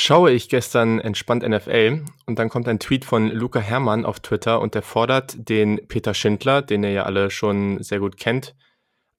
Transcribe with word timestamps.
schaue 0.00 0.30
ich 0.30 0.48
gestern 0.48 0.98
entspannt 0.98 1.46
NFL 1.46 2.06
und 2.24 2.38
dann 2.38 2.48
kommt 2.48 2.66
ein 2.68 2.78
Tweet 2.78 3.04
von 3.04 3.28
Luca 3.28 3.60
Herrmann 3.60 4.06
auf 4.06 4.20
Twitter 4.20 4.60
und 4.62 4.74
der 4.74 4.80
fordert 4.80 5.48
den 5.50 5.86
Peter 5.88 6.14
Schindler, 6.14 6.62
den 6.62 6.82
ihr 6.82 6.90
ja 6.90 7.02
alle 7.02 7.30
schon 7.30 7.82
sehr 7.82 8.00
gut 8.00 8.16
kennt, 8.16 8.56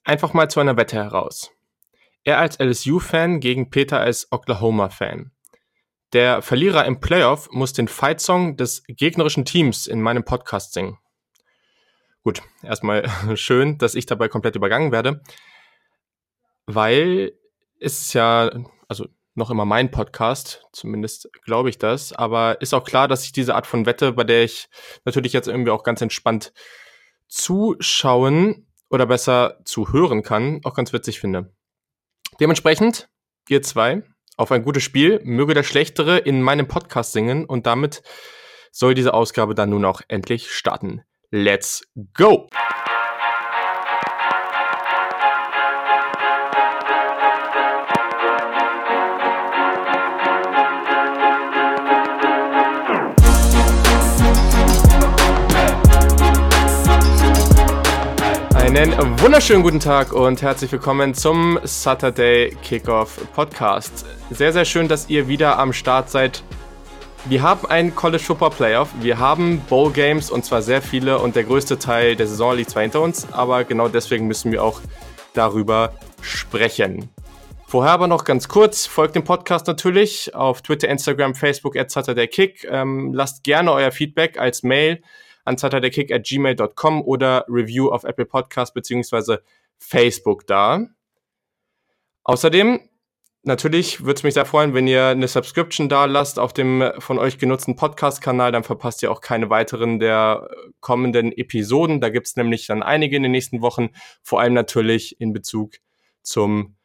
einfach 0.03 0.33
mal 0.33 0.49
zu 0.49 0.59
einer 0.59 0.77
Wette 0.77 0.95
heraus. 0.95 1.51
Er 2.23 2.39
als 2.39 2.57
LSU-Fan 2.59 3.39
gegen 3.41 3.69
Peter 3.69 3.99
als 3.99 4.31
Oklahoma-Fan. 4.31 5.31
Der 6.13 6.41
Verlierer 6.41 6.85
im 6.85 6.99
Playoff 6.99 7.49
muss 7.51 7.73
den 7.73 7.87
Fight-Song 7.87 8.57
des 8.57 8.83
gegnerischen 8.87 9.45
Teams 9.45 9.85
in 9.85 10.01
meinem 10.01 10.25
Podcast 10.25 10.73
singen. 10.73 10.97
Gut, 12.23 12.41
erstmal 12.63 13.07
schön, 13.35 13.77
dass 13.77 13.93
ich 13.93 14.07
dabei 14.07 14.29
komplett 14.29 14.55
übergangen 14.55 14.91
werde, 14.91 15.21
weil 16.65 17.33
es 17.79 18.13
ja, 18.13 18.49
also 18.87 19.05
noch 19.33 19.49
immer 19.49 19.65
mein 19.65 19.91
Podcast, 19.91 20.65
zumindest 20.73 21.29
glaube 21.45 21.69
ich 21.69 21.77
das, 21.77 22.13
aber 22.13 22.61
ist 22.61 22.73
auch 22.73 22.83
klar, 22.83 23.07
dass 23.07 23.23
ich 23.23 23.31
diese 23.31 23.55
Art 23.55 23.65
von 23.67 23.85
Wette, 23.85 24.11
bei 24.11 24.23
der 24.23 24.43
ich 24.43 24.69
natürlich 25.05 25.33
jetzt 25.33 25.47
irgendwie 25.47 25.71
auch 25.71 25.83
ganz 25.83 26.01
entspannt 26.01 26.53
zuschauen 27.27 28.67
oder 28.89 29.05
besser 29.05 29.59
zuhören 29.63 30.21
kann, 30.21 30.59
auch 30.63 30.73
ganz 30.73 30.91
witzig 30.91 31.19
finde. 31.19 31.53
Dementsprechend, 32.39 33.09
ihr 33.47 33.61
zwei, 33.61 34.03
auf 34.37 34.51
ein 34.51 34.63
gutes 34.63 34.83
Spiel, 34.83 35.21
möge 35.23 35.53
der 35.53 35.63
Schlechtere 35.63 36.17
in 36.17 36.41
meinem 36.41 36.67
Podcast 36.67 37.13
singen 37.13 37.45
und 37.45 37.65
damit 37.65 38.03
soll 38.71 38.93
diese 38.93 39.13
Ausgabe 39.13 39.55
dann 39.55 39.69
nun 39.69 39.85
auch 39.85 40.01
endlich 40.07 40.51
starten. 40.51 41.03
Let's 41.29 41.83
go! 42.13 42.49
Einen 58.81 59.19
wunderschönen 59.21 59.61
guten 59.61 59.79
Tag 59.79 60.11
und 60.11 60.41
herzlich 60.41 60.71
willkommen 60.71 61.13
zum 61.13 61.59
Saturday 61.63 62.57
Kickoff 62.63 63.19
Podcast. 63.31 64.07
Sehr, 64.31 64.51
sehr 64.53 64.65
schön, 64.65 64.87
dass 64.87 65.07
ihr 65.07 65.27
wieder 65.27 65.59
am 65.59 65.71
Start 65.71 66.09
seid. 66.09 66.41
Wir 67.25 67.43
haben 67.43 67.67
ein 67.67 67.93
College 67.93 68.23
Football 68.23 68.49
Playoff, 68.49 68.89
wir 68.99 69.19
haben 69.19 69.59
Bowl 69.69 69.91
Games 69.91 70.31
und 70.31 70.45
zwar 70.45 70.63
sehr 70.63 70.81
viele 70.81 71.19
und 71.19 71.35
der 71.35 71.43
größte 71.43 71.77
Teil 71.77 72.15
der 72.15 72.25
Saison 72.25 72.55
liegt 72.55 72.71
zwar 72.71 72.81
hinter 72.81 73.01
uns, 73.01 73.31
aber 73.31 73.65
genau 73.65 73.87
deswegen 73.87 74.25
müssen 74.25 74.51
wir 74.51 74.63
auch 74.63 74.81
darüber 75.33 75.93
sprechen. 76.23 77.07
Vorher 77.67 77.91
aber 77.91 78.07
noch 78.07 78.23
ganz 78.23 78.47
kurz, 78.47 78.87
folgt 78.87 79.15
dem 79.15 79.23
Podcast 79.23 79.67
natürlich 79.67 80.33
auf 80.33 80.63
Twitter, 80.63 80.89
Instagram, 80.89 81.35
Facebook 81.35 81.77
at 81.77 81.91
Saturday 81.91 82.27
Kick. 82.27 82.67
Ähm, 82.67 83.13
lasst 83.13 83.43
gerne 83.43 83.73
euer 83.73 83.91
Feedback 83.91 84.39
als 84.39 84.63
Mail 84.63 85.03
an 85.45 85.57
saturdaykick 85.57 86.11
at 86.11 86.23
gmail.com 86.23 87.01
oder 87.01 87.45
Review 87.47 87.89
auf 87.89 88.03
Apple 88.03 88.25
Podcast 88.25 88.73
beziehungsweise 88.73 89.43
Facebook 89.77 90.47
da. 90.47 90.87
Außerdem, 92.23 92.79
natürlich 93.43 94.01
würde 94.01 94.13
es 94.13 94.23
mich 94.23 94.35
sehr 94.35 94.45
freuen, 94.45 94.73
wenn 94.73 94.87
ihr 94.87 95.07
eine 95.07 95.27
Subscription 95.27 95.89
da 95.89 96.05
lasst 96.05 96.37
auf 96.37 96.53
dem 96.53 96.91
von 96.99 97.17
euch 97.17 97.39
genutzten 97.39 97.75
Podcast-Kanal, 97.75 98.51
dann 98.51 98.63
verpasst 98.63 99.01
ihr 99.01 99.11
auch 99.11 99.21
keine 99.21 99.49
weiteren 99.49 99.99
der 99.99 100.49
kommenden 100.79 101.31
Episoden. 101.31 101.99
Da 101.99 102.09
gibt 102.09 102.27
es 102.27 102.35
nämlich 102.35 102.67
dann 102.67 102.83
einige 102.83 103.17
in 103.17 103.23
den 103.23 103.31
nächsten 103.31 103.61
Wochen, 103.61 103.89
vor 104.21 104.39
allem 104.39 104.53
natürlich 104.53 105.19
in 105.19 105.33
Bezug 105.33 105.77
zum 106.21 106.75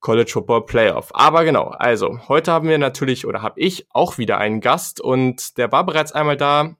College 0.00 0.30
Football 0.32 0.66
Playoff. 0.66 1.10
Aber 1.14 1.44
genau, 1.44 1.68
also 1.68 2.26
heute 2.28 2.52
haben 2.52 2.68
wir 2.68 2.78
natürlich 2.78 3.26
oder 3.26 3.42
habe 3.42 3.60
ich 3.60 3.86
auch 3.90 4.18
wieder 4.18 4.38
einen 4.38 4.60
Gast 4.60 5.00
und 5.00 5.58
der 5.58 5.70
war 5.70 5.84
bereits 5.84 6.12
einmal 6.12 6.36
da 6.36 6.74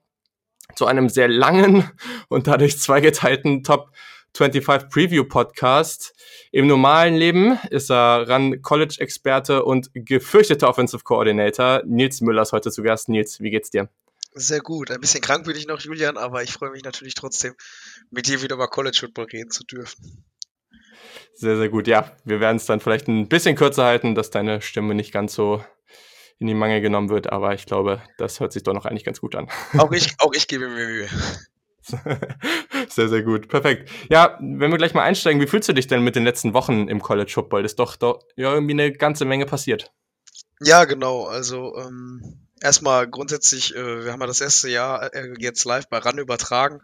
zu 0.75 0.85
einem 0.85 1.09
sehr 1.09 1.27
langen 1.27 1.89
und 2.29 2.47
dadurch 2.47 2.79
zweigeteilten 2.79 3.63
Top 3.63 3.91
25 4.35 4.89
Preview 4.89 5.23
Podcast. 5.25 6.13
Im 6.51 6.67
normalen 6.67 7.15
Leben 7.15 7.59
ist 7.69 7.91
er 7.91 8.29
Run 8.29 8.61
College 8.61 8.95
Experte 8.99 9.63
und 9.63 9.89
gefürchteter 9.93 10.69
Offensive 10.69 11.03
Coordinator. 11.03 11.81
Nils 11.85 12.21
Müller 12.21 12.43
ist 12.43 12.53
heute 12.53 12.71
zu 12.71 12.83
Gast. 12.83 13.09
Nils, 13.09 13.39
wie 13.39 13.51
geht's 13.51 13.69
dir? 13.69 13.89
Sehr 14.33 14.61
gut. 14.61 14.91
Ein 14.91 15.01
bisschen 15.01 15.21
krank 15.21 15.45
bin 15.45 15.55
ich 15.57 15.67
noch, 15.67 15.81
Julian, 15.81 16.17
aber 16.17 16.43
ich 16.43 16.53
freue 16.53 16.71
mich 16.71 16.83
natürlich 16.83 17.15
trotzdem, 17.15 17.53
mit 18.09 18.27
dir 18.27 18.41
wieder 18.41 18.55
über 18.55 18.69
College 18.69 18.97
Football 19.01 19.25
reden 19.25 19.51
zu 19.51 19.65
dürfen. 19.65 20.23
Sehr, 21.33 21.57
sehr 21.57 21.69
gut. 21.69 21.87
Ja, 21.87 22.15
wir 22.23 22.39
werden 22.39 22.57
es 22.57 22.65
dann 22.65 22.79
vielleicht 22.79 23.07
ein 23.07 23.27
bisschen 23.27 23.55
kürzer 23.55 23.85
halten, 23.85 24.15
dass 24.15 24.29
deine 24.29 24.61
Stimme 24.61 24.95
nicht 24.95 25.11
ganz 25.11 25.33
so 25.33 25.63
in 26.41 26.47
die 26.47 26.55
Mangel 26.55 26.81
genommen 26.81 27.09
wird, 27.09 27.31
aber 27.31 27.53
ich 27.53 27.67
glaube, 27.67 28.01
das 28.17 28.39
hört 28.39 28.51
sich 28.51 28.63
doch 28.63 28.73
noch 28.73 28.85
eigentlich 28.85 29.05
ganz 29.05 29.21
gut 29.21 29.35
an. 29.35 29.47
Auch 29.77 29.91
ich, 29.91 30.15
auch 30.17 30.33
ich 30.33 30.47
gebe 30.47 30.67
mir 30.67 30.87
Mühe. 30.87 31.07
Sehr, 32.89 33.09
sehr 33.09 33.21
gut. 33.21 33.47
Perfekt. 33.47 33.89
Ja, 34.09 34.37
wenn 34.39 34.71
wir 34.71 34.77
gleich 34.77 34.93
mal 34.93 35.03
einsteigen, 35.03 35.41
wie 35.41 35.47
fühlst 35.47 35.69
du 35.69 35.73
dich 35.73 35.87
denn 35.87 36.03
mit 36.03 36.15
den 36.15 36.23
letzten 36.23 36.53
Wochen 36.53 36.87
im 36.87 37.01
College 37.01 37.31
Football? 37.31 37.63
Ist 37.63 37.79
doch, 37.79 37.95
doch 37.95 38.23
ja, 38.35 38.53
irgendwie 38.53 38.73
eine 38.73 38.91
ganze 38.91 39.25
Menge 39.25 39.45
passiert. 39.45 39.91
Ja, 40.59 40.85
genau. 40.85 41.25
Also 41.25 41.77
ähm, 41.77 42.47
erstmal 42.59 43.07
grundsätzlich, 43.07 43.75
äh, 43.75 44.05
wir 44.05 44.11
haben 44.11 44.21
ja 44.21 44.27
das 44.27 44.41
erste 44.41 44.69
Jahr 44.69 45.13
äh, 45.13 45.33
jetzt 45.37 45.63
live 45.65 45.87
bei 45.89 45.99
RAN 45.99 46.17
übertragen 46.17 46.81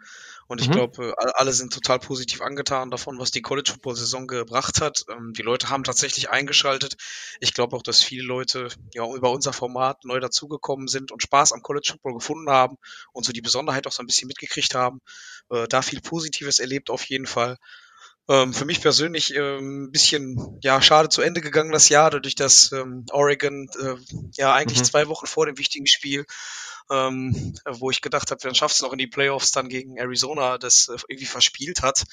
und 0.47 0.61
ich 0.61 0.69
mhm. 0.69 0.73
glaube, 0.73 1.09
äh, 1.09 1.31
alle 1.35 1.51
sind 1.51 1.73
total 1.73 1.99
positiv 1.99 2.41
angetan 2.41 2.89
davon, 2.89 3.19
was 3.19 3.31
die 3.31 3.41
College 3.41 3.71
Football 3.71 3.95
Saison 3.95 4.27
gebracht 4.27 4.81
hat. 4.81 5.03
Ähm, 5.09 5.33
die 5.33 5.41
Leute 5.41 5.69
haben 5.69 5.83
tatsächlich 5.83 6.29
eingeschaltet. 6.29 6.95
Ich 7.39 7.53
glaube 7.53 7.75
auch, 7.75 7.83
dass 7.83 8.01
viele 8.01 8.23
Leute 8.23 8.69
ja 8.93 9.05
über 9.13 9.31
unser 9.31 9.51
Format 9.51 10.05
neu 10.05 10.19
dazugekommen 10.19 10.87
sind 10.87 11.11
und 11.11 11.21
Spaß 11.21 11.51
am 11.51 11.61
College 11.61 11.89
Football 11.91 12.13
gefunden 12.13 12.49
haben 12.49 12.77
und 13.11 13.25
so 13.25 13.33
die 13.33 13.41
Besonderheit 13.41 13.87
auch 13.87 13.91
so 13.91 14.01
ein 14.01 14.07
bisschen 14.07 14.27
mitgekriegt 14.27 14.73
haben. 14.73 15.01
Äh, 15.49 15.67
da 15.67 15.81
viel 15.81 16.01
Positives 16.01 16.59
erlebt 16.59 16.89
auf 16.89 17.03
jeden 17.03 17.27
Fall. 17.27 17.57
Ähm, 18.29 18.53
für 18.53 18.65
mich 18.65 18.81
persönlich 18.81 19.33
ähm, 19.35 19.85
ein 19.85 19.91
bisschen 19.91 20.59
ja 20.61 20.81
schade 20.81 21.07
zu 21.07 21.21
Ende 21.21 21.39
gegangen 21.39 21.71
das 21.71 21.87
Jahr, 21.87 22.09
dadurch 22.09 22.35
dass 22.35 22.73
ähm, 22.73 23.05
Oregon 23.11 23.69
äh, 23.79 23.95
ja 24.33 24.53
eigentlich 24.53 24.79
mhm. 24.79 24.83
zwei 24.83 25.07
Wochen 25.07 25.27
vor 25.27 25.45
dem 25.45 25.57
wichtigen 25.57 25.87
Spiel 25.87 26.25
ähm, 26.89 27.55
wo 27.65 27.91
ich 27.91 28.01
gedacht 28.01 28.31
habe, 28.31 28.41
dann 28.41 28.55
schafft 28.55 28.75
es 28.75 28.81
noch 28.81 28.91
in 28.91 28.97
die 28.97 29.07
Playoffs 29.07 29.51
dann 29.51 29.69
gegen 29.69 29.97
Arizona, 29.97 30.57
das 30.57 30.87
äh, 30.87 30.97
irgendwie 31.07 31.25
verspielt 31.25 31.81
hat. 31.81 32.05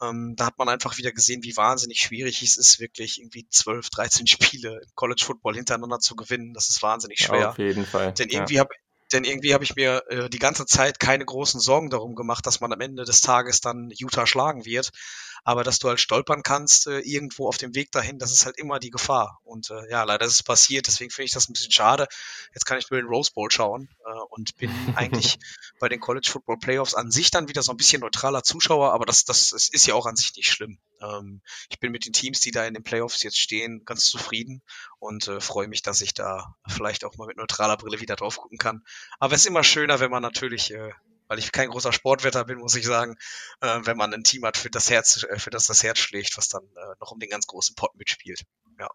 Ähm, 0.00 0.34
da 0.36 0.46
hat 0.46 0.58
man 0.58 0.68
einfach 0.68 0.98
wieder 0.98 1.12
gesehen, 1.12 1.42
wie 1.44 1.56
wahnsinnig 1.56 2.00
schwierig 2.00 2.42
es 2.42 2.56
ist, 2.56 2.80
wirklich 2.80 3.20
irgendwie 3.20 3.46
12, 3.48 3.90
13 3.90 4.26
Spiele 4.26 4.80
im 4.82 4.90
College 4.94 5.22
Football 5.24 5.54
hintereinander 5.54 6.00
zu 6.00 6.16
gewinnen. 6.16 6.54
Das 6.54 6.68
ist 6.70 6.82
wahnsinnig 6.82 7.20
schwer. 7.20 7.40
Ja, 7.40 7.50
auf 7.50 7.58
jeden 7.58 7.86
Fall. 7.86 8.12
Denn 8.12 8.28
irgendwie 8.28 8.54
ja. 8.54 8.60
habe 8.60 8.74
denn 9.12 9.24
irgendwie 9.24 9.52
habe 9.52 9.62
ich 9.62 9.76
mir 9.76 10.02
äh, 10.08 10.30
die 10.30 10.38
ganze 10.38 10.64
Zeit 10.64 10.98
keine 10.98 11.24
großen 11.24 11.60
Sorgen 11.60 11.90
darum 11.90 12.14
gemacht, 12.14 12.46
dass 12.46 12.60
man 12.60 12.72
am 12.72 12.80
Ende 12.80 13.04
des 13.04 13.20
Tages 13.20 13.60
dann 13.60 13.90
Utah 13.94 14.26
schlagen 14.26 14.64
wird. 14.64 14.90
Aber 15.44 15.64
dass 15.64 15.78
du 15.78 15.88
halt 15.88 16.00
stolpern 16.00 16.42
kannst 16.42 16.86
äh, 16.86 17.00
irgendwo 17.00 17.48
auf 17.48 17.58
dem 17.58 17.74
Weg 17.74 17.90
dahin, 17.92 18.18
das 18.18 18.32
ist 18.32 18.46
halt 18.46 18.58
immer 18.58 18.78
die 18.78 18.90
Gefahr. 18.90 19.40
Und 19.44 19.70
äh, 19.70 19.90
ja, 19.90 20.04
leider 20.04 20.24
ist 20.26 20.34
es 20.34 20.42
passiert, 20.42 20.86
deswegen 20.86 21.10
finde 21.10 21.26
ich 21.26 21.32
das 21.32 21.48
ein 21.48 21.52
bisschen 21.52 21.72
schade. 21.72 22.06
Jetzt 22.54 22.64
kann 22.64 22.78
ich 22.78 22.90
nur 22.90 23.00
den 23.00 23.08
Rose 23.08 23.32
Bowl 23.34 23.50
schauen 23.50 23.88
äh, 24.04 24.20
und 24.30 24.56
bin 24.56 24.70
eigentlich 24.96 25.38
bei 25.80 25.88
den 25.88 26.00
College 26.00 26.28
Football 26.30 26.58
Playoffs 26.58 26.94
an 26.94 27.10
sich 27.10 27.30
dann 27.30 27.48
wieder 27.48 27.62
so 27.62 27.72
ein 27.72 27.76
bisschen 27.76 28.00
neutraler 28.00 28.42
Zuschauer, 28.42 28.92
aber 28.92 29.04
das, 29.04 29.24
das, 29.24 29.50
das 29.50 29.68
ist 29.68 29.86
ja 29.86 29.94
auch 29.94 30.06
an 30.06 30.16
sich 30.16 30.34
nicht 30.36 30.50
schlimm. 30.50 30.78
Ähm, 31.00 31.42
ich 31.68 31.80
bin 31.80 31.92
mit 31.92 32.06
den 32.06 32.12
Teams, 32.12 32.40
die 32.40 32.50
da 32.50 32.64
in 32.64 32.74
den 32.74 32.82
Playoffs 32.82 33.22
jetzt 33.22 33.38
stehen, 33.38 33.84
ganz 33.84 34.04
zufrieden 34.04 34.62
und 34.98 35.28
äh, 35.28 35.40
freue 35.40 35.68
mich, 35.68 35.82
dass 35.82 36.00
ich 36.00 36.14
da 36.14 36.54
vielleicht 36.68 37.04
auch 37.04 37.16
mal 37.16 37.26
mit 37.26 37.36
neutraler 37.36 37.76
Brille 37.76 38.00
wieder 38.00 38.16
drauf 38.16 38.36
gucken 38.36 38.58
kann. 38.58 38.82
Aber 39.18 39.34
es 39.34 39.42
ist 39.42 39.46
immer 39.46 39.64
schöner, 39.64 40.00
wenn 40.00 40.10
man 40.10 40.22
natürlich 40.22 40.72
äh, 40.72 40.92
weil 41.32 41.38
ich 41.38 41.50
kein 41.50 41.70
großer 41.70 41.94
Sportwetter 41.94 42.44
bin, 42.44 42.58
muss 42.58 42.76
ich 42.76 42.84
sagen, 42.84 43.16
äh, 43.62 43.78
wenn 43.84 43.96
man 43.96 44.12
ein 44.12 44.22
Team 44.22 44.44
hat, 44.44 44.58
für 44.58 44.68
das 44.68 44.90
Herz, 44.90 45.24
äh, 45.30 45.38
für 45.38 45.48
das 45.48 45.64
das 45.64 45.82
Herz 45.82 45.98
schlägt, 45.98 46.36
was 46.36 46.50
dann 46.50 46.62
äh, 46.62 46.94
noch 47.00 47.10
um 47.10 47.18
den 47.20 47.30
ganz 47.30 47.46
großen 47.46 47.74
Pot 47.74 47.96
mitspielt. 47.96 48.42
Ja. 48.78 48.90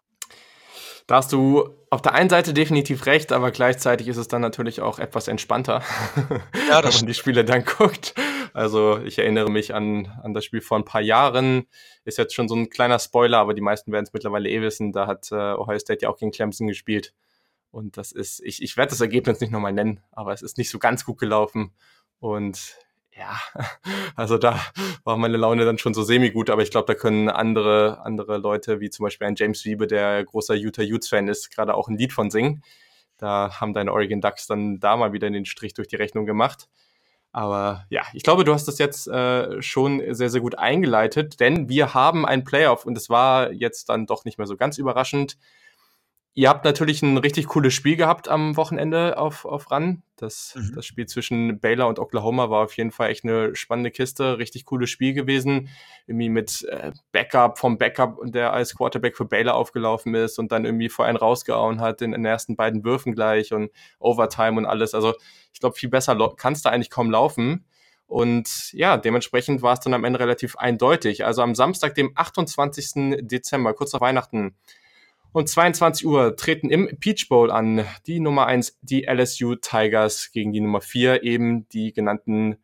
Da 1.08 1.16
hast 1.16 1.32
du 1.32 1.74
auf 1.90 2.00
der 2.00 2.14
einen 2.14 2.30
Seite 2.30 2.54
definitiv 2.54 3.06
recht, 3.06 3.32
aber 3.32 3.50
gleichzeitig 3.50 4.06
ist 4.06 4.18
es 4.18 4.28
dann 4.28 4.40
natürlich 4.40 4.80
auch 4.80 5.00
etwas 5.00 5.26
entspannter, 5.26 5.82
ja, 6.68 6.84
wenn 6.84 6.94
man 6.94 7.06
die 7.06 7.14
Spiele 7.14 7.44
dann 7.44 7.64
guckt. 7.64 8.14
Also 8.52 9.00
ich 9.00 9.18
erinnere 9.18 9.50
mich 9.50 9.74
an, 9.74 10.06
an 10.22 10.32
das 10.32 10.44
Spiel 10.44 10.60
vor 10.60 10.78
ein 10.78 10.84
paar 10.84 11.00
Jahren. 11.00 11.66
Ist 12.04 12.18
jetzt 12.18 12.36
schon 12.36 12.46
so 12.46 12.54
ein 12.54 12.70
kleiner 12.70 13.00
Spoiler, 13.00 13.38
aber 13.38 13.52
die 13.52 13.62
meisten 13.62 13.90
werden 13.90 14.04
es 14.04 14.12
mittlerweile 14.12 14.48
eh 14.48 14.60
wissen. 14.60 14.92
Da 14.92 15.08
hat 15.08 15.32
äh, 15.32 15.34
Ohio 15.34 15.80
State 15.80 16.02
ja 16.02 16.08
auch 16.08 16.18
gegen 16.18 16.30
Clemson 16.30 16.68
gespielt. 16.68 17.14
Und 17.70 17.96
das 17.96 18.12
ist, 18.12 18.40
ich, 18.44 18.62
ich 18.62 18.76
werde 18.76 18.90
das 18.90 19.00
Ergebnis 19.00 19.40
nicht 19.40 19.50
nochmal 19.50 19.72
nennen, 19.72 20.00
aber 20.12 20.32
es 20.32 20.42
ist 20.42 20.56
nicht 20.56 20.70
so 20.70 20.78
ganz 20.78 21.04
gut 21.04 21.18
gelaufen. 21.18 21.72
Und 22.20 22.76
ja, 23.16 23.36
also 24.16 24.38
da 24.38 24.60
war 25.04 25.16
meine 25.16 25.36
Laune 25.36 25.64
dann 25.64 25.78
schon 25.78 25.94
so 25.94 26.02
semi-gut, 26.02 26.50
aber 26.50 26.62
ich 26.62 26.70
glaube, 26.70 26.86
da 26.86 26.94
können 26.94 27.28
andere, 27.28 28.00
andere 28.04 28.38
Leute, 28.38 28.80
wie 28.80 28.90
zum 28.90 29.04
Beispiel 29.04 29.26
ein 29.26 29.34
James 29.36 29.64
Wiebe, 29.64 29.86
der 29.86 30.24
großer 30.24 30.54
Utah 30.54 30.82
Utes-Fan 30.82 31.28
ist, 31.28 31.50
gerade 31.54 31.74
auch 31.74 31.88
ein 31.88 31.98
Lied 31.98 32.12
von 32.12 32.30
singen. 32.30 32.62
Da 33.16 33.60
haben 33.60 33.74
deine 33.74 33.92
Oregon 33.92 34.20
Ducks 34.20 34.46
dann 34.46 34.78
da 34.78 34.96
mal 34.96 35.12
wieder 35.12 35.28
den 35.28 35.44
Strich 35.44 35.74
durch 35.74 35.88
die 35.88 35.96
Rechnung 35.96 36.24
gemacht. 36.24 36.68
Aber 37.32 37.84
ja, 37.90 38.02
ich 38.14 38.22
glaube, 38.22 38.44
du 38.44 38.54
hast 38.54 38.68
das 38.68 38.78
jetzt 38.78 39.06
äh, 39.08 39.60
schon 39.60 40.02
sehr, 40.14 40.30
sehr 40.30 40.40
gut 40.40 40.56
eingeleitet, 40.56 41.40
denn 41.40 41.68
wir 41.68 41.94
haben 41.94 42.24
ein 42.24 42.44
Playoff 42.44 42.86
und 42.86 42.96
es 42.96 43.10
war 43.10 43.52
jetzt 43.52 43.90
dann 43.90 44.06
doch 44.06 44.24
nicht 44.24 44.38
mehr 44.38 44.46
so 44.46 44.56
ganz 44.56 44.78
überraschend. 44.78 45.36
Ihr 46.38 46.48
habt 46.48 46.64
natürlich 46.64 47.02
ein 47.02 47.18
richtig 47.18 47.48
cooles 47.48 47.74
Spiel 47.74 47.96
gehabt 47.96 48.28
am 48.28 48.56
Wochenende 48.56 49.18
auf, 49.18 49.44
auf 49.44 49.72
Run. 49.72 50.04
Das, 50.14 50.54
mhm. 50.54 50.72
das 50.76 50.86
Spiel 50.86 51.06
zwischen 51.06 51.58
Baylor 51.58 51.88
und 51.88 51.98
Oklahoma 51.98 52.48
war 52.48 52.62
auf 52.62 52.76
jeden 52.76 52.92
Fall 52.92 53.10
echt 53.10 53.24
eine 53.24 53.56
spannende 53.56 53.90
Kiste. 53.90 54.38
Richtig 54.38 54.64
cooles 54.64 54.88
Spiel 54.88 55.14
gewesen. 55.14 55.68
Irgendwie 56.06 56.28
mit 56.28 56.62
äh, 56.70 56.92
Backup 57.10 57.58
vom 57.58 57.76
Backup, 57.76 58.20
der 58.22 58.52
als 58.52 58.76
Quarterback 58.76 59.16
für 59.16 59.24
Baylor 59.24 59.54
aufgelaufen 59.54 60.14
ist 60.14 60.38
und 60.38 60.52
dann 60.52 60.64
irgendwie 60.64 60.88
vor 60.88 61.06
einen 61.06 61.16
rausgehauen 61.16 61.80
hat 61.80 62.02
in, 62.02 62.12
in 62.12 62.22
den 62.22 62.30
ersten 62.30 62.54
beiden 62.54 62.84
Würfen 62.84 63.16
gleich 63.16 63.52
und 63.52 63.72
Overtime 63.98 64.58
und 64.58 64.64
alles. 64.64 64.94
Also 64.94 65.14
ich 65.52 65.58
glaube, 65.58 65.74
viel 65.74 65.88
besser 65.88 66.16
kannst 66.36 66.64
du 66.64 66.68
eigentlich 66.68 66.90
kaum 66.90 67.10
laufen. 67.10 67.64
Und 68.06 68.72
ja, 68.74 68.96
dementsprechend 68.96 69.60
war 69.62 69.72
es 69.72 69.80
dann 69.80 69.92
am 69.92 70.04
Ende 70.04 70.20
relativ 70.20 70.54
eindeutig. 70.54 71.24
Also 71.24 71.42
am 71.42 71.56
Samstag, 71.56 71.96
dem 71.96 72.12
28. 72.14 73.18
Dezember, 73.22 73.74
kurz 73.74 73.92
nach 73.92 74.00
Weihnachten, 74.00 74.54
und 75.32 75.48
22 75.48 76.06
Uhr 76.06 76.36
treten 76.36 76.70
im 76.70 76.88
Peach 77.00 77.28
Bowl 77.28 77.50
an 77.50 77.84
die 78.06 78.20
Nummer 78.20 78.46
1, 78.46 78.78
die 78.82 79.06
LSU 79.06 79.56
Tigers 79.56 80.30
gegen 80.32 80.52
die 80.52 80.60
Nummer 80.60 80.80
4, 80.80 81.22
eben 81.22 81.68
die 81.68 81.92
genannten 81.92 82.56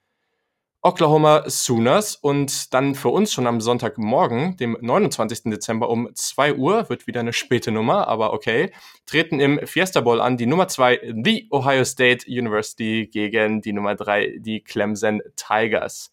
Oklahoma 0.80 1.44
Sooners. 1.48 2.16
Und 2.16 2.72
dann 2.74 2.94
für 2.94 3.08
uns 3.08 3.32
schon 3.32 3.46
am 3.46 3.60
Sonntagmorgen, 3.60 4.56
dem 4.56 4.76
29. 4.80 5.44
Dezember 5.44 5.88
um 5.88 6.08
2 6.14 6.54
Uhr, 6.54 6.88
wird 6.88 7.06
wieder 7.06 7.20
eine 7.20 7.32
späte 7.32 7.70
Nummer, 7.70 8.08
aber 8.08 8.32
okay, 8.32 8.70
treten 9.06 9.40
im 9.40 9.66
Fiesta 9.66 10.00
Bowl 10.00 10.20
an 10.20 10.36
die 10.36 10.46
Nummer 10.46 10.68
2, 10.68 11.12
die 11.16 11.48
Ohio 11.50 11.84
State 11.84 12.26
University 12.28 13.08
gegen 13.10 13.60
die 13.60 13.72
Nummer 13.72 13.94
3, 13.94 14.38
die 14.38 14.62
Clemson 14.62 15.20
Tigers. 15.36 16.10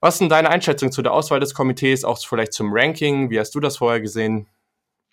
Was 0.00 0.18
denn 0.18 0.30
deine 0.30 0.48
Einschätzung 0.48 0.92
zu 0.92 1.02
der 1.02 1.12
Auswahl 1.12 1.40
des 1.40 1.52
Komitees, 1.52 2.04
auch 2.04 2.18
vielleicht 2.18 2.54
zum 2.54 2.70
Ranking? 2.72 3.28
Wie 3.28 3.38
hast 3.38 3.54
du 3.54 3.60
das 3.60 3.76
vorher 3.76 4.00
gesehen? 4.00 4.46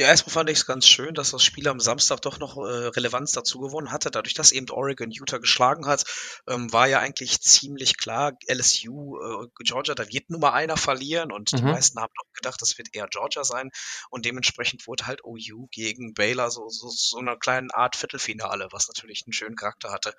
Ja, 0.00 0.06
erstmal 0.06 0.32
fand 0.32 0.50
ich 0.50 0.58
es 0.58 0.66
ganz 0.66 0.86
schön, 0.86 1.12
dass 1.14 1.32
das 1.32 1.42
Spiel 1.42 1.66
am 1.66 1.80
Samstag 1.80 2.20
doch 2.22 2.38
noch 2.38 2.56
äh, 2.56 2.60
Relevanz 2.60 3.32
dazu 3.32 3.58
gewonnen 3.58 3.90
hatte. 3.90 4.12
Dadurch, 4.12 4.32
dass 4.32 4.52
eben 4.52 4.70
Oregon 4.70 5.10
Utah 5.10 5.38
geschlagen 5.38 5.86
hat, 5.86 6.04
ähm, 6.46 6.72
war 6.72 6.86
ja 6.86 7.00
eigentlich 7.00 7.40
ziemlich 7.40 7.98
klar, 7.98 8.34
LSU, 8.46 9.18
äh, 9.18 9.48
Georgia, 9.64 9.96
da 9.96 10.08
wird 10.08 10.30
nur 10.30 10.38
mal 10.38 10.52
einer 10.52 10.76
verlieren 10.76 11.32
und 11.32 11.52
mhm. 11.52 11.56
die 11.56 11.62
meisten 11.64 11.98
haben 11.98 12.12
doch 12.16 12.32
gedacht, 12.32 12.62
das 12.62 12.78
wird 12.78 12.94
eher 12.94 13.08
Georgia 13.08 13.42
sein 13.42 13.70
und 14.08 14.24
dementsprechend 14.24 14.86
wurde 14.86 15.08
halt 15.08 15.24
OU 15.24 15.66
gegen 15.72 16.14
Baylor 16.14 16.52
so, 16.52 16.68
so, 16.68 16.88
so 16.90 17.18
eine 17.18 17.36
kleine 17.36 17.74
Art 17.74 17.96
Viertelfinale, 17.96 18.68
was 18.70 18.86
natürlich 18.86 19.24
einen 19.26 19.32
schönen 19.32 19.56
Charakter 19.56 19.90
hatte. 19.90 20.14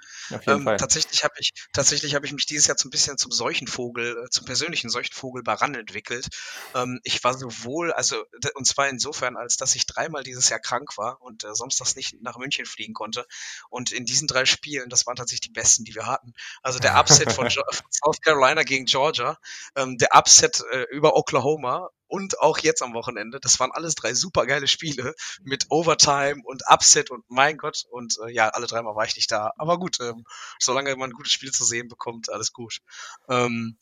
Ähm, 0.46 0.66
tatsächlich 0.78 1.24
habe 1.24 1.36
ich, 1.38 1.54
tatsächlich 1.72 2.16
habe 2.16 2.26
ich 2.26 2.34
mich 2.34 2.46
dieses 2.46 2.68
Jahr 2.68 2.78
so 2.78 2.88
ein 2.88 2.92
bisschen 2.92 3.18
zum 3.18 3.32
Seuchenvogel, 3.32 4.26
äh, 4.26 4.30
zum 4.30 4.46
persönlichen 4.46 4.90
Seuchenvogel 4.90 5.42
bei 5.42 5.54
RAN 5.54 5.76
entwickelt. 5.76 6.28
Ähm, 6.76 7.00
ich 7.04 7.24
war 7.24 7.38
sowohl, 7.38 7.94
also, 7.94 8.26
und 8.56 8.68
zwar 8.68 8.90
insofern, 8.90 9.38
als 9.38 9.56
dass 9.56 9.69
dass 9.70 9.76
ich 9.76 9.86
dreimal 9.86 10.24
dieses 10.24 10.50
Jahr 10.50 10.60
krank 10.60 10.98
war 10.98 11.22
und 11.22 11.44
äh, 11.44 11.54
sonst 11.54 11.80
das 11.80 11.96
nicht 11.96 12.20
nach 12.24 12.38
München 12.38 12.66
fliegen 12.66 12.96
konnte. 12.96 13.28
Und 13.70 13.92
in 13.92 14.04
diesen 14.04 14.28
drei 14.28 14.46
Spielen, 14.46 14.90
das 14.90 15.06
waren 15.06 15.16
tatsächlich 15.16 15.42
die 15.42 15.52
besten, 15.52 15.84
die 15.84 15.94
wir 15.94 16.08
hatten. 16.08 16.34
Also 16.64 16.80
der 16.80 16.98
Upset 17.00 17.32
von, 17.32 17.48
von 17.52 17.92
South 17.92 18.20
Carolina 18.22 18.64
gegen 18.64 18.86
Georgia, 18.86 19.38
ähm, 19.76 20.00
der 20.00 20.16
Upset 20.16 20.64
äh, 20.72 20.86
über 20.90 21.16
Oklahoma 21.16 21.90
und 22.08 22.40
auch 22.40 22.58
jetzt 22.58 22.82
am 22.82 22.96
Wochenende. 22.96 23.40
Das 23.40 23.60
waren 23.60 23.72
alles 23.72 23.94
drei 23.94 24.16
super 24.16 24.48
geile 24.48 24.68
Spiele 24.68 25.14
mit 25.44 25.68
Overtime 25.70 26.42
und 26.44 26.64
Upset 26.68 27.12
und 27.12 27.24
mein 27.28 27.58
Gott. 27.58 27.86
Und 27.92 28.18
äh, 28.26 28.32
ja, 28.32 28.50
alle 28.50 28.66
dreimal 28.66 28.96
war 28.96 29.06
ich 29.06 29.16
nicht 29.16 29.32
da. 29.32 29.54
Aber 29.58 29.78
gut, 29.78 30.00
ähm, 30.02 30.26
solange 30.58 30.96
man 30.96 31.12
ein 31.12 31.14
gutes 31.14 31.32
Spiel 31.32 31.52
zu 31.52 31.64
sehen 31.64 31.90
bekommt, 31.90 32.32
alles 32.32 32.54
gut. 32.54 32.80
Ähm, 33.30 33.78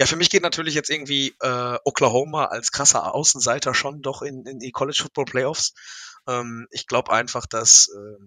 ja, 0.00 0.06
für 0.06 0.16
mich 0.16 0.30
geht 0.30 0.42
natürlich 0.42 0.74
jetzt 0.74 0.88
irgendwie 0.88 1.36
äh, 1.42 1.76
Oklahoma 1.84 2.46
als 2.46 2.72
krasser 2.72 3.14
Außenseiter 3.14 3.74
schon 3.74 4.00
doch 4.00 4.22
in, 4.22 4.46
in 4.46 4.58
die 4.58 4.72
College 4.72 4.98
Football 5.02 5.26
Playoffs. 5.26 5.74
Ähm, 6.26 6.66
ich 6.70 6.86
glaube 6.86 7.12
einfach, 7.12 7.44
dass 7.44 7.88
äh, 7.88 8.24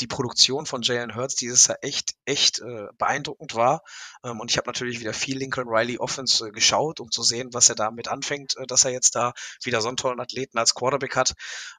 die 0.00 0.06
Produktion 0.06 0.64
von 0.64 0.80
Jalen 0.80 1.14
Hurts 1.14 1.34
dieses 1.34 1.66
Jahr 1.66 1.76
echt, 1.82 2.14
echt 2.24 2.60
äh, 2.60 2.86
beeindruckend 2.96 3.54
war. 3.54 3.82
Ähm, 4.24 4.40
und 4.40 4.50
ich 4.50 4.56
habe 4.56 4.70
natürlich 4.70 4.98
wieder 4.98 5.12
viel 5.12 5.36
Lincoln 5.36 5.68
Riley 5.68 5.98
Offense 5.98 6.48
äh, 6.48 6.50
geschaut, 6.50 6.98
um 6.98 7.10
zu 7.10 7.22
sehen, 7.22 7.50
was 7.52 7.68
er 7.68 7.74
damit 7.74 8.08
anfängt, 8.08 8.56
äh, 8.56 8.66
dass 8.66 8.86
er 8.86 8.90
jetzt 8.90 9.16
da 9.16 9.34
wieder 9.64 9.82
so 9.82 9.88
einen 9.88 9.98
tollen 9.98 10.20
Athleten 10.20 10.56
als 10.56 10.74
Quarterback 10.74 11.14
hat. 11.14 11.34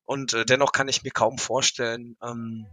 Und 0.06 0.34
äh, 0.34 0.46
dennoch 0.46 0.74
kann 0.74 0.90
ich 0.90 1.02
mir 1.02 1.12
kaum 1.12 1.40
vorstellen, 1.40 2.18
ähm, 2.22 2.68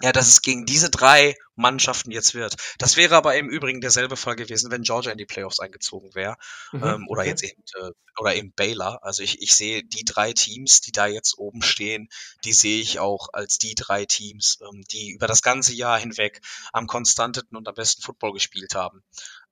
ja, 0.00 0.12
dass 0.12 0.28
es 0.28 0.40
gegen 0.40 0.66
diese 0.66 0.90
drei 0.90 1.34
Mannschaften 1.56 2.10
jetzt 2.10 2.34
wird. 2.34 2.56
Das 2.78 2.96
wäre 2.96 3.16
aber 3.16 3.36
im 3.36 3.48
Übrigen 3.48 3.80
derselbe 3.80 4.16
Fall 4.16 4.36
gewesen, 4.36 4.70
wenn 4.70 4.82
Georgia 4.82 5.12
in 5.12 5.18
die 5.18 5.26
Playoffs 5.26 5.60
eingezogen 5.60 6.14
wäre. 6.14 6.36
Mhm, 6.72 6.84
ähm, 6.84 7.08
oder 7.08 7.20
okay. 7.22 7.30
jetzt 7.30 7.44
eben, 7.44 7.62
äh, 7.80 7.90
oder 8.18 8.34
eben 8.34 8.52
Baylor. 8.52 9.02
Also 9.02 9.22
ich, 9.22 9.42
ich 9.42 9.54
sehe 9.54 9.84
die 9.84 10.04
drei 10.04 10.32
Teams, 10.32 10.80
die 10.80 10.92
da 10.92 11.06
jetzt 11.06 11.38
oben 11.38 11.62
stehen, 11.62 12.08
die 12.44 12.52
sehe 12.52 12.80
ich 12.80 12.98
auch 12.98 13.28
als 13.32 13.58
die 13.58 13.74
drei 13.74 14.04
Teams, 14.04 14.58
ähm, 14.62 14.82
die 14.90 15.10
über 15.10 15.26
das 15.26 15.42
ganze 15.42 15.74
Jahr 15.74 15.98
hinweg 15.98 16.40
am 16.72 16.86
konstanteten 16.86 17.56
und 17.56 17.68
am 17.68 17.74
besten 17.74 18.02
Football 18.02 18.32
gespielt 18.32 18.74
haben 18.74 19.02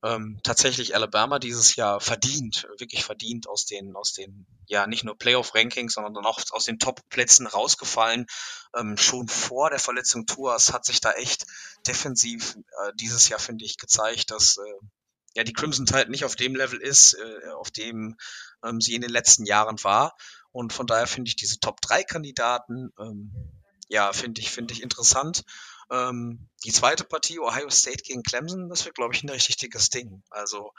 ähm, 0.03 0.39
tatsächlich 0.43 0.95
Alabama 0.95 1.39
dieses 1.39 1.75
Jahr 1.77 2.01
verdient, 2.01 2.67
wirklich 2.77 3.05
verdient 3.05 3.47
aus 3.47 3.65
den, 3.65 3.95
aus 3.95 4.11
den, 4.11 4.45
ja, 4.67 4.85
nicht 4.85 5.05
nur 5.05 5.17
Playoff-Rankings, 5.17 5.93
sondern 5.93 6.13
dann 6.13 6.25
auch 6.25 6.41
aus 6.51 6.65
den 6.65 6.77
Top-Plätzen 6.77 7.47
rausgefallen. 7.47 8.27
Ähm, 8.75 8.97
schon 8.97 9.29
vor 9.29 9.69
der 9.69 9.79
Verletzung 9.79 10.25
Tours 10.25 10.73
hat 10.73 10.83
sich 10.83 10.99
da 10.99 11.13
echt 11.13 11.45
defensiv 11.93 12.55
äh, 12.55 12.91
dieses 12.95 13.29
Jahr, 13.29 13.39
finde 13.39 13.65
ich, 13.65 13.77
gezeigt, 13.77 14.31
dass 14.31 14.57
äh, 14.57 14.85
ja 15.35 15.43
die 15.43 15.53
Crimson 15.53 15.85
Tide 15.85 16.09
nicht 16.09 16.25
auf 16.25 16.35
dem 16.35 16.55
Level 16.55 16.79
ist, 16.79 17.13
äh, 17.13 17.49
auf 17.51 17.71
dem 17.71 18.17
ähm, 18.63 18.81
sie 18.81 18.95
in 18.95 19.01
den 19.01 19.11
letzten 19.11 19.45
Jahren 19.45 19.81
war. 19.83 20.15
Und 20.51 20.73
von 20.73 20.87
daher 20.87 21.07
finde 21.07 21.29
ich 21.29 21.35
diese 21.35 21.59
Top-3-Kandidaten, 21.59 22.91
ähm, 22.99 23.31
ja, 23.89 24.11
finde 24.13 24.41
ich, 24.41 24.51
finde 24.51 24.73
ich 24.73 24.81
interessant. 24.81 25.43
Ähm, 25.91 26.49
die 26.63 26.71
zweite 26.71 27.03
Partie, 27.03 27.39
Ohio 27.39 27.69
State 27.69 28.03
gegen 28.03 28.23
Clemson, 28.23 28.69
das 28.69 28.85
wird, 28.85 28.95
glaube 28.95 29.13
ich, 29.13 29.23
ein 29.23 29.29
richtig 29.29 29.57
dickes 29.57 29.89
Ding. 29.89 30.23
Also 30.29 30.71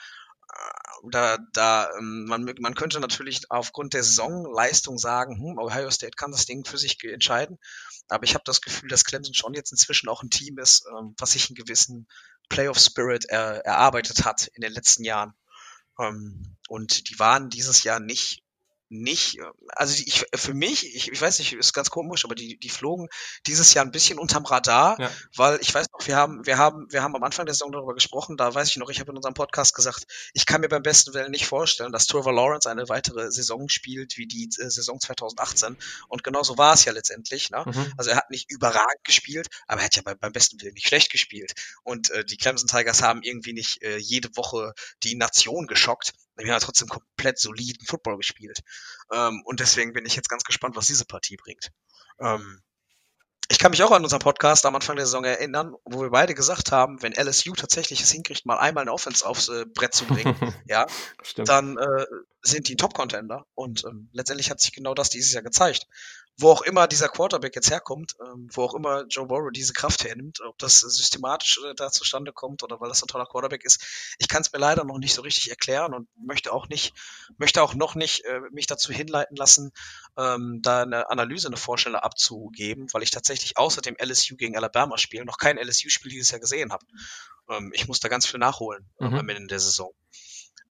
äh, 1.12 1.38
da, 1.52 1.90
ähm, 1.98 2.24
man, 2.26 2.44
man 2.58 2.74
könnte 2.74 3.00
natürlich 3.00 3.50
aufgrund 3.50 3.94
der 3.94 4.02
Saisonleistung 4.02 4.98
sagen, 4.98 5.36
hm, 5.36 5.58
Ohio 5.58 5.90
State 5.90 6.16
kann 6.16 6.32
das 6.32 6.46
Ding 6.46 6.64
für 6.64 6.78
sich 6.78 7.02
entscheiden. 7.04 7.58
Aber 8.08 8.24
ich 8.24 8.34
habe 8.34 8.44
das 8.44 8.60
Gefühl, 8.60 8.88
dass 8.88 9.04
Clemson 9.04 9.34
schon 9.34 9.54
jetzt 9.54 9.72
inzwischen 9.72 10.08
auch 10.08 10.22
ein 10.22 10.30
Team 10.30 10.58
ist, 10.58 10.86
ähm, 10.88 11.14
was 11.18 11.32
sich 11.32 11.48
einen 11.48 11.56
gewissen 11.56 12.06
Playoff 12.48 12.78
Spirit 12.78 13.26
er, 13.26 13.64
erarbeitet 13.64 14.24
hat 14.24 14.48
in 14.54 14.60
den 14.60 14.72
letzten 14.72 15.04
Jahren. 15.04 15.34
Ähm, 15.98 16.56
und 16.68 17.08
die 17.08 17.18
waren 17.18 17.50
dieses 17.50 17.82
Jahr 17.82 18.00
nicht 18.00 18.44
nicht, 18.88 19.38
also 19.69 20.02
ich, 20.06 20.26
für 20.34 20.54
mich, 20.54 20.94
ich, 20.94 21.10
ich 21.10 21.20
weiß 21.20 21.38
nicht, 21.38 21.52
ist 21.54 21.72
ganz 21.72 21.90
komisch, 21.90 22.25
aber 22.25 22.34
die, 22.34 22.58
die 22.58 22.69
flogen 22.69 23.08
dieses 23.46 23.75
Jahr 23.75 23.84
ein 23.84 23.90
bisschen 23.90 24.19
unterm 24.19 24.44
Radar, 24.44 25.00
ja. 25.00 25.10
weil 25.36 25.58
ich 25.60 25.74
weiß 25.74 25.86
noch, 25.93 26.06
wir 26.06 26.17
haben, 26.17 26.44
wir 26.44 26.58
haben, 26.58 26.86
wir 26.91 27.03
haben 27.03 27.17
am 27.17 27.22
Anfang 27.22 27.46
der 27.46 27.55
Saison 27.55 27.72
darüber 27.72 27.94
gesprochen, 27.94 28.36
da 28.36 28.55
weiß 28.55 28.69
ich 28.69 28.76
noch, 28.76 28.91
ich 28.91 29.00
habe 29.00 29.10
in 29.10 29.17
unserem 29.17 29.34
Podcast 29.34 29.74
gesagt, 29.74 30.05
ich 30.34 30.46
kann 30.46 30.60
mir 30.60 30.69
beim 30.69 30.82
besten 30.82 31.14
Willen 31.14 31.31
nicht 31.31 31.46
vorstellen, 31.46 31.93
dass 31.93 32.06
Trevor 32.06 32.32
Lawrence 32.32 32.70
eine 32.70 32.88
weitere 32.88 33.31
Saison 33.31 33.69
spielt 33.69 34.17
wie 34.19 34.26
die 34.26 34.44
äh, 34.44 34.69
Saison 34.69 35.00
2018 35.00 35.76
und 36.08 36.22
genauso 36.22 36.58
war 36.58 36.74
es 36.74 36.84
ja 36.84 36.93
letztendlich, 36.93 37.50
ne? 37.50 37.64
Mhm. 37.67 37.93
Also 37.96 38.10
er 38.10 38.17
hat 38.17 38.31
nicht 38.31 38.50
überragend 38.50 39.05
gespielt, 39.05 39.48
aber 39.67 39.81
er 39.81 39.86
hat 39.86 39.96
ja 39.96 40.03
bei, 40.03 40.14
beim 40.14 40.32
besten 40.32 40.60
Willen 40.60 40.74
nicht 40.74 40.88
schlecht 40.88 41.10
gespielt 41.10 41.55
und 41.82 42.10
äh, 42.10 42.24
die 42.24 42.36
Clemson 42.36 42.69
Tigers 42.69 43.03
haben 43.03 43.22
irgendwie 43.22 43.53
nicht 43.55 43.82
äh, 43.82 43.96
jede 43.96 44.36
Woche 44.36 44.74
die 45.03 45.14
Nation 45.14 45.67
geschockt, 45.67 46.12
wir 46.36 46.53
haben 46.53 46.60
trotzdem 46.60 46.88
komplett 46.88 47.38
soliden 47.38 47.84
Football 47.86 48.17
gespielt. 48.17 48.60
Ähm, 49.12 49.43
und 49.44 49.60
deswegen 49.60 49.93
bin 49.93 50.06
ich 50.06 50.17
jetzt 50.17 50.29
ganz 50.29 50.44
gespannt, 50.44 50.76
was 50.76 50.86
diese 50.86 51.05
Partie 51.05 51.36
bringt. 51.36 51.70
Ähm, 52.19 52.60
ich 53.50 53.58
kann 53.58 53.70
mich 53.70 53.82
auch 53.82 53.91
an 53.91 54.03
unseren 54.03 54.20
Podcast 54.20 54.64
am 54.64 54.74
Anfang 54.74 54.96
der 54.96 55.05
Saison 55.05 55.24
erinnern, 55.24 55.74
wo 55.84 56.00
wir 56.00 56.10
beide 56.10 56.34
gesagt 56.34 56.72
haben, 56.72 57.03
wenn 57.03 57.12
LSU 57.12 57.53
tatsächlich 57.53 58.00
es 58.00 58.10
hinkriegt, 58.10 58.46
mal 58.46 58.58
einmal 58.58 58.82
eine 58.82 58.93
Offense 58.93 59.26
aufs 59.26 59.48
äh, 59.48 59.67
Brett 59.67 59.94
zu 59.94 60.06
bringen, 60.06 60.34
ja, 60.67 60.86
dann 61.36 61.76
äh, 61.76 62.06
sind 62.43 62.69
die 62.69 62.76
Top-Contender. 62.76 63.46
Und 63.55 63.84
ähm, 63.84 64.08
letztendlich 64.12 64.50
hat 64.50 64.60
sich 64.60 64.72
genau 64.72 64.94
das 64.94 65.10
dieses 65.10 65.32
Jahr 65.32 65.43
gezeigt 65.43 65.86
wo 66.36 66.50
auch 66.50 66.62
immer 66.62 66.88
dieser 66.88 67.08
Quarterback 67.08 67.55
jetzt 67.55 67.70
herkommt, 67.70 68.17
ähm, 68.20 68.48
wo 68.53 68.64
auch 68.64 68.74
immer 68.74 69.05
Joe 69.08 69.26
Burrow 69.26 69.53
diese 69.53 69.72
Kraft 69.72 70.05
hernimmt, 70.05 70.41
ob 70.41 70.58
das 70.58 70.81
systematisch 70.81 71.60
äh, 71.64 71.74
da 71.74 71.91
zustande 71.91 72.32
kommt 72.32 72.62
oder 72.62 72.81
weil 72.81 72.88
das 72.88 73.03
ein 73.03 73.06
toller 73.08 73.26
Quarterback 73.26 73.64
ist, 73.64 74.17
ich 74.19 74.29
kann 74.29 74.43
es 74.43 74.53
mir 74.53 74.58
leider 74.58 74.84
noch 74.84 74.98
nicht 74.98 75.14
so 75.14 75.22
richtig 75.22 75.50
erklären 75.50 75.94
und 75.94 76.08
möchte 76.17 76.53
auch 76.53 76.69
nicht, 76.69 76.93
möchte 77.38 77.62
auch 77.62 77.74
noch 77.74 77.94
nicht 77.94 78.24
äh, 78.24 78.41
mich 78.50 78.67
dazu 78.67 78.93
hinleiten 78.93 79.36
lassen, 79.36 79.70
ähm, 80.17 80.60
da 80.62 80.82
eine 80.82 81.08
Analyse, 81.10 81.46
eine 81.46 81.56
Vorstellung 81.56 82.00
abzugeben, 82.00 82.88
weil 82.93 83.03
ich 83.03 83.10
tatsächlich 83.10 83.56
außer 83.56 83.81
dem 83.81 83.96
LSU 84.03 84.36
gegen 84.36 84.56
Alabama 84.56 84.98
Spiel 84.98 85.24
noch 85.24 85.38
kein 85.38 85.58
LSU-Spiel 85.58 86.10
dieses 86.10 86.31
Jahr 86.31 86.41
gesehen 86.41 86.72
habe. 86.72 86.84
Ähm, 87.48 87.70
ich 87.74 87.86
muss 87.86 88.00
da 88.00 88.08
ganz 88.08 88.26
viel 88.26 88.41
nachholen 88.41 88.91
mhm. 88.98 89.14
am 89.14 89.29
Ende 89.29 89.46
der 89.46 89.60
Saison. 89.60 89.93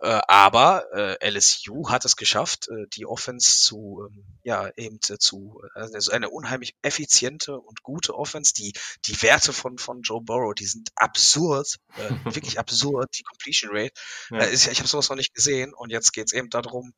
Äh, 0.00 0.20
aber 0.26 0.84
äh, 0.92 1.30
LSU 1.30 1.88
hat 1.88 2.04
es 2.04 2.16
geschafft, 2.16 2.68
äh, 2.68 2.86
die 2.92 3.06
Offense 3.06 3.60
zu, 3.60 4.06
ähm, 4.06 4.24
ja, 4.42 4.70
eben 4.76 4.98
äh, 5.08 5.18
zu, 5.18 5.62
also 5.74 6.10
eine 6.10 6.30
unheimlich 6.30 6.74
effiziente 6.82 7.58
und 7.58 7.82
gute 7.82 8.14
Offense. 8.14 8.52
Die, 8.54 8.72
die 9.06 9.22
Werte 9.22 9.52
von, 9.52 9.78
von 9.78 10.02
Joe 10.02 10.20
Burrow, 10.20 10.54
die 10.54 10.66
sind 10.66 10.90
absurd, 10.96 11.78
äh, 11.96 12.10
wirklich 12.34 12.58
absurd, 12.58 13.16
die 13.16 13.22
Completion 13.22 13.70
Rate. 13.72 13.94
Ja. 14.30 14.38
Äh, 14.38 14.52
ist, 14.52 14.66
ich 14.66 14.78
habe 14.78 14.88
sowas 14.88 15.08
noch 15.08 15.16
nicht 15.16 15.34
gesehen 15.34 15.72
und 15.72 15.90
jetzt 15.90 16.12
geht's 16.12 16.32
eben 16.32 16.50
darum, 16.50 16.92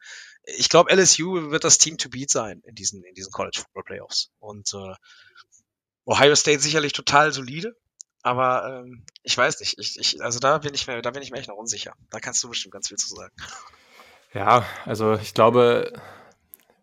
ich 0.44 0.68
glaube, 0.68 0.94
LSU 0.94 1.50
wird 1.50 1.64
das 1.64 1.78
Team 1.78 1.98
to 1.98 2.08
beat 2.08 2.30
sein 2.30 2.62
in 2.64 2.74
diesen, 2.74 3.04
in 3.04 3.14
diesen 3.14 3.32
College 3.32 3.58
Football 3.60 3.84
Playoffs. 3.84 4.30
Und 4.38 4.72
äh, 4.74 4.94
Ohio 6.06 6.34
State 6.34 6.60
sicherlich 6.60 6.92
total 6.92 7.32
solide, 7.32 7.76
aber 8.26 8.82
ähm, 8.84 9.04
ich 9.22 9.38
weiß 9.38 9.60
nicht. 9.60 9.78
Ich, 9.78 10.00
ich, 10.00 10.20
also 10.20 10.40
da 10.40 10.58
bin 10.58 10.74
ich 10.74 10.88
mir, 10.88 11.00
da 11.00 11.12
bin 11.12 11.22
ich 11.22 11.30
mir 11.30 11.38
echt 11.38 11.48
noch 11.48 11.56
unsicher. 11.56 11.94
Da 12.10 12.18
kannst 12.18 12.42
du 12.42 12.48
bestimmt 12.48 12.72
ganz 12.72 12.88
viel 12.88 12.96
zu 12.96 13.14
sagen. 13.14 13.32
Ja, 14.34 14.66
also 14.84 15.14
ich 15.14 15.32
glaube, 15.32 15.92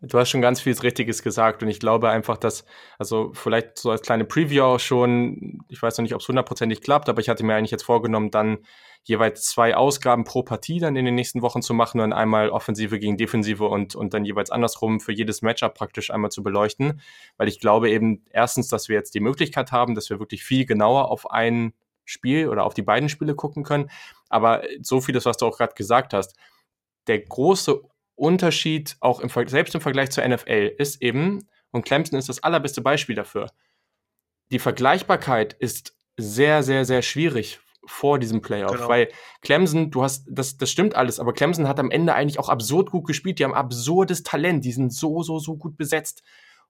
du 0.06 0.18
hast 0.18 0.30
schon 0.30 0.40
ganz 0.40 0.60
viel 0.60 0.78
Richtiges 0.78 1.22
gesagt 1.22 1.62
und 1.62 1.68
ich 1.68 1.80
glaube 1.80 2.10
einfach, 2.10 2.36
dass, 2.36 2.64
also 2.98 3.32
vielleicht 3.34 3.78
so 3.78 3.90
als 3.90 4.02
kleine 4.02 4.24
Preview 4.24 4.62
auch 4.62 4.80
schon, 4.80 5.64
ich 5.68 5.82
weiß 5.82 5.98
noch 5.98 6.02
nicht, 6.02 6.14
ob 6.14 6.20
es 6.20 6.28
hundertprozentig 6.28 6.80
klappt, 6.80 7.08
aber 7.08 7.20
ich 7.20 7.28
hatte 7.28 7.44
mir 7.44 7.54
eigentlich 7.54 7.70
jetzt 7.70 7.84
vorgenommen, 7.84 8.30
dann 8.30 8.58
jeweils 9.02 9.44
zwei 9.44 9.76
Ausgaben 9.76 10.24
pro 10.24 10.42
Partie 10.42 10.80
dann 10.80 10.96
in 10.96 11.04
den 11.04 11.14
nächsten 11.14 11.42
Wochen 11.42 11.62
zu 11.62 11.74
machen 11.74 12.00
und 12.00 12.12
einmal 12.12 12.50
Offensive 12.50 12.98
gegen 12.98 13.16
Defensive 13.16 13.66
und, 13.66 13.94
und 13.94 14.14
dann 14.14 14.24
jeweils 14.24 14.50
andersrum 14.50 15.00
für 15.00 15.12
jedes 15.12 15.42
Matchup 15.42 15.74
praktisch 15.74 16.10
einmal 16.10 16.30
zu 16.30 16.42
beleuchten, 16.42 17.00
weil 17.36 17.48
ich 17.48 17.60
glaube 17.60 17.90
eben 17.90 18.24
erstens, 18.30 18.68
dass 18.68 18.88
wir 18.88 18.96
jetzt 18.96 19.14
die 19.14 19.20
Möglichkeit 19.20 19.72
haben, 19.72 19.94
dass 19.94 20.08
wir 20.08 20.20
wirklich 20.20 20.44
viel 20.44 20.64
genauer 20.64 21.10
auf 21.10 21.30
ein 21.30 21.74
Spiel 22.06 22.48
oder 22.48 22.64
auf 22.64 22.74
die 22.74 22.82
beiden 22.82 23.08
Spiele 23.08 23.34
gucken 23.34 23.62
können, 23.62 23.90
aber 24.28 24.62
so 24.80 25.00
vieles, 25.00 25.26
was 25.26 25.36
du 25.36 25.46
auch 25.46 25.56
gerade 25.56 25.74
gesagt 25.74 26.14
hast, 26.14 26.36
der 27.06 27.20
große 27.20 27.82
Unterschied 28.16 28.96
auch 29.00 29.20
im, 29.20 29.28
selbst 29.48 29.74
im 29.74 29.80
Vergleich 29.80 30.10
zur 30.10 30.26
NFL 30.26 30.74
ist 30.78 31.02
eben, 31.02 31.48
und 31.70 31.84
Clemson 31.84 32.18
ist 32.18 32.28
das 32.28 32.42
allerbeste 32.42 32.80
Beispiel 32.80 33.16
dafür, 33.16 33.50
die 34.52 34.58
Vergleichbarkeit 34.58 35.54
ist 35.54 35.96
sehr, 36.16 36.62
sehr, 36.62 36.84
sehr 36.84 37.02
schwierig 37.02 37.60
vor 37.86 38.18
diesem 38.18 38.40
Playoff, 38.40 38.72
genau. 38.72 38.88
weil 38.88 39.08
Clemson, 39.42 39.90
du 39.90 40.02
hast, 40.02 40.26
das, 40.30 40.56
das 40.56 40.70
stimmt 40.70 40.94
alles, 40.94 41.20
aber 41.20 41.32
Clemson 41.32 41.68
hat 41.68 41.78
am 41.80 41.90
Ende 41.90 42.14
eigentlich 42.14 42.38
auch 42.38 42.48
absurd 42.48 42.90
gut 42.90 43.06
gespielt, 43.06 43.38
die 43.38 43.44
haben 43.44 43.54
absurdes 43.54 44.22
Talent, 44.22 44.64
die 44.64 44.72
sind 44.72 44.92
so, 44.92 45.22
so, 45.22 45.38
so 45.38 45.56
gut 45.56 45.76
besetzt. 45.76 46.22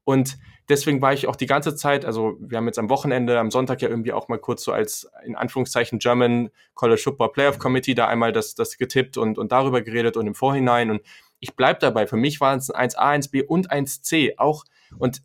Und 0.05 0.37
deswegen 0.69 1.01
war 1.01 1.15
ich 1.15 1.27
auch 1.27 1.37
die 1.37 1.47
ganze 1.47 1.75
Zeit, 1.77 2.05
also 2.05 2.37
wir 2.39 2.59
haben 2.59 2.67
jetzt 2.67 2.79
am 2.79 2.91
Wochenende, 2.91 3.39
am 3.39 3.51
Sonntag 3.51 3.81
ja 3.81 3.89
irgendwie 3.89 4.13
auch 4.13 4.29
mal 4.29 4.39
kurz 4.39 4.63
so 4.63 4.73
als 4.73 5.09
in 5.25 5.35
Anführungszeichen 5.35 5.99
German 5.99 6.51
College 6.75 7.01
Football 7.03 7.33
Playoff 7.33 7.59
Committee 7.59 7.95
da 7.95 8.07
einmal 8.07 8.33
das, 8.33 8.55
das 8.55 8.77
getippt 8.77 9.17
und, 9.17 9.39
und 9.39 9.51
darüber 9.51 9.81
geredet 9.81 10.19
und 10.19 10.27
im 10.27 10.35
Vorhinein. 10.35 10.91
Und 10.91 11.01
ich 11.41 11.55
bleib 11.55 11.81
dabei. 11.81 12.07
Für 12.07 12.17
mich 12.17 12.41
waren 12.41 12.59
es 12.59 12.71
ein 12.71 12.91
1A, 12.91 13.29
1B 13.29 13.45
und 13.45 13.71
1C 13.71 14.39
auch. 14.39 14.65
Und 14.99 15.23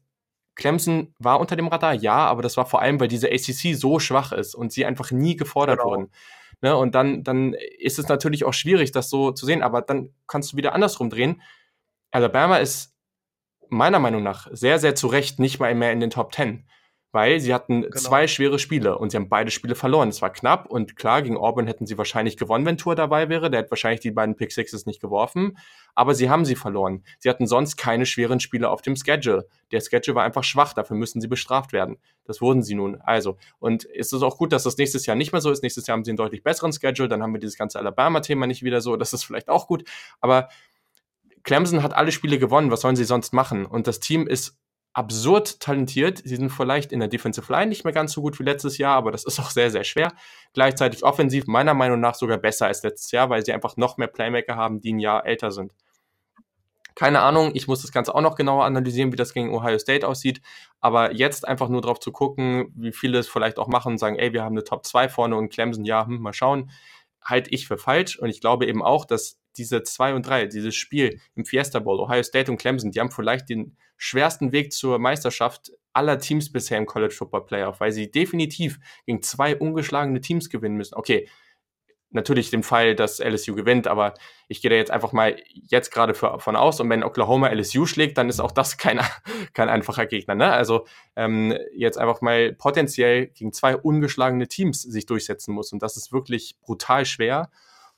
Clemson 0.56 1.14
war 1.20 1.40
unter 1.40 1.56
dem 1.56 1.68
Radar, 1.68 1.94
ja, 1.94 2.18
aber 2.18 2.42
das 2.42 2.58
war 2.58 2.66
vor 2.66 2.82
allem, 2.82 3.00
weil 3.00 3.08
diese 3.08 3.30
ACC 3.30 3.76
so 3.76 4.00
schwach 4.00 4.34
ist 4.34 4.56
und 4.56 4.74
sie 4.74 4.86
einfach 4.86 5.12
nie 5.12 5.36
gefordert 5.36 5.80
genau. 5.80 5.92
wurden. 5.92 6.12
Ne, 6.62 6.76
und 6.76 6.94
dann, 6.94 7.24
dann 7.24 7.54
ist 7.54 8.00
es 8.00 8.10
natürlich 8.10 8.44
auch 8.44 8.54
schwierig, 8.54 8.92
das 8.92 9.10
so 9.10 9.32
zu 9.32 9.46
sehen, 9.46 9.64
aber 9.64 9.82
dann 9.82 10.14
kannst 10.28 10.52
du 10.52 10.58
wieder 10.58 10.74
andersrum 10.74 11.10
drehen. 11.10 11.42
Alabama 12.12 12.58
ist 12.58 12.94
meiner 13.70 14.00
Meinung 14.00 14.24
nach 14.24 14.48
sehr, 14.52 14.80
sehr 14.80 14.96
zu 14.96 15.08
Recht 15.08 15.40
nicht 15.40 15.60
mal 15.60 15.74
mehr 15.74 15.94
in 15.94 16.02
den 16.02 16.10
Top 16.10 16.34
10 16.34 16.68
weil 17.12 17.40
sie 17.40 17.54
hatten 17.54 17.82
genau. 17.82 17.96
zwei 17.96 18.28
schwere 18.28 18.60
Spiele 18.60 18.98
und 18.98 19.10
sie 19.10 19.18
haben 19.18 19.30
beide 19.30 19.50
Spiele 19.50 19.76
verloren. 19.76 20.10
Es 20.10 20.22
war 20.22 20.32
knapp 20.32 20.68
und 20.68 20.96
klar, 20.96 21.22
gegen 21.22 21.38
Auburn 21.38 21.66
hätten 21.66 21.88
sie 21.88 21.98
wahrscheinlich 21.98 22.38
gewonnen, 22.38 22.66
wenn 22.66 22.78
Tour 22.78 22.96
dabei 22.96 23.30
wäre. 23.30 23.50
Der 23.50 23.62
hätte 23.62 23.72
wahrscheinlich 23.72 24.02
die 24.02 24.12
beiden 24.12 24.36
Pick 24.36 24.52
Sixes 24.52 24.86
nicht 24.86 25.02
geworfen, 25.02 25.58
aber 25.96 26.14
sie 26.14 26.30
haben 26.30 26.46
sie 26.46 26.56
verloren. 26.56 27.04
Sie 27.18 27.30
hatten 27.30 27.48
sonst 27.48 27.78
keine 27.78 28.06
schweren 28.06 28.40
Spiele 28.40 28.70
auf 28.70 28.82
dem 28.82 28.96
Schedule. 28.96 29.48
Der 29.72 29.82
Schedule 29.82 30.16
war 30.16 30.24
einfach 30.24 30.44
schwach, 30.44 30.74
dafür 30.74 30.98
müssen 30.98 31.20
sie 31.20 31.28
bestraft 31.28 31.74
werden. 31.74 31.98
Das 32.26 32.42
wurden 32.42 32.62
sie 32.62 32.76
nun. 32.76 33.02
Also, 33.02 33.38
und 33.58 33.86
ist 33.86 34.14
es 34.14 34.22
auch 34.22 34.38
gut, 34.38 34.54
dass 34.54 34.64
das 34.64 34.78
nächstes 34.78 35.06
Jahr 35.08 35.16
nicht 35.16 35.32
mehr 35.32 35.42
so 35.42 35.50
ist. 35.50 35.64
Nächstes 35.64 35.88
Jahr 35.88 35.98
haben 35.98 36.04
sie 36.04 36.12
einen 36.12 36.18
deutlich 36.18 36.44
besseren 36.44 36.74
Schedule, 36.74 37.10
dann 37.10 37.24
haben 37.24 37.34
wir 37.34 37.40
dieses 37.40 37.58
ganze 37.58 37.80
Alabama-Thema 37.80 38.46
nicht 38.46 38.62
wieder 38.64 38.82
so. 38.82 38.96
Das 38.98 39.14
ist 39.14 39.24
vielleicht 39.24 39.50
auch 39.50 39.68
gut, 39.68 39.84
aber 40.22 40.50
Clemson 41.44 41.82
hat 41.82 41.94
alle 41.94 42.12
Spiele 42.12 42.38
gewonnen. 42.38 42.70
Was 42.70 42.82
sollen 42.82 42.96
sie 42.96 43.06
sonst 43.06 43.34
machen? 43.34 43.66
Und 43.66 43.88
das 43.88 44.00
Team 44.00 44.28
ist 44.28 44.60
absurd 44.94 45.60
talentiert. 45.60 46.22
Sie 46.24 46.36
sind 46.36 46.50
vielleicht 46.50 46.92
in 46.92 47.00
der 47.00 47.10
Defensive 47.10 47.52
Line 47.52 47.68
nicht 47.68 47.84
mehr 47.84 47.94
ganz 47.94 48.14
so 48.14 48.22
gut 48.22 48.40
wie 48.40 48.44
letztes 48.44 48.78
Jahr, 48.78 48.96
aber 48.96 49.12
das 49.12 49.24
ist 49.24 49.40
auch 49.40 49.50
sehr, 49.50 49.72
sehr 49.72 49.84
schwer. 49.84 50.14
Gleichzeitig 50.54 51.04
offensiv 51.04 51.48
meiner 51.48 51.74
Meinung 51.74 52.00
nach 52.00 52.16
sogar 52.16 52.38
besser 52.38 52.68
als 52.68 52.84
letztes 52.84 53.12
Jahr, 53.12 53.30
weil 53.30 53.46
sie 53.46 53.54
einfach 53.54 53.78
noch 53.78 53.98
mehr 53.98 54.08
Playmaker 54.08 54.56
haben, 54.56 54.82
die 54.82 54.94
ein 54.94 55.00
Jahr 55.00 55.26
älter 55.26 55.52
sind. 55.52 55.74
Keine 56.96 57.22
Ahnung, 57.22 57.52
ich 57.54 57.68
muss 57.68 57.82
das 57.82 57.94
Ganze 57.94 58.14
auch 58.14 58.22
noch 58.22 58.36
genauer 58.36 58.66
analysieren, 58.66 59.14
wie 59.14 59.16
das 59.16 59.34
gegen 59.34 59.56
Ohio 59.56 59.80
State 59.80 60.06
aussieht. 60.06 60.42
Aber 60.82 61.14
jetzt 61.14 61.48
einfach 61.48 61.70
nur 61.70 61.82
drauf 61.82 62.00
zu 62.00 62.12
gucken, 62.12 62.74
wie 62.76 62.92
viele 62.92 63.20
es 63.20 63.30
vielleicht 63.30 63.58
auch 63.58 63.70
machen 63.70 63.94
und 63.94 63.98
sagen, 64.00 64.18
ey, 64.18 64.34
wir 64.34 64.44
haben 64.44 64.54
eine 64.54 64.66
Top 64.66 64.86
2 64.86 65.08
vorne 65.08 65.38
und 65.38 65.50
Clemson, 65.50 65.86
ja, 65.86 66.06
hm, 66.06 66.20
mal 66.20 66.34
schauen, 66.34 66.72
halte 67.22 67.52
ich 67.52 67.68
für 67.68 67.78
falsch. 67.78 68.20
Und 68.20 68.30
ich 68.30 68.42
glaube 68.42 68.66
eben 68.66 68.84
auch, 68.84 69.06
dass 69.06 69.40
diese 69.60 69.84
2 69.84 70.16
und 70.16 70.26
3, 70.26 70.48
dieses 70.48 70.76
Spiel 70.76 71.20
im 71.36 71.46
Fiesta 71.46 71.80
Bowl, 71.80 72.00
Ohio 72.00 72.24
State 72.24 72.50
und 72.52 72.58
Clemson, 72.58 72.92
die 72.92 73.00
haben 73.00 73.12
vielleicht 73.12 73.50
den 73.50 73.78
schwersten 73.98 74.52
Weg 74.52 74.74
zur 74.74 74.98
Meisterschaft 74.98 75.72
aller 75.94 76.20
Teams 76.20 76.52
bisher 76.52 76.78
im 76.78 76.86
College 76.86 77.14
Football 77.14 77.46
Playoff, 77.46 77.80
weil 77.80 77.92
sie 77.92 78.10
definitiv 78.10 78.80
gegen 79.06 79.22
zwei 79.22 79.56
ungeschlagene 79.56 80.22
Teams 80.22 80.50
gewinnen 80.50 80.76
müssen. 80.76 80.96
Okay, 80.96 81.28
natürlich 82.12 82.50
den 82.50 82.64
Fall, 82.64 82.96
dass 82.96 83.20
LSU 83.20 83.56
gewinnt, 83.56 83.88
aber 83.88 84.14
ich 84.48 84.62
gehe 84.62 84.70
da 84.70 84.76
jetzt 84.76 84.92
einfach 84.92 85.12
mal 85.12 85.38
jetzt 85.54 85.92
gerade 85.92 86.14
von 86.14 86.56
aus 86.56 86.80
und 86.80 86.90
wenn 86.90 87.04
Oklahoma 87.04 87.50
LSU 87.50 87.86
schlägt, 87.86 88.18
dann 88.18 88.30
ist 88.30 88.40
auch 88.40 88.52
das 88.52 88.78
kein, 88.78 89.00
kein 89.54 89.70
einfacher 89.70 90.06
Gegner. 90.08 90.36
Ne? 90.36 90.52
Also 90.52 90.86
ähm, 91.16 91.56
jetzt 91.76 91.98
einfach 91.98 92.22
mal 92.22 92.54
potenziell 92.54 93.28
gegen 93.28 93.54
zwei 93.54 93.76
ungeschlagene 93.76 94.48
Teams 94.48 94.82
sich 94.82 95.06
durchsetzen 95.06 95.54
muss 95.54 95.72
und 95.72 95.84
das 95.84 95.98
ist 95.98 96.12
wirklich 96.12 96.56
brutal 96.62 97.06
schwer 97.06 97.52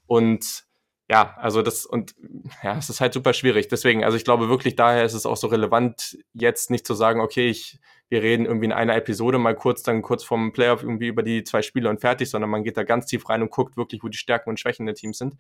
und 0.08 0.66
ja, 1.12 1.36
also 1.38 1.62
das 1.62 1.86
und 1.86 2.16
ja, 2.64 2.78
es 2.78 2.90
ist 2.90 3.02
halt 3.02 3.14
super 3.14 3.34
schwierig. 3.34 3.68
Deswegen, 3.68 4.06
also 4.06 4.16
ich 4.16 4.24
glaube 4.24 4.48
wirklich, 4.48 4.78
daher 4.78 5.04
ist 5.04 5.14
es 5.14 5.26
auch 5.26 5.36
so 5.36 5.48
relevant, 5.48 6.18
jetzt 6.32 6.70
nicht 6.70 6.88
zu 6.88 6.94
sagen, 6.94 7.20
okay, 7.20 7.50
ich, 7.50 7.80
wir 8.08 8.24
reden 8.24 8.46
irgendwie 8.46 8.68
in 8.68 8.72
einer 8.72 8.96
Episode 8.96 9.38
mal 9.38 9.54
kurz, 9.54 9.84
dann 9.84 10.04
kurz 10.04 10.24
vom 10.24 10.54
Playoff 10.54 10.84
irgendwie 10.84 11.08
über 11.08 11.22
die 11.22 11.44
zwei 11.44 11.64
Spiele 11.64 11.90
und 11.90 12.00
fertig, 12.00 12.30
sondern 12.30 12.50
man 12.50 12.64
geht 12.64 12.78
da 12.78 12.84
ganz 12.84 13.08
tief 13.08 13.28
rein 13.28 13.42
und 13.42 13.52
guckt 13.52 13.76
wirklich, 13.76 14.02
wo 14.04 14.08
die 14.08 14.18
Stärken 14.18 14.52
und 14.52 14.58
Schwächen 14.58 14.86
der 14.86 14.96
Teams 14.96 15.18
sind. 15.18 15.36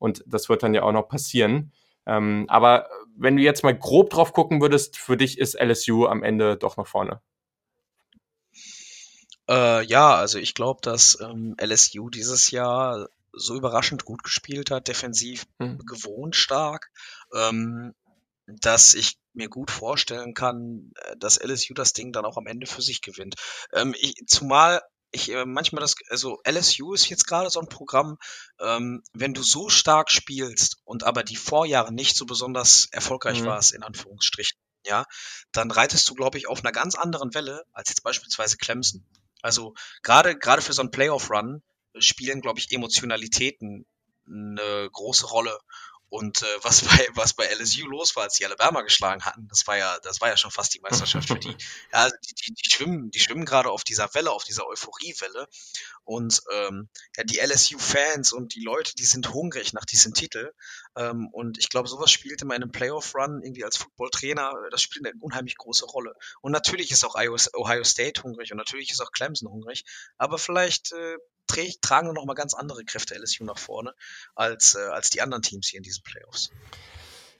Und 0.00 0.24
das 0.26 0.48
wird 0.48 0.64
dann 0.64 0.74
ja 0.74 0.82
auch 0.82 0.90
noch 0.90 1.06
passieren. 1.06 1.70
Ähm, 2.04 2.46
aber 2.48 2.88
wenn 3.16 3.36
du 3.36 3.44
jetzt 3.44 3.62
mal 3.62 3.78
grob 3.78 4.10
drauf 4.10 4.32
gucken 4.32 4.60
würdest, 4.60 4.98
für 4.98 5.16
dich 5.16 5.38
ist 5.38 5.54
LSU 5.54 6.06
am 6.06 6.24
Ende 6.24 6.56
doch 6.56 6.76
noch 6.76 6.88
vorne. 6.88 7.20
Äh, 9.48 9.84
ja, 9.84 10.16
also 10.16 10.40
ich 10.40 10.54
glaube, 10.54 10.80
dass 10.82 11.16
ähm, 11.20 11.54
LSU 11.62 12.10
dieses 12.10 12.50
Jahr 12.50 13.06
so 13.32 13.54
überraschend 13.54 14.04
gut 14.04 14.22
gespielt 14.22 14.70
hat, 14.70 14.88
defensiv 14.88 15.46
mhm. 15.58 15.78
gewohnt 15.78 16.36
stark, 16.36 16.90
ähm, 17.34 17.94
dass 18.46 18.94
ich 18.94 19.18
mir 19.32 19.48
gut 19.48 19.70
vorstellen 19.70 20.34
kann, 20.34 20.92
äh, 20.96 21.16
dass 21.16 21.42
LSU 21.42 21.74
das 21.74 21.92
Ding 21.92 22.12
dann 22.12 22.24
auch 22.24 22.36
am 22.36 22.46
Ende 22.46 22.66
für 22.66 22.82
sich 22.82 23.02
gewinnt. 23.02 23.36
Ähm, 23.72 23.94
ich, 23.98 24.14
zumal 24.26 24.82
ich 25.12 25.30
äh, 25.30 25.44
manchmal 25.44 25.80
das, 25.80 25.94
also 26.08 26.40
LSU 26.48 26.94
ist 26.94 27.08
jetzt 27.08 27.26
gerade 27.26 27.50
so 27.50 27.60
ein 27.60 27.68
Programm, 27.68 28.18
ähm, 28.58 29.02
wenn 29.12 29.34
du 29.34 29.42
so 29.42 29.68
stark 29.68 30.10
spielst 30.10 30.78
und 30.84 31.04
aber 31.04 31.22
die 31.22 31.36
Vorjahre 31.36 31.92
nicht 31.92 32.16
so 32.16 32.26
besonders 32.26 32.88
erfolgreich 32.90 33.42
mhm. 33.42 33.46
warst, 33.46 33.74
in 33.74 33.82
Anführungsstrichen, 33.82 34.58
ja, 34.86 35.04
dann 35.52 35.70
reitest 35.70 36.08
du, 36.08 36.14
glaube 36.14 36.38
ich, 36.38 36.48
auf 36.48 36.64
einer 36.64 36.72
ganz 36.72 36.94
anderen 36.94 37.34
Welle 37.34 37.64
als 37.72 37.90
jetzt 37.90 38.02
beispielsweise 38.02 38.56
Clemson. 38.56 39.06
Also 39.42 39.74
gerade 40.02 40.36
gerade 40.36 40.62
für 40.62 40.72
so 40.72 40.82
einen 40.82 40.90
Playoff-Run 40.90 41.62
spielen, 41.98 42.40
glaube 42.40 42.58
ich, 42.58 42.70
Emotionalitäten 42.72 43.86
eine 44.26 44.88
große 44.90 45.26
Rolle. 45.26 45.58
Und 46.12 46.42
äh, 46.42 46.46
was 46.60 46.82
bei 46.84 47.08
was 47.14 47.32
bei 47.32 47.46
LSU 47.46 47.86
los 47.86 48.14
war, 48.16 48.24
als 48.24 48.34
die 48.34 48.44
Alabama 48.44 48.82
geschlagen 48.82 49.24
hatten, 49.24 49.48
das 49.48 49.66
war 49.66 49.78
ja 49.78 49.98
das 50.00 50.20
war 50.20 50.28
ja 50.28 50.36
schon 50.36 50.50
fast 50.50 50.74
die 50.74 50.80
Meisterschaft 50.80 51.26
für 51.26 51.38
die. 51.38 51.48
Ja, 51.92 52.00
also 52.00 52.16
die, 52.28 52.34
die, 52.34 52.52
die 52.52 52.70
schwimmen 52.70 53.10
die 53.10 53.18
schwimmen 53.18 53.46
gerade 53.46 53.70
auf 53.70 53.82
dieser 53.82 54.12
Welle, 54.12 54.30
auf 54.30 54.44
dieser 54.44 54.66
Euphoriewelle. 54.66 55.48
Und 56.04 56.42
ähm, 56.52 56.90
ja, 57.16 57.24
die 57.24 57.38
LSU-Fans 57.38 58.32
und 58.32 58.54
die 58.54 58.62
Leute, 58.62 58.94
die 58.94 59.06
sind 59.06 59.32
hungrig 59.32 59.72
nach 59.72 59.86
diesem 59.86 60.12
Titel. 60.12 60.52
Ähm, 60.96 61.28
und 61.32 61.56
ich 61.56 61.70
glaube, 61.70 61.88
sowas 61.88 62.10
spielt 62.10 62.42
in 62.42 62.52
einem 62.52 62.72
Playoff-Run 62.72 63.40
irgendwie 63.42 63.64
als 63.64 63.78
Football-Trainer, 63.78 64.52
das 64.70 64.82
spielt 64.82 65.06
eine 65.06 65.14
unheimlich 65.18 65.56
große 65.56 65.86
Rolle. 65.86 66.14
Und 66.42 66.52
natürlich 66.52 66.90
ist 66.90 67.04
auch 67.04 67.14
Ohio 67.14 67.84
State 67.84 68.22
hungrig 68.22 68.52
und 68.52 68.58
natürlich 68.58 68.90
ist 68.90 69.00
auch 69.00 69.12
Clemson 69.12 69.50
hungrig. 69.50 69.84
Aber 70.18 70.36
vielleicht 70.36 70.92
äh, 70.92 71.16
tragen 71.80 72.12
noch 72.12 72.24
mal 72.24 72.34
ganz 72.34 72.54
andere 72.54 72.84
Kräfte 72.84 73.14
LSU 73.14 73.44
nach 73.44 73.58
vorne 73.58 73.94
als, 74.34 74.74
äh, 74.74 74.90
als 74.90 75.10
die 75.10 75.20
anderen 75.20 75.42
Teams 75.42 75.68
hier 75.68 75.78
in 75.78 75.84
diesen 75.84 76.02
Playoffs. 76.02 76.50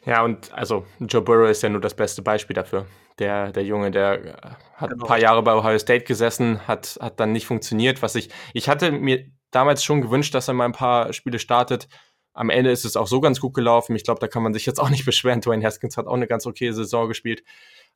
Ja, 0.04 0.23
und 0.23 0.52
also 0.52 0.85
Joe 0.99 1.23
Burrow 1.23 1.49
ist 1.49 1.62
ja 1.62 1.69
nur 1.69 1.81
das 1.81 1.95
beste 1.95 2.23
Beispiel 2.23 2.54
dafür. 2.54 2.87
Der, 3.19 3.52
der 3.52 3.64
Junge, 3.64 3.90
der 3.90 4.25
äh, 4.25 4.33
hat 4.75 4.90
genau. 4.90 5.04
ein 5.04 5.09
paar 5.09 5.19
Jahre 5.19 5.42
bei 5.42 5.54
Ohio 5.54 5.78
State 5.78 6.04
gesessen, 6.04 6.66
hat, 6.66 6.99
hat 7.00 7.21
dann 7.21 7.33
nicht 7.33 7.47
funktioniert. 7.47 8.02
Was 8.02 8.14
ich, 8.14 8.31
ich 8.52 8.69
hatte 8.69 8.90
mir 8.90 9.31
damals 9.50 9.85
schon 9.85 10.00
gewünscht, 10.00 10.35
dass 10.35 10.49
er 10.49 10.54
mal 10.54 10.64
ein 10.64 10.73
paar 10.73 11.12
Spiele 11.12 11.38
startet, 11.38 11.88
am 12.35 12.50
Ende 12.50 12.71
ist 12.71 12.85
es 12.85 12.97
auch 12.97 13.07
so 13.07 13.21
ganz 13.21 13.40
gut 13.40 13.54
gelaufen. 13.54 13.95
Ich 13.95 14.04
glaube, 14.04 14.21
da 14.21 14.28
kann 14.28 14.42
man 14.42 14.54
sich 14.54 14.66
jetzt 14.66 14.81
auch 14.81 14.90
nicht 14.90 15.04
beschweren. 15.07 15.40
Dwayne 15.40 15.64
Haskins 15.64 15.97
hat 15.97 16.07
auch 16.07 16.14
eine 16.14 16.26
ganz 16.26 16.47
okay 16.47 16.73
Saison 16.73 17.09
gespielt. 17.09 17.45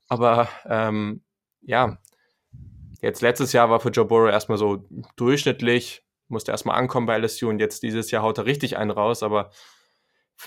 Aber 0.09 0.49
ähm, 0.67 1.23
ja, 1.63 1.99
jetzt 3.01 3.23
letztes 3.23 3.53
Jahr 3.53 3.71
war 3.71 3.81
für 3.81 3.91
Joe 3.91 4.05
Burrow 4.05 4.31
erstmal 4.31 4.59
so 4.59 4.85
durchschnittlich, 5.17 6.05
musste 6.29 6.53
erstmal 6.53 6.77
ankommen 6.77 7.07
bei 7.07 7.19
LSU 7.19 7.49
und 7.49 7.59
jetzt 7.59 7.83
dieses 7.83 8.11
Jahr 8.11 8.23
haut 8.23 8.39
er 8.39 8.47
richtig 8.47 8.77
einen 8.77 8.91
raus, 8.91 9.23
aber 9.23 9.51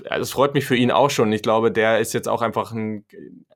es 0.10 0.32
freut 0.32 0.54
mich 0.54 0.66
für 0.66 0.76
ihn 0.76 0.92
auch 0.92 1.10
schon. 1.10 1.32
Ich 1.34 1.42
glaube, 1.42 1.72
der 1.72 2.00
ist 2.00 2.14
jetzt 2.14 2.28
auch 2.28 2.42
einfach 2.42 2.72
ein, 2.72 3.06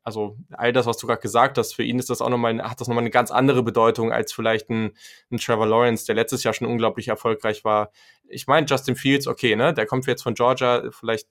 also 0.03 0.37
all 0.51 0.73
das, 0.73 0.85
was 0.85 0.97
du 0.97 1.05
gerade 1.07 1.21
gesagt 1.21 1.57
hast, 1.57 1.73
für 1.73 1.83
ihn 1.83 1.99
ist 1.99 2.09
das 2.09 2.21
auch 2.21 2.29
nochmal, 2.29 2.61
hat 2.63 2.81
das 2.81 2.87
nochmal 2.87 3.03
eine 3.03 3.11
ganz 3.11 3.29
andere 3.29 3.61
Bedeutung 3.61 4.11
als 4.11 4.33
vielleicht 4.33 4.69
ein, 4.69 4.93
ein 5.31 5.37
Trevor 5.37 5.67
Lawrence, 5.67 6.05
der 6.05 6.15
letztes 6.15 6.43
Jahr 6.43 6.53
schon 6.53 6.67
unglaublich 6.67 7.07
erfolgreich 7.07 7.63
war. 7.63 7.91
Ich 8.27 8.47
meine, 8.47 8.65
Justin 8.65 8.95
Fields, 8.95 9.27
okay, 9.27 9.55
ne, 9.55 9.73
der 9.73 9.85
kommt 9.85 10.07
jetzt 10.07 10.23
von 10.23 10.33
Georgia, 10.33 10.83
vielleicht 10.89 11.27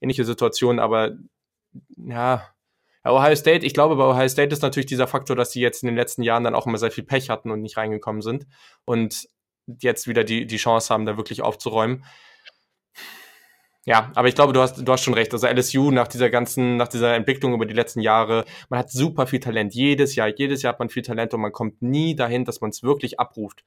ähnliche 0.00 0.24
Situation, 0.24 0.78
aber 0.78 1.12
ja, 1.96 2.54
Ohio 3.04 3.36
State, 3.36 3.66
ich 3.66 3.74
glaube, 3.74 3.96
bei 3.96 4.04
Ohio 4.04 4.28
State 4.28 4.52
ist 4.52 4.62
natürlich 4.62 4.86
dieser 4.86 5.06
Faktor, 5.06 5.36
dass 5.36 5.52
sie 5.52 5.60
jetzt 5.60 5.82
in 5.82 5.88
den 5.88 5.96
letzten 5.96 6.22
Jahren 6.22 6.44
dann 6.44 6.54
auch 6.54 6.66
immer 6.66 6.78
sehr 6.78 6.90
viel 6.90 7.04
Pech 7.04 7.28
hatten 7.28 7.50
und 7.50 7.60
nicht 7.60 7.76
reingekommen 7.76 8.22
sind 8.22 8.46
und 8.84 9.28
jetzt 9.66 10.06
wieder 10.08 10.24
die, 10.24 10.46
die 10.46 10.56
Chance 10.56 10.92
haben, 10.92 11.06
da 11.06 11.16
wirklich 11.16 11.42
aufzuräumen. 11.42 12.04
Ja, 13.86 14.10
aber 14.14 14.28
ich 14.28 14.34
glaube, 14.34 14.54
du 14.54 14.60
hast, 14.60 14.76
du 14.76 14.92
hast 14.92 15.02
schon 15.02 15.12
recht. 15.12 15.32
Also 15.34 15.46
LSU 15.46 15.90
nach 15.90 16.08
dieser 16.08 16.30
ganzen, 16.30 16.78
nach 16.78 16.88
dieser 16.88 17.14
Entwicklung 17.14 17.52
über 17.52 17.66
die 17.66 17.74
letzten 17.74 18.00
Jahre, 18.00 18.46
man 18.70 18.78
hat 18.78 18.90
super 18.90 19.26
viel 19.26 19.40
Talent. 19.40 19.74
Jedes 19.74 20.14
Jahr, 20.14 20.28
jedes 20.28 20.62
Jahr 20.62 20.72
hat 20.72 20.78
man 20.78 20.88
viel 20.88 21.02
Talent 21.02 21.34
und 21.34 21.42
man 21.42 21.52
kommt 21.52 21.82
nie 21.82 22.16
dahin, 22.16 22.46
dass 22.46 22.62
man 22.62 22.70
es 22.70 22.82
wirklich 22.82 23.20
abruft. 23.20 23.62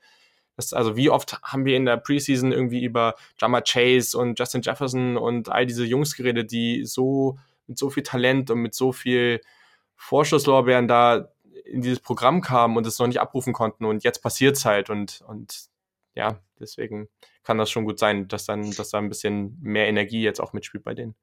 Das, 0.55 0.73
also 0.73 0.97
wie 0.97 1.11
oft 1.11 1.39
haben 1.43 1.65
wir 1.65 1.77
in 1.77 1.85
der 1.85 1.97
Preseason 1.97 2.51
irgendwie 2.51 2.83
über 2.83 3.13
Jama 3.39 3.61
Chase 3.61 4.17
und 4.17 4.39
Justin 4.39 4.63
Jefferson 4.63 5.15
und 5.17 5.49
all 5.49 5.67
diese 5.67 5.85
Jungs 5.85 6.15
geredet, 6.15 6.51
die 6.51 6.83
so 6.83 7.37
mit 7.67 7.77
so 7.77 7.91
viel 7.91 8.01
Talent 8.01 8.49
und 8.49 8.59
mit 8.59 8.73
so 8.73 8.91
viel 8.91 9.39
Vorschusslorbeeren 9.95 10.87
da 10.87 11.29
in 11.65 11.81
dieses 11.81 11.99
Programm 11.99 12.41
kamen 12.41 12.75
und 12.75 12.87
es 12.87 12.97
noch 12.97 13.07
nicht 13.07 13.19
abrufen 13.19 13.53
konnten 13.53 13.85
und 13.85 14.03
jetzt 14.03 14.23
passiert's 14.23 14.65
halt 14.65 14.89
und, 14.89 15.21
und 15.27 15.67
ja, 16.17 16.41
deswegen 16.59 17.07
kann 17.43 17.57
das 17.59 17.69
schon 17.69 17.85
gut 17.85 17.99
sein, 17.99 18.27
dass 18.27 18.45
dann, 18.45 18.71
dass 18.71 18.89
da 18.89 18.97
ein 18.97 19.09
bisschen 19.09 19.57
mehr 19.61 19.87
Energie 19.87 20.21
jetzt 20.23 20.39
auch 20.41 20.53
mitspielt 20.53 20.83
bei 20.83 20.95
denen. 20.95 21.15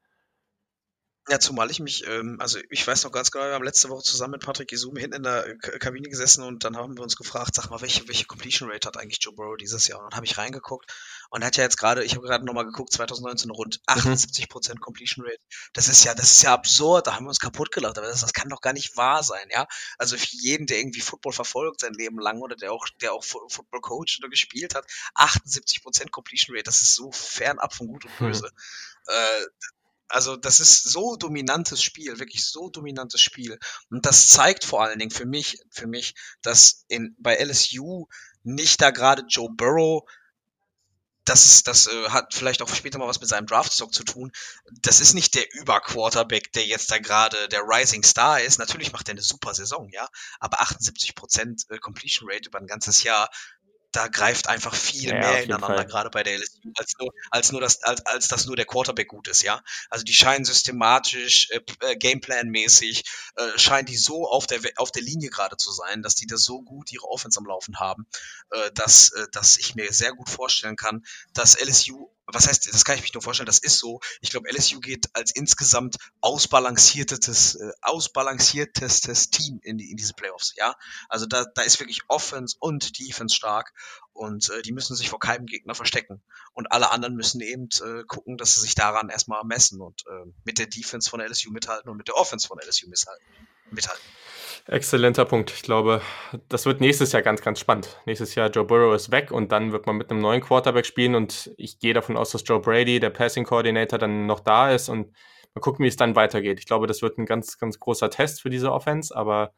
Ja, 1.27 1.41
zumal 1.41 1.71
ich 1.71 1.81
mich, 1.81 2.07
ähm, 2.07 2.37
also 2.39 2.59
ich 2.69 2.87
weiß 2.87 3.05
noch 3.05 3.13
ganz 3.13 3.31
genau, 3.31 3.47
wir 3.47 3.55
haben 3.55 3.65
letzte 3.65 3.89
Woche 3.89 4.03
zusammen 4.03 4.33
mit 4.33 4.45
Patrick 4.45 4.71
Isum 4.73 4.95
hinten 4.97 5.17
in 5.17 5.23
der 5.23 5.57
K 5.57 5.79
Kabine 5.79 6.11
gesessen 6.11 6.45
und 6.45 6.65
dann 6.65 6.77
haben 6.77 6.99
wir 6.99 7.03
uns 7.03 7.17
gefragt, 7.17 7.55
sag 7.55 7.71
mal, 7.71 7.81
welche, 7.81 8.07
welche 8.09 8.27
Completion 8.27 8.71
Rate 8.71 8.87
hat 8.87 8.99
eigentlich 8.99 9.21
Joe 9.23 9.33
Burrow 9.33 9.57
dieses 9.57 9.89
Jahr? 9.89 10.01
Und 10.01 10.13
dann 10.13 10.17
habe 10.17 10.27
ich 10.27 10.37
reingeguckt 10.37 10.93
und 11.31 11.41
er 11.41 11.47
hat 11.47 11.57
ja 11.57 11.65
jetzt 11.65 11.79
gerade, 11.79 12.05
ich 12.05 12.15
habe 12.15 12.27
gerade 12.27 12.45
nochmal 12.45 12.67
geguckt, 12.67 12.93
2019 12.93 13.51
rund 13.51 13.81
78% 13.87 14.75
mhm. 14.75 14.81
Completion 14.81 15.25
Rate. 15.25 15.41
Das 15.73 15.89
ist 15.89 16.05
ja, 16.05 16.15
das 16.15 16.31
ist 16.31 16.43
ja 16.43 16.53
absurd, 16.53 17.07
da 17.07 17.15
haben 17.15 17.25
wir 17.25 17.31
uns 17.31 17.41
kaputt 17.41 17.73
gelacht, 17.73 17.97
aber 17.97 18.09
das, 18.09 18.21
das 18.21 18.35
kann 18.35 18.51
doch 18.51 18.61
gar 18.61 18.75
nicht 18.75 18.99
wahr 18.99 19.23
sein, 19.23 19.49
ja? 19.51 19.67
Also 19.97 20.19
für 20.19 20.27
jeden, 20.37 20.67
der 20.67 20.79
irgendwie 20.79 21.01
Football 21.01 21.33
verfolgt 21.33 21.81
sein 21.81 21.95
Leben 21.95 22.19
lang 22.19 22.43
oder 22.43 22.55
der 22.55 22.71
auch, 22.71 22.87
der 23.01 23.15
auch 23.15 23.25
Football 23.25 23.81
Coach 23.81 24.19
oder 24.21 24.29
gespielt 24.29 24.75
hat, 24.75 24.85
78% 25.15 26.11
Completion 26.11 26.55
Rate, 26.55 26.65
das 26.65 26.83
ist 26.83 26.97
so 26.97 27.13
fernab 27.13 27.73
von 27.73 27.87
Gut 27.87 28.05
und 28.05 28.19
Böse. 28.19 28.51
Mhm. 28.53 28.59
Äh, 29.07 29.47
also 30.09 30.37
das 30.37 30.61
ist 30.61 30.85
so 30.85 31.17
dominantes 31.17 31.83
Spiel, 31.83 32.19
wirklich 32.19 32.45
so 32.45 32.69
dominantes 32.69 33.21
Spiel. 33.21 33.59
Und 33.91 34.07
das 34.07 34.29
zeigt 34.29 34.65
vor 34.65 34.83
allen 34.83 34.99
Dingen 34.99 35.11
für 35.11 35.27
mich, 35.27 35.59
für 35.71 35.87
mich, 35.87 36.15
dass 36.43 36.85
in, 36.89 37.17
bei 37.19 37.37
LSU 37.37 38.07
nicht 38.43 38.81
da 38.81 38.91
gerade 38.91 39.25
Joe 39.29 39.51
Burrow 39.51 40.05
das, 41.25 41.63
das 41.63 41.87
äh, 41.87 42.11
hat 42.11 42.35
vielleicht 42.35 42.61
auch 42.61 42.69
später 42.69 42.99
mal 42.99 43.09
was 43.09 43.21
mit 43.21 43.29
seinem 43.29 43.47
Draftstock 43.47 43.95
zu 43.95 44.05
tun. 44.05 44.31
Das 44.83 45.01
ist 45.01 45.15
nicht 45.15 45.35
der 45.35 45.53
Überquarterback, 45.55 46.53
der 46.53 46.67
jetzt 46.67 46.91
da 46.91 46.99
gerade 46.99 47.49
der 47.49 47.63
Rising 47.63 48.03
Star 48.03 48.41
ist. 48.41 48.59
Natürlich 48.59 48.93
macht 48.93 49.09
er 49.09 49.13
eine 49.13 49.23
super 49.23 49.55
Saison, 49.55 49.89
ja. 49.91 50.07
Aber 50.39 50.61
78% 50.61 51.71
äh, 51.71 51.79
Completion 51.79 52.29
Rate 52.31 52.49
über 52.49 52.59
ein 52.59 52.67
ganzes 52.67 53.03
Jahr, 53.03 53.31
da 53.95 54.09
greift 54.09 54.49
einfach 54.49 54.75
viel 54.75 55.11
ja, 55.11 55.19
mehr 55.21 55.45
ineinander, 55.45 55.85
gerade 55.85 56.11
bei 56.11 56.25
der 56.25 56.39
LSU, 56.39 56.73
als 56.77 56.95
nur, 56.99 57.11
als 57.31 57.53
nur 57.53 57.61
das, 57.61 57.83
als, 57.83 58.05
als 58.07 58.29
dass 58.29 58.47
nur 58.47 58.57
der 58.57 58.65
Quarterback 58.65 59.09
gut 59.09 59.29
ist, 59.29 59.43
ja. 59.43 59.63
Also 59.89 60.05
die 60.05 60.13
scheinen 60.13 60.45
systematisch, 60.45 61.49
äh, 61.51 61.61
äh, 61.81 61.97
Gameplan-mäßig, 61.97 63.05
äh, 63.37 63.59
scheinen 63.59 63.87
die 63.87 63.97
so 63.97 64.29
auf 64.29 64.47
der 64.47 64.61
auf 64.77 64.91
der 64.91 65.03
Linie 65.03 65.31
gerade 65.31 65.57
zu 65.57 65.71
sein, 65.71 66.03
dass 66.03 66.17
die 66.17 66.27
da 66.27 66.37
so 66.37 66.63
gut 66.63 66.93
ihre 66.93 67.09
Offense 67.09 67.39
am 67.39 67.47
Laufen 67.47 67.79
haben, 67.79 68.07
äh, 68.51 68.71
dass, 68.73 69.11
äh, 69.11 69.27
dass 69.31 69.59
ich 69.59 69.77
mir 69.77 69.93
sehr 69.93 70.13
gut 70.13 70.29
vorstellen 70.29 70.77
kann, 70.77 71.05
dass 71.33 71.55
LSU 71.61 72.11
was 72.27 72.49
heißt, 72.49 72.73
das 72.73 72.85
kann 72.85 72.97
ich 72.97 73.03
mich 73.03 73.15
nur 73.15 73.23
vorstellen, 73.23 73.47
das 73.47 73.59
ist 73.59 73.79
so. 73.79 74.01
Ich 74.21 74.31
glaube, 74.31 74.51
LSU 74.51 74.81
geht 74.81 75.07
als 75.13 75.33
insgesamt 75.35 75.97
ausbalanciertes, 76.21 77.57
äh, 77.57 77.73
ausbalanciertestes 77.83 79.31
Team 79.31 79.61
in, 79.63 79.79
die, 79.79 79.91
in 79.91 79.97
diese 79.97 80.15
Playoffs, 80.15 80.55
ja. 80.57 80.75
Also 81.09 81.27
da, 81.27 81.45
da 81.55 81.63
ist 81.63 81.81
wirklich 81.81 82.01
Offense 82.09 82.57
und 82.59 82.99
Defense 82.99 83.35
stark 83.35 83.73
und 84.13 84.49
äh, 84.51 84.63
die 84.63 84.73
müssen 84.73 84.97
sich 84.97 85.11
vor 85.11 85.19
keinem 85.19 85.47
Gegner 85.47 85.75
verstecken. 85.75 86.23
Und 86.53 86.71
alle 86.73 86.91
anderen 86.91 87.15
müssen 87.15 87.41
eben 87.41 87.69
äh, 87.83 88.05
gucken, 88.05 88.37
dass 88.39 88.55
sie 88.55 88.61
sich 88.61 88.75
daran 88.75 89.11
erstmal 89.11 89.45
messen 89.45 89.81
und 89.81 90.05
äh, 90.07 90.31
mit 90.45 90.59
der 90.59 90.67
Defense 90.67 91.11
von 91.11 91.21
LSU 91.21 91.51
mithalten 91.51 91.91
und 91.91 91.97
mit 91.97 92.09
der 92.09 92.17
Offense 92.17 92.47
von 92.47 92.59
LSU 92.59 92.89
mithalten. 92.89 94.07
Exzellenter 94.67 95.27
Punkt. 95.27 95.51
Ich 95.51 95.63
glaube, 95.63 96.01
das 96.49 96.65
wird 96.65 96.81
nächstes 96.81 97.13
Jahr 97.13 97.21
ganz, 97.21 97.43
ganz 97.43 97.61
spannend. 97.61 98.01
Nächstes 98.07 98.35
Jahr 98.35 98.49
Joe 98.49 98.65
Burrow 98.65 98.95
ist 98.95 99.11
weg 99.11 99.31
und 99.31 99.53
dann 99.53 99.73
wird 99.73 99.87
man 99.87 99.97
mit 99.97 100.11
einem 100.11 100.21
neuen 100.21 100.41
Quarterback 100.41 100.87
spielen 100.87 101.15
und 101.15 101.53
ich 101.59 101.79
gehe 101.79 101.93
davon 101.93 102.17
aus, 102.17 102.31
dass 102.31 102.45
Joe 102.47 102.61
Brady, 102.61 102.99
der 102.99 103.11
Passing 103.11 103.45
Coordinator, 103.45 103.99
dann 103.99 104.25
noch 104.25 104.41
da 104.41 104.71
ist 104.71 104.89
und 104.89 105.15
mal 105.55 105.61
gucken, 105.61 105.85
wie 105.85 105.89
es 105.89 105.97
dann 105.97 106.17
weitergeht. 106.17 106.59
Ich 106.61 106.67
glaube, 106.67 106.87
das 106.87 107.03
wird 107.03 107.19
ein 107.19 107.27
ganz, 107.27 107.59
ganz 107.59 107.79
großer 107.79 108.09
Test 108.09 108.41
für 108.41 108.49
diese 108.49 108.73
Offense, 108.73 109.15
aber 109.15 109.53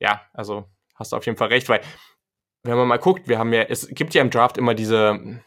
ja, 0.00 0.22
also 0.32 0.64
hast 0.96 1.12
du 1.12 1.16
auf 1.16 1.26
jeden 1.26 1.38
Fall 1.38 1.48
recht, 1.48 1.68
weil 1.68 1.80
wenn 2.64 2.76
man 2.76 2.88
mal 2.88 2.98
guckt, 2.98 3.28
wir 3.28 3.38
haben 3.38 3.52
ja, 3.52 3.62
es 3.62 3.86
gibt 3.88 4.12
ja 4.14 4.22
im 4.22 4.30
Draft 4.30 4.58
immer 4.58 4.74
diese, 4.74 5.40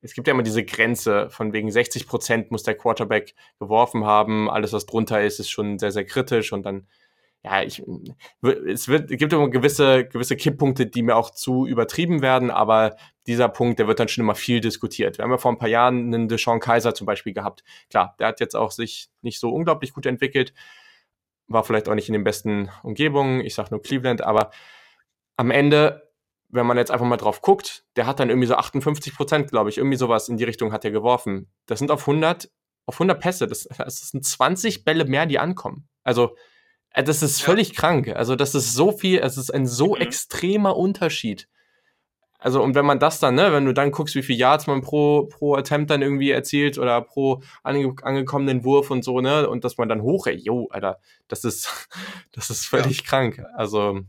es 0.00 0.14
gibt 0.14 0.26
ja 0.26 0.34
immer 0.34 0.42
diese 0.42 0.64
Grenze 0.64 1.30
von 1.30 1.52
wegen 1.52 1.70
60 1.70 2.08
Prozent 2.08 2.50
muss 2.50 2.64
der 2.64 2.76
Quarterback 2.76 3.36
geworfen 3.60 4.04
haben, 4.04 4.50
alles 4.50 4.72
was 4.72 4.84
drunter 4.84 5.22
ist, 5.22 5.38
ist 5.38 5.50
schon 5.50 5.78
sehr, 5.78 5.92
sehr 5.92 6.04
kritisch 6.04 6.52
und 6.52 6.64
dann 6.64 6.88
ja, 7.46 7.62
ich, 7.62 7.80
es 8.66 8.88
wird, 8.88 9.08
gibt 9.08 9.32
immer 9.32 9.48
gewisse, 9.48 10.04
gewisse 10.04 10.34
Kipppunkte, 10.34 10.86
die 10.86 11.02
mir 11.02 11.14
auch 11.14 11.30
zu 11.30 11.64
übertrieben 11.64 12.20
werden, 12.20 12.50
aber 12.50 12.96
dieser 13.28 13.48
Punkt, 13.48 13.78
der 13.78 13.86
wird 13.86 14.00
dann 14.00 14.08
schon 14.08 14.24
immer 14.24 14.34
viel 14.34 14.60
diskutiert. 14.60 15.16
Wir 15.16 15.22
haben 15.22 15.30
ja 15.30 15.38
vor 15.38 15.52
ein 15.52 15.58
paar 15.58 15.68
Jahren 15.68 16.12
einen 16.12 16.26
Deshaun 16.26 16.58
Kaiser 16.58 16.92
zum 16.92 17.06
Beispiel 17.06 17.34
gehabt. 17.34 17.62
Klar, 17.88 18.16
der 18.18 18.26
hat 18.26 18.40
jetzt 18.40 18.56
auch 18.56 18.72
sich 18.72 19.10
nicht 19.22 19.38
so 19.38 19.50
unglaublich 19.54 19.92
gut 19.92 20.06
entwickelt, 20.06 20.54
war 21.46 21.62
vielleicht 21.62 21.88
auch 21.88 21.94
nicht 21.94 22.08
in 22.08 22.14
den 22.14 22.24
besten 22.24 22.68
Umgebungen, 22.82 23.40
ich 23.42 23.54
sag 23.54 23.70
nur 23.70 23.80
Cleveland, 23.80 24.22
aber 24.22 24.50
am 25.36 25.52
Ende, 25.52 26.10
wenn 26.48 26.66
man 26.66 26.78
jetzt 26.78 26.90
einfach 26.90 27.06
mal 27.06 27.16
drauf 27.16 27.42
guckt, 27.42 27.84
der 27.94 28.08
hat 28.08 28.18
dann 28.18 28.28
irgendwie 28.28 28.48
so 28.48 28.56
58 28.56 29.14
Prozent, 29.14 29.50
glaube 29.52 29.70
ich, 29.70 29.78
irgendwie 29.78 29.98
sowas 29.98 30.28
in 30.28 30.36
die 30.36 30.44
Richtung 30.44 30.72
hat 30.72 30.84
er 30.84 30.90
geworfen. 30.90 31.48
Das 31.66 31.78
sind 31.78 31.92
auf 31.92 32.08
100, 32.08 32.50
auf 32.86 32.96
100 32.96 33.20
Pässe, 33.20 33.46
das, 33.46 33.68
das 33.78 34.08
sind 34.08 34.24
20 34.24 34.84
Bälle 34.84 35.04
mehr, 35.04 35.26
die 35.26 35.38
ankommen. 35.38 35.86
Also, 36.02 36.34
das 37.02 37.22
ist 37.22 37.42
völlig 37.42 37.68
ja. 37.68 37.74
krank. 37.74 38.08
Also, 38.08 38.36
das 38.36 38.54
ist 38.54 38.74
so 38.74 38.92
viel, 38.92 39.20
es 39.20 39.36
ist 39.36 39.50
ein 39.52 39.66
so 39.66 39.94
mhm. 39.94 40.02
extremer 40.02 40.76
Unterschied. 40.76 41.48
Also, 42.38 42.62
und 42.62 42.74
wenn 42.74 42.86
man 42.86 42.98
das 42.98 43.18
dann, 43.18 43.34
ne, 43.34 43.52
wenn 43.52 43.64
du 43.64 43.72
dann 43.72 43.90
guckst, 43.90 44.14
wie 44.14 44.22
viel 44.22 44.36
Yards 44.36 44.66
man 44.66 44.82
pro, 44.82 45.26
pro 45.26 45.56
Attempt 45.56 45.90
dann 45.90 46.02
irgendwie 46.02 46.30
erzielt 46.30 46.78
oder 46.78 47.00
pro 47.00 47.42
ange 47.62 47.94
angekommenen 48.02 48.62
Wurf 48.62 48.90
und 48.90 49.04
so, 49.04 49.20
ne, 49.20 49.48
und 49.48 49.64
dass 49.64 49.78
man 49.78 49.88
dann 49.88 50.02
hoch, 50.02 50.26
ey, 50.26 50.36
yo, 50.36 50.68
Alter, 50.70 51.00
das 51.28 51.44
ist, 51.44 51.88
das 52.32 52.50
ist 52.50 52.66
völlig 52.66 52.98
ja. 52.98 53.04
krank. 53.06 53.42
Also, 53.56 54.00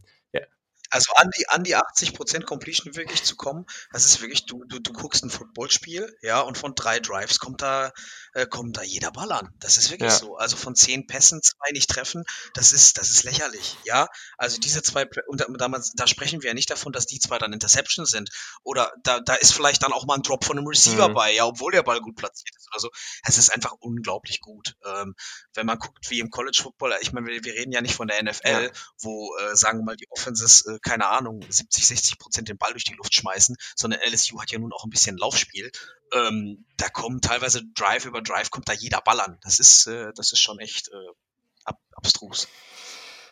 also 0.98 1.14
an 1.14 1.30
die, 1.38 1.48
an 1.50 1.64
die 1.64 1.78
80% 1.78 2.44
Completion 2.46 2.96
wirklich 2.96 3.24
zu 3.24 3.36
kommen, 3.36 3.68
das 3.92 4.08
ist 4.08 4.20
wirklich, 4.20 4.48
du, 4.48 4.64
du, 4.64 4.80
du 4.80 4.94
guckst 4.94 5.24
ein 5.24 5.30
Footballspiel, 5.30 6.12
ja, 6.24 6.42
und 6.42 6.58
von 6.58 6.74
drei 6.74 7.00
Drives 7.00 7.38
kommt 7.38 7.62
da, 7.62 7.92
äh, 8.34 8.48
kommt 8.48 8.78
da 8.78 8.82
jeder 8.82 9.12
Ball 9.12 9.32
an. 9.32 9.54
Das 9.60 9.78
ist 9.78 9.92
wirklich 9.92 10.12
ja. 10.12 10.18
so. 10.18 10.38
Also 10.38 10.58
von 10.58 10.74
zehn 10.74 11.06
Pässen 11.06 11.44
zwei 11.44 11.72
nicht 11.72 11.88
treffen, 11.88 12.24
das 12.56 12.72
ist, 12.72 12.98
das 12.98 13.12
ist 13.12 13.24
lächerlich, 13.26 13.78
ja. 13.86 14.08
Also 14.40 14.60
diese 14.60 14.82
zwei, 14.82 15.08
und 15.28 15.42
da, 15.42 15.68
da 15.94 16.08
sprechen 16.08 16.42
wir 16.42 16.50
ja 16.50 16.54
nicht 16.56 16.72
davon, 16.72 16.92
dass 16.94 17.06
die 17.06 17.20
zwei 17.20 17.38
dann 17.38 17.54
Interception 17.54 18.08
sind. 18.08 18.32
Oder 18.64 18.92
da, 19.04 19.20
da 19.20 19.36
ist 19.36 19.54
vielleicht 19.54 19.84
dann 19.84 19.94
auch 19.94 20.08
mal 20.08 20.16
ein 20.16 20.24
Drop 20.24 20.46
von 20.46 20.58
einem 20.58 20.68
Receiver 20.68 21.10
mhm. 21.10 21.14
bei, 21.14 21.32
ja, 21.32 21.46
obwohl 21.46 21.72
der 21.72 21.84
Ball 21.84 22.02
gut 22.02 22.16
platziert 22.16 22.56
ist 22.56 22.70
oder 22.72 22.80
so. 22.80 22.90
Es 23.24 23.38
ist 23.38 23.54
einfach 23.54 23.74
unglaublich 23.80 24.42
gut. 24.42 24.76
Ähm, 24.84 25.14
wenn 25.54 25.68
man 25.68 25.78
guckt, 25.78 26.10
wie 26.10 26.20
im 26.20 26.32
College 26.32 26.60
Football, 26.64 26.98
ich 27.02 27.12
meine, 27.14 27.28
wir, 27.28 27.44
wir 27.44 27.54
reden 27.54 27.72
ja 27.72 27.82
nicht 27.82 27.94
von 27.94 28.08
der 28.08 28.24
NFL, 28.24 28.64
ja. 28.64 28.70
wo, 29.00 29.38
äh, 29.38 29.56
sagen 29.56 29.80
wir 29.80 29.86
mal, 29.86 29.96
die 29.96 30.10
Offenses 30.10 30.66
äh, 30.66 30.80
keine 30.88 31.08
Ahnung, 31.08 31.42
70, 31.48 31.86
60 31.86 32.20
Prozent 32.20 32.50
den 32.50 32.58
Ball 32.58 32.72
durch 32.72 32.86
die 32.86 32.94
Luft 32.94 33.14
schmeißen, 33.14 33.58
sondern 33.76 34.00
LSU 34.02 34.42
hat 34.42 34.52
ja 34.52 34.60
nun 34.60 34.72
auch 34.72 34.86
ein 34.86 34.90
bisschen 34.90 35.18
Laufspiel. 35.18 35.72
Ähm, 36.14 36.66
da 36.78 36.88
kommen 36.88 37.20
teilweise 37.22 37.64
Drive 37.76 38.06
über 38.06 38.22
Drive, 38.22 38.52
kommt 38.52 38.70
da 38.70 38.74
jeder 38.74 39.02
Ball 39.02 39.20
an. 39.20 39.38
Das 39.44 39.60
ist, 39.60 39.88
äh, 39.88 40.14
das 40.16 40.32
ist 40.32 40.40
schon 40.40 40.60
echt 40.60 40.88
äh, 40.90 41.12
ab 41.66 41.80
abstrus. 41.94 42.48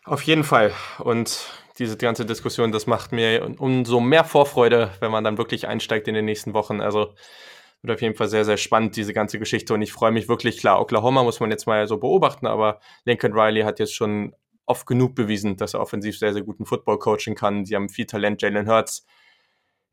Auf 0.03 0.21
jeden 0.23 0.43
Fall. 0.43 0.73
Und 0.99 1.39
diese 1.79 1.97
ganze 1.97 2.25
Diskussion, 2.25 2.71
das 2.71 2.87
macht 2.87 3.11
mir 3.11 3.55
umso 3.57 3.99
mehr 3.99 4.25
Vorfreude, 4.25 4.91
wenn 4.99 5.11
man 5.11 5.23
dann 5.23 5.37
wirklich 5.37 5.67
einsteigt 5.67 6.07
in 6.07 6.13
den 6.13 6.25
nächsten 6.25 6.53
Wochen. 6.53 6.81
Also 6.81 7.15
wird 7.81 7.97
auf 7.97 8.01
jeden 8.01 8.15
Fall 8.15 8.27
sehr, 8.27 8.45
sehr 8.45 8.57
spannend, 8.57 8.95
diese 8.95 9.13
ganze 9.13 9.39
Geschichte. 9.39 9.73
Und 9.73 9.81
ich 9.81 9.93
freue 9.93 10.11
mich 10.11 10.27
wirklich, 10.27 10.57
klar, 10.57 10.81
Oklahoma 10.81 11.23
muss 11.23 11.39
man 11.39 11.51
jetzt 11.51 11.67
mal 11.67 11.87
so 11.87 11.97
beobachten, 11.97 12.47
aber 12.47 12.79
Lincoln 13.05 13.33
Riley 13.33 13.61
hat 13.61 13.79
jetzt 13.79 13.95
schon 13.95 14.35
oft 14.65 14.85
genug 14.85 15.15
bewiesen, 15.15 15.57
dass 15.57 15.73
er 15.73 15.81
offensiv 15.81 16.17
sehr, 16.17 16.33
sehr 16.33 16.43
guten 16.43 16.65
Football 16.65 16.99
coachen 16.99 17.35
kann. 17.35 17.65
Sie 17.65 17.75
haben 17.75 17.89
viel 17.89 18.05
Talent. 18.05 18.41
Jalen 18.41 18.67
Hurts 18.67 19.05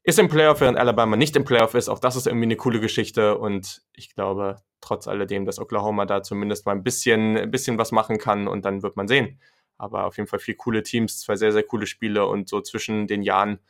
ist 0.03 0.19
im 0.19 0.29
Playoff, 0.29 0.61
während 0.61 0.79
Alabama 0.79 1.17
nicht 1.17 1.37
im 1.37 1.45
Playoff 1.45 1.75
ist. 1.75 1.89
Auch 1.89 1.99
das 1.99 2.17
ist 2.17 2.27
irgendwie 2.27 2.47
eine 2.47 2.57
coole 2.57 2.81
Geschichte. 2.81 3.39
Und 3.39 3.83
ich 3.93 4.15
glaube 4.15 4.57
trotz 4.81 5.07
alledem, 5.09 5.47
dass 5.47 5.59
Oklahoma 5.59 6.07
da 6.07 6.23
zumindest 6.23 6.67
mal 6.67 6.73
ein 6.73 6.83
bisschen, 6.83 7.37
ein 7.39 7.51
bisschen 7.51 7.79
was 7.79 7.93
machen 7.93 8.19
kann 8.19 8.49
und 8.49 8.65
dann 8.65 8.83
wird 8.83 8.97
man 8.97 9.09
sehen. 9.09 9.41
Aber 9.79 10.07
auf 10.07 10.17
jeden 10.17 10.29
Fall 10.29 10.41
vier 10.41 10.57
coole 10.57 10.83
Teams, 10.83 11.21
zwei 11.21 11.37
sehr, 11.37 11.53
sehr 11.53 11.63
coole 11.63 11.87
Spiele 11.87 12.27
und 12.27 12.49
so 12.49 12.61
zwischen 12.61 13.07
den 13.07 13.23
Jahren 13.23 13.61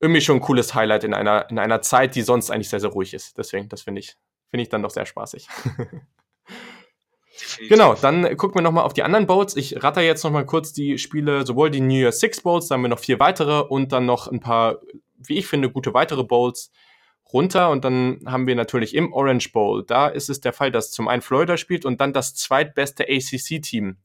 irgendwie 0.00 0.20
schon 0.20 0.38
ein 0.38 0.40
cooles 0.40 0.74
Highlight 0.74 1.04
in 1.04 1.14
einer, 1.14 1.48
in 1.48 1.58
einer 1.58 1.80
Zeit, 1.80 2.16
die 2.16 2.22
sonst 2.22 2.50
eigentlich 2.50 2.68
sehr, 2.68 2.80
sehr 2.80 2.90
ruhig 2.90 3.14
ist. 3.14 3.38
Deswegen, 3.38 3.68
das 3.68 3.82
finde 3.82 4.00
ich, 4.00 4.16
finde 4.50 4.62
ich 4.62 4.68
dann 4.68 4.82
doch 4.82 4.90
sehr 4.90 5.06
spaßig. 5.06 5.46
Genau, 7.68 7.94
dann 7.94 8.36
gucken 8.36 8.56
wir 8.56 8.62
nochmal 8.62 8.84
auf 8.84 8.92
die 8.92 9.02
anderen 9.02 9.26
Bowls. 9.26 9.56
Ich 9.56 9.82
ratter 9.82 10.02
jetzt 10.02 10.22
nochmal 10.22 10.46
kurz 10.46 10.72
die 10.72 10.98
Spiele, 10.98 11.46
sowohl 11.46 11.70
die 11.70 11.80
New 11.80 11.94
Year 11.94 12.12
Six 12.12 12.42
Bowls, 12.42 12.68
da 12.68 12.74
haben 12.74 12.82
wir 12.82 12.88
noch 12.88 12.98
vier 12.98 13.18
weitere 13.20 13.60
und 13.60 13.92
dann 13.92 14.06
noch 14.06 14.28
ein 14.28 14.40
paar, 14.40 14.78
wie 15.18 15.38
ich 15.38 15.46
finde, 15.46 15.70
gute 15.70 15.94
weitere 15.94 16.24
Bowls 16.24 16.70
runter. 17.32 17.70
Und 17.70 17.84
dann 17.84 18.20
haben 18.26 18.46
wir 18.46 18.54
natürlich 18.54 18.94
im 18.94 19.12
Orange 19.12 19.52
Bowl, 19.52 19.84
da 19.84 20.08
ist 20.08 20.28
es 20.28 20.40
der 20.40 20.52
Fall, 20.52 20.70
dass 20.70 20.90
zum 20.90 21.08
einen 21.08 21.22
Florida 21.22 21.56
spielt 21.56 21.84
und 21.84 22.00
dann 22.00 22.12
das 22.12 22.34
zweitbeste 22.34 23.04
ACC-Team. 23.04 23.96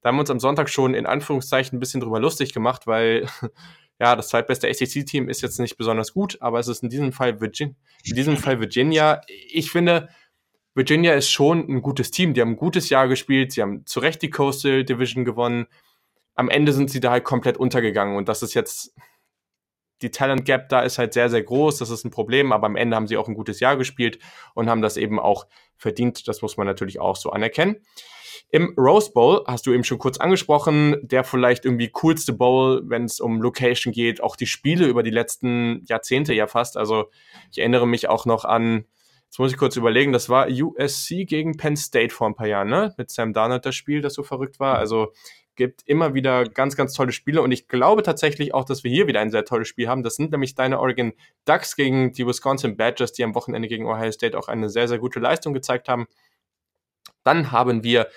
Da 0.00 0.08
haben 0.08 0.16
wir 0.16 0.20
uns 0.20 0.30
am 0.30 0.40
Sonntag 0.40 0.68
schon 0.68 0.94
in 0.94 1.06
Anführungszeichen 1.06 1.76
ein 1.76 1.80
bisschen 1.80 2.00
drüber 2.00 2.20
lustig 2.20 2.54
gemacht, 2.54 2.86
weil 2.86 3.28
ja, 4.00 4.14
das 4.14 4.28
zweitbeste 4.28 4.68
ACC-Team 4.68 5.28
ist 5.28 5.42
jetzt 5.42 5.58
nicht 5.58 5.76
besonders 5.76 6.12
gut, 6.12 6.38
aber 6.40 6.60
es 6.60 6.68
ist 6.68 6.82
in 6.82 6.88
diesem 6.88 7.12
Fall 7.12 7.40
Virginia. 7.40 7.74
In 8.04 8.14
diesem 8.14 8.36
Fall 8.36 8.60
Virginia. 8.60 9.20
Ich 9.48 9.72
finde, 9.72 10.08
Virginia 10.74 11.14
ist 11.14 11.30
schon 11.30 11.68
ein 11.68 11.82
gutes 11.82 12.10
Team. 12.10 12.34
Die 12.34 12.40
haben 12.40 12.50
ein 12.50 12.56
gutes 12.56 12.88
Jahr 12.88 13.08
gespielt. 13.08 13.52
Sie 13.52 13.62
haben 13.62 13.84
zu 13.86 14.00
Recht 14.00 14.22
die 14.22 14.30
Coastal 14.30 14.84
Division 14.84 15.24
gewonnen. 15.24 15.66
Am 16.34 16.48
Ende 16.48 16.72
sind 16.72 16.90
sie 16.90 17.00
da 17.00 17.10
halt 17.10 17.24
komplett 17.24 17.56
untergegangen. 17.56 18.16
Und 18.16 18.28
das 18.28 18.42
ist 18.42 18.54
jetzt, 18.54 18.94
die 20.02 20.10
Talent 20.10 20.44
Gap 20.44 20.68
da 20.68 20.80
ist 20.80 20.98
halt 20.98 21.14
sehr, 21.14 21.30
sehr 21.30 21.42
groß. 21.42 21.78
Das 21.78 21.90
ist 21.90 22.04
ein 22.04 22.10
Problem. 22.10 22.52
Aber 22.52 22.66
am 22.66 22.76
Ende 22.76 22.96
haben 22.96 23.08
sie 23.08 23.16
auch 23.16 23.28
ein 23.28 23.34
gutes 23.34 23.60
Jahr 23.60 23.76
gespielt 23.76 24.18
und 24.54 24.68
haben 24.68 24.82
das 24.82 24.96
eben 24.96 25.18
auch 25.18 25.46
verdient. 25.76 26.28
Das 26.28 26.42
muss 26.42 26.56
man 26.56 26.66
natürlich 26.66 27.00
auch 27.00 27.16
so 27.16 27.30
anerkennen. 27.30 27.76
Im 28.50 28.74
Rose 28.78 29.12
Bowl 29.12 29.44
hast 29.46 29.66
du 29.66 29.72
eben 29.74 29.84
schon 29.84 29.98
kurz 29.98 30.18
angesprochen, 30.18 30.96
der 31.02 31.22
vielleicht 31.22 31.66
irgendwie 31.66 31.90
coolste 31.90 32.32
Bowl, 32.32 32.82
wenn 32.86 33.04
es 33.04 33.20
um 33.20 33.42
Location 33.42 33.92
geht, 33.92 34.22
auch 34.22 34.36
die 34.36 34.46
Spiele 34.46 34.86
über 34.86 35.02
die 35.02 35.10
letzten 35.10 35.84
Jahrzehnte 35.84 36.32
ja 36.32 36.46
fast. 36.46 36.78
Also 36.78 37.10
ich 37.50 37.58
erinnere 37.58 37.86
mich 37.86 38.08
auch 38.08 38.24
noch 38.24 38.46
an 38.46 38.86
Jetzt 39.28 39.38
muss 39.38 39.52
ich 39.52 39.58
kurz 39.58 39.76
überlegen, 39.76 40.12
das 40.12 40.28
war 40.30 40.48
USC 40.48 41.26
gegen 41.26 41.56
Penn 41.56 41.76
State 41.76 42.14
vor 42.14 42.28
ein 42.28 42.34
paar 42.34 42.46
Jahren, 42.48 42.68
ne? 42.68 42.94
Mit 42.96 43.10
Sam 43.10 43.34
Darnold 43.34 43.66
das 43.66 43.74
Spiel, 43.74 44.00
das 44.00 44.14
so 44.14 44.22
verrückt 44.22 44.58
war. 44.58 44.78
Also 44.78 45.12
gibt 45.54 45.82
immer 45.86 46.14
wieder 46.14 46.44
ganz, 46.44 46.76
ganz 46.76 46.94
tolle 46.94 47.12
Spiele 47.12 47.42
und 47.42 47.50
ich 47.50 47.68
glaube 47.68 48.02
tatsächlich 48.02 48.54
auch, 48.54 48.64
dass 48.64 48.84
wir 48.84 48.90
hier 48.90 49.06
wieder 49.06 49.20
ein 49.20 49.30
sehr 49.30 49.44
tolles 49.44 49.68
Spiel 49.68 49.88
haben. 49.88 50.02
Das 50.02 50.14
sind 50.14 50.30
nämlich 50.30 50.54
deine 50.54 50.78
Oregon 50.80 51.12
Ducks 51.44 51.76
gegen 51.76 52.12
die 52.12 52.26
Wisconsin 52.26 52.76
Badgers, 52.76 53.12
die 53.12 53.24
am 53.24 53.34
Wochenende 53.34 53.68
gegen 53.68 53.86
Ohio 53.86 54.12
State 54.12 54.38
auch 54.38 54.48
eine 54.48 54.70
sehr, 54.70 54.88
sehr 54.88 54.98
gute 54.98 55.18
Leistung 55.18 55.52
gezeigt 55.52 55.88
haben. 55.88 56.06
Dann 57.24 57.52
haben 57.52 57.82
wir 57.82 58.08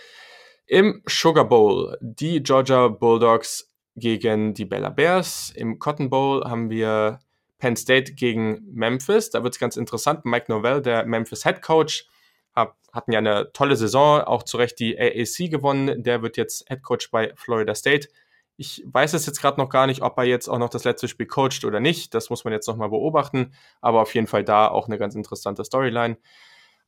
im 0.67 1.01
Sugar 1.07 1.49
Bowl 1.49 1.97
die 1.99 2.41
Georgia 2.43 2.87
Bulldogs 2.87 3.73
gegen 3.95 4.53
die 4.53 4.65
Bella 4.65 4.89
Bears. 4.89 5.51
Im 5.53 5.79
Cotton 5.79 6.09
Bowl 6.09 6.43
haben 6.45 6.69
wir 6.69 7.19
Penn 7.61 7.75
State 7.75 8.15
gegen 8.15 8.61
Memphis. 8.73 9.29
Da 9.29 9.43
wird 9.43 9.53
es 9.53 9.59
ganz 9.59 9.77
interessant. 9.77 10.25
Mike 10.25 10.51
Novell, 10.51 10.81
der 10.81 11.05
Memphis 11.05 11.43
Head 11.43 11.61
Coach, 11.61 12.07
hat, 12.53 12.73
hatten 12.91 13.11
ja 13.11 13.19
eine 13.19 13.53
tolle 13.53 13.75
Saison, 13.75 14.21
auch 14.21 14.43
zu 14.43 14.57
Recht 14.57 14.79
die 14.79 14.99
AAC 14.99 15.49
gewonnen. 15.49 16.03
Der 16.03 16.23
wird 16.23 16.37
jetzt 16.37 16.67
Head 16.67 16.81
Coach 16.81 17.11
bei 17.11 17.31
Florida 17.35 17.75
State. 17.75 18.09
Ich 18.57 18.83
weiß 18.85 19.13
es 19.13 19.27
jetzt 19.27 19.41
gerade 19.41 19.61
noch 19.61 19.69
gar 19.69 19.85
nicht, 19.85 20.01
ob 20.01 20.17
er 20.17 20.23
jetzt 20.23 20.47
auch 20.49 20.57
noch 20.57 20.69
das 20.69 20.83
letzte 20.83 21.07
Spiel 21.07 21.27
coacht 21.27 21.63
oder 21.63 21.79
nicht. 21.79 22.13
Das 22.15 22.31
muss 22.31 22.43
man 22.43 22.51
jetzt 22.51 22.67
nochmal 22.67 22.89
beobachten. 22.89 23.53
Aber 23.79 24.01
auf 24.01 24.13
jeden 24.15 24.27
Fall 24.27 24.43
da 24.43 24.67
auch 24.67 24.87
eine 24.87 24.97
ganz 24.97 25.13
interessante 25.13 25.63
Storyline. 25.63 26.17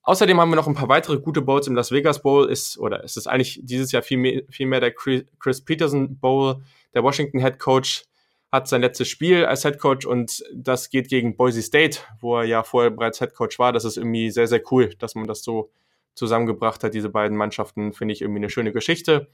Außerdem 0.02 0.40
haben 0.40 0.50
wir 0.50 0.56
noch 0.58 0.68
ein 0.68 0.74
paar 0.74 0.90
weitere 0.90 1.20
gute 1.20 1.42
Bowls 1.42 1.68
im 1.68 1.76
Las 1.76 1.92
Vegas 1.92 2.22
Bowl. 2.22 2.50
Ist, 2.50 2.80
oder 2.80 3.04
es 3.04 3.16
ist 3.16 3.28
eigentlich 3.28 3.60
dieses 3.64 3.92
Jahr 3.92 4.02
viel 4.02 4.18
mehr, 4.18 4.42
viel 4.50 4.66
mehr 4.66 4.82
der 4.82 4.92
Chris 4.92 5.64
Peterson 5.64 6.20
Bowl. 6.20 6.64
Der 6.96 7.04
Washington 7.04 7.40
Head 7.40 7.60
Coach 7.60 8.06
hat 8.54 8.68
sein 8.68 8.82
letztes 8.82 9.08
Spiel 9.08 9.46
als 9.46 9.64
Head 9.64 9.80
Coach 9.80 10.06
und 10.06 10.44
das 10.54 10.92
geht 10.92 11.10
gegen 11.10 11.36
Boise 11.36 11.64
State, 11.64 12.02
wo 12.20 12.38
er 12.38 12.44
ja 12.44 12.62
vorher 12.62 12.92
bereits 12.92 13.18
Head 13.18 13.34
Coach 13.34 13.58
war. 13.58 13.74
Das 13.74 13.84
ist 13.84 13.98
irgendwie 13.98 14.30
sehr, 14.30 14.46
sehr 14.46 14.62
cool, 14.70 14.94
dass 15.00 15.16
man 15.16 15.26
das 15.26 15.42
so 15.44 15.72
zusammengebracht 16.14 16.84
hat, 16.84 16.94
diese 16.94 17.10
beiden 17.10 17.36
Mannschaften, 17.36 17.94
finde 17.94 18.14
ich 18.14 18.22
irgendwie 18.22 18.42
eine 18.42 18.52
schöne 18.52 18.72
Geschichte. 18.72 19.28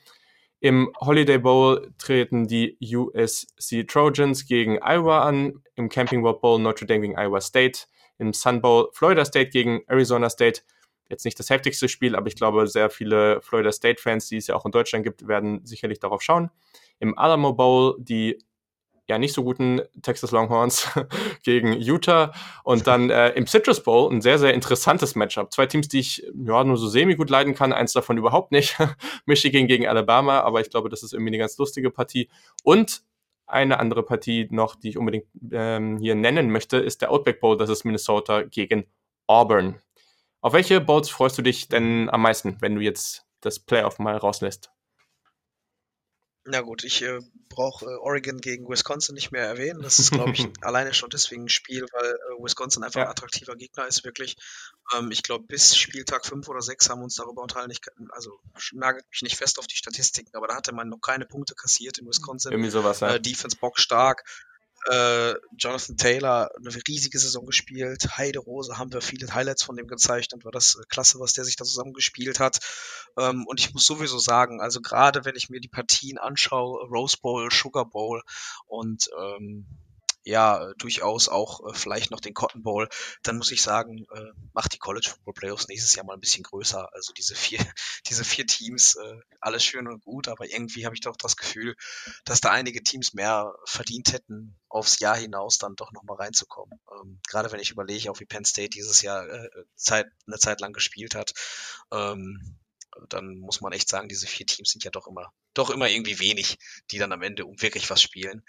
Im 0.61 0.93
Holiday 1.01 1.37
Bowl 1.37 1.91
treten 1.97 2.47
die 2.47 2.77
USC 2.81 3.83
Trojans 3.85 4.45
gegen 4.45 4.79
Iowa 4.81 5.23
an, 5.27 5.63
im 5.75 5.89
Camping 5.89 6.23
World 6.23 6.39
Bowl 6.39 6.57
Notre 6.57 6.85
Dame 6.85 7.01
gegen 7.01 7.17
Iowa 7.17 7.41
State, 7.41 7.87
im 8.19 8.31
Sun 8.31 8.61
Bowl 8.61 8.87
Florida 8.93 9.25
State 9.25 9.49
gegen 9.49 9.81
Arizona 9.87 10.29
State. 10.29 10.61
Jetzt 11.09 11.25
nicht 11.25 11.37
das 11.37 11.49
heftigste 11.49 11.89
Spiel, 11.89 12.15
aber 12.15 12.27
ich 12.27 12.37
glaube, 12.37 12.67
sehr 12.67 12.89
viele 12.89 13.41
Florida 13.41 13.73
State-Fans, 13.73 14.29
die 14.29 14.37
es 14.37 14.47
ja 14.47 14.55
auch 14.55 14.65
in 14.65 14.71
Deutschland 14.71 15.03
gibt, 15.03 15.27
werden 15.27 15.65
sicherlich 15.65 15.99
darauf 15.99 16.21
schauen. 16.21 16.51
Im 16.99 17.17
Alamo 17.17 17.51
Bowl 17.51 17.97
die 17.99 18.37
ja 19.09 19.17
nicht 19.17 19.33
so 19.33 19.43
guten 19.43 19.81
Texas 20.01 20.31
Longhorns 20.31 20.87
gegen 21.43 21.73
Utah 21.73 22.31
und 22.63 22.87
dann 22.87 23.09
äh, 23.09 23.29
im 23.29 23.47
Citrus 23.47 23.83
Bowl 23.83 24.11
ein 24.11 24.21
sehr, 24.21 24.39
sehr 24.39 24.53
interessantes 24.53 25.15
Matchup. 25.15 25.51
Zwei 25.51 25.65
Teams, 25.65 25.87
die 25.87 25.99
ich 25.99 26.23
ja 26.33 26.63
nur 26.63 26.77
so 26.77 26.87
semi 26.87 27.15
gut 27.15 27.29
leiden 27.29 27.55
kann, 27.55 27.73
eins 27.73 27.93
davon 27.93 28.17
überhaupt 28.17 28.51
nicht. 28.51 28.77
Michigan 29.25 29.67
gegen 29.67 29.87
Alabama, 29.87 30.41
aber 30.41 30.61
ich 30.61 30.69
glaube, 30.69 30.89
das 30.89 31.03
ist 31.03 31.13
irgendwie 31.13 31.31
eine 31.31 31.39
ganz 31.39 31.57
lustige 31.57 31.91
Partie. 31.91 32.29
Und 32.63 33.01
eine 33.47 33.79
andere 33.79 34.03
Partie 34.03 34.47
noch, 34.51 34.75
die 34.75 34.89
ich 34.89 34.97
unbedingt 34.97 35.25
ähm, 35.51 35.97
hier 35.97 36.15
nennen 36.15 36.51
möchte, 36.51 36.77
ist 36.77 37.01
der 37.01 37.11
Outback 37.11 37.39
Bowl, 37.39 37.57
das 37.57 37.69
ist 37.69 37.83
Minnesota 37.83 38.43
gegen 38.43 38.85
Auburn. 39.27 39.81
Auf 40.41 40.53
welche 40.53 40.79
Bowls 40.79 41.09
freust 41.09 41.37
du 41.37 41.41
dich 41.41 41.67
denn 41.67 42.09
am 42.09 42.21
meisten, 42.21 42.57
wenn 42.61 42.75
du 42.75 42.81
jetzt 42.81 43.25
das 43.41 43.59
Playoff 43.59 43.99
mal 43.99 44.15
rauslässt? 44.15 44.71
Na 46.45 46.61
gut, 46.61 46.83
ich 46.83 47.01
äh, 47.01 47.19
brauche 47.49 47.85
äh, 47.85 47.95
Oregon 47.95 48.39
gegen 48.39 48.69
Wisconsin 48.69 49.13
nicht 49.13 49.31
mehr 49.31 49.43
erwähnen. 49.43 49.81
Das 49.81 49.99
ist, 49.99 50.11
glaube 50.11 50.31
ich, 50.31 50.47
alleine 50.61 50.93
schon 50.93 51.09
deswegen 51.09 51.43
ein 51.43 51.49
Spiel, 51.49 51.85
weil 51.91 52.11
äh, 52.11 52.43
Wisconsin 52.43 52.83
einfach 52.83 53.01
ja. 53.01 53.05
ein 53.05 53.11
attraktiver 53.11 53.55
Gegner 53.55 53.85
ist, 53.87 54.03
wirklich. 54.05 54.37
Ähm, 54.95 55.11
ich 55.11 55.21
glaube, 55.21 55.45
bis 55.45 55.75
Spieltag 55.75 56.25
5 56.25 56.47
oder 56.47 56.61
6 56.61 56.89
haben 56.89 56.99
wir 56.99 57.05
uns 57.05 57.15
darüber 57.15 57.41
unterhalten. 57.41 57.71
Ich, 57.71 57.81
also 58.11 58.39
nagelt 58.71 59.05
mich 59.11 59.21
nicht 59.21 59.37
fest 59.37 59.59
auf 59.59 59.67
die 59.67 59.75
Statistiken, 59.75 60.35
aber 60.35 60.47
da 60.47 60.55
hatte 60.55 60.73
man 60.73 60.89
noch 60.89 61.01
keine 61.01 61.25
Punkte 61.25 61.55
kassiert 61.55 61.97
in 61.97 62.07
Wisconsin. 62.07 62.51
Irgendwie 62.51 62.71
sowas, 62.71 63.01
ja. 63.01 63.15
Äh, 63.15 63.19
Defense 63.19 63.57
Bock 63.57 63.77
stark. 63.77 64.23
Äh, 64.85 65.33
Jonathan 65.57 65.97
Taylor 65.97 66.51
eine 66.55 66.73
riesige 66.87 67.19
Saison 67.19 67.45
gespielt. 67.45 68.17
Heide 68.17 68.39
Rose 68.39 68.77
haben 68.77 68.93
wir 68.93 69.01
viele 69.01 69.33
Highlights 69.33 69.63
von 69.63 69.75
dem 69.75 69.87
gezeichnet. 69.87 70.45
War 70.45 70.51
das 70.51 70.75
äh, 70.75 70.83
klasse, 70.87 71.19
was 71.19 71.33
der 71.33 71.45
sich 71.45 71.55
da 71.55 71.65
zusammengespielt 71.65 72.39
hat. 72.39 72.59
Ähm, 73.17 73.45
und 73.47 73.59
ich 73.59 73.73
muss 73.73 73.85
sowieso 73.85 74.19
sagen, 74.19 74.61
also 74.61 74.81
gerade 74.81 75.25
wenn 75.25 75.35
ich 75.35 75.49
mir 75.49 75.59
die 75.59 75.67
Partien 75.67 76.17
anschaue, 76.17 76.87
Rose 76.87 77.17
Bowl, 77.21 77.49
Sugar 77.51 77.85
Bowl 77.85 78.21
und 78.67 79.09
ähm, 79.19 79.65
ja 80.29 80.71
durchaus 80.77 81.27
auch 81.27 81.65
äh, 81.67 81.73
vielleicht 81.73 82.11
noch 82.11 82.19
den 82.19 82.33
Cotton 82.33 82.63
Bowl, 82.63 82.87
dann 83.23 83.37
muss 83.37 83.51
ich 83.51 83.61
sagen, 83.61 84.05
äh, 84.13 84.31
macht 84.53 84.73
die 84.73 84.77
College 84.77 85.09
Football 85.09 85.33
Playoffs 85.33 85.67
nächstes 85.67 85.95
Jahr 85.95 86.05
mal 86.05 86.13
ein 86.13 86.19
bisschen 86.19 86.43
größer. 86.43 86.93
Also 86.93 87.13
diese 87.13 87.35
vier, 87.35 87.59
diese 88.07 88.23
vier 88.23 88.45
Teams, 88.45 88.95
äh, 88.95 89.19
alles 89.41 89.63
schön 89.63 89.87
und 89.87 90.03
gut, 90.03 90.27
aber 90.27 90.45
irgendwie 90.45 90.85
habe 90.85 90.95
ich 90.95 91.01
doch 91.01 91.17
das 91.17 91.35
Gefühl, 91.35 91.75
dass 92.25 92.41
da 92.41 92.51
einige 92.51 92.83
Teams 92.83 93.13
mehr 93.13 93.53
verdient 93.65 94.13
hätten, 94.13 94.57
aufs 94.69 94.99
Jahr 94.99 95.17
hinaus 95.17 95.57
dann 95.57 95.75
doch 95.75 95.91
nochmal 95.91 96.17
reinzukommen. 96.17 96.79
Ähm, 96.91 97.19
Gerade 97.27 97.51
wenn 97.51 97.59
ich 97.59 97.71
überlege, 97.71 98.11
auch 98.11 98.19
wie 98.19 98.25
Penn 98.25 98.45
State 98.45 98.69
dieses 98.69 99.01
Jahr 99.01 99.27
äh, 99.27 99.49
Zeit, 99.75 100.07
eine 100.27 100.37
Zeit 100.37 100.61
lang 100.61 100.73
gespielt 100.73 101.15
hat. 101.15 101.33
Ähm, 101.91 102.57
dann 103.07 103.37
muss 103.37 103.61
man 103.61 103.71
echt 103.71 103.87
sagen, 103.87 104.09
diese 104.09 104.27
vier 104.27 104.45
Teams 104.45 104.71
sind 104.71 104.83
ja 104.83 104.91
doch 104.91 105.07
immer, 105.07 105.31
doch 105.53 105.69
immer 105.69 105.89
irgendwie 105.89 106.19
wenig, 106.19 106.57
die 106.91 106.97
dann 106.97 107.11
am 107.11 107.21
Ende 107.21 107.45
um 107.45 107.61
wirklich 107.61 107.89
was 107.89 108.01
spielen. 108.01 108.43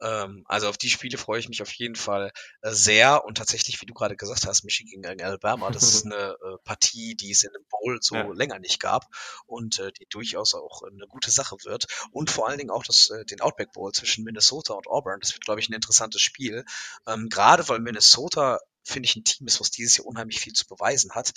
Ähm, 0.00 0.44
also 0.46 0.68
auf 0.68 0.76
die 0.76 0.90
Spiele 0.90 1.18
freue 1.18 1.38
ich 1.38 1.48
mich 1.48 1.62
auf 1.62 1.72
jeden 1.72 1.94
Fall 1.96 2.32
äh, 2.62 2.72
sehr 2.72 3.24
und 3.24 3.36
tatsächlich, 3.38 3.80
wie 3.80 3.86
du 3.86 3.94
gerade 3.94 4.16
gesagt 4.16 4.46
hast, 4.46 4.64
Michigan 4.64 5.02
gegen 5.02 5.22
Alabama, 5.22 5.70
das 5.70 5.84
ist 5.84 6.04
eine 6.06 6.32
äh, 6.32 6.56
Partie, 6.64 7.14
die 7.14 7.30
es 7.30 7.44
in 7.44 7.50
einem 7.50 7.64
Bowl 7.70 7.98
so 8.00 8.16
ja. 8.16 8.32
länger 8.32 8.58
nicht 8.58 8.80
gab 8.80 9.06
und 9.46 9.78
äh, 9.78 9.92
die 9.92 10.06
durchaus 10.08 10.54
auch 10.54 10.82
eine 10.82 11.06
gute 11.06 11.30
Sache 11.30 11.56
wird 11.64 11.86
und 12.10 12.30
vor 12.30 12.48
allen 12.48 12.58
Dingen 12.58 12.70
auch 12.70 12.84
das, 12.84 13.10
äh, 13.10 13.24
den 13.24 13.40
Outback 13.40 13.72
Bowl 13.72 13.92
zwischen 13.92 14.24
Minnesota 14.24 14.74
und 14.74 14.88
Auburn, 14.88 15.20
das 15.20 15.32
wird, 15.32 15.44
glaube 15.44 15.60
ich, 15.60 15.68
ein 15.68 15.74
interessantes 15.74 16.20
Spiel, 16.20 16.64
ähm, 17.06 17.28
gerade 17.28 17.68
weil 17.68 17.80
Minnesota 17.80 18.58
finde 18.84 19.08
ich, 19.08 19.16
ein 19.16 19.24
Team 19.24 19.46
ist, 19.46 19.60
was 19.60 19.70
dieses 19.70 19.96
Jahr 19.96 20.06
unheimlich 20.06 20.40
viel 20.40 20.52
zu 20.52 20.66
beweisen 20.66 21.12
hat. 21.12 21.32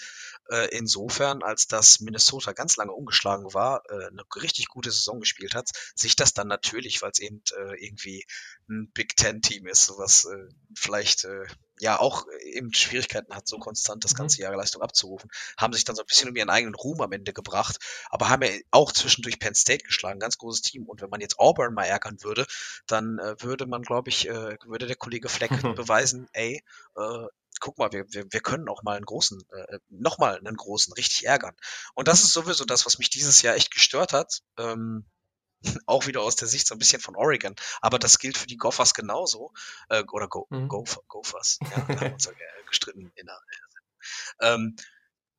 Äh, 0.49 0.67
insofern, 0.75 1.43
als 1.43 1.67
dass 1.67 1.99
Minnesota 1.99 2.53
ganz 2.53 2.77
lange 2.77 2.91
umgeschlagen 2.91 3.53
war, 3.53 3.83
äh, 3.89 4.07
eine 4.07 4.23
richtig 4.35 4.67
gute 4.67 4.91
Saison 4.91 5.19
gespielt 5.19 5.55
hat, 5.55 5.69
sich 5.95 6.15
das 6.15 6.33
dann 6.33 6.47
natürlich, 6.47 7.01
weil 7.01 7.11
es 7.11 7.19
eben 7.19 7.41
äh, 7.57 7.83
irgendwie 7.83 8.25
ein 8.69 8.91
Big 8.93 9.15
Ten-Team 9.15 9.67
ist, 9.67 9.91
was 9.97 10.25
äh, 10.25 10.49
vielleicht 10.75 11.23
äh, 11.23 11.45
ja 11.79 11.99
auch 11.99 12.25
eben 12.43 12.73
Schwierigkeiten 12.73 13.33
hat, 13.35 13.47
so 13.47 13.57
konstant 13.57 14.03
das 14.03 14.13
mhm. 14.13 14.17
ganze 14.17 14.41
Jahr 14.41 14.55
Leistung 14.55 14.81
abzurufen, 14.81 15.29
haben 15.57 15.73
sich 15.73 15.83
dann 15.83 15.95
so 15.95 16.03
ein 16.03 16.07
bisschen 16.07 16.29
um 16.29 16.35
ihren 16.35 16.49
eigenen 16.49 16.75
Ruhm 16.75 17.01
am 17.01 17.11
Ende 17.11 17.33
gebracht, 17.33 17.77
aber 18.09 18.29
haben 18.29 18.43
ja 18.43 18.51
auch 18.71 18.91
zwischendurch 18.91 19.39
Penn 19.39 19.55
State 19.55 19.83
geschlagen, 19.83 20.19
ganz 20.19 20.37
großes 20.37 20.61
Team. 20.61 20.85
Und 20.85 21.01
wenn 21.01 21.09
man 21.09 21.21
jetzt 21.21 21.39
Auburn 21.39 21.73
mal 21.73 21.85
ärgern 21.85 22.17
würde, 22.23 22.45
dann 22.87 23.19
äh, 23.19 23.35
würde 23.41 23.65
man, 23.65 23.83
glaube 23.83 24.09
ich, 24.09 24.27
äh, 24.27 24.57
würde 24.65 24.87
der 24.87 24.95
Kollege 24.95 25.29
Fleck 25.29 25.51
beweisen, 25.75 26.27
ey, 26.33 26.63
äh, 26.95 27.27
guck 27.59 27.77
mal, 27.77 27.91
wir, 27.91 28.05
wir, 28.09 28.25
wir 28.29 28.39
können 28.39 28.69
auch 28.69 28.83
mal 28.83 28.95
einen 28.95 29.05
großen, 29.05 29.41
äh, 29.51 29.79
noch 29.89 30.17
mal 30.17 30.37
einen 30.37 30.55
großen 30.55 30.93
richtig 30.93 31.25
ärgern. 31.25 31.55
Und 31.95 32.07
das 32.07 32.23
ist 32.23 32.33
sowieso 32.33 32.65
das, 32.65 32.85
was 32.85 32.97
mich 32.97 33.09
dieses 33.09 33.41
Jahr 33.41 33.55
echt 33.55 33.71
gestört 33.71 34.13
hat. 34.13 34.41
Ähm, 34.57 35.05
auch 35.85 36.07
wieder 36.07 36.21
aus 36.21 36.35
der 36.35 36.47
Sicht 36.47 36.67
so 36.67 36.75
ein 36.75 36.79
bisschen 36.79 37.01
von 37.01 37.15
Oregon. 37.15 37.55
Aber 37.81 37.99
das 37.99 38.19
gilt 38.19 38.37
für 38.37 38.47
die 38.47 38.57
Gophers 38.57 38.93
genauso. 38.93 39.51
Äh, 39.89 40.03
oder 40.11 40.27
Go, 40.27 40.47
mhm. 40.49 40.67
Gopher, 40.67 41.01
Gophers. 41.07 41.59
Ja, 41.61 41.69
da 41.69 41.75
haben 41.77 41.99
wir 42.01 42.13
uns 42.13 42.25
ja 42.25 42.31
gestritten 42.67 43.11
in 43.15 43.25
der, 43.25 43.39
ähm, 44.41 44.75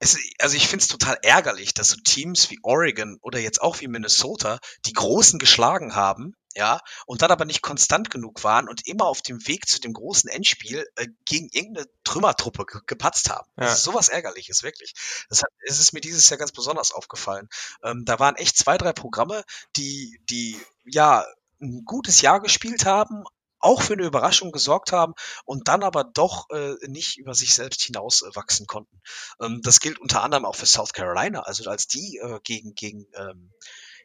es, 0.01 0.17
also 0.39 0.57
ich 0.57 0.69
finde 0.69 0.83
es 0.83 0.89
total 0.89 1.19
ärgerlich, 1.23 1.75
dass 1.75 1.91
so 1.91 1.97
Teams 1.97 2.51
wie 2.51 2.61
Oregon 2.63 3.19
oder 3.21 3.41
jetzt 3.41 3.61
auch 3.61 3.81
wie 3.81 3.89
Minnesota 3.89 4.61
die 4.87 4.93
Großen 4.93 5.39
geschlagen 5.39 5.95
haben 5.95 6.35
ja, 6.59 6.81
und 7.07 7.23
dann 7.23 7.31
aber 7.31 7.45
nicht 7.45 7.63
konstant 7.63 8.11
genug 8.11 8.43
waren 8.43 8.69
und 8.69 8.85
immer 8.89 9.05
auf 9.05 9.23
dem 9.23 9.47
Weg 9.47 9.69
zu 9.69 9.81
dem 9.81 9.93
großen 9.93 10.29
Endspiel 10.29 10.85
äh, 10.97 11.07
gegen 11.25 11.49
irgendeine 11.53 11.87
Trümmertruppe 12.03 12.67
ge 12.67 12.81
gepatzt 12.85 13.31
haben. 13.31 13.49
Ja. 13.57 13.67
Das 13.67 13.75
ist 13.79 13.85
sowas 13.85 14.09
ärgerliches, 14.09 14.65
wirklich. 14.65 14.93
Das 15.29 15.43
hat, 15.43 15.51
es 15.61 15.79
ist 15.79 15.93
mir 15.93 16.01
dieses 16.01 16.29
Jahr 16.29 16.39
ganz 16.39 16.51
besonders 16.51 16.91
aufgefallen. 16.91 17.49
Ähm, 17.85 18.05
da 18.05 18.19
waren 18.19 18.35
echt 18.35 18.57
zwei, 18.57 18.77
drei 18.77 18.93
Programme, 18.93 19.45
die, 19.77 20.21
die, 20.29 20.61
ja, 20.85 21.25
ein 21.61 21.85
gutes 21.85 22.23
Jahr 22.23 22.41
gespielt 22.41 22.85
haben, 22.85 23.23
auch 23.61 23.81
für 23.81 23.93
eine 23.93 24.07
Überraschung 24.07 24.51
gesorgt 24.51 24.91
haben 24.91 25.15
und 25.45 25.69
dann 25.69 25.85
aber 25.85 26.03
doch 26.03 26.51
äh, 26.51 26.75
nicht 26.89 27.19
über 27.19 27.35
sich 27.35 27.55
selbst 27.55 27.83
hinaus 27.83 28.23
äh, 28.23 28.35
wachsen 28.35 28.67
konnten. 28.67 29.01
Ähm, 29.41 29.61
das 29.63 29.79
gilt 29.79 30.01
unter 30.01 30.25
anderem 30.25 30.45
auch 30.45 30.57
für 30.57 30.67
South 30.67 30.93
Carolina. 30.93 31.43
Also 31.43 31.71
als 31.71 31.87
die 31.87 32.19
äh, 32.19 32.41
gegen, 32.43 32.75
gegen 32.75 33.07
ähm, 33.15 33.53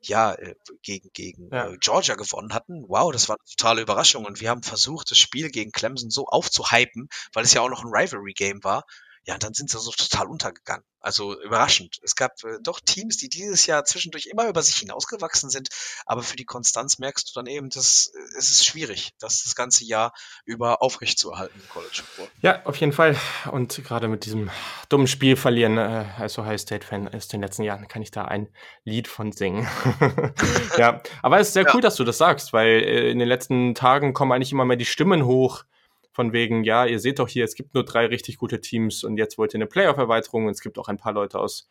ja, 0.08 0.34
äh, 0.34 0.56
gegen, 0.82 1.10
gegen 1.14 1.50
ja. 1.52 1.70
Äh, 1.70 1.78
Georgia 1.80 2.16
gewonnen 2.16 2.54
hatten. 2.54 2.84
Wow, 2.88 3.12
das 3.12 3.30
war 3.30 3.38
eine 3.38 3.56
totale 3.56 3.82
Überraschung. 3.82 4.26
Und 4.26 4.42
wir 4.42 4.50
haben 4.50 4.64
versucht, 4.64 5.12
das 5.12 5.18
Spiel 5.18 5.50
gegen 5.50 5.72
Clemson 5.72 6.10
so 6.10 6.26
aufzuhypen, 6.26 7.10
weil 7.34 7.44
es 7.44 7.54
ja 7.54 7.62
auch 7.62 7.70
noch 7.70 7.84
ein 7.84 7.92
Rivalry-Game 7.94 8.64
war. 8.64 8.86
Ja, 9.26 9.38
dann 9.38 9.54
sind 9.54 9.70
sie 9.70 9.80
so 9.80 9.92
total 9.92 10.28
untergegangen. 10.28 10.84
Also 11.00 11.40
überraschend. 11.42 12.00
Es 12.02 12.16
gab 12.16 12.32
äh, 12.44 12.60
doch 12.62 12.80
Teams, 12.80 13.18
die 13.18 13.28
dieses 13.28 13.66
Jahr 13.66 13.84
zwischendurch 13.84 14.28
immer 14.28 14.48
über 14.48 14.62
sich 14.62 14.78
hinausgewachsen 14.78 15.50
sind, 15.50 15.68
aber 16.06 16.24
für 16.24 16.38
die 16.38 16.46
Konstanz 16.46 16.98
merkst 16.98 17.30
du 17.30 17.34
dann 17.40 17.46
eben, 17.46 17.70
dass 17.70 18.12
äh, 18.16 18.38
es 18.38 18.52
ist 18.52 18.66
schwierig, 18.66 19.12
das 19.20 19.44
das 19.44 19.56
ganze 19.56 19.84
Jahr 19.84 20.14
über 20.46 20.82
aufrecht 20.82 21.20
zu 21.20 21.32
erhalten 21.32 21.60
im 21.60 21.70
College 21.70 22.04
Football. 22.06 22.28
Ja, 22.42 22.66
auf 22.66 22.78
jeden 22.78 22.94
Fall. 22.94 23.18
Und 23.52 23.84
gerade 23.84 24.08
mit 24.08 24.26
diesem 24.26 24.50
dummen 24.88 25.08
Spiel 25.08 25.36
verlieren, 25.36 25.78
äh, 25.78 26.06
als 26.18 26.38
Ohio 26.40 26.58
State-Fan 26.58 27.08
ist 27.08 27.34
in 27.34 27.40
den 27.40 27.48
letzten 27.48 27.64
Jahren, 27.64 27.88
kann 27.90 28.02
ich 28.02 28.12
da 28.12 28.24
ein 28.24 28.48
Lied 28.86 29.10
von 29.10 29.34
singen. 29.34 29.68
ja, 30.78 31.02
aber 31.22 31.40
es 31.40 31.50
ist 31.50 31.54
sehr 31.54 31.64
ja. 31.64 31.74
cool, 31.74 31.82
dass 31.82 31.96
du 31.96 32.06
das 32.06 32.18
sagst, 32.18 32.54
weil 32.54 32.82
äh, 32.82 33.12
in 33.12 33.20
den 33.20 33.28
letzten 33.28 33.76
Tagen 33.76 34.14
kommen 34.14 34.32
eigentlich 34.32 34.54
immer 34.54 34.66
mehr 34.66 34.78
die 34.78 34.86
Stimmen 34.86 35.26
hoch, 35.26 35.66
von 36.14 36.32
wegen, 36.32 36.64
ja, 36.64 36.86
ihr 36.86 37.00
seht 37.00 37.20
doch 37.20 37.28
hier, 37.28 37.44
es 37.44 37.56
gibt 37.56 37.74
nur 37.74 37.84
drei 37.84 38.06
richtig 38.06 38.38
gute 38.38 38.62
Teams 38.62 39.04
und 39.04 39.18
jetzt 39.18 39.38
wollt 39.38 39.54
ihr 39.54 39.58
eine 39.58 39.66
Playoff-Erweiterung 39.66 40.46
und 40.46 40.52
es 40.52 40.62
gibt 40.62 40.78
auch 40.78 40.88
ein 40.88 40.98
paar 40.98 41.12
Leute 41.12 41.40
aus 41.40 41.68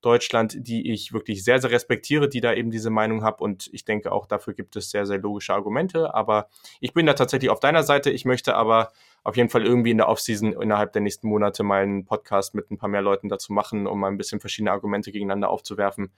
Deutschland, 0.00 0.56
die 0.58 0.90
ich 0.90 1.12
wirklich 1.12 1.44
sehr, 1.44 1.60
sehr 1.60 1.70
respektiere, 1.70 2.28
die 2.28 2.40
da 2.40 2.54
eben 2.54 2.70
diese 2.70 2.90
Meinung 2.90 3.22
haben 3.22 3.40
und 3.40 3.68
ich 3.72 3.84
denke 3.84 4.10
auch 4.10 4.26
dafür 4.26 4.54
gibt 4.54 4.74
es 4.76 4.90
sehr, 4.90 5.06
sehr 5.06 5.18
logische 5.18 5.54
Argumente, 5.54 6.14
aber 6.14 6.48
ich 6.80 6.94
bin 6.94 7.06
da 7.06 7.12
tatsächlich 7.12 7.50
auf 7.50 7.60
deiner 7.60 7.84
Seite, 7.84 8.10
ich 8.10 8.24
möchte 8.24 8.56
aber 8.56 8.90
auf 9.22 9.36
jeden 9.36 9.50
Fall 9.50 9.64
irgendwie 9.64 9.92
in 9.92 9.98
der 9.98 10.08
Offseason 10.08 10.54
innerhalb 10.54 10.92
der 10.92 11.02
nächsten 11.02 11.28
Monate 11.28 11.62
mal 11.62 11.82
einen 11.82 12.04
Podcast 12.04 12.54
mit 12.54 12.70
ein 12.70 12.78
paar 12.78 12.88
mehr 12.88 13.02
Leuten 13.02 13.28
dazu 13.28 13.52
machen, 13.52 13.86
um 13.86 14.00
mal 14.00 14.08
ein 14.08 14.16
bisschen 14.16 14.40
verschiedene 14.40 14.72
Argumente 14.72 15.12
gegeneinander 15.12 15.50
aufzuwerfen, 15.50 16.10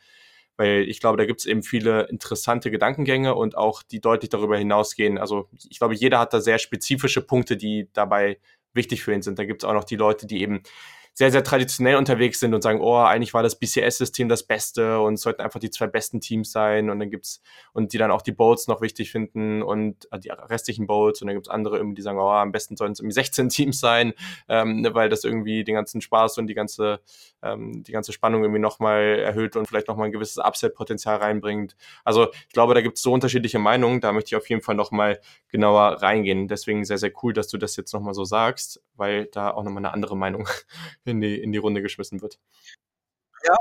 weil 0.57 0.88
ich 0.88 1.01
glaube, 1.01 1.17
da 1.17 1.25
gibt 1.25 1.40
es 1.40 1.47
eben 1.47 1.62
viele 1.62 2.03
interessante 2.09 2.71
Gedankengänge 2.71 3.35
und 3.35 3.57
auch 3.57 3.83
die 3.83 4.01
deutlich 4.01 4.31
darüber 4.31 4.57
hinausgehen. 4.57 5.19
Also 5.19 5.49
ich 5.69 5.79
glaube, 5.79 5.95
jeder 5.95 6.19
hat 6.19 6.33
da 6.33 6.40
sehr 6.40 6.59
spezifische 6.59 7.23
Punkte, 7.23 7.57
die 7.57 7.88
dabei 7.93 8.38
wichtig 8.73 9.03
für 9.03 9.12
ihn 9.12 9.23
sind. 9.23 9.38
Da 9.38 9.45
gibt 9.45 9.62
es 9.62 9.69
auch 9.69 9.75
noch 9.75 9.85
die 9.85 9.97
Leute, 9.97 10.27
die 10.27 10.43
eben 10.43 10.62
sehr, 11.14 11.31
sehr 11.31 11.44
traditionell 11.44 11.94
unterwegs 11.94 12.40
sind 12.40 12.55
und 12.55 12.62
sagen, 12.62 12.81
oh, 12.81 12.96
eigentlich 12.96 13.35
war 13.35 13.44
das 13.44 13.57
BCS-System 13.57 14.29
das 14.29 14.42
Beste 14.42 14.98
und 15.00 15.14
es 15.14 15.20
sollten 15.20 15.42
einfach 15.42 15.61
die 15.61 15.70
zwei 15.70 15.87
besten 15.87 16.20
Teams 16.20 16.50
sein 16.50 16.90
und 16.90 16.98
dann 16.98 17.09
gibt's, 17.09 17.40
und 17.72 17.92
die 17.92 17.98
dann 17.98 18.11
auch 18.11 18.20
die 18.20 18.33
Bowls 18.33 18.66
noch 18.66 18.81
wichtig 18.81 19.12
finden 19.12 19.62
und 19.62 20.11
äh, 20.12 20.18
die 20.18 20.31
restlichen 20.31 20.88
Bowls 20.88 21.22
und 21.22 21.29
dann 21.29 21.37
gibt's 21.37 21.48
andere 21.48 21.77
irgendwie, 21.77 21.94
die 21.94 22.03
sagen, 22.03 22.18
oh, 22.18 22.29
am 22.29 22.50
besten 22.50 22.77
sollen 22.77 22.92
es 22.92 22.98
irgendwie 22.98 23.14
16 23.14 23.48
Teams 23.48 23.79
sein, 23.79 24.12
ähm, 24.48 24.81
ne, 24.81 24.92
weil 24.92 25.09
das 25.09 25.22
irgendwie 25.22 25.62
den 25.62 25.77
ganzen 25.77 26.00
Spaß 26.00 26.38
und 26.38 26.48
die 26.48 26.55
ganze, 26.55 27.00
ähm, 27.42 27.85
die 27.85 27.92
ganze 27.92 28.12
Spannung 28.12 28.42
irgendwie 28.42 28.61
nochmal 28.61 29.20
erhöht 29.20 29.55
und 29.55 29.68
vielleicht 29.68 29.87
nochmal 29.87 30.07
ein 30.07 30.12
gewisses 30.12 30.38
Upset-Potenzial 30.38 31.18
reinbringt. 31.18 31.77
Also 32.03 32.33
ich 32.33 32.53
glaube, 32.53 32.74
da 32.74 32.81
gibt's 32.81 33.03
so 33.03 33.12
unterschiedliche 33.12 33.61
Meinungen, 33.61 34.00
da 34.00 34.12
möchte 34.12 34.29
ich 34.29 34.37
auf 34.37 34.48
jeden 34.48 34.62
Fall 34.62 34.74
nochmal 34.74 35.20
genauer 35.48 36.03
reingehen. 36.03 36.48
Deswegen 36.48 36.85
sehr, 36.85 36.98
sehr 36.98 37.12
cool, 37.22 37.33
dass 37.33 37.46
du 37.46 37.57
das 37.57 37.77
jetzt 37.77 37.92
nochmal 37.92 38.14
so 38.14 38.24
sagst, 38.24 38.83
weil 38.96 39.27
da 39.27 39.53
auch 39.53 39.62
nochmal 39.62 39.85
eine 39.85 39.92
andere 39.92 40.16
Meinung 40.16 40.48
in 41.05 41.21
die, 41.21 41.40
in 41.40 41.53
die 41.53 41.59
Runde 41.59 41.83
geschmissen 41.83 42.21
wird. 42.23 42.38
Ja, 43.47 43.57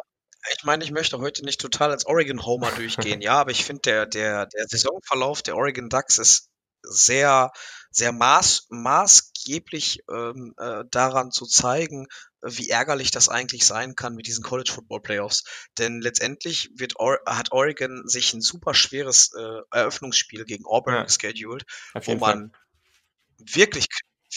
ich 0.56 0.64
meine, 0.64 0.84
ich 0.84 0.92
möchte 0.92 1.20
heute 1.20 1.44
nicht 1.44 1.62
total 1.62 1.92
als 1.92 2.06
Oregon 2.06 2.46
Homer 2.46 2.72
durchgehen, 2.76 3.22
ja, 3.22 3.36
aber 3.40 3.52
ich 3.52 3.66
finde, 3.66 3.82
der, 3.82 4.06
der, 4.06 4.46
der 4.48 4.68
Saisonverlauf 4.68 5.42
der 5.42 5.56
Oregon 5.56 5.90
Ducks 5.90 6.18
ist 6.18 6.50
sehr, 6.84 7.52
sehr 7.92 8.12
maß, 8.12 8.68
maßgeblich 8.70 10.04
ähm, 10.12 10.54
äh, 10.58 10.84
daran 10.92 11.32
zu 11.32 11.46
zeigen, 11.46 12.08
wie 12.42 12.70
ärgerlich 12.70 13.12
das 13.12 13.30
eigentlich 13.30 13.66
sein 13.66 13.96
kann 13.96 14.16
mit 14.16 14.28
diesen 14.28 14.44
College 14.44 14.72
Football 14.74 15.02
Playoffs. 15.02 15.44
Denn 15.78 16.02
letztendlich 16.02 16.70
wird 16.76 17.00
Or 17.00 17.20
hat 17.26 17.52
Oregon 17.52 18.08
sich 18.08 18.34
ein 18.34 18.42
super 18.42 18.74
schweres 18.74 19.32
äh, 19.34 19.62
Eröffnungsspiel 19.72 20.44
gegen 20.44 20.66
Auburn 20.66 20.96
ja. 20.96 21.04
gescheduled, 21.04 21.64
wo 21.94 22.16
man 22.16 22.52
Fall. 22.52 23.56
wirklich 23.56 23.88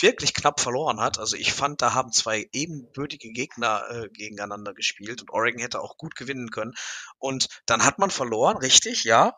wirklich 0.03 0.35
knapp 0.35 0.61
verloren 0.61 1.01
hat. 1.01 1.19
Also 1.19 1.37
ich 1.37 1.53
fand, 1.53 1.83
da 1.83 1.95
haben 1.95 2.13
zwei 2.13 2.49
ebenbürtige 2.53 3.31
Gegner 3.31 3.85
äh, 3.91 4.09
gegeneinander 4.09 4.75
gespielt 4.75 5.21
und 5.21 5.31
Oregon 5.31 5.61
hätte 5.61 5.81
auch 5.81 5.97
gut 5.97 6.17
gewinnen 6.17 6.51
können. 6.51 6.75
Und 7.19 7.49
dann 7.67 7.85
hat 7.85 7.99
man 7.99 8.11
verloren, 8.11 8.57
richtig, 8.57 9.05
ja. 9.05 9.35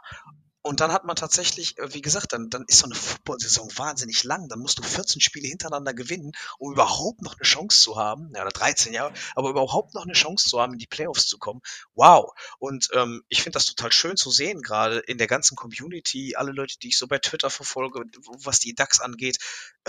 Und 0.69 0.81
dann 0.81 0.93
hat 0.93 1.05
man 1.05 1.17
tatsächlich, 1.17 1.79
äh, 1.79 1.95
wie 1.95 2.03
gesagt, 2.03 2.33
dann, 2.33 2.51
dann 2.51 2.65
ist 2.67 2.81
so 2.81 2.85
eine 2.85 2.95
Football-Saison 2.95 3.71
wahnsinnig 3.77 4.25
lang. 4.25 4.49
Dann 4.49 4.59
musst 4.59 4.79
du 4.79 4.83
14 4.83 5.21
Spiele 5.21 5.49
hintereinander 5.49 5.95
gewinnen, 5.95 6.33
um 6.59 6.73
überhaupt 6.73 7.23
noch 7.23 7.37
eine 7.39 7.45
Chance 7.45 7.81
zu 7.81 7.97
haben. 7.97 8.33
Ja, 8.35 8.43
oder 8.43 8.51
13 8.51 8.93
Jahre, 8.93 9.15
aber 9.35 9.51
überhaupt 9.51 9.95
noch 9.95 10.03
eine 10.03 10.13
Chance 10.13 10.49
zu 10.49 10.61
haben, 10.61 10.75
in 10.75 10.79
die 10.79 10.87
Playoffs 10.87 11.27
zu 11.27 11.39
kommen. 11.39 11.63
Wow. 11.95 12.33
Und 12.59 12.89
ähm, 12.93 13.23
ich 13.29 13.43
finde 13.43 13.57
das 13.57 13.67
total 13.67 13.93
schön 13.93 14.17
zu 14.17 14.31
sehen, 14.31 14.61
gerade 14.61 14.99
in 14.99 15.17
der 15.17 15.29
ganzen 15.29 15.57
Community, 15.57 16.35
alle 16.37 16.53
Leute, 16.53 16.79
die 16.83 16.89
ich 16.89 16.99
so 16.99 17.07
bei 17.07 17.19
Twitter 17.19 17.51
verfolge, 17.51 18.03
was 18.43 18.59
die 18.59 18.75
DAX 18.75 19.01
angeht, 19.01 19.39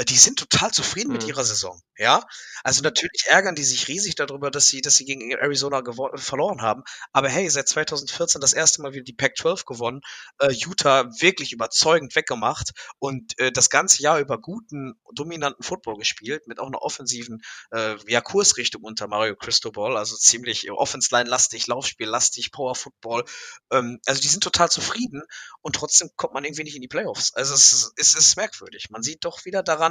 die 0.05 0.17
sind 0.17 0.39
total 0.39 0.71
zufrieden 0.71 1.09
mhm. 1.09 1.13
mit 1.13 1.27
ihrer 1.27 1.43
Saison. 1.43 1.81
Ja. 1.97 2.23
Also 2.63 2.81
natürlich 2.81 3.25
ärgern 3.27 3.55
die 3.55 3.63
sich 3.63 3.88
riesig 3.88 4.15
darüber, 4.15 4.51
dass 4.51 4.67
sie, 4.67 4.81
dass 4.81 4.95
sie 4.95 5.05
gegen 5.05 5.31
Arizona 5.31 5.81
verloren 6.15 6.62
haben. 6.62 6.83
Aber 7.12 7.29
hey, 7.29 7.49
seit 7.49 7.67
2014 7.67 8.41
das 8.41 8.53
erste 8.53 8.81
Mal 8.81 8.93
wieder 8.93 9.03
die 9.03 9.13
Pac-12 9.13 9.65
gewonnen. 9.65 10.01
Äh, 10.39 10.51
Utah 10.51 11.05
wirklich 11.19 11.51
überzeugend 11.51 12.15
weggemacht 12.15 12.71
und 12.99 13.38
äh, 13.39 13.51
das 13.51 13.69
ganze 13.69 14.01
Jahr 14.01 14.19
über 14.19 14.39
guten, 14.39 14.99
dominanten 15.13 15.63
Football 15.63 15.97
gespielt, 15.97 16.47
mit 16.47 16.59
auch 16.59 16.67
einer 16.67 16.81
offensiven 16.81 17.41
äh, 17.71 17.95
ja, 18.07 18.21
Kursrichtung 18.21 18.83
unter 18.83 19.07
Mario 19.07 19.35
Cristobal, 19.35 19.97
also 19.97 20.15
ziemlich 20.15 20.71
Offense-Line-lastig, 20.71 21.67
Laufspiel-lastig, 21.67 22.51
Power-Football. 22.51 23.25
Ähm, 23.71 23.99
also 24.05 24.21
die 24.21 24.27
sind 24.27 24.43
total 24.43 24.69
zufrieden 24.69 25.23
und 25.62 25.75
trotzdem 25.75 26.09
kommt 26.15 26.33
man 26.33 26.45
irgendwie 26.45 26.63
nicht 26.63 26.75
in 26.75 26.81
die 26.81 26.88
Playoffs. 26.88 27.33
Also 27.33 27.53
es, 27.53 27.73
es, 27.73 27.91
es 27.97 28.15
ist 28.15 28.38
merkwürdig. 28.38 28.89
Man 28.89 29.03
sieht 29.03 29.25
doch 29.25 29.45
wieder 29.45 29.63
daran, 29.63 29.88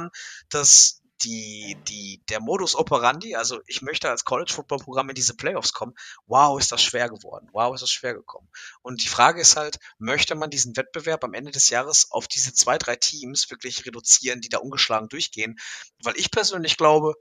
dass 0.49 1.01
die, 1.23 1.77
die, 1.87 2.23
der 2.29 2.39
Modus 2.39 2.75
operandi, 2.75 3.35
also 3.35 3.59
ich 3.67 3.81
möchte 3.81 4.09
als 4.09 4.23
College-Football-Programm 4.23 5.09
in 5.09 5.15
diese 5.15 5.35
Playoffs 5.35 5.73
kommen, 5.73 5.93
wow, 6.27 6.57
ist 6.57 6.71
das 6.71 6.81
schwer 6.81 7.09
geworden, 7.09 7.49
wow, 7.51 7.73
ist 7.73 7.81
das 7.81 7.91
schwer 7.91 8.13
gekommen. 8.13 8.47
Und 8.81 9.03
die 9.03 9.09
Frage 9.09 9.41
ist 9.41 9.57
halt, 9.57 9.79
möchte 9.97 10.35
man 10.35 10.49
diesen 10.49 10.77
Wettbewerb 10.77 11.23
am 11.23 11.33
Ende 11.33 11.51
des 11.51 11.69
Jahres 11.69 12.11
auf 12.11 12.27
diese 12.27 12.53
zwei, 12.53 12.77
drei 12.77 12.95
Teams 12.95 13.49
wirklich 13.49 13.85
reduzieren, 13.85 14.41
die 14.41 14.49
da 14.49 14.59
ungeschlagen 14.59 15.09
durchgehen? 15.09 15.59
Weil 16.03 16.17
ich 16.17 16.31
persönlich 16.31 16.77
glaube, 16.77 17.15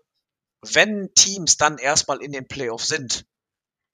wenn 0.63 1.13
Teams 1.15 1.57
dann 1.57 1.79
erstmal 1.79 2.23
in 2.23 2.33
den 2.33 2.47
Playoffs 2.47 2.89
sind, 2.89 3.25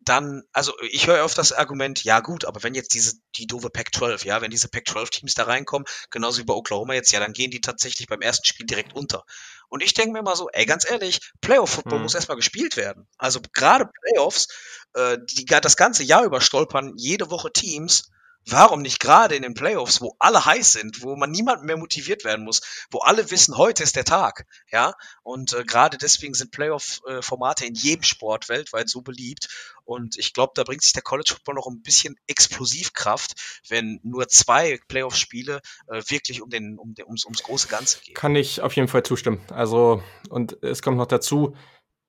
dann, 0.05 0.43
also 0.53 0.73
ich 0.81 1.07
höre 1.07 1.25
oft 1.25 1.37
das 1.39 1.53
Argument, 1.53 2.05
ja 2.05 2.21
gut, 2.21 2.45
aber 2.45 2.63
wenn 2.63 2.75
jetzt 2.75 2.95
diese, 2.95 3.17
die 3.37 3.47
doofe 3.47 3.71
Pac-12, 3.71 4.27
ja, 4.27 4.41
wenn 4.41 4.51
diese 4.51 4.69
Pac-12-Teams 4.69 5.35
da 5.35 5.45
reinkommen, 5.45 5.87
genauso 6.11 6.41
wie 6.41 6.45
bei 6.45 6.55
Oklahoma 6.55 6.95
jetzt, 6.95 7.13
ja, 7.13 7.21
dann 7.21 7.33
gehen 7.33 7.51
die 7.51 7.61
tatsächlich 7.61 8.07
beim 8.07 8.21
ersten 8.21 8.45
Spiel 8.45 8.67
direkt 8.67 8.95
unter. 8.95 9.25
Und 9.69 9.83
ich 9.83 9.95
denke 9.95 10.13
mir 10.13 10.23
mal 10.23 10.37
so, 10.37 10.49
ey, 10.51 10.67
ganz 10.67 10.89
ehrlich, 10.89 11.21
Playoff-Football 11.41 11.99
mhm. 11.99 12.03
muss 12.05 12.15
erstmal 12.15 12.37
gespielt 12.37 12.77
werden. 12.77 13.07
Also 13.19 13.41
gerade 13.53 13.91
Playoffs, 14.03 14.49
äh, 14.95 15.19
die 15.23 15.47
das 15.47 15.77
ganze 15.77 16.03
Jahr 16.05 16.25
über 16.25 16.41
stolpern 16.41 16.95
jede 16.97 17.31
Woche 17.31 17.53
Teams, 17.53 18.11
Warum 18.47 18.83
nicht 18.83 19.01
gerade 19.01 19.35
in 19.35 19.43
den 19.43 19.55
Playoffs, 19.55 20.01
wo 20.01 20.17
alle 20.19 20.45
heiß 20.45 20.73
sind, 20.73 21.03
wo 21.03 21.17
man 21.17 21.31
niemand 21.31 21.65
mehr 21.65 21.77
motiviert 21.77 22.25
werden 22.25 22.45
muss, 22.45 22.61
wo 22.91 22.99
alle 22.99 23.31
wissen, 23.31 23.57
heute 23.57 23.83
ist 23.83 23.97
der 23.97 24.05
Tag, 24.05 24.47
ja? 24.71 24.95
Und 25.23 25.55
äh, 25.55 25.65
gerade 25.65 25.97
deswegen 25.97 26.35
sind 26.35 26.51
Playoff-Formate 26.51 27.65
in 27.65 27.75
jedem 27.75 28.03
Sport 28.03 28.49
weltweit 28.49 28.89
so 28.89 29.01
beliebt. 29.01 29.49
Und 29.85 30.17
ich 30.19 30.33
glaube, 30.33 30.53
da 30.55 30.65
bringt 30.65 30.83
sich 30.83 30.93
der 30.93 31.03
College 31.03 31.33
Football 31.35 31.57
noch 31.57 31.67
ein 31.67 31.83
bisschen 31.83 32.17
Explosivkraft, 32.27 33.63
wenn 33.69 34.01
nur 34.03 34.29
zwei 34.29 34.79
Playoff-Spiele 34.89 35.61
äh, 35.89 36.03
wirklich 36.09 36.43
um 36.43 36.51
den, 36.51 36.79
um 36.79 36.95
den, 36.95 37.07
ums, 37.07 37.25
ums 37.25 37.43
große 37.43 37.69
Ganze 37.69 38.01
gehen. 38.01 38.15
Kann 38.15 38.37
ich 38.37 38.61
auf 38.61 38.75
jeden 38.77 38.89
Fall 38.89 39.03
zustimmen. 39.03 39.41
Also, 39.51 40.03
und 40.29 40.63
es 40.63 40.83
kommt 40.83 40.97
noch 40.97 41.07
dazu, 41.07 41.57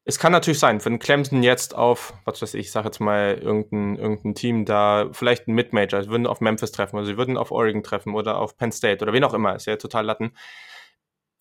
es 0.08 0.20
kann 0.20 0.32
natürlich 0.32 0.60
sein, 0.60 0.84
wenn 0.86 1.00
Clemson 1.00 1.42
jetzt 1.42 1.76
auf, 1.76 2.14
was 2.26 2.40
weiß 2.40 2.54
ich, 2.54 2.68
ich 2.68 2.72
sag 2.72 2.86
jetzt 2.86 3.00
mal, 3.00 3.40
irgendein, 3.42 3.96
irgendein 3.98 4.36
Team 4.36 4.64
da, 4.64 5.10
vielleicht 5.12 5.48
ein 5.48 5.56
Mid-Major, 5.56 6.04
sie 6.04 6.10
würden 6.10 6.28
auf 6.28 6.42
Memphis 6.42 6.72
treffen 6.72 6.98
oder 6.98 7.08
sie 7.08 7.18
würden 7.18 7.38
auf 7.38 7.52
Oregon 7.52 7.82
treffen 7.82 8.14
oder 8.14 8.38
auf 8.38 8.56
Penn 8.56 8.72
State 8.72 9.04
oder 9.04 9.14
wen 9.14 9.24
auch 9.24 9.34
immer, 9.34 9.56
ist 9.56 9.66
ja 9.66 9.78
total 9.78 10.06
Latten. 10.06 10.38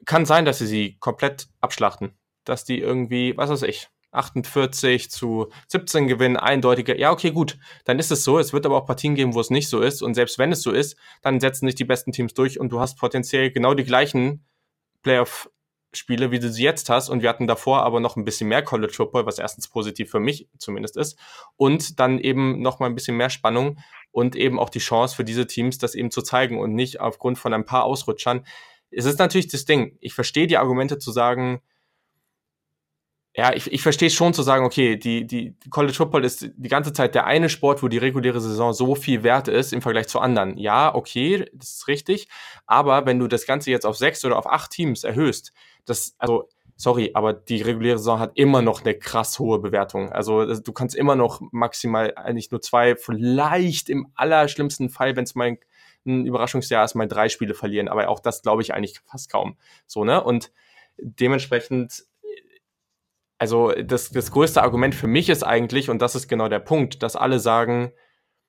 Kann 0.07 0.25
sein, 0.25 0.47
dass 0.47 0.59
sie 0.59 0.67
sie 0.67 0.97
komplett 0.99 1.49
abschlachten. 1.61 2.15
Dass 2.45 2.65
die 2.65 2.79
irgendwie, 2.81 3.37
was 3.37 3.51
weiß 3.51 3.63
ich, 3.63 3.89
48 4.13 5.11
zu 5.11 5.51
17 5.69 6.09
gewinnen, 6.09 6.37
eindeutiger. 6.37 6.99
Ja, 6.99 7.11
okay, 7.11 7.33
gut, 7.33 7.59
dann 7.85 7.99
ist 7.99 8.13
es 8.13 8.25
so. 8.25 8.39
Es 8.39 8.53
wird 8.53 8.65
aber 8.65 8.77
auch 8.77 8.87
Partien 8.87 9.15
geben, 9.15 9.35
wo 9.35 9.41
es 9.41 9.51
nicht 9.51 9.69
so 9.69 9.81
ist. 9.81 10.03
Und 10.03 10.15
selbst 10.15 10.39
wenn 10.39 10.53
es 10.53 10.63
so 10.63 10.71
ist, 10.73 10.97
dann 11.23 11.41
setzen 11.41 11.67
sich 11.67 11.75
die 11.75 11.85
besten 11.85 12.13
Teams 12.13 12.33
durch 12.33 12.61
und 12.61 12.71
du 12.71 12.81
hast 12.81 12.99
potenziell 12.99 13.51
genau 13.51 13.75
die 13.75 13.85
gleichen 13.85 14.47
Playoff 15.03 15.51
Spiele, 15.97 16.31
wie 16.31 16.39
du 16.39 16.51
sie 16.51 16.63
jetzt 16.63 16.91
hast. 16.91 17.09
Und 17.09 17.23
wir 17.23 17.29
hatten 17.29 17.47
davor 17.47 17.83
aber 17.83 18.01
noch 18.01 18.17
ein 18.17 18.25
bisschen 18.25 18.49
mehr 18.49 18.63
College 18.63 18.93
Football, 18.93 19.27
was 19.27 19.39
erstens 19.39 19.69
positiv 19.69 20.11
für 20.11 20.21
mich 20.21 20.49
zumindest 20.59 20.97
ist. 20.97 21.19
Und 21.57 22.01
dann 22.01 22.19
eben 22.19 22.61
noch 22.61 22.81
mal 22.81 22.87
ein 22.87 22.95
bisschen 22.95 23.17
mehr 23.17 23.31
Spannung 23.31 23.79
und 24.11 24.37
eben 24.37 24.59
auch 24.59 24.71
die 24.71 24.79
Chance 24.79 25.17
für 25.17 25.25
diese 25.25 25.47
Teams, 25.47 25.79
das 25.79 25.95
eben 25.95 26.11
zu 26.11 26.23
zeigen 26.23 26.59
und 26.59 26.75
nicht 26.75 27.01
aufgrund 27.01 27.39
von 27.39 27.53
ein 27.53 27.65
paar 27.65 27.85
Ausrutschern. 27.85 28.47
Es 28.91 29.05
ist 29.07 29.19
natürlich 29.19 29.49
das 29.49 29.65
Ding. 29.65 29.97
Ich 30.01 30.15
verstehe 30.15 30.47
die 30.47 30.57
Argumente 30.57 30.99
zu 30.99 31.11
sagen, 31.11 31.61
ja, 33.37 33.53
ich, 33.53 33.73
ich 33.73 33.83
verstehe 33.83 34.11
schon 34.11 34.33
zu 34.33 34.43
sagen, 34.43 34.65
okay, 34.65 34.97
die, 34.97 35.27
die 35.27 35.57
College 35.69 35.93
Football 35.93 36.25
ist 36.25 36.49
die 36.57 36.69
ganze 36.69 36.93
Zeit 36.93 37.17
der 37.17 37.27
eine 37.27 37.49
Sport, 37.49 37.83
wo 37.83 37.89
die 37.89 37.99
reguläre 37.99 38.41
Saison 38.41 38.73
so 38.73 38.95
viel 38.95 39.25
wert 39.25 39.49
ist 39.49 39.73
im 39.73 39.83
Vergleich 39.83 40.07
zu 40.07 40.21
anderen. 40.21 40.57
Ja, 40.57 40.95
okay, 40.95 41.51
das 41.53 41.71
ist 41.71 41.89
richtig. 41.89 42.29
Aber 42.67 43.07
wenn 43.07 43.19
du 43.19 43.27
das 43.27 43.45
Ganze 43.45 43.73
jetzt 43.73 43.87
auf 43.87 43.97
sechs 43.97 44.25
oder 44.25 44.39
auf 44.39 44.47
acht 44.47 44.71
Teams 44.71 45.03
erhöhst, 45.03 45.53
das, 45.85 46.15
also, 46.19 46.49
sorry, 46.77 47.11
aber 47.15 47.33
die 47.33 47.61
reguläre 47.61 47.99
Saison 47.99 48.21
hat 48.21 48.33
immer 48.37 48.63
noch 48.63 48.85
eine 48.85 48.95
krass 48.95 49.41
hohe 49.41 49.59
Bewertung. 49.59 50.13
Also 50.13 50.55
du 50.61 50.73
kannst 50.73 50.95
immer 50.95 51.17
noch 51.17 51.41
maximal 51.51 52.15
eigentlich 52.15 52.53
nur 52.53 52.61
zwei, 52.61 52.95
vielleicht 52.95 53.89
im 53.89 54.13
allerschlimmsten 54.15 54.91
Fall, 54.91 55.17
wenn 55.17 55.25
es 55.25 55.35
mal 55.35 55.59
ein 56.07 56.25
Überraschungsjahr 56.25 56.85
ist, 56.85 56.95
mal 56.95 57.09
drei 57.09 57.29
Spiele 57.29 57.55
verlieren. 57.55 57.89
Aber 57.89 58.09
auch 58.09 58.21
das 58.21 58.43
glaube 58.43 58.63
ich 58.63 58.73
eigentlich 58.75 59.01
fast 59.07 59.29
kaum. 59.29 59.57
So, 59.89 60.05
ne? 60.05 60.23
Und 60.23 60.53
dementsprechend 60.99 62.05
also 63.45 63.73
das, 63.73 64.09
das 64.09 64.31
größte 64.31 64.63
Argument 64.63 64.95
für 64.95 65.07
mich 65.07 65.29
ist 65.29 65.43
eigentlich, 65.43 65.91
und 65.91 66.01
das 66.01 66.15
ist 66.15 66.29
genau 66.29 66.49
der 66.49 66.61
Punkt, 66.61 67.03
dass 67.03 67.15
alle 67.15 67.39
sagen, 67.39 67.93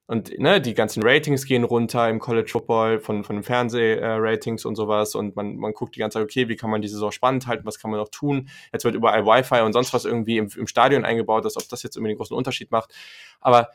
und 0.07 0.39
ne, 0.39 0.61
die 0.61 0.73
ganzen 0.73 1.03
Ratings 1.03 1.45
gehen 1.45 1.65
runter 1.65 2.09
im 2.09 2.19
College 2.19 2.49
Football 2.49 2.99
von, 2.99 3.25
von 3.25 3.35
den 3.35 3.43
Fernsehratings 3.43 4.63
äh, 4.63 4.67
und 4.69 4.75
sowas. 4.77 5.15
Und 5.15 5.35
man, 5.35 5.57
man 5.57 5.73
guckt 5.73 5.95
die 5.95 5.99
ganze 5.99 6.19
Zeit, 6.19 6.23
okay, 6.23 6.47
wie 6.47 6.55
kann 6.55 6.69
man 6.69 6.81
diese 6.81 6.93
Saison 6.93 7.11
spannend 7.11 7.45
halten, 7.45 7.65
was 7.65 7.77
kann 7.77 7.91
man 7.91 7.99
noch 7.99 8.07
tun? 8.07 8.47
Jetzt 8.71 8.85
wird 8.85 8.95
überall 8.95 9.25
Wi-Fi 9.25 9.63
und 9.65 9.73
sonst 9.73 9.93
was 9.93 10.05
irgendwie 10.05 10.37
im, 10.37 10.47
im 10.55 10.67
Stadion 10.67 11.03
eingebaut, 11.03 11.43
dass 11.43 11.57
ob 11.57 11.67
das 11.67 11.83
jetzt 11.83 11.97
irgendwie 11.97 12.11
einen 12.11 12.17
großen 12.19 12.37
Unterschied 12.37 12.71
macht. 12.71 12.93
Aber 13.41 13.67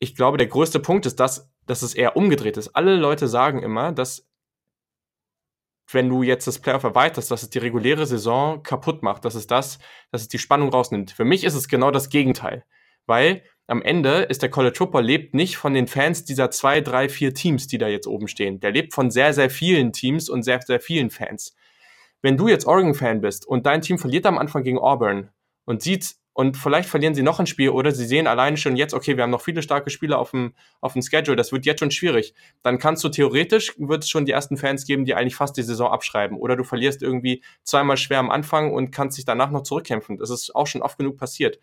ich 0.00 0.16
glaube, 0.16 0.36
der 0.36 0.48
größte 0.48 0.80
Punkt 0.80 1.06
ist, 1.06 1.20
dass, 1.20 1.48
dass 1.66 1.82
es 1.82 1.94
eher 1.94 2.16
umgedreht 2.16 2.56
ist. 2.56 2.74
Alle 2.74 2.96
Leute 2.96 3.28
sagen 3.28 3.62
immer, 3.62 3.92
dass 3.92 4.26
wenn 5.90 6.08
du 6.08 6.22
jetzt 6.22 6.46
das 6.46 6.58
Playoff 6.58 6.82
erweiterst, 6.82 7.30
dass 7.30 7.42
es 7.42 7.50
die 7.50 7.58
reguläre 7.58 8.06
Saison 8.06 8.62
kaputt 8.62 9.02
macht, 9.02 9.24
dass 9.24 9.34
es 9.34 9.46
das, 9.46 9.78
dass 10.10 10.22
es 10.22 10.28
die 10.28 10.38
Spannung 10.38 10.70
rausnimmt. 10.70 11.12
Für 11.12 11.24
mich 11.24 11.44
ist 11.44 11.54
es 11.54 11.68
genau 11.68 11.90
das 11.90 12.08
Gegenteil. 12.08 12.64
Weil 13.06 13.42
am 13.66 13.82
Ende 13.82 14.22
ist 14.22 14.42
der 14.42 14.50
College 14.50 14.76
Football 14.76 15.04
lebt 15.04 15.34
nicht 15.34 15.56
von 15.56 15.74
den 15.74 15.86
Fans 15.86 16.24
dieser 16.24 16.50
zwei, 16.50 16.80
drei, 16.80 17.08
vier 17.08 17.34
Teams, 17.34 17.66
die 17.66 17.78
da 17.78 17.88
jetzt 17.88 18.06
oben 18.06 18.28
stehen. 18.28 18.60
Der 18.60 18.72
lebt 18.72 18.94
von 18.94 19.10
sehr, 19.10 19.32
sehr 19.32 19.50
vielen 19.50 19.92
Teams 19.92 20.28
und 20.28 20.42
sehr, 20.42 20.60
sehr 20.62 20.80
vielen 20.80 21.10
Fans. 21.10 21.54
Wenn 22.22 22.36
du 22.36 22.48
jetzt 22.48 22.66
Oregon-Fan 22.66 23.20
bist 23.20 23.46
und 23.46 23.66
dein 23.66 23.82
Team 23.82 23.98
verliert 23.98 24.26
am 24.26 24.38
Anfang 24.38 24.64
gegen 24.64 24.78
Auburn 24.78 25.30
und 25.64 25.82
sieht, 25.82 26.16
und 26.34 26.56
vielleicht 26.56 26.88
verlieren 26.88 27.14
sie 27.14 27.22
noch 27.22 27.38
ein 27.38 27.46
Spiel 27.46 27.70
oder 27.70 27.92
sie 27.92 28.04
sehen 28.04 28.26
alleine 28.26 28.56
schon 28.56 28.76
jetzt, 28.76 28.92
okay, 28.92 29.16
wir 29.16 29.22
haben 29.22 29.30
noch 29.30 29.40
viele 29.40 29.62
starke 29.62 29.88
Spieler 29.88 30.18
auf 30.18 30.32
dem, 30.32 30.52
auf 30.80 30.92
dem 30.92 31.02
Schedule, 31.02 31.36
das 31.36 31.52
wird 31.52 31.64
jetzt 31.64 31.78
schon 31.78 31.92
schwierig. 31.92 32.34
Dann 32.62 32.78
kannst 32.78 33.04
du 33.04 33.08
theoretisch, 33.08 33.72
wird 33.78 34.02
es 34.02 34.10
schon 34.10 34.26
die 34.26 34.32
ersten 34.32 34.56
Fans 34.56 34.84
geben, 34.84 35.04
die 35.04 35.14
eigentlich 35.14 35.36
fast 35.36 35.56
die 35.56 35.62
Saison 35.62 35.92
abschreiben. 35.92 36.36
Oder 36.36 36.56
du 36.56 36.64
verlierst 36.64 37.02
irgendwie 37.02 37.42
zweimal 37.62 37.96
schwer 37.96 38.18
am 38.18 38.30
Anfang 38.30 38.72
und 38.72 38.90
kannst 38.90 39.16
dich 39.16 39.24
danach 39.24 39.52
noch 39.52 39.62
zurückkämpfen. 39.62 40.18
Das 40.18 40.30
ist 40.30 40.54
auch 40.54 40.66
schon 40.66 40.82
oft 40.82 40.98
genug 40.98 41.16
passiert 41.16 41.60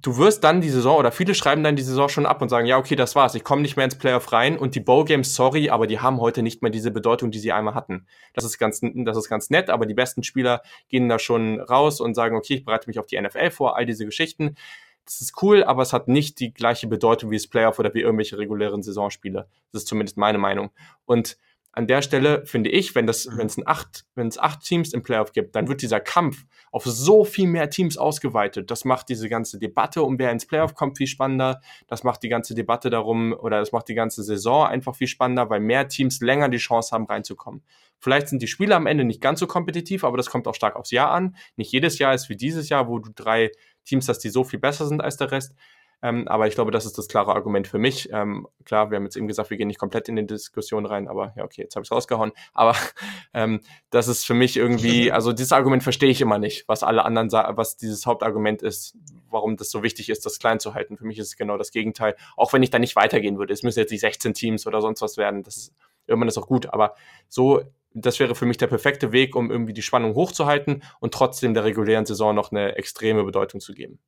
du 0.00 0.16
wirst 0.16 0.42
dann 0.42 0.60
die 0.60 0.70
Saison 0.70 0.96
oder 0.96 1.12
viele 1.12 1.34
schreiben 1.34 1.62
dann 1.62 1.76
die 1.76 1.82
Saison 1.82 2.08
schon 2.08 2.26
ab 2.26 2.40
und 2.40 2.48
sagen, 2.48 2.66
ja, 2.66 2.78
okay, 2.78 2.96
das 2.96 3.14
war's, 3.14 3.34
ich 3.34 3.44
komme 3.44 3.62
nicht 3.62 3.76
mehr 3.76 3.84
ins 3.84 3.96
Playoff 3.96 4.32
rein 4.32 4.56
und 4.58 4.74
die 4.74 4.80
Bowl 4.80 5.04
Games, 5.04 5.34
sorry, 5.34 5.70
aber 5.70 5.86
die 5.86 6.00
haben 6.00 6.20
heute 6.20 6.42
nicht 6.42 6.62
mehr 6.62 6.70
diese 6.70 6.90
Bedeutung, 6.90 7.30
die 7.30 7.38
sie 7.38 7.52
einmal 7.52 7.74
hatten. 7.74 8.06
Das 8.32 8.44
ist 8.44 8.58
ganz, 8.58 8.80
das 8.82 9.16
ist 9.16 9.28
ganz 9.28 9.50
nett, 9.50 9.70
aber 9.70 9.86
die 9.86 9.94
besten 9.94 10.22
Spieler 10.22 10.62
gehen 10.88 11.08
da 11.08 11.18
schon 11.18 11.60
raus 11.60 12.00
und 12.00 12.14
sagen, 12.14 12.36
okay, 12.36 12.54
ich 12.54 12.64
bereite 12.64 12.88
mich 12.88 12.98
auf 12.98 13.06
die 13.06 13.20
NFL 13.20 13.50
vor, 13.50 13.76
all 13.76 13.86
diese 13.86 14.06
Geschichten. 14.06 14.56
Das 15.04 15.20
ist 15.20 15.42
cool, 15.42 15.64
aber 15.64 15.82
es 15.82 15.92
hat 15.92 16.08
nicht 16.08 16.38
die 16.38 16.54
gleiche 16.54 16.86
Bedeutung 16.86 17.30
wie 17.30 17.36
das 17.36 17.48
Playoff 17.48 17.78
oder 17.78 17.92
wie 17.92 18.00
irgendwelche 18.00 18.38
regulären 18.38 18.82
Saisonspiele. 18.82 19.48
Das 19.72 19.82
ist 19.82 19.88
zumindest 19.88 20.16
meine 20.16 20.38
Meinung. 20.38 20.70
Und 21.04 21.36
an 21.74 21.86
der 21.86 22.02
Stelle 22.02 22.44
finde 22.44 22.68
ich, 22.70 22.94
wenn 22.94 23.06
das, 23.06 23.26
mhm. 23.26 23.38
wenn 23.38 23.46
es 23.46 23.66
acht, 23.66 24.04
wenn 24.14 24.28
es 24.28 24.38
acht 24.38 24.60
Teams 24.60 24.92
im 24.92 25.02
Playoff 25.02 25.32
gibt, 25.32 25.56
dann 25.56 25.68
wird 25.68 25.80
dieser 25.80 26.00
Kampf 26.00 26.44
auf 26.70 26.84
so 26.84 27.24
viel 27.24 27.46
mehr 27.46 27.70
Teams 27.70 27.96
ausgeweitet. 27.96 28.70
Das 28.70 28.84
macht 28.84 29.08
diese 29.08 29.28
ganze 29.28 29.58
Debatte 29.58 30.02
um 30.02 30.18
wer 30.18 30.30
ins 30.30 30.46
Playoff 30.46 30.74
kommt 30.74 30.98
viel 30.98 31.06
spannender. 31.06 31.60
Das 31.86 32.04
macht 32.04 32.22
die 32.22 32.28
ganze 32.28 32.54
Debatte 32.54 32.90
darum 32.90 33.32
oder 33.32 33.58
das 33.58 33.72
macht 33.72 33.88
die 33.88 33.94
ganze 33.94 34.22
Saison 34.22 34.66
einfach 34.66 34.94
viel 34.94 35.06
spannender, 35.06 35.48
weil 35.48 35.60
mehr 35.60 35.88
Teams 35.88 36.20
länger 36.20 36.50
die 36.50 36.58
Chance 36.58 36.92
haben 36.92 37.06
reinzukommen. 37.06 37.62
Vielleicht 37.98 38.28
sind 38.28 38.42
die 38.42 38.48
Spiele 38.48 38.76
am 38.76 38.86
Ende 38.86 39.04
nicht 39.04 39.20
ganz 39.20 39.40
so 39.40 39.46
kompetitiv, 39.46 40.04
aber 40.04 40.16
das 40.16 40.28
kommt 40.28 40.46
auch 40.48 40.54
stark 40.54 40.76
aufs 40.76 40.90
Jahr 40.90 41.10
an. 41.10 41.36
Nicht 41.56 41.72
jedes 41.72 41.98
Jahr 41.98 42.12
ist 42.12 42.28
wie 42.28 42.36
dieses 42.36 42.68
Jahr, 42.68 42.88
wo 42.88 42.98
du 42.98 43.10
drei 43.14 43.50
Teams 43.84 44.08
hast, 44.08 44.18
die 44.20 44.28
so 44.28 44.44
viel 44.44 44.58
besser 44.58 44.86
sind 44.86 45.00
als 45.00 45.16
der 45.16 45.30
Rest. 45.30 45.54
Ähm, 46.02 46.26
aber 46.26 46.48
ich 46.48 46.54
glaube, 46.54 46.70
das 46.70 46.84
ist 46.84 46.98
das 46.98 47.08
klare 47.08 47.34
Argument 47.34 47.68
für 47.68 47.78
mich. 47.78 48.10
Ähm, 48.12 48.48
klar, 48.64 48.90
wir 48.90 48.96
haben 48.96 49.04
jetzt 49.04 49.16
eben 49.16 49.28
gesagt, 49.28 49.50
wir 49.50 49.56
gehen 49.56 49.68
nicht 49.68 49.78
komplett 49.78 50.08
in 50.08 50.16
die 50.16 50.26
Diskussion 50.26 50.84
rein, 50.84 51.08
aber 51.08 51.32
ja, 51.36 51.44
okay, 51.44 51.62
jetzt 51.62 51.76
habe 51.76 51.84
ich 51.84 51.88
es 51.88 51.92
rausgehauen. 51.92 52.32
Aber 52.52 52.76
ähm, 53.34 53.60
das 53.90 54.08
ist 54.08 54.26
für 54.26 54.34
mich 54.34 54.56
irgendwie, 54.56 55.12
also 55.12 55.32
dieses 55.32 55.52
Argument 55.52 55.82
verstehe 55.82 56.10
ich 56.10 56.20
immer 56.20 56.38
nicht, 56.38 56.66
was 56.68 56.82
alle 56.82 57.04
anderen 57.04 57.30
sagen, 57.30 57.56
was 57.56 57.76
dieses 57.76 58.04
Hauptargument 58.06 58.62
ist, 58.62 58.96
warum 59.30 59.56
das 59.56 59.70
so 59.70 59.82
wichtig 59.82 60.08
ist, 60.08 60.26
das 60.26 60.38
klein 60.38 60.60
zu 60.60 60.74
halten. 60.74 60.96
Für 60.96 61.06
mich 61.06 61.18
ist 61.18 61.28
es 61.28 61.36
genau 61.36 61.56
das 61.56 61.70
Gegenteil. 61.70 62.16
Auch 62.36 62.52
wenn 62.52 62.62
ich 62.62 62.70
da 62.70 62.78
nicht 62.78 62.96
weitergehen 62.96 63.38
würde. 63.38 63.52
Es 63.52 63.62
müssen 63.62 63.78
jetzt 63.78 63.90
nicht 63.90 64.00
16 64.00 64.34
Teams 64.34 64.66
oder 64.66 64.80
sonst 64.80 65.02
was 65.02 65.16
werden. 65.16 65.42
Das 65.42 65.56
ist 65.56 65.74
irgendwann 66.06 66.28
ist 66.28 66.38
auch 66.38 66.48
gut. 66.48 66.66
Aber 66.72 66.94
so 67.28 67.62
das 67.94 68.18
wäre 68.18 68.34
für 68.34 68.46
mich 68.46 68.56
der 68.56 68.66
perfekte 68.68 69.12
Weg, 69.12 69.36
um 69.36 69.50
irgendwie 69.50 69.74
die 69.74 69.82
Spannung 69.82 70.14
hochzuhalten 70.14 70.82
und 71.00 71.14
trotzdem 71.14 71.54
der 71.54 71.64
regulären 71.64 72.06
Saison 72.06 72.34
noch 72.34 72.50
eine 72.50 72.76
extreme 72.76 73.24
Bedeutung 73.24 73.60
zu 73.60 73.74
geben. 73.74 73.98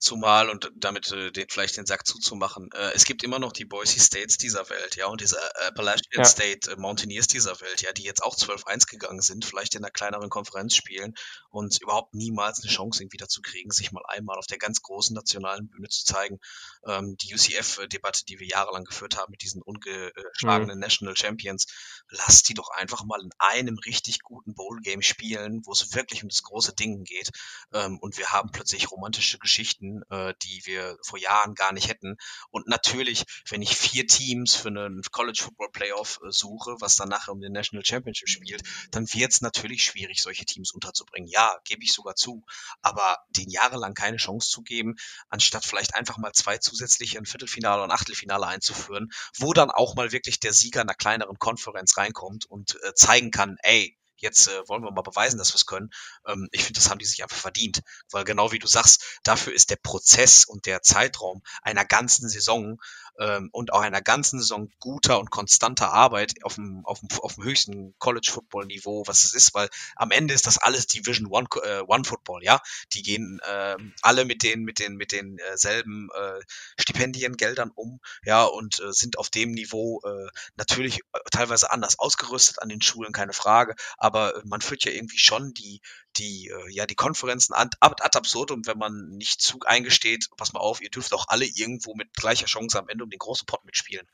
Zumal, 0.00 0.48
und 0.48 0.72
damit 0.76 1.12
äh, 1.12 1.30
den, 1.30 1.46
vielleicht 1.50 1.76
den 1.76 1.84
Sack 1.84 2.06
zuzumachen, 2.06 2.70
äh, 2.72 2.92
es 2.94 3.04
gibt 3.04 3.22
immer 3.22 3.38
noch 3.38 3.52
die 3.52 3.66
Boise 3.66 4.00
States 4.00 4.38
dieser 4.38 4.70
Welt, 4.70 4.96
ja, 4.96 5.06
und 5.08 5.20
diese 5.20 5.36
äh, 5.36 5.66
Appalachian 5.66 6.00
ja. 6.14 6.24
State 6.24 6.70
äh, 6.70 6.76
Mountaineers 6.76 7.26
dieser 7.26 7.60
Welt, 7.60 7.82
ja, 7.82 7.92
die 7.92 8.04
jetzt 8.04 8.22
auch 8.22 8.34
12-1 8.34 8.88
gegangen 8.88 9.20
sind, 9.20 9.44
vielleicht 9.44 9.74
in 9.74 9.84
einer 9.84 9.90
kleineren 9.90 10.30
Konferenz 10.30 10.74
spielen 10.74 11.12
und 11.50 11.82
überhaupt 11.82 12.14
niemals 12.14 12.62
eine 12.62 12.72
Chance 12.72 13.02
irgendwie 13.02 13.18
dazu 13.18 13.42
kriegen, 13.42 13.70
sich 13.72 13.92
mal 13.92 14.02
einmal 14.08 14.38
auf 14.38 14.46
der 14.46 14.56
ganz 14.56 14.80
großen 14.80 15.14
nationalen 15.14 15.68
Bühne 15.68 15.90
zu 15.90 16.02
zeigen. 16.06 16.40
Ähm, 16.86 17.18
die 17.18 17.34
UCF-Debatte, 17.34 18.24
die 18.24 18.40
wir 18.40 18.46
jahrelang 18.46 18.84
geführt 18.84 19.18
haben 19.18 19.32
mit 19.32 19.42
diesen 19.42 19.60
ungeschlagenen 19.60 20.76
mhm. 20.76 20.80
National 20.80 21.14
Champions, 21.14 21.66
lasst 22.08 22.48
die 22.48 22.54
doch 22.54 22.70
einfach 22.70 23.04
mal 23.04 23.20
in 23.20 23.32
einem 23.38 23.78
richtig 23.78 24.20
guten 24.22 24.54
Bowl-Game 24.54 25.02
spielen, 25.02 25.60
wo 25.66 25.72
es 25.72 25.94
wirklich 25.94 26.22
um 26.22 26.30
das 26.30 26.42
große 26.42 26.74
Ding 26.74 27.04
geht. 27.04 27.32
Ähm, 27.74 27.98
und 27.98 28.16
wir 28.16 28.28
haben 28.28 28.50
plötzlich 28.50 28.90
romantische 28.90 29.38
Geschichten 29.38 29.89
Geschichten, 29.90 30.02
äh, 30.10 30.34
die 30.42 30.62
wir 30.64 30.96
vor 31.02 31.18
Jahren 31.18 31.54
gar 31.54 31.72
nicht 31.72 31.88
hätten. 31.88 32.16
Und 32.50 32.66
natürlich, 32.68 33.24
wenn 33.48 33.62
ich 33.62 33.76
vier 33.76 34.06
Teams 34.06 34.54
für 34.54 34.68
einen 34.68 35.02
College 35.10 35.40
Football 35.42 35.70
Playoff 35.72 36.20
äh, 36.24 36.30
suche, 36.30 36.76
was 36.80 36.96
dann 36.96 37.08
nachher 37.08 37.32
um 37.32 37.40
den 37.40 37.52
National 37.52 37.84
Championship 37.84 38.28
spielt, 38.28 38.62
dann 38.90 39.12
wird 39.12 39.32
es 39.32 39.40
natürlich 39.40 39.84
schwierig, 39.84 40.22
solche 40.22 40.44
Teams 40.44 40.72
unterzubringen. 40.72 41.28
Ja, 41.28 41.58
gebe 41.64 41.82
ich 41.82 41.92
sogar 41.92 42.14
zu. 42.14 42.44
Aber 42.82 43.18
den 43.30 43.50
jahrelang 43.50 43.94
keine 43.94 44.16
Chance 44.16 44.50
zu 44.50 44.62
geben, 44.62 44.96
anstatt 45.28 45.64
vielleicht 45.64 45.94
einfach 45.94 46.18
mal 46.18 46.32
zwei 46.32 46.58
zusätzliche 46.58 47.18
ein 47.18 47.26
Viertelfinale 47.26 47.82
und 47.82 47.90
Achtelfinale 47.90 48.46
einzuführen, 48.46 49.10
wo 49.36 49.52
dann 49.52 49.70
auch 49.70 49.94
mal 49.94 50.12
wirklich 50.12 50.40
der 50.40 50.52
Sieger 50.52 50.80
einer 50.80 50.94
kleineren 50.94 51.38
Konferenz 51.38 51.96
reinkommt 51.96 52.46
und 52.46 52.78
äh, 52.82 52.94
zeigen 52.94 53.30
kann, 53.30 53.56
ey, 53.62 53.96
jetzt 54.20 54.48
äh, 54.48 54.68
wollen 54.68 54.82
wir 54.82 54.90
mal 54.90 55.02
beweisen, 55.02 55.38
dass 55.38 55.52
wir 55.52 55.56
es 55.56 55.66
können. 55.66 55.90
Ähm, 56.26 56.48
ich 56.52 56.64
finde, 56.64 56.78
das 56.78 56.90
haben 56.90 56.98
die 56.98 57.04
sich 57.04 57.22
einfach 57.22 57.36
verdient, 57.36 57.80
weil 58.10 58.24
genau 58.24 58.52
wie 58.52 58.58
du 58.58 58.66
sagst, 58.66 59.20
dafür 59.24 59.52
ist 59.54 59.70
der 59.70 59.76
Prozess 59.76 60.44
und 60.44 60.66
der 60.66 60.82
Zeitraum 60.82 61.42
einer 61.62 61.84
ganzen 61.84 62.28
Saison 62.28 62.80
ähm, 63.18 63.50
und 63.52 63.72
auch 63.72 63.80
einer 63.80 64.00
ganzen 64.00 64.40
Saison 64.40 64.70
guter 64.78 65.18
und 65.20 65.30
konstanter 65.30 65.92
Arbeit 65.92 66.44
auf 66.44 66.54
dem, 66.54 66.84
auf 66.84 67.00
dem, 67.00 67.08
auf 67.20 67.34
dem 67.34 67.44
höchsten 67.44 67.94
College-Football-Niveau, 67.98 69.04
was 69.06 69.24
es 69.24 69.34
ist, 69.34 69.54
weil 69.54 69.68
am 69.96 70.10
Ende 70.10 70.34
ist 70.34 70.46
das 70.46 70.58
alles 70.58 70.86
Division 70.86 71.28
One, 71.28 71.46
äh, 71.62 71.80
One 71.86 72.04
Football, 72.04 72.42
ja. 72.44 72.60
Die 72.92 73.02
gehen 73.02 73.40
äh, 73.42 73.76
alle 74.02 74.24
mit 74.24 74.42
den, 74.42 74.62
mit 74.62 74.78
den, 74.78 74.96
mit 74.96 75.12
den 75.12 75.38
äh, 75.38 75.78
äh, 75.78 76.40
Stipendiengeldern 76.78 77.70
um, 77.74 78.00
ja, 78.24 78.44
und 78.44 78.80
äh, 78.80 78.92
sind 78.92 79.18
auf 79.18 79.30
dem 79.30 79.52
Niveau 79.52 80.00
äh, 80.04 80.28
natürlich 80.56 81.00
äh, 81.12 81.18
teilweise 81.30 81.70
anders 81.70 81.98
ausgerüstet 81.98 82.62
an 82.62 82.68
den 82.68 82.82
Schulen, 82.82 83.12
keine 83.12 83.32
Frage, 83.32 83.74
aber 83.96 84.36
äh, 84.36 84.42
man 84.44 84.60
führt 84.60 84.84
ja 84.84 84.92
irgendwie 84.92 85.18
schon 85.18 85.54
die, 85.54 85.80
die, 86.20 86.48
äh, 86.48 86.70
ja, 86.70 86.86
die 86.86 86.94
Konferenzen 86.94 87.54
ad, 87.54 87.76
ad 87.80 88.16
absurdum, 88.16 88.66
wenn 88.66 88.78
man 88.78 89.08
nicht 89.08 89.40
Zug 89.40 89.68
eingesteht, 89.68 90.28
pass 90.36 90.52
mal 90.52 90.60
auf, 90.60 90.82
ihr 90.82 90.90
dürft 90.90 91.12
auch 91.14 91.26
alle 91.28 91.46
irgendwo 91.46 91.94
mit 91.94 92.12
gleicher 92.14 92.46
Chance 92.46 92.78
am 92.78 92.88
Ende 92.88 93.04
um 93.04 93.10
den 93.10 93.18
großen 93.18 93.46
Pot 93.46 93.64
mitspielen. 93.64 94.06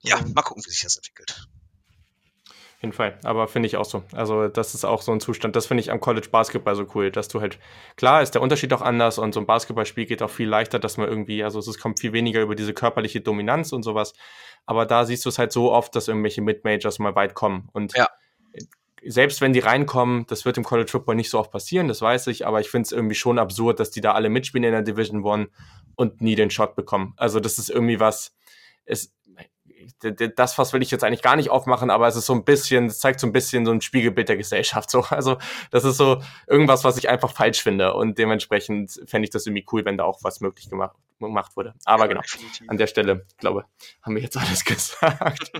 Ja, 0.00 0.20
mhm. 0.20 0.32
mal 0.32 0.42
gucken, 0.42 0.64
wie 0.64 0.70
sich 0.70 0.82
das 0.82 0.96
entwickelt. 0.96 1.46
Auf 2.76 2.82
jeden 2.82 2.94
Fall, 2.94 3.18
aber 3.24 3.48
finde 3.48 3.66
ich 3.66 3.76
auch 3.76 3.84
so. 3.84 4.04
Also, 4.12 4.46
das 4.46 4.74
ist 4.74 4.84
auch 4.84 5.02
so 5.02 5.10
ein 5.10 5.18
Zustand, 5.20 5.56
das 5.56 5.66
finde 5.66 5.80
ich 5.82 5.90
am 5.90 6.00
College 6.00 6.28
Basketball 6.30 6.76
so 6.76 6.86
cool, 6.94 7.10
dass 7.10 7.26
du 7.26 7.40
halt, 7.40 7.58
klar 7.96 8.22
ist 8.22 8.34
der 8.34 8.42
Unterschied 8.42 8.72
auch 8.72 8.82
anders 8.82 9.18
und 9.18 9.34
so 9.34 9.40
ein 9.40 9.46
Basketballspiel 9.46 10.06
geht 10.06 10.22
auch 10.22 10.30
viel 10.30 10.48
leichter, 10.48 10.78
dass 10.78 10.96
man 10.96 11.08
irgendwie, 11.08 11.42
also 11.42 11.58
es 11.58 11.78
kommt 11.78 11.98
viel 11.98 12.12
weniger 12.12 12.40
über 12.40 12.54
diese 12.54 12.72
körperliche 12.72 13.20
Dominanz 13.20 13.72
und 13.72 13.82
sowas, 13.82 14.12
aber 14.64 14.86
da 14.86 15.04
siehst 15.04 15.24
du 15.24 15.28
es 15.28 15.38
halt 15.38 15.50
so 15.50 15.72
oft, 15.72 15.94
dass 15.96 16.06
irgendwelche 16.06 16.40
Mid-Majors 16.40 17.00
mal 17.00 17.16
weit 17.16 17.34
kommen 17.34 17.68
und 17.72 17.96
ja 17.96 18.06
selbst 19.06 19.40
wenn 19.40 19.52
die 19.52 19.60
reinkommen, 19.60 20.26
das 20.26 20.44
wird 20.44 20.56
im 20.56 20.64
College 20.64 20.90
Football 20.90 21.16
nicht 21.16 21.30
so 21.30 21.38
oft 21.38 21.50
passieren, 21.50 21.88
das 21.88 22.02
weiß 22.02 22.26
ich, 22.28 22.46
aber 22.46 22.60
ich 22.60 22.70
finde 22.70 22.86
es 22.86 22.92
irgendwie 22.92 23.14
schon 23.14 23.38
absurd, 23.38 23.80
dass 23.80 23.90
die 23.90 24.00
da 24.00 24.12
alle 24.12 24.28
mitspielen 24.28 24.64
in 24.64 24.72
der 24.72 24.82
Division 24.82 25.24
One 25.24 25.48
und 25.94 26.20
nie 26.20 26.34
den 26.34 26.50
Shot 26.50 26.74
bekommen. 26.74 27.14
Also 27.16 27.40
das 27.40 27.58
ist 27.58 27.70
irgendwie 27.70 28.00
was, 28.00 28.34
es, 28.84 29.14
das 30.36 30.54
Fass 30.54 30.72
will 30.72 30.82
ich 30.82 30.90
jetzt 30.90 31.04
eigentlich 31.04 31.22
gar 31.22 31.36
nicht 31.36 31.50
aufmachen, 31.50 31.90
aber 31.90 32.08
es 32.08 32.16
ist 32.16 32.26
so 32.26 32.34
ein 32.34 32.44
bisschen, 32.44 32.86
es 32.86 33.00
zeigt 33.00 33.20
so 33.20 33.26
ein 33.26 33.32
bisschen 33.32 33.66
so 33.66 33.72
ein 33.72 33.80
Spiegelbild 33.80 34.28
der 34.28 34.36
Gesellschaft. 34.36 34.90
So. 34.90 35.04
Also 35.10 35.38
das 35.70 35.84
ist 35.84 35.96
so 35.96 36.22
irgendwas, 36.46 36.84
was 36.84 36.96
ich 36.98 37.08
einfach 37.08 37.32
falsch 37.32 37.62
finde 37.62 37.94
und 37.94 38.18
dementsprechend 38.18 39.00
fände 39.06 39.24
ich 39.26 39.30
das 39.30 39.46
irgendwie 39.46 39.66
cool, 39.72 39.84
wenn 39.84 39.96
da 39.96 40.04
auch 40.04 40.20
was 40.22 40.40
möglich 40.40 40.70
gemacht, 40.70 40.96
gemacht 41.26 41.56
wurde. 41.56 41.74
Aber 41.84 42.04
ja, 42.04 42.08
genau, 42.08 42.20
definitiv. 42.20 42.68
an 42.68 42.76
der 42.76 42.86
Stelle, 42.86 43.26
glaube 43.38 43.64
haben 44.02 44.14
wir 44.14 44.22
jetzt 44.22 44.36
alles 44.36 44.64
gesagt. 44.64 45.52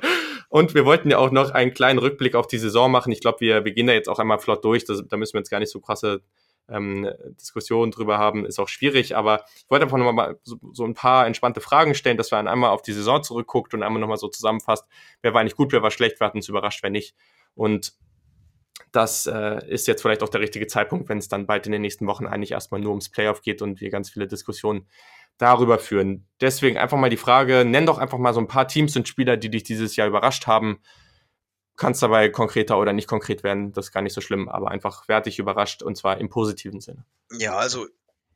und 0.48 0.74
wir 0.74 0.84
wollten 0.84 1.10
ja 1.10 1.18
auch 1.18 1.30
noch 1.30 1.50
einen 1.50 1.74
kleinen 1.74 1.98
Rückblick 1.98 2.34
auf 2.34 2.46
die 2.46 2.58
Saison 2.58 2.90
machen. 2.90 3.12
Ich 3.12 3.20
glaube, 3.20 3.40
wir, 3.40 3.64
wir 3.64 3.72
gehen 3.72 3.86
da 3.86 3.92
jetzt 3.92 4.08
auch 4.08 4.18
einmal 4.18 4.38
flott 4.38 4.64
durch. 4.64 4.84
Das, 4.84 5.02
da 5.06 5.16
müssen 5.16 5.34
wir 5.34 5.40
jetzt 5.40 5.50
gar 5.50 5.58
nicht 5.58 5.72
so 5.72 5.80
krasse 5.80 6.22
ähm, 6.68 7.08
Diskussionen 7.40 7.90
drüber 7.90 8.18
haben, 8.18 8.44
ist 8.44 8.58
auch 8.58 8.68
schwierig. 8.68 9.16
Aber 9.16 9.44
ich 9.56 9.70
wollte 9.70 9.84
einfach 9.84 9.98
nochmal 9.98 10.38
so, 10.42 10.56
so 10.72 10.84
ein 10.84 10.94
paar 10.94 11.26
entspannte 11.26 11.60
Fragen 11.60 11.94
stellen, 11.94 12.16
dass 12.16 12.30
man 12.30 12.48
einmal 12.48 12.70
auf 12.70 12.82
die 12.82 12.92
Saison 12.92 13.22
zurückguckt 13.22 13.74
und 13.74 13.82
einmal 13.82 14.00
nochmal 14.00 14.18
so 14.18 14.28
zusammenfasst, 14.28 14.86
wer 15.22 15.34
war 15.34 15.40
eigentlich 15.40 15.56
gut, 15.56 15.72
wer 15.72 15.82
war 15.82 15.90
schlecht, 15.90 16.20
wir 16.20 16.26
hatten 16.26 16.38
uns 16.38 16.48
überrascht, 16.48 16.82
wer 16.82 16.90
nicht. 16.90 17.14
Und 17.54 17.94
das 18.92 19.26
äh, 19.26 19.66
ist 19.68 19.86
jetzt 19.86 20.02
vielleicht 20.02 20.22
auch 20.22 20.28
der 20.28 20.40
richtige 20.40 20.66
Zeitpunkt, 20.66 21.08
wenn 21.08 21.18
es 21.18 21.28
dann 21.28 21.46
bald 21.46 21.66
in 21.66 21.72
den 21.72 21.82
nächsten 21.82 22.06
Wochen 22.06 22.26
eigentlich 22.26 22.52
erstmal 22.52 22.80
nur 22.80 22.90
ums 22.90 23.10
Playoff 23.10 23.42
geht 23.42 23.60
und 23.60 23.80
wir 23.80 23.90
ganz 23.90 24.10
viele 24.10 24.26
Diskussionen 24.26 24.86
darüber 25.38 25.78
führen. 25.78 26.26
Deswegen 26.40 26.78
einfach 26.78 26.98
mal 26.98 27.10
die 27.10 27.16
Frage, 27.16 27.64
nenn 27.64 27.86
doch 27.86 27.98
einfach 27.98 28.18
mal 28.18 28.34
so 28.34 28.40
ein 28.40 28.48
paar 28.48 28.68
Teams 28.68 28.96
und 28.96 29.08
Spieler, 29.08 29.36
die 29.36 29.50
dich 29.50 29.62
dieses 29.62 29.96
Jahr 29.96 30.08
überrascht 30.08 30.46
haben 30.46 30.80
kannst 31.78 32.02
dabei 32.02 32.28
konkreter 32.28 32.78
oder 32.78 32.92
nicht 32.92 33.08
konkret 33.08 33.42
werden, 33.42 33.72
das 33.72 33.86
ist 33.86 33.92
gar 33.92 34.02
nicht 34.02 34.12
so 34.12 34.20
schlimm, 34.20 34.48
aber 34.48 34.70
einfach 34.70 35.08
wertig 35.08 35.38
überrascht 35.38 35.82
und 35.82 35.96
zwar 35.96 36.18
im 36.18 36.28
positiven 36.28 36.80
Sinne. 36.80 37.06
Ja, 37.30 37.56
also 37.56 37.86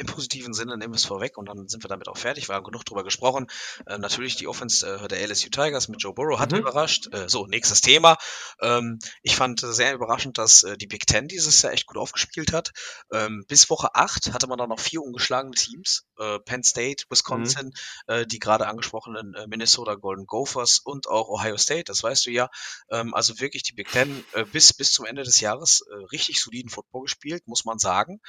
im 0.02 0.06
positiven 0.06 0.52
Sinne 0.52 0.76
nehmen 0.76 0.92
wir 0.92 0.96
es 0.96 1.04
vorweg 1.04 1.38
und 1.38 1.46
dann 1.48 1.68
sind 1.68 1.82
wir 1.82 1.88
damit 1.88 2.08
auch 2.08 2.16
fertig. 2.16 2.48
Wir 2.48 2.56
haben 2.56 2.64
genug 2.64 2.84
drüber 2.84 3.04
gesprochen. 3.04 3.46
Äh, 3.86 3.98
natürlich 3.98 4.36
die 4.36 4.48
Offense 4.48 4.86
äh, 4.86 5.08
der 5.08 5.26
LSU 5.26 5.48
Tigers 5.48 5.88
mit 5.88 6.02
Joe 6.02 6.12
Burrow 6.12 6.38
hat 6.38 6.52
mhm. 6.52 6.58
überrascht. 6.58 7.08
Äh, 7.12 7.28
so, 7.28 7.46
nächstes 7.46 7.80
Thema. 7.80 8.18
Ähm, 8.60 8.98
ich 9.22 9.36
fand 9.36 9.60
sehr 9.60 9.94
überraschend, 9.94 10.38
dass 10.38 10.64
äh, 10.64 10.76
die 10.76 10.86
Big 10.86 11.06
Ten 11.06 11.28
dieses 11.28 11.62
Jahr 11.62 11.72
echt 11.72 11.86
gut 11.86 11.96
aufgespielt 11.96 12.52
hat. 12.52 12.72
Ähm, 13.12 13.44
bis 13.48 13.70
Woche 13.70 13.94
8 13.94 14.34
hatte 14.34 14.48
man 14.48 14.58
dann 14.58 14.68
noch 14.68 14.80
vier 14.80 15.02
ungeschlagene 15.02 15.54
Teams. 15.54 16.04
Äh, 16.18 16.40
Penn 16.40 16.64
State, 16.64 17.04
Wisconsin, 17.08 17.66
mhm. 17.66 17.72
Äh, 18.12 18.26
die 18.26 18.38
gerade 18.38 18.66
angesprochenen 18.66 19.36
Minnesota 19.46 19.94
Golden 19.94 20.26
Gophers 20.26 20.80
und 20.80 21.06
auch 21.06 21.28
Ohio 21.28 21.56
State, 21.56 21.84
das 21.84 22.02
weißt 22.02 22.26
du 22.26 22.30
ja. 22.30 22.48
Ähm, 22.90 23.14
also 23.14 23.40
wirklich 23.40 23.62
die 23.62 23.72
Big 23.72 23.90
Ten 23.90 24.24
bis, 24.50 24.72
bis 24.72 24.92
zum 24.92 25.06
Ende 25.06 25.22
des 25.22 25.40
Jahres 25.40 25.84
richtig 26.10 26.40
soliden 26.40 26.70
Football 26.70 27.02
gespielt, 27.02 27.46
muss 27.46 27.64
man 27.64 27.78
sagen 27.78 28.20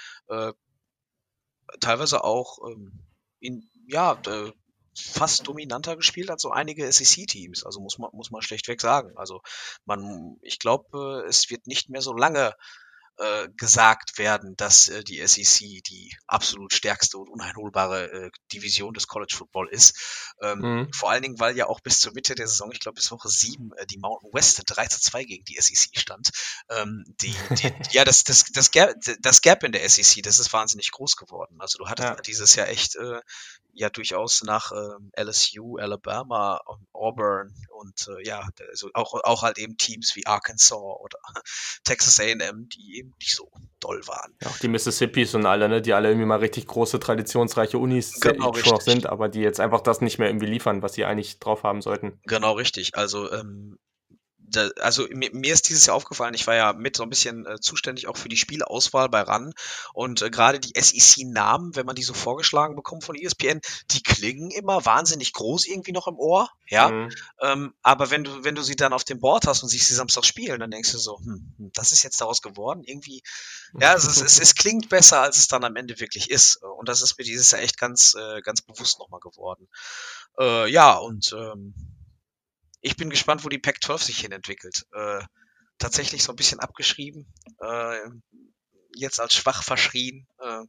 teilweise 1.80 2.24
auch 2.24 2.60
ähm, 2.68 3.00
in, 3.40 3.70
ja, 3.88 4.20
äh, 4.28 4.52
fast 4.96 5.48
dominanter 5.48 5.96
gespielt 5.96 6.30
als 6.30 6.44
so 6.44 6.52
einige 6.52 6.92
SEC-Teams. 6.92 7.66
Also 7.66 7.80
muss 7.80 7.98
man, 7.98 8.12
muss 8.14 8.32
man 8.32 8.42
schlechtweg 8.42 8.80
sagen. 8.80 9.18
Also 9.18 9.42
man, 9.86 10.38
ich 10.42 10.60
glaube, 10.60 11.26
es 11.28 11.50
wird 11.50 11.68
nicht 11.68 11.90
mehr 11.90 12.02
so 12.02 12.14
lange 12.14 12.54
äh, 13.18 13.48
gesagt 13.58 14.18
werden, 14.18 14.56
dass 14.58 14.90
äh, 14.90 15.04
die 15.04 15.26
SEC 15.26 15.84
die 15.84 16.16
absolut 16.28 16.74
stärkste 16.74 17.18
und 17.18 17.30
uneinholbare 17.30 18.12
äh, 18.12 18.32
Division 18.52 18.94
des 18.94 19.08
College 19.08 19.36
Football 19.38 19.70
ist. 19.70 20.34
Ähm, 20.42 20.60
mhm. 20.60 20.94
Vor 20.94 21.12
allen 21.12 21.22
Dingen, 21.22 21.40
weil 21.40 21.56
ja 21.56 21.68
auch 21.68 21.80
bis 21.80 22.00
zur 22.00 22.14
Mitte 22.14 22.36
der 22.36 22.48
Saison, 22.48 22.72
ich 22.72 22.80
glaube 22.80 22.96
bis 22.96 23.12
Woche 23.12 23.30
7, 23.30 23.72
äh, 23.78 23.86
die 23.86 24.00
Mountain 24.00 24.32
West 24.34 24.64
3 24.66 24.88
zu 24.88 25.00
2 25.00 25.26
gegen 25.26 25.46
die 25.46 25.60
SEC 25.60 26.00
stand. 26.00 26.30
Ähm, 26.70 27.04
die, 27.22 27.36
die, 27.52 27.72
ja, 27.92 28.04
das, 28.04 28.24
das, 28.24 28.46
das, 28.46 28.72
Gap, 28.72 28.96
das 29.20 29.42
Gap 29.42 29.64
in 29.64 29.72
der 29.72 29.88
SEC, 29.88 30.24
das 30.24 30.40
ist 30.40 30.52
wahnsinnig 30.52 30.92
groß 30.92 31.16
geworden. 31.16 31.58
Also 31.60 31.78
du 31.78 31.88
hattest 31.88 32.10
ja. 32.10 32.16
dieses 32.16 32.56
Jahr 32.56 32.68
echt 32.68 32.96
äh, 32.96 33.22
ja 33.74 33.90
durchaus 33.90 34.44
nach 34.44 34.72
ähm, 34.72 35.12
LSU, 35.18 35.78
Alabama, 35.78 36.62
Auburn 36.94 37.54
und 37.70 38.08
äh, 38.08 38.26
ja, 38.26 38.48
also 38.70 38.90
auch, 38.94 39.14
auch 39.24 39.42
halt 39.42 39.58
eben 39.58 39.78
Teams 39.78 40.16
wie 40.16 40.26
Arkansas 40.26 40.78
oder 40.78 41.18
Texas 41.84 42.20
A&M, 42.20 42.70
die 42.70 43.03
eben 43.04 43.14
nicht 43.20 43.36
so 43.36 43.50
doll 43.80 44.02
waren. 44.08 44.34
Ja, 44.42 44.50
auch 44.50 44.58
die 44.58 44.68
Mississippis 44.68 45.36
und 45.36 45.46
alle, 45.46 45.68
ne, 45.70 45.82
die 45.82 45.94
alle 45.94 46.10
irgendwie 46.10 46.26
mal 46.26 46.40
richtig 46.40 46.68
große, 46.68 47.00
traditionsreiche 47.00 47.78
Unis 47.78 48.20
genau, 48.20 48.54
sind, 48.80 49.06
aber 49.06 49.30
die 49.30 49.42
jetzt 49.42 49.60
einfach 49.60 49.82
das 49.82 50.02
nicht 50.02 50.20
mehr 50.20 50.30
irgendwie 50.30 50.48
liefern, 50.48 50.82
was 50.82 50.94
sie 50.94 51.06
eigentlich 51.06 51.40
drauf 51.40 51.64
haben 51.64 51.82
sollten. 51.82 52.20
Genau, 52.26 52.54
richtig. 52.54 52.96
Also 52.96 53.32
ähm, 53.32 53.78
da, 54.56 54.70
also 54.80 55.08
mir, 55.10 55.30
mir, 55.34 55.54
ist 55.54 55.70
dieses 55.70 55.86
Jahr 55.86 55.96
aufgefallen, 55.96 56.34
ich 56.34 56.48
war 56.48 56.56
ja 56.56 56.74
mit 56.74 56.96
so 56.96 57.04
ein 57.04 57.10
bisschen 57.10 57.46
äh, 57.46 57.60
zuständig 57.60 58.08
auch 58.08 58.18
für 58.18 58.30
die 58.30 58.38
Spielauswahl 58.38 59.10
bei 59.10 59.22
RAN 59.22 59.54
und 59.94 60.22
äh, 60.22 60.30
gerade 60.30 60.60
die 60.60 60.80
SEC-Namen, 60.80 61.76
wenn 61.76 61.86
man 61.86 61.96
die 61.96 62.04
so 62.04 62.14
vorgeschlagen 62.14 62.76
bekommt 62.76 63.04
von 63.04 63.16
ESPN, 63.16 63.62
die 63.92 64.04
klingen 64.04 64.52
immer 64.52 64.86
wahnsinnig 64.86 65.34
groß 65.34 65.68
irgendwie 65.68 65.92
noch 65.92 66.08
im 66.08 66.18
Ohr, 66.18 66.50
ja. 66.68 66.90
Mhm. 66.90 67.12
Ähm, 67.42 67.74
aber 67.82 68.12
wenn 68.12 68.24
du 68.24 68.44
wenn 68.44 68.56
du 68.56 68.62
sie 68.62 68.76
dann 68.76 68.94
auf 68.94 69.04
dem 69.04 69.20
Board 69.20 69.48
hast 69.48 69.64
und 69.64 69.70
siehst 69.70 69.88
sie 69.88 69.96
Samstag 69.96 70.26
spielen, 70.26 70.60
dann 70.60 70.72
denkst 70.72 70.92
du 70.92 70.98
so, 70.98 71.20
hm, 71.20 71.54
hm 71.58 71.72
das 71.74 71.92
ist 71.92 72.04
jetzt 72.04 72.22
daraus 72.22 72.42
geworden, 72.42 72.84
irgendwie, 72.86 73.22
ja, 73.80 73.94
es, 73.94 74.06
es, 74.06 74.40
es, 74.40 74.56
klingt 74.56 74.90
besser, 74.90 75.22
als 75.22 75.38
es 75.38 75.48
dann 75.48 75.64
am 75.64 75.76
Ende 75.76 76.00
wirklich 76.00 76.30
ist 76.30 76.58
und 76.64 76.88
das 76.88 77.02
ist 77.02 77.18
mir 77.18 77.24
dieses 77.24 77.52
Jahr 77.52 77.62
echt 77.62 77.78
ganz 77.78 78.16
äh, 78.16 78.42
ganz 78.42 78.62
bewusst 78.62 79.00
nochmal 79.00 79.20
geworden. 79.20 79.68
Äh, 80.40 80.70
ja 80.72 80.94
und 80.96 81.34
ähm, 81.38 81.74
ich 82.84 82.98
bin 82.98 83.10
gespannt, 83.10 83.44
wo 83.44 83.50
die 83.50 83.60
Pac-12 83.60 84.04
sich 84.04 84.20
hin 84.20 84.32
entwickelt. 84.34 84.86
Äh, 84.92 85.22
tatsächlich 85.80 86.24
so 86.24 86.34
ein 86.34 86.36
bisschen 86.36 86.60
abgeschrieben, 86.60 87.26
äh, 87.60 87.98
jetzt 88.94 89.20
als 89.20 89.34
schwach 89.34 89.64
verschrien. 89.64 90.28
Äh, 90.40 90.64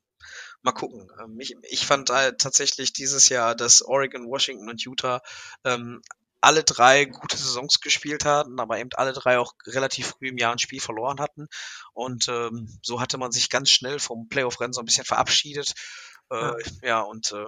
mal 0.63 0.73
gucken. 0.73 1.11
Ähm, 1.21 1.39
ich, 1.41 1.57
ich 1.63 1.85
fand 1.85 2.11
halt 2.11 2.41
tatsächlich 2.41 2.93
dieses 2.93 3.29
Jahr, 3.29 3.55
dass 3.55 3.83
Oregon, 3.83 4.27
Washington 4.29 4.71
und 4.71 4.83
Utah 4.83 5.21
ähm, 5.65 6.03
alle 6.41 6.63
drei 6.63 7.05
gute 7.05 7.37
Saisons 7.37 7.81
gespielt 7.81 8.25
hatten, 8.25 8.61
aber 8.61 8.79
eben 8.79 8.91
alle 8.95 9.13
drei 9.13 9.39
auch 9.39 9.55
relativ 9.67 10.09
früh 10.09 10.29
im 10.29 10.39
Jahr 10.39 10.53
ein 10.53 10.59
Spiel 10.59 10.81
verloren 10.81 11.19
hatten. 11.21 11.49
Und 11.95 12.29
ähm, 12.29 12.79
so 12.83 13.01
hatte 13.01 13.19
man 13.19 13.33
sich 13.33 13.51
ganz 13.51 13.71
schnell 13.71 13.99
vom 13.99 14.29
Playoff-Rennen 14.29 14.73
so 14.73 14.81
ein 14.81 14.87
bisschen 14.87 15.07
verabschiedet. 15.07 15.75
Äh, 16.31 16.37
ja. 16.37 16.57
ja, 16.83 17.01
und 17.01 17.33
äh, 17.33 17.47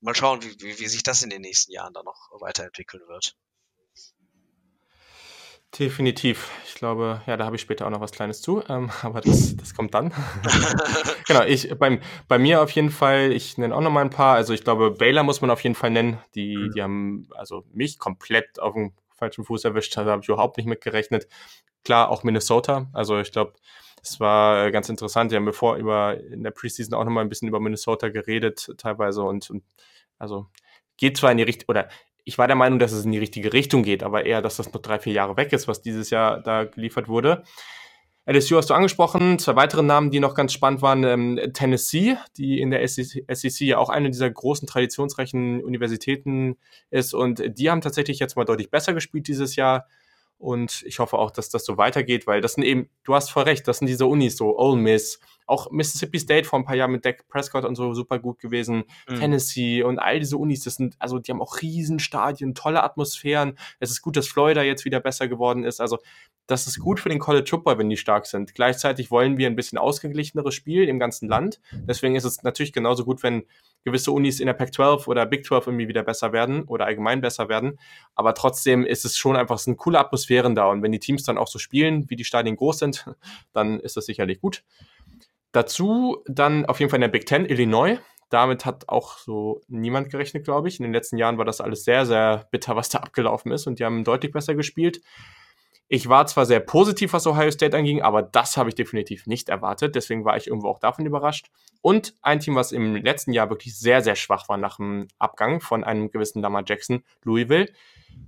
mal 0.00 0.14
schauen, 0.14 0.42
wie, 0.42 0.56
wie, 0.60 0.78
wie 0.78 0.88
sich 0.88 1.02
das 1.02 1.22
in 1.22 1.30
den 1.30 1.42
nächsten 1.42 1.72
Jahren 1.72 1.92
dann 1.92 2.04
noch 2.04 2.30
weiterentwickeln 2.40 3.06
wird. 3.08 3.36
Definitiv. 5.78 6.50
Ich 6.66 6.74
glaube, 6.74 7.20
ja, 7.26 7.36
da 7.36 7.44
habe 7.44 7.56
ich 7.56 7.62
später 7.62 7.86
auch 7.86 7.90
noch 7.90 8.00
was 8.00 8.12
Kleines 8.12 8.40
zu, 8.40 8.62
ähm, 8.68 8.90
aber 9.02 9.20
das, 9.20 9.56
das 9.56 9.74
kommt 9.74 9.94
dann. 9.94 10.12
genau, 11.26 11.42
ich 11.42 11.74
beim, 11.78 12.00
bei 12.28 12.38
mir 12.38 12.62
auf 12.62 12.70
jeden 12.70 12.90
Fall, 12.90 13.32
ich 13.32 13.58
nenne 13.58 13.74
auch 13.74 13.82
noch 13.82 13.90
mal 13.90 14.00
ein 14.00 14.10
paar. 14.10 14.36
Also 14.36 14.54
ich 14.54 14.64
glaube, 14.64 14.90
Baylor 14.92 15.22
muss 15.22 15.40
man 15.40 15.50
auf 15.50 15.62
jeden 15.62 15.74
Fall 15.74 15.90
nennen. 15.90 16.18
Die, 16.34 16.56
mhm. 16.56 16.72
die 16.72 16.82
haben 16.82 17.28
also 17.34 17.64
mich 17.72 17.98
komplett 17.98 18.58
auf 18.58 18.74
dem 18.74 18.94
falschen 19.10 19.44
Fuß 19.44 19.64
erwischt, 19.64 19.96
da 19.96 20.04
habe 20.04 20.22
ich 20.22 20.28
überhaupt 20.28 20.56
nicht 20.56 20.66
mitgerechnet. 20.66 21.26
Klar, 21.84 22.10
auch 22.10 22.22
Minnesota. 22.22 22.88
Also 22.92 23.18
ich 23.18 23.32
glaube, 23.32 23.54
es 24.02 24.20
war 24.20 24.70
ganz 24.70 24.88
interessant. 24.88 25.30
Wir 25.30 25.36
haben 25.36 25.44
bevor 25.44 25.76
über 25.76 26.18
in 26.20 26.42
der 26.42 26.50
Preseason 26.52 26.94
auch 26.94 27.04
noch 27.04 27.12
mal 27.12 27.20
ein 27.20 27.28
bisschen 27.28 27.48
über 27.48 27.60
Minnesota 27.60 28.08
geredet, 28.08 28.72
teilweise 28.78 29.22
und, 29.22 29.50
und 29.50 29.62
also 30.18 30.46
geht 30.96 31.16
zwar 31.16 31.32
in 31.32 31.38
die 31.38 31.44
Richtung, 31.44 31.66
oder 31.68 31.88
ich 32.26 32.38
war 32.38 32.48
der 32.48 32.56
Meinung, 32.56 32.80
dass 32.80 32.90
es 32.90 33.04
in 33.04 33.12
die 33.12 33.18
richtige 33.18 33.52
Richtung 33.52 33.84
geht, 33.84 34.02
aber 34.02 34.26
eher, 34.26 34.42
dass 34.42 34.56
das 34.56 34.72
noch 34.72 34.82
drei, 34.82 34.98
vier 34.98 35.12
Jahre 35.12 35.36
weg 35.36 35.52
ist, 35.52 35.68
was 35.68 35.80
dieses 35.80 36.10
Jahr 36.10 36.40
da 36.42 36.64
geliefert 36.64 37.06
wurde. 37.06 37.44
LSU 38.28 38.56
hast 38.56 38.68
du 38.68 38.74
angesprochen. 38.74 39.38
Zwei 39.38 39.54
weitere 39.54 39.84
Namen, 39.84 40.10
die 40.10 40.18
noch 40.18 40.34
ganz 40.34 40.52
spannend 40.52 40.82
waren, 40.82 41.04
ähm, 41.04 41.40
Tennessee, 41.54 42.16
die 42.36 42.60
in 42.60 42.72
der 42.72 42.86
SEC, 42.88 43.24
SEC 43.32 43.60
ja 43.60 43.78
auch 43.78 43.90
eine 43.90 44.10
dieser 44.10 44.28
großen 44.28 44.66
traditionsreichen 44.66 45.62
Universitäten 45.62 46.56
ist. 46.90 47.14
Und 47.14 47.44
die 47.56 47.70
haben 47.70 47.80
tatsächlich 47.80 48.18
jetzt 48.18 48.34
mal 48.36 48.44
deutlich 48.44 48.72
besser 48.72 48.92
gespielt 48.92 49.28
dieses 49.28 49.54
Jahr. 49.54 49.86
Und 50.36 50.82
ich 50.84 50.98
hoffe 50.98 51.18
auch, 51.18 51.30
dass 51.30 51.48
das 51.48 51.64
so 51.64 51.78
weitergeht, 51.78 52.26
weil 52.26 52.40
das 52.40 52.54
sind 52.54 52.64
eben, 52.64 52.90
du 53.04 53.14
hast 53.14 53.30
voll 53.30 53.44
recht, 53.44 53.68
das 53.68 53.78
sind 53.78 53.86
diese 53.86 54.06
Unis, 54.06 54.36
so 54.36 54.58
Ole 54.58 54.76
Miss, 54.76 55.20
auch 55.46 55.70
Mississippi 55.70 56.18
State 56.18 56.46
vor 56.46 56.58
ein 56.58 56.64
paar 56.64 56.76
Jahren 56.76 56.92
mit 56.92 57.04
Dak 57.04 57.26
Prescott 57.28 57.64
und 57.64 57.76
so 57.76 57.94
super 57.94 58.18
gut 58.18 58.38
gewesen, 58.38 58.84
mhm. 59.08 59.20
Tennessee 59.20 59.82
und 59.82 59.98
all 59.98 60.18
diese 60.18 60.36
Unis, 60.36 60.64
das 60.64 60.76
sind, 60.76 60.96
also 60.98 61.18
die 61.18 61.30
haben 61.30 61.40
auch 61.40 61.60
Riesenstadien, 61.62 62.54
tolle 62.54 62.82
Atmosphären. 62.82 63.58
Es 63.80 63.90
ist 63.90 64.02
gut, 64.02 64.16
dass 64.16 64.28
Florida 64.28 64.62
jetzt 64.62 64.84
wieder 64.84 65.00
besser 65.00 65.28
geworden 65.28 65.64
ist. 65.64 65.80
Also 65.80 65.98
das 66.46 66.66
ist 66.66 66.78
gut 66.78 67.00
für 67.00 67.08
den 67.08 67.18
College 67.18 67.48
Football, 67.48 67.78
wenn 67.78 67.90
die 67.90 67.96
stark 67.96 68.26
sind. 68.26 68.54
Gleichzeitig 68.54 69.10
wollen 69.10 69.36
wir 69.36 69.48
ein 69.48 69.56
bisschen 69.56 69.78
ausgeglicheneres 69.78 70.54
Spiel 70.54 70.88
im 70.88 70.98
ganzen 70.98 71.28
Land. 71.28 71.60
Deswegen 71.72 72.14
ist 72.14 72.24
es 72.24 72.42
natürlich 72.42 72.72
genauso 72.72 73.04
gut, 73.04 73.22
wenn 73.22 73.44
gewisse 73.84 74.12
Unis 74.12 74.40
in 74.40 74.46
der 74.46 74.54
Pac-12 74.54 75.06
oder 75.06 75.26
Big 75.26 75.44
12 75.44 75.68
irgendwie 75.68 75.88
wieder 75.88 76.02
besser 76.02 76.32
werden 76.32 76.64
oder 76.64 76.86
allgemein 76.86 77.20
besser 77.20 77.48
werden. 77.48 77.78
Aber 78.14 78.34
trotzdem 78.34 78.84
ist 78.84 79.04
es 79.04 79.16
schon 79.16 79.36
einfach 79.36 79.58
so 79.58 79.70
eine 79.70 79.76
coole 79.76 79.98
Atmosphäre 79.98 80.52
da. 80.54 80.66
Und 80.66 80.82
wenn 80.82 80.92
die 80.92 80.98
Teams 80.98 81.22
dann 81.22 81.38
auch 81.38 81.48
so 81.48 81.58
spielen, 81.58 82.10
wie 82.10 82.16
die 82.16 82.24
Stadien 82.24 82.56
groß 82.56 82.78
sind, 82.78 83.06
dann 83.52 83.80
ist 83.80 83.96
das 83.96 84.06
sicherlich 84.06 84.40
gut. 84.40 84.64
Dazu 85.56 86.22
dann 86.26 86.66
auf 86.66 86.80
jeden 86.80 86.90
Fall 86.90 86.98
in 86.98 87.00
der 87.00 87.08
Big 87.08 87.24
Ten 87.24 87.46
Illinois. 87.46 87.96
Damit 88.28 88.66
hat 88.66 88.90
auch 88.90 89.16
so 89.16 89.62
niemand 89.68 90.10
gerechnet, 90.10 90.44
glaube 90.44 90.68
ich. 90.68 90.78
In 90.78 90.82
den 90.82 90.92
letzten 90.92 91.16
Jahren 91.16 91.38
war 91.38 91.46
das 91.46 91.62
alles 91.62 91.84
sehr, 91.84 92.04
sehr 92.04 92.46
bitter, 92.50 92.76
was 92.76 92.90
da 92.90 92.98
abgelaufen 92.98 93.50
ist. 93.52 93.66
Und 93.66 93.78
die 93.78 93.84
haben 93.86 94.04
deutlich 94.04 94.32
besser 94.32 94.54
gespielt. 94.54 95.00
Ich 95.88 96.08
war 96.08 96.26
zwar 96.26 96.46
sehr 96.46 96.58
positiv, 96.58 97.12
was 97.12 97.28
Ohio 97.28 97.50
State 97.50 97.76
anging, 97.76 98.02
aber 98.02 98.22
das 98.22 98.56
habe 98.56 98.68
ich 98.68 98.74
definitiv 98.74 99.26
nicht 99.26 99.48
erwartet. 99.48 99.94
Deswegen 99.94 100.24
war 100.24 100.36
ich 100.36 100.48
irgendwo 100.48 100.68
auch 100.68 100.80
davon 100.80 101.06
überrascht. 101.06 101.46
Und 101.80 102.16
ein 102.22 102.40
Team, 102.40 102.56
was 102.56 102.72
im 102.72 102.96
letzten 102.96 103.32
Jahr 103.32 103.50
wirklich 103.50 103.78
sehr, 103.78 104.02
sehr 104.02 104.16
schwach 104.16 104.48
war 104.48 104.56
nach 104.56 104.78
dem 104.78 105.06
Abgang 105.20 105.60
von 105.60 105.84
einem 105.84 106.10
gewissen 106.10 106.42
Lamar 106.42 106.64
Jackson, 106.66 107.04
Louisville, 107.22 107.68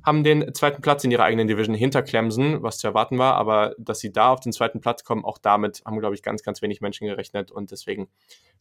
haben 0.04 0.22
den 0.22 0.54
zweiten 0.54 0.82
Platz 0.82 1.02
in 1.02 1.10
ihrer 1.10 1.24
eigenen 1.24 1.48
Division 1.48 1.74
hinter 1.74 2.02
Clemson, 2.02 2.62
was 2.62 2.78
zu 2.78 2.86
erwarten 2.86 3.18
war. 3.18 3.34
Aber 3.34 3.74
dass 3.78 3.98
sie 3.98 4.12
da 4.12 4.32
auf 4.32 4.38
den 4.38 4.52
zweiten 4.52 4.80
Platz 4.80 5.02
kommen, 5.02 5.24
auch 5.24 5.38
damit 5.38 5.82
haben, 5.84 5.98
glaube 5.98 6.14
ich, 6.14 6.22
ganz, 6.22 6.44
ganz 6.44 6.62
wenig 6.62 6.80
Menschen 6.80 7.08
gerechnet. 7.08 7.50
Und 7.50 7.72
deswegen 7.72 8.08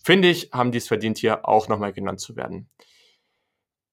finde 0.04 0.30
ich, 0.30 0.50
haben 0.52 0.72
die 0.72 0.80
es 0.80 0.88
verdient, 0.88 1.20
hier 1.20 1.48
auch 1.48 1.68
nochmal 1.68 1.93
genannt 1.93 2.20
zu 2.20 2.36
werden. 2.36 2.68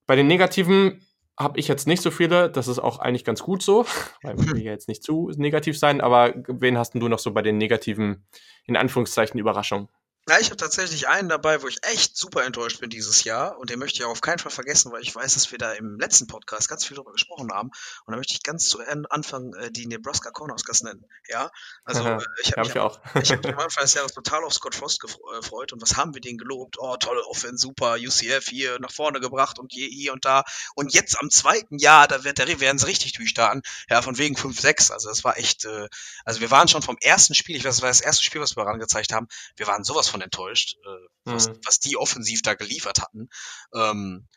Bei 0.07 0.17
den 0.17 0.29
Negativen 0.29 1.03
habe 1.39 1.59
ich 1.59 1.69
jetzt 1.69 1.87
nicht 1.87 2.03
so 2.03 2.11
viele. 2.11 2.51
Das 2.51 2.69
ist 2.69 2.79
auch 2.79 2.99
eigentlich 2.99 3.25
ganz 3.25 3.43
gut 3.43 3.63
so, 3.63 3.87
weil 4.23 4.39
wir 4.39 4.63
ja 4.63 4.73
jetzt 4.73 4.89
nicht 4.89 5.03
zu 5.03 5.31
negativ 5.37 5.79
sein. 5.79 6.01
Aber 6.01 6.35
wen 6.49 6.79
hast 6.79 6.95
denn 6.95 7.01
du 7.01 7.09
noch 7.09 7.19
so 7.19 7.33
bei 7.33 7.43
den 7.43 7.59
negativen, 7.59 8.27
in 8.67 8.77
Anführungszeichen, 8.77 9.39
Überraschungen? 9.39 9.89
Ja, 10.27 10.39
ich 10.39 10.47
habe 10.47 10.57
tatsächlich 10.57 11.07
einen 11.07 11.29
dabei, 11.29 11.61
wo 11.61 11.69
ich 11.69 11.77
echt 11.83 12.17
super 12.17 12.45
enttäuscht 12.45 12.81
bin 12.81 12.89
dieses 12.89 13.25
Jahr. 13.25 13.59
Und 13.59 13.69
den 13.69 13.79
möchte 13.79 13.99
ich 13.99 14.05
auch 14.07 14.11
auf 14.11 14.23
keinen 14.23 14.39
Fall 14.39 14.51
vergessen, 14.51 14.91
weil 14.91 15.03
ich 15.03 15.15
weiß, 15.15 15.35
dass 15.35 15.51
wir 15.51 15.59
da 15.59 15.73
im 15.73 15.99
letzten 16.01 16.27
Podcast 16.29 16.67
ganz 16.67 16.83
viel 16.87 16.95
darüber 16.95 17.13
gesprochen 17.13 17.53
haben. 17.53 17.71
Und 18.07 18.13
da 18.13 18.17
möchte 18.17 18.33
ich 18.33 18.43
ganz 18.43 18.67
zu 18.67 18.81
Anfang 19.11 19.53
äh, 19.53 19.71
die 19.71 19.87
Nebraska 19.87 20.31
Cornhuskers 20.31 20.83
nennen. 20.83 21.05
Ja, 21.29 21.51
also 21.85 22.03
äh, 22.03 22.21
ich 22.43 22.53
habe 22.53 22.67
mich, 22.67 22.79
auch. 22.79 22.99
ich 23.23 23.33
hab 23.33 23.45
mich 23.45 23.53
am 23.53 23.59
Anfang 23.65 23.83
des 23.85 23.93
Jahres 23.93 24.13
total 24.13 24.45
auf 24.45 24.55
Scott 24.55 24.75
Frost 24.75 25.01
gefreut 25.01 25.73
äh, 25.73 25.75
und 25.75 25.83
was 25.83 25.97
haben 25.99 26.15
wir 26.15 26.23
den 26.23 26.39
gelobt? 26.39 26.77
Oh, 26.79 26.97
tolle 26.97 27.23
Offense, 27.27 27.59
super, 27.59 27.97
UCF 27.99 28.49
hier 28.49 28.79
nach 28.81 28.93
vorne 28.93 29.21
gebracht 29.21 29.59
und 29.59 29.73
hier, 29.73 29.89
hier 29.89 30.15
und 30.15 30.25
da. 30.25 30.45
Und 30.75 30.95
jetzt 30.95 31.21
am 31.21 31.29
zweiten 31.29 31.77
Jahr, 31.79 32.09
da 32.09 32.25
wird 32.25 32.39
der, 32.39 32.61
werden 32.61 32.79
sie 32.79 32.87
richtig 32.87 33.13
durchstarten, 33.13 33.61
ja, 33.91 34.01
von 34.01 34.17
wegen 34.17 34.37
5-6, 34.37 34.91
also 34.91 35.11
das 35.11 35.23
war 35.23 35.37
echt, 35.37 35.67
äh, 35.67 35.89
also 36.25 36.41
wir 36.41 36.51
waren 36.51 36.69
schon 36.69 36.81
vom 36.81 36.97
ersten 37.03 37.35
Spiel, 37.35 37.57
ich 37.57 37.65
weiß, 37.65 37.77
das 37.77 37.83
war 37.83 37.91
das 37.91 38.01
erste 38.01 38.25
Spiel, 38.25 38.41
was 38.41 38.57
wir 38.57 38.65
herangezeigt 38.65 39.13
haben, 39.13 39.29
wir 39.57 39.67
waren 39.67 39.85
sowas 39.85 40.14
von 40.15 40.21
enttäuscht, 40.21 40.77
äh, 40.85 41.07
was, 41.25 41.49
mhm. 41.49 41.59
was 41.65 41.81
die 41.81 41.97
offensiv 41.97 42.43
da 42.43 42.55
geliefert 42.55 43.03
hatten. 43.03 43.29
Ähm, 43.75 44.29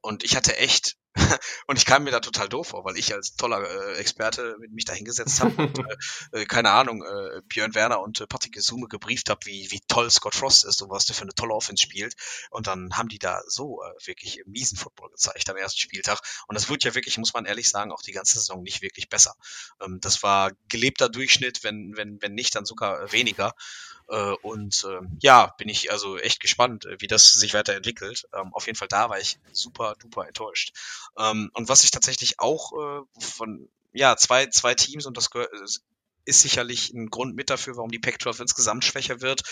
und 0.00 0.24
ich 0.24 0.34
hatte 0.34 0.56
echt, 0.56 0.96
und 1.66 1.76
ich 1.76 1.84
kam 1.84 2.04
mir 2.04 2.10
da 2.10 2.20
total 2.20 2.48
doof 2.48 2.68
vor, 2.68 2.86
weil 2.86 2.96
ich 2.96 3.12
als 3.12 3.36
toller 3.36 3.60
äh, 3.68 3.98
Experte 3.98 4.56
mich 4.70 4.86
da 4.86 4.94
hingesetzt 4.94 5.40
habe 5.40 5.62
und 5.62 5.78
äh, 6.32 6.40
äh, 6.40 6.44
keine 6.46 6.70
Ahnung, 6.70 7.02
äh, 7.02 7.42
Björn 7.48 7.74
Werner 7.74 8.00
und 8.00 8.20
äh, 8.20 8.26
Patrick 8.26 8.52
Gesume 8.52 8.86
gebrieft 8.88 9.28
habe, 9.28 9.40
wie, 9.44 9.70
wie 9.70 9.80
toll 9.88 10.10
Scott 10.10 10.34
Frost 10.34 10.64
ist 10.64 10.80
und 10.80 10.88
was 10.88 11.04
der 11.04 11.14
für 11.14 11.22
eine 11.22 11.34
tolle 11.34 11.52
Offense 11.52 11.82
spielt. 11.82 12.14
Und 12.50 12.66
dann 12.66 12.96
haben 12.96 13.08
die 13.08 13.18
da 13.18 13.42
so 13.46 13.82
äh, 13.82 14.06
wirklich 14.06 14.42
miesen 14.46 14.78
Football 14.78 15.10
gezeigt 15.10 15.50
am 15.50 15.56
ersten 15.58 15.80
Spieltag. 15.80 16.20
Und 16.46 16.54
das 16.54 16.70
wird 16.70 16.84
ja 16.84 16.94
wirklich, 16.94 17.18
muss 17.18 17.34
man 17.34 17.44
ehrlich 17.44 17.68
sagen, 17.68 17.92
auch 17.92 18.02
die 18.02 18.12
ganze 18.12 18.38
Saison 18.38 18.62
nicht 18.62 18.80
wirklich 18.80 19.10
besser. 19.10 19.34
Ähm, 19.82 19.98
das 20.00 20.22
war 20.22 20.52
gelebter 20.68 21.10
Durchschnitt, 21.10 21.62
wenn, 21.62 21.94
wenn, 21.94 22.22
wenn 22.22 22.32
nicht, 22.32 22.54
dann 22.54 22.64
sogar 22.64 23.12
weniger. 23.12 23.52
Äh, 24.08 24.32
und 24.42 24.84
äh, 24.84 25.06
ja, 25.20 25.54
bin 25.58 25.68
ich 25.68 25.90
also 25.90 26.18
echt 26.18 26.40
gespannt, 26.40 26.84
äh, 26.86 26.96
wie 27.00 27.06
das 27.06 27.32
sich 27.32 27.54
weiterentwickelt. 27.54 28.28
Ähm, 28.32 28.52
auf 28.54 28.66
jeden 28.66 28.78
Fall 28.78 28.88
da 28.88 29.10
war 29.10 29.18
ich 29.18 29.38
super 29.52 29.94
duper 29.98 30.26
enttäuscht. 30.26 30.72
Ähm, 31.18 31.50
und 31.54 31.68
was 31.68 31.84
ich 31.84 31.90
tatsächlich 31.90 32.38
auch 32.38 32.72
äh, 32.72 33.20
von 33.20 33.68
ja 33.92 34.16
zwei 34.16 34.46
zwei 34.46 34.74
Teams 34.74 35.06
und 35.06 35.16
das 35.16 35.30
ist 36.26 36.42
sicherlich 36.42 36.92
ein 36.92 37.08
Grund 37.08 37.36
mit 37.36 37.50
dafür, 37.50 37.76
warum 37.76 37.90
die 37.90 38.00
Pac-12 38.00 38.42
insgesamt 38.42 38.84
schwächer 38.84 39.20
wird. 39.20 39.42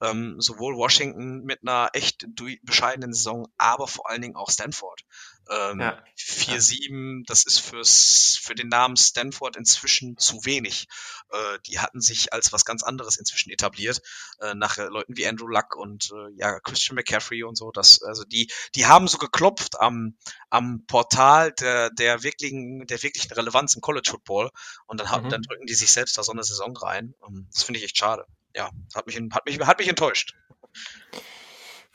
Ähm, 0.00 0.40
sowohl 0.40 0.76
Washington 0.76 1.42
mit 1.42 1.60
einer 1.62 1.90
echt 1.92 2.26
bescheidenen 2.62 3.12
Saison, 3.12 3.48
aber 3.58 3.88
vor 3.88 4.08
allen 4.08 4.22
Dingen 4.22 4.36
auch 4.36 4.48
Stanford. 4.48 5.02
Ähm, 5.50 5.80
ja. 5.80 6.02
4-7, 6.16 7.24
das 7.26 7.44
ist 7.44 7.58
fürs, 7.58 8.38
für 8.40 8.54
den 8.54 8.68
Namen 8.68 8.96
Stanford 8.96 9.56
inzwischen 9.56 10.16
zu 10.16 10.44
wenig. 10.44 10.86
Äh, 11.30 11.58
die 11.66 11.80
hatten 11.80 12.00
sich 12.00 12.32
als 12.32 12.52
was 12.52 12.64
ganz 12.64 12.84
anderes 12.84 13.16
inzwischen 13.16 13.50
etabliert, 13.50 14.00
äh, 14.40 14.54
nach 14.54 14.78
äh, 14.78 14.84
Leuten 14.84 15.16
wie 15.16 15.26
Andrew 15.26 15.48
Luck 15.48 15.74
und 15.74 16.12
äh, 16.12 16.36
ja, 16.36 16.60
Christian 16.60 16.94
McCaffrey 16.94 17.42
und 17.42 17.56
so. 17.56 17.72
Das, 17.72 18.00
also 18.02 18.24
die, 18.24 18.50
die 18.76 18.86
haben 18.86 19.08
so 19.08 19.18
geklopft 19.18 19.80
am, 19.80 20.16
am 20.50 20.84
Portal 20.86 21.52
der, 21.52 21.90
der 21.90 22.22
wirklichen, 22.22 22.86
der 22.86 23.02
wirklichen 23.02 23.32
Relevanz 23.32 23.74
im 23.74 23.80
College 23.80 24.08
Football 24.08 24.50
und 24.86 25.00
dann, 25.00 25.24
mhm. 25.24 25.30
dann 25.30 25.42
drücken 25.42 25.66
die 25.66 25.74
sich 25.74 25.90
selbst 25.90 26.16
da 26.16 26.22
so 26.22 26.32
eine 26.32 26.44
Saison 26.44 26.76
rein. 26.76 27.14
Und 27.18 27.48
das 27.52 27.64
finde 27.64 27.78
ich 27.78 27.84
echt 27.84 27.96
schade. 27.96 28.24
Ja, 28.54 28.70
hat 28.94 29.06
mich, 29.06 29.16
hat 29.16 29.46
mich, 29.46 29.58
hat 29.60 29.78
mich 29.78 29.88
enttäuscht. 29.88 30.34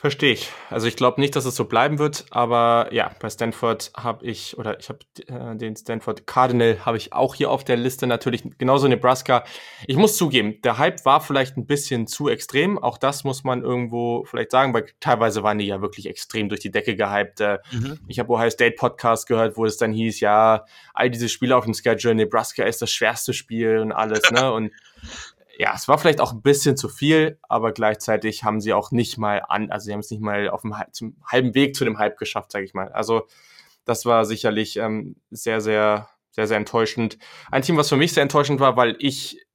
Verstehe 0.05 0.33
ich. 0.33 0.51
Also 0.69 0.85
ich 0.85 0.97
glaube 0.97 1.19
nicht, 1.19 1.35
dass 1.35 1.45
es 1.45 1.55
so 1.55 1.65
bleiben 1.65 1.97
wird, 1.97 2.27
aber 2.29 2.89
ja, 2.91 3.09
bei 3.19 3.27
Stanford 3.27 3.91
habe 3.97 4.23
ich, 4.23 4.55
oder 4.55 4.79
ich 4.79 4.87
habe 4.89 4.99
äh, 5.25 5.57
den 5.57 5.75
Stanford 5.75 6.27
Cardinal 6.27 6.85
habe 6.85 6.97
ich 6.97 7.11
auch 7.11 7.33
hier 7.33 7.49
auf 7.49 7.63
der 7.63 7.75
Liste 7.75 8.05
natürlich, 8.05 8.43
genauso 8.59 8.87
Nebraska. 8.87 9.45
Ich 9.87 9.97
muss 9.97 10.15
zugeben, 10.15 10.61
der 10.61 10.77
Hype 10.77 11.03
war 11.05 11.21
vielleicht 11.21 11.57
ein 11.57 11.65
bisschen 11.65 12.05
zu 12.05 12.29
extrem, 12.29 12.77
auch 12.77 12.99
das 12.99 13.23
muss 13.23 13.43
man 13.43 13.63
irgendwo 13.63 14.23
vielleicht 14.25 14.51
sagen, 14.51 14.75
weil 14.75 14.85
teilweise 14.99 15.41
waren 15.41 15.57
die 15.57 15.65
ja 15.65 15.81
wirklich 15.81 16.05
extrem 16.05 16.49
durch 16.49 16.61
die 16.61 16.69
Decke 16.69 16.95
gehypt. 16.95 17.41
Äh, 17.41 17.57
mhm. 17.71 17.99
Ich 18.07 18.19
habe 18.19 18.31
Ohio 18.31 18.51
State 18.51 18.75
Podcast 18.77 19.25
gehört, 19.25 19.57
wo 19.57 19.65
es 19.65 19.77
dann 19.77 19.91
hieß, 19.91 20.19
ja, 20.19 20.65
all 20.93 21.09
diese 21.09 21.29
Spiele 21.29 21.57
auf 21.57 21.65
dem 21.65 21.73
Schedule, 21.73 22.13
Nebraska 22.13 22.63
ist 22.63 22.79
das 22.79 22.91
schwerste 22.91 23.33
Spiel 23.33 23.79
und 23.79 23.91
alles, 23.91 24.29
ne? 24.29 24.53
Und 24.53 24.71
ja, 25.57 25.73
es 25.75 25.87
war 25.87 25.97
vielleicht 25.97 26.21
auch 26.21 26.33
ein 26.33 26.41
bisschen 26.41 26.77
zu 26.77 26.89
viel, 26.89 27.39
aber 27.43 27.71
gleichzeitig 27.71 28.43
haben 28.43 28.59
sie 28.59 28.73
auch 28.73 28.91
nicht 28.91 29.17
mal 29.17 29.41
an, 29.47 29.71
also 29.71 29.85
sie 29.85 29.93
haben 29.93 29.99
es 29.99 30.11
nicht 30.11 30.21
mal 30.21 30.49
auf 30.49 30.61
dem 30.61 30.75
zum 30.91 31.15
halben 31.25 31.53
Weg 31.55 31.75
zu 31.75 31.85
dem 31.85 31.97
Hype 31.97 32.17
geschafft, 32.17 32.51
sage 32.51 32.65
ich 32.65 32.73
mal. 32.73 32.91
Also 32.91 33.27
das 33.85 34.05
war 34.05 34.25
sicherlich 34.25 34.77
ähm, 34.77 35.15
sehr, 35.29 35.61
sehr, 35.61 36.09
sehr, 36.31 36.47
sehr 36.47 36.57
enttäuschend. 36.57 37.17
Ein 37.51 37.61
Team, 37.61 37.77
was 37.77 37.89
für 37.89 37.97
mich 37.97 38.13
sehr 38.13 38.23
enttäuschend 38.23 38.59
war, 38.59 38.75
weil 38.75 38.95
ich 38.99 39.45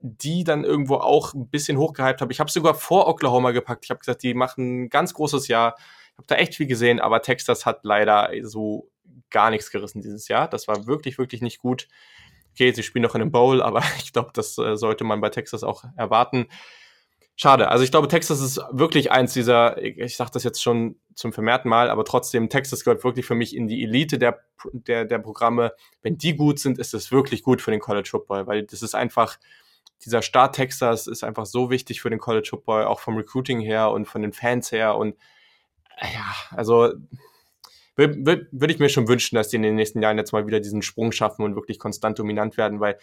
die 0.00 0.44
dann 0.44 0.64
irgendwo 0.64 0.96
auch 0.96 1.32
ein 1.32 1.48
bisschen 1.48 1.78
hochgehypt 1.78 2.20
habe. 2.20 2.32
Ich 2.32 2.40
habe 2.40 2.50
sogar 2.50 2.74
vor 2.74 3.06
Oklahoma 3.06 3.52
gepackt. 3.52 3.84
Ich 3.84 3.90
habe 3.90 4.00
gesagt, 4.00 4.22
die 4.22 4.34
machen 4.34 4.84
ein 4.84 4.88
ganz 4.88 5.14
großes 5.14 5.46
Jahr. 5.48 5.76
Ich 6.12 6.18
habe 6.18 6.26
da 6.26 6.34
echt 6.34 6.56
viel 6.56 6.66
gesehen, 6.66 7.00
aber 7.00 7.22
Texas 7.22 7.64
hat 7.64 7.84
leider 7.84 8.30
so 8.42 8.90
gar 9.30 9.50
nichts 9.50 9.70
gerissen 9.70 10.02
dieses 10.02 10.28
Jahr. 10.28 10.48
Das 10.48 10.66
war 10.66 10.86
wirklich, 10.86 11.18
wirklich 11.18 11.40
nicht 11.40 11.58
gut 11.58 11.88
okay, 12.52 12.72
sie 12.72 12.82
spielen 12.82 13.02
noch 13.02 13.14
in 13.14 13.22
einem 13.22 13.32
Bowl, 13.32 13.62
aber 13.62 13.82
ich 13.98 14.12
glaube, 14.12 14.30
das 14.34 14.56
äh, 14.58 14.76
sollte 14.76 15.04
man 15.04 15.20
bei 15.20 15.30
Texas 15.30 15.64
auch 15.64 15.84
erwarten. 15.96 16.46
Schade. 17.34 17.68
Also 17.70 17.82
ich 17.82 17.90
glaube, 17.90 18.08
Texas 18.08 18.40
ist 18.40 18.60
wirklich 18.70 19.10
eins 19.10 19.32
dieser, 19.32 19.82
ich 19.82 20.16
sage 20.16 20.30
das 20.34 20.44
jetzt 20.44 20.62
schon 20.62 20.96
zum 21.14 21.32
vermehrten 21.32 21.68
Mal, 21.68 21.90
aber 21.90 22.04
trotzdem, 22.04 22.48
Texas 22.50 22.84
gehört 22.84 23.04
wirklich 23.04 23.26
für 23.26 23.34
mich 23.34 23.56
in 23.56 23.66
die 23.68 23.82
Elite 23.82 24.18
der, 24.18 24.40
der, 24.72 25.06
der 25.06 25.18
Programme. 25.18 25.72
Wenn 26.02 26.18
die 26.18 26.36
gut 26.36 26.58
sind, 26.58 26.78
ist 26.78 26.92
es 26.94 27.10
wirklich 27.10 27.42
gut 27.42 27.62
für 27.62 27.70
den 27.70 27.80
College 27.80 28.08
Football, 28.10 28.46
weil 28.46 28.64
das 28.64 28.82
ist 28.82 28.94
einfach, 28.94 29.38
dieser 30.04 30.20
Start 30.20 30.54
Texas 30.54 31.06
ist 31.06 31.24
einfach 31.24 31.46
so 31.46 31.70
wichtig 31.70 32.02
für 32.02 32.10
den 32.10 32.18
College 32.18 32.48
Football, 32.50 32.84
auch 32.84 33.00
vom 33.00 33.16
Recruiting 33.16 33.60
her 33.60 33.90
und 33.90 34.06
von 34.06 34.22
den 34.22 34.32
Fans 34.32 34.70
her 34.70 34.96
und 34.96 35.16
ja, 36.00 36.34
also 36.50 36.92
würde 37.96 38.48
würd 38.50 38.70
ich 38.70 38.78
mir 38.78 38.88
schon 38.88 39.08
wünschen, 39.08 39.36
dass 39.36 39.48
die 39.48 39.56
in 39.56 39.62
den 39.62 39.74
nächsten 39.74 40.00
Jahren 40.02 40.18
jetzt 40.18 40.32
mal 40.32 40.46
wieder 40.46 40.60
diesen 40.60 40.82
Sprung 40.82 41.12
schaffen 41.12 41.44
und 41.44 41.54
wirklich 41.54 41.78
konstant 41.78 42.18
dominant 42.18 42.56
werden, 42.56 42.80
weil 42.80 42.98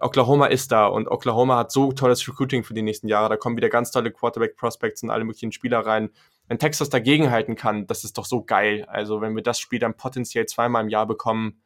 Oklahoma 0.00 0.46
ist 0.46 0.72
da 0.72 0.86
und 0.86 1.08
Oklahoma 1.08 1.56
hat 1.56 1.72
so 1.72 1.92
tolles 1.92 2.26
Recruiting 2.28 2.64
für 2.64 2.74
die 2.74 2.82
nächsten 2.82 3.08
Jahre. 3.08 3.28
Da 3.28 3.36
kommen 3.36 3.56
wieder 3.56 3.68
ganz 3.68 3.90
tolle 3.90 4.10
Quarterback-Prospects 4.10 5.02
und 5.02 5.10
alle 5.10 5.24
möglichen 5.24 5.52
Spieler 5.52 5.80
rein. 5.80 6.10
Wenn 6.48 6.58
Texas 6.58 6.90
dagegenhalten 6.90 7.56
kann, 7.56 7.86
das 7.86 8.04
ist 8.04 8.18
doch 8.18 8.26
so 8.26 8.44
geil. 8.44 8.84
Also 8.88 9.20
wenn 9.20 9.34
wir 9.34 9.42
das 9.42 9.58
Spiel 9.58 9.78
dann 9.78 9.96
potenziell 9.96 10.46
zweimal 10.46 10.82
im 10.82 10.88
Jahr 10.88 11.06
bekommen, 11.06 11.62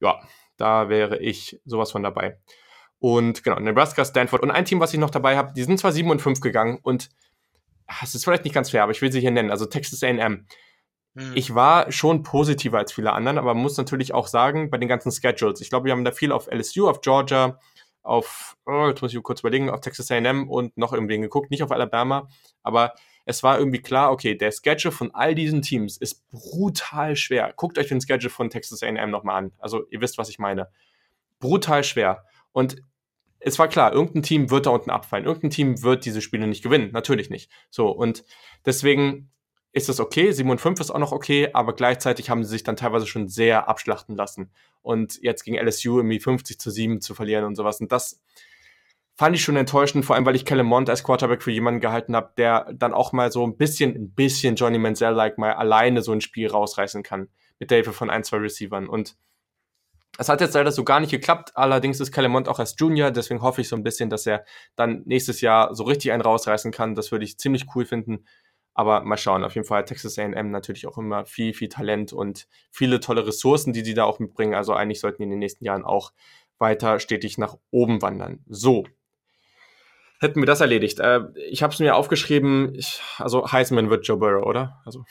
ja, 0.00 0.20
da 0.56 0.88
wäre 0.88 1.18
ich 1.18 1.60
sowas 1.64 1.92
von 1.92 2.02
dabei. 2.02 2.38
Und 2.98 3.44
genau, 3.44 3.58
Nebraska, 3.60 4.04
Stanford 4.04 4.42
und 4.42 4.50
ein 4.50 4.64
Team, 4.64 4.80
was 4.80 4.92
ich 4.92 5.00
noch 5.00 5.10
dabei 5.10 5.36
habe, 5.36 5.52
die 5.54 5.62
sind 5.62 5.78
zwar 5.78 5.92
7 5.92 6.10
und 6.10 6.22
5 6.22 6.40
gegangen 6.40 6.78
und 6.82 7.10
ah, 7.86 7.96
es 8.02 8.14
ist 8.14 8.24
vielleicht 8.24 8.44
nicht 8.44 8.54
ganz 8.54 8.70
fair, 8.70 8.82
aber 8.82 8.92
ich 8.92 9.02
will 9.02 9.12
sie 9.12 9.20
hier 9.20 9.30
nennen, 9.30 9.50
also 9.50 9.66
Texas 9.66 10.02
AM. 10.02 10.46
Hm. 11.14 11.32
Ich 11.34 11.54
war 11.54 11.90
schon 11.92 12.22
positiver 12.22 12.78
als 12.78 12.92
viele 12.92 13.12
anderen, 13.12 13.38
aber 13.38 13.54
muss 13.54 13.76
natürlich 13.76 14.14
auch 14.14 14.26
sagen, 14.26 14.70
bei 14.70 14.78
den 14.78 14.88
ganzen 14.88 15.12
Schedules, 15.12 15.60
ich 15.60 15.70
glaube, 15.70 15.86
wir 15.86 15.92
haben 15.92 16.04
da 16.04 16.12
viel 16.12 16.32
auf 16.32 16.48
LSU, 16.50 16.88
auf 16.88 17.00
Georgia, 17.00 17.58
auf, 18.02 18.56
oh, 18.66 18.88
jetzt 18.88 19.00
muss 19.00 19.14
ich 19.14 19.22
kurz 19.22 19.40
überlegen, 19.40 19.70
auf 19.70 19.80
Texas 19.80 20.10
AM 20.10 20.48
und 20.48 20.76
noch 20.76 20.92
irgendwen 20.92 21.22
geguckt, 21.22 21.50
nicht 21.50 21.62
auf 21.62 21.72
Alabama, 21.72 22.28
aber 22.62 22.94
es 23.26 23.42
war 23.42 23.58
irgendwie 23.58 23.80
klar, 23.80 24.12
okay, 24.12 24.34
der 24.36 24.52
Schedule 24.52 24.92
von 24.92 25.14
all 25.14 25.34
diesen 25.34 25.62
Teams 25.62 25.96
ist 25.96 26.28
brutal 26.30 27.16
schwer. 27.16 27.52
Guckt 27.56 27.78
euch 27.78 27.88
den 27.88 28.00
Schedule 28.00 28.30
von 28.30 28.50
Texas 28.50 28.82
AM 28.82 29.10
nochmal 29.10 29.36
an. 29.36 29.52
Also 29.58 29.86
ihr 29.90 30.00
wisst, 30.00 30.18
was 30.18 30.28
ich 30.28 30.38
meine. 30.38 30.68
Brutal 31.38 31.84
schwer. 31.84 32.24
Und 32.52 32.82
es 33.40 33.58
war 33.58 33.68
klar, 33.68 33.92
irgendein 33.92 34.22
Team 34.22 34.50
wird 34.50 34.66
da 34.66 34.70
unten 34.70 34.90
abfallen. 34.90 35.24
Irgendein 35.24 35.50
Team 35.50 35.82
wird 35.82 36.04
diese 36.04 36.20
Spiele 36.20 36.46
nicht 36.46 36.62
gewinnen. 36.62 36.90
Natürlich 36.92 37.30
nicht. 37.30 37.50
So, 37.70 37.88
und 37.88 38.24
deswegen 38.66 39.30
ist 39.74 39.88
das 39.88 39.98
okay. 39.98 40.30
7 40.30 40.48
und 40.48 40.60
5 40.60 40.78
ist 40.78 40.90
auch 40.92 40.98
noch 40.98 41.10
okay, 41.10 41.50
aber 41.52 41.74
gleichzeitig 41.74 42.30
haben 42.30 42.44
sie 42.44 42.50
sich 42.50 42.62
dann 42.62 42.76
teilweise 42.76 43.06
schon 43.06 43.28
sehr 43.28 43.68
abschlachten 43.68 44.14
lassen. 44.14 44.50
Und 44.82 45.18
jetzt 45.20 45.42
gegen 45.42 45.58
LSU 45.58 45.96
irgendwie 45.96 46.20
50 46.20 46.60
zu 46.60 46.70
7 46.70 47.00
zu 47.00 47.14
verlieren 47.14 47.44
und 47.44 47.56
sowas. 47.56 47.80
Und 47.80 47.90
das 47.90 48.22
fand 49.16 49.34
ich 49.34 49.42
schon 49.42 49.56
enttäuschend, 49.56 50.04
vor 50.04 50.14
allem 50.14 50.26
weil 50.26 50.36
ich 50.36 50.44
Kellen 50.44 50.66
Mond 50.66 50.88
als 50.88 51.02
Quarterback 51.02 51.42
für 51.42 51.50
jemanden 51.50 51.80
gehalten 51.80 52.14
habe, 52.14 52.32
der 52.36 52.72
dann 52.72 52.94
auch 52.94 53.12
mal 53.12 53.32
so 53.32 53.44
ein 53.44 53.56
bisschen, 53.56 53.96
ein 53.96 54.10
bisschen 54.12 54.54
Johnny 54.54 54.78
Manziel-like 54.78 55.38
mal 55.38 55.54
alleine 55.54 56.02
so 56.02 56.12
ein 56.12 56.20
Spiel 56.20 56.48
rausreißen 56.48 57.02
kann. 57.02 57.28
Mit 57.58 57.72
der 57.72 57.76
Hilfe 57.76 57.92
von 57.92 58.10
ein, 58.10 58.22
zwei 58.22 58.36
Receivern. 58.36 58.88
Und 58.88 59.16
es 60.18 60.28
hat 60.28 60.40
jetzt 60.40 60.54
leider 60.54 60.70
so 60.70 60.84
gar 60.84 61.00
nicht 61.00 61.10
geklappt, 61.10 61.50
allerdings 61.56 61.98
ist 61.98 62.12
Calemont 62.12 62.48
auch 62.48 62.60
als 62.60 62.76
Junior, 62.78 63.10
deswegen 63.10 63.42
hoffe 63.42 63.60
ich 63.60 63.68
so 63.68 63.74
ein 63.74 63.82
bisschen, 63.82 64.10
dass 64.10 64.26
er 64.26 64.44
dann 64.76 65.02
nächstes 65.06 65.40
Jahr 65.40 65.74
so 65.74 65.82
richtig 65.82 66.12
einen 66.12 66.22
rausreißen 66.22 66.70
kann. 66.70 66.94
Das 66.94 67.10
würde 67.10 67.24
ich 67.24 67.38
ziemlich 67.38 67.66
cool 67.74 67.84
finden. 67.84 68.24
Aber 68.74 69.04
mal 69.04 69.16
schauen, 69.16 69.44
auf 69.44 69.54
jeden 69.54 69.66
Fall 69.66 69.84
Texas 69.84 70.18
AM 70.18 70.50
natürlich 70.50 70.86
auch 70.86 70.98
immer 70.98 71.24
viel, 71.26 71.54
viel 71.54 71.68
Talent 71.68 72.12
und 72.12 72.48
viele 72.70 73.00
tolle 73.00 73.26
Ressourcen, 73.26 73.72
die 73.72 73.84
die 73.84 73.94
da 73.94 74.04
auch 74.04 74.18
mitbringen. 74.18 74.54
Also 74.54 74.74
eigentlich 74.74 75.00
sollten 75.00 75.18
die 75.18 75.24
in 75.24 75.30
den 75.30 75.38
nächsten 75.38 75.64
Jahren 75.64 75.84
auch 75.84 76.12
weiter 76.58 76.98
stetig 76.98 77.38
nach 77.38 77.56
oben 77.70 78.02
wandern. 78.02 78.40
So. 78.48 78.84
Hätten 80.20 80.40
wir 80.40 80.46
das 80.46 80.60
erledigt. 80.60 81.00
Äh, 81.00 81.20
ich 81.48 81.62
habe 81.62 81.72
es 81.72 81.80
mir 81.80 81.94
aufgeschrieben, 81.96 82.74
ich, 82.74 83.00
also 83.18 83.50
Heisman 83.50 83.90
wird 83.90 84.06
Joe 84.06 84.16
Burrow, 84.16 84.44
oder? 84.44 84.80
Also. 84.84 85.04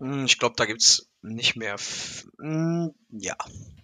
Hm, 0.00 0.24
ich 0.24 0.38
glaube, 0.38 0.54
da 0.56 0.64
gibt's 0.64 1.10
nicht 1.20 1.56
mehr. 1.56 1.76
Hm, 2.38 2.94
ja, 3.10 3.36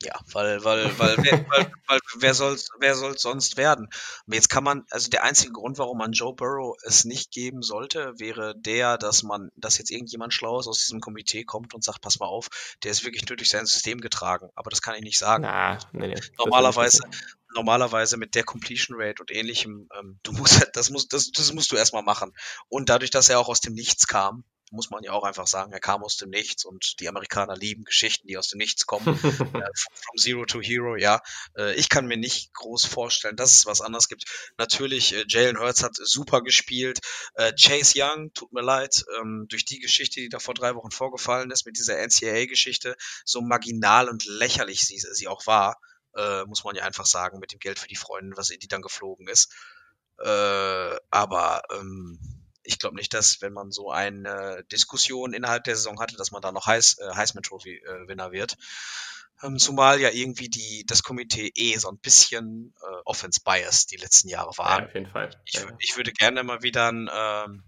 ja, 0.02 0.18
weil, 0.32 0.64
weil, 0.64 0.98
weil, 0.98 1.16
wer, 1.18 1.46
weil, 1.50 1.70
weil 1.86 2.00
wer 2.18 2.32
soll, 2.32 2.56
wer 2.80 2.94
soll 2.94 3.18
sonst 3.18 3.58
werden? 3.58 3.90
Jetzt 4.26 4.48
kann 4.48 4.64
man, 4.64 4.86
also 4.90 5.10
der 5.10 5.24
einzige 5.24 5.52
Grund, 5.52 5.76
warum 5.76 5.98
man 5.98 6.12
Joe 6.12 6.34
Burrow 6.34 6.74
es 6.84 7.04
nicht 7.04 7.32
geben 7.32 7.60
sollte, 7.60 8.14
wäre 8.16 8.54
der, 8.56 8.96
dass 8.96 9.22
man, 9.22 9.50
dass 9.56 9.76
jetzt 9.76 9.90
irgendjemand 9.90 10.32
Schlaues 10.32 10.66
aus 10.66 10.78
diesem 10.78 11.00
Komitee 11.00 11.44
kommt 11.44 11.74
und 11.74 11.84
sagt, 11.84 12.00
pass 12.00 12.18
mal 12.18 12.26
auf, 12.26 12.48
der 12.82 12.92
ist 12.92 13.04
wirklich 13.04 13.28
nur 13.28 13.36
durch 13.36 13.50
sein 13.50 13.66
System 13.66 14.00
getragen. 14.00 14.48
Aber 14.54 14.70
das 14.70 14.80
kann 14.80 14.94
ich 14.94 15.02
nicht 15.02 15.18
sagen. 15.18 15.42
Na, 15.42 15.78
nee, 15.92 16.08
nee, 16.08 16.20
normalerweise, 16.38 17.02
normalerweise 17.54 18.16
mit 18.16 18.34
der 18.34 18.44
Completion 18.44 18.96
Rate 18.98 19.20
und 19.22 19.30
ähnlichem, 19.30 19.90
ähm, 19.98 20.18
du 20.22 20.32
musst, 20.32 20.66
das 20.72 20.88
musst, 20.88 21.12
das, 21.12 21.30
das 21.30 21.52
musst 21.52 21.70
du 21.72 21.76
erstmal 21.76 22.02
machen. 22.02 22.32
Und 22.68 22.88
dadurch, 22.88 23.10
dass 23.10 23.28
er 23.28 23.38
auch 23.38 23.50
aus 23.50 23.60
dem 23.60 23.74
Nichts 23.74 24.06
kam, 24.06 24.44
muss 24.70 24.90
man 24.90 25.02
ja 25.04 25.12
auch 25.12 25.24
einfach 25.24 25.46
sagen, 25.46 25.72
er 25.72 25.80
kam 25.80 26.02
aus 26.02 26.16
dem 26.16 26.30
Nichts 26.30 26.64
und 26.64 26.98
die 27.00 27.08
Amerikaner 27.08 27.56
lieben 27.56 27.84
Geschichten, 27.84 28.26
die 28.26 28.36
aus 28.36 28.48
dem 28.48 28.58
Nichts 28.58 28.86
kommen. 28.86 29.06
äh, 29.06 29.12
from 29.22 30.16
Zero 30.18 30.44
to 30.44 30.60
Hero, 30.60 30.96
ja. 30.96 31.20
Äh, 31.56 31.74
ich 31.74 31.88
kann 31.88 32.06
mir 32.06 32.16
nicht 32.16 32.52
groß 32.54 32.84
vorstellen, 32.84 33.36
dass 33.36 33.54
es 33.54 33.66
was 33.66 33.80
anderes 33.80 34.08
gibt. 34.08 34.24
Natürlich, 34.58 35.14
äh, 35.14 35.24
Jalen 35.28 35.58
Hurts 35.58 35.82
hat 35.82 35.94
super 35.96 36.42
gespielt. 36.42 37.00
Chase 37.58 37.94
Young, 37.96 38.32
tut 38.32 38.52
mir 38.52 38.62
leid, 38.62 39.04
ähm, 39.18 39.46
durch 39.48 39.64
die 39.64 39.78
Geschichte, 39.78 40.20
die 40.20 40.28
da 40.28 40.38
vor 40.38 40.54
drei 40.54 40.74
Wochen 40.74 40.90
vorgefallen 40.90 41.50
ist, 41.50 41.66
mit 41.66 41.78
dieser 41.78 41.98
NCAA-Geschichte, 41.98 42.96
so 43.24 43.40
marginal 43.40 44.08
und 44.08 44.24
lächerlich 44.24 44.84
sie, 44.84 44.98
sie 44.98 45.28
auch 45.28 45.46
war, 45.46 45.78
muss 46.46 46.64
man 46.64 46.74
ja 46.74 46.84
einfach 46.84 47.04
sagen, 47.04 47.38
mit 47.38 47.52
dem 47.52 47.58
Geld 47.58 47.78
für 47.78 47.88
die 47.88 47.96
Freunde, 47.96 48.36
was 48.36 48.48
die 48.48 48.68
dann 48.68 48.80
geflogen 48.80 49.28
ist. 49.28 49.52
Aber 50.18 51.62
ähm, 51.72 52.35
ich 52.66 52.78
glaube 52.78 52.96
nicht, 52.96 53.14
dass 53.14 53.40
wenn 53.40 53.52
man 53.52 53.70
so 53.70 53.90
eine 53.90 54.64
Diskussion 54.70 55.32
innerhalb 55.32 55.64
der 55.64 55.76
Saison 55.76 56.00
hatte, 56.00 56.16
dass 56.16 56.30
man 56.30 56.42
da 56.42 56.52
noch 56.52 56.66
Heis, 56.66 56.98
äh, 56.98 57.14
Heisman 57.14 57.42
Trophy 57.42 57.76
äh, 57.76 58.08
Winner 58.08 58.32
wird. 58.32 58.56
Ähm, 59.42 59.58
zumal 59.58 60.00
ja 60.00 60.10
irgendwie 60.10 60.48
die 60.48 60.84
das 60.86 61.02
Komitee 61.02 61.52
eh 61.54 61.76
so 61.76 61.88
ein 61.88 61.98
bisschen 61.98 62.74
äh, 62.80 62.96
Offense 63.04 63.40
Bias 63.44 63.86
die 63.86 63.96
letzten 63.96 64.28
Jahre 64.28 64.56
war. 64.56 64.80
Ja, 64.80 64.86
auf 64.86 64.94
jeden 64.94 65.10
Fall. 65.10 65.30
Ich, 65.44 65.54
ja. 65.54 65.66
ich 65.78 65.96
würde 65.96 66.12
gerne 66.12 66.42
mal 66.42 66.62
wieder 66.62 66.90
ein, 66.90 67.10
ähm, 67.12 67.62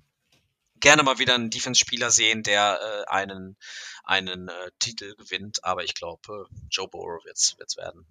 gerne 0.81 1.03
mal 1.03 1.19
wieder 1.19 1.35
einen 1.35 1.51
Defense-Spieler 1.51 2.11
sehen, 2.11 2.43
der 2.43 2.81
äh, 2.81 3.11
einen 3.11 3.57
einen 4.05 4.49
äh, 4.49 4.71
Titel 4.79 5.15
gewinnt, 5.17 5.63
aber 5.65 5.85
ich 5.85 5.95
glaube, 5.95 6.49
äh, 6.51 6.55
Joe 6.71 6.89
Burrow 6.89 7.23
wird's 7.25 7.59
wird's 7.59 7.77
werden. 7.77 8.07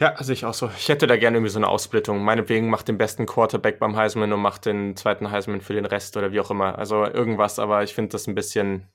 Ja, 0.00 0.14
sehe 0.22 0.34
ich 0.34 0.44
auch 0.44 0.54
so. 0.54 0.70
Ich 0.78 0.88
hätte 0.88 1.08
da 1.08 1.16
gerne 1.16 1.38
irgendwie 1.38 1.50
so 1.50 1.58
eine 1.58 1.66
Aussplittung. 1.66 2.22
Meinetwegen 2.22 2.70
macht 2.70 2.86
den 2.86 2.98
besten 2.98 3.26
Quarterback 3.26 3.80
beim 3.80 3.96
Heisman 3.96 4.32
und 4.32 4.40
macht 4.40 4.66
den 4.66 4.94
zweiten 4.94 5.30
Heisman 5.32 5.60
für 5.60 5.74
den 5.74 5.86
Rest 5.86 6.16
oder 6.16 6.30
wie 6.30 6.38
auch 6.38 6.52
immer. 6.52 6.78
Also 6.78 7.04
irgendwas, 7.04 7.58
aber 7.58 7.82
ich 7.82 7.94
finde 7.94 8.10
das 8.10 8.28
ein 8.28 8.36
bisschen, 8.36 8.86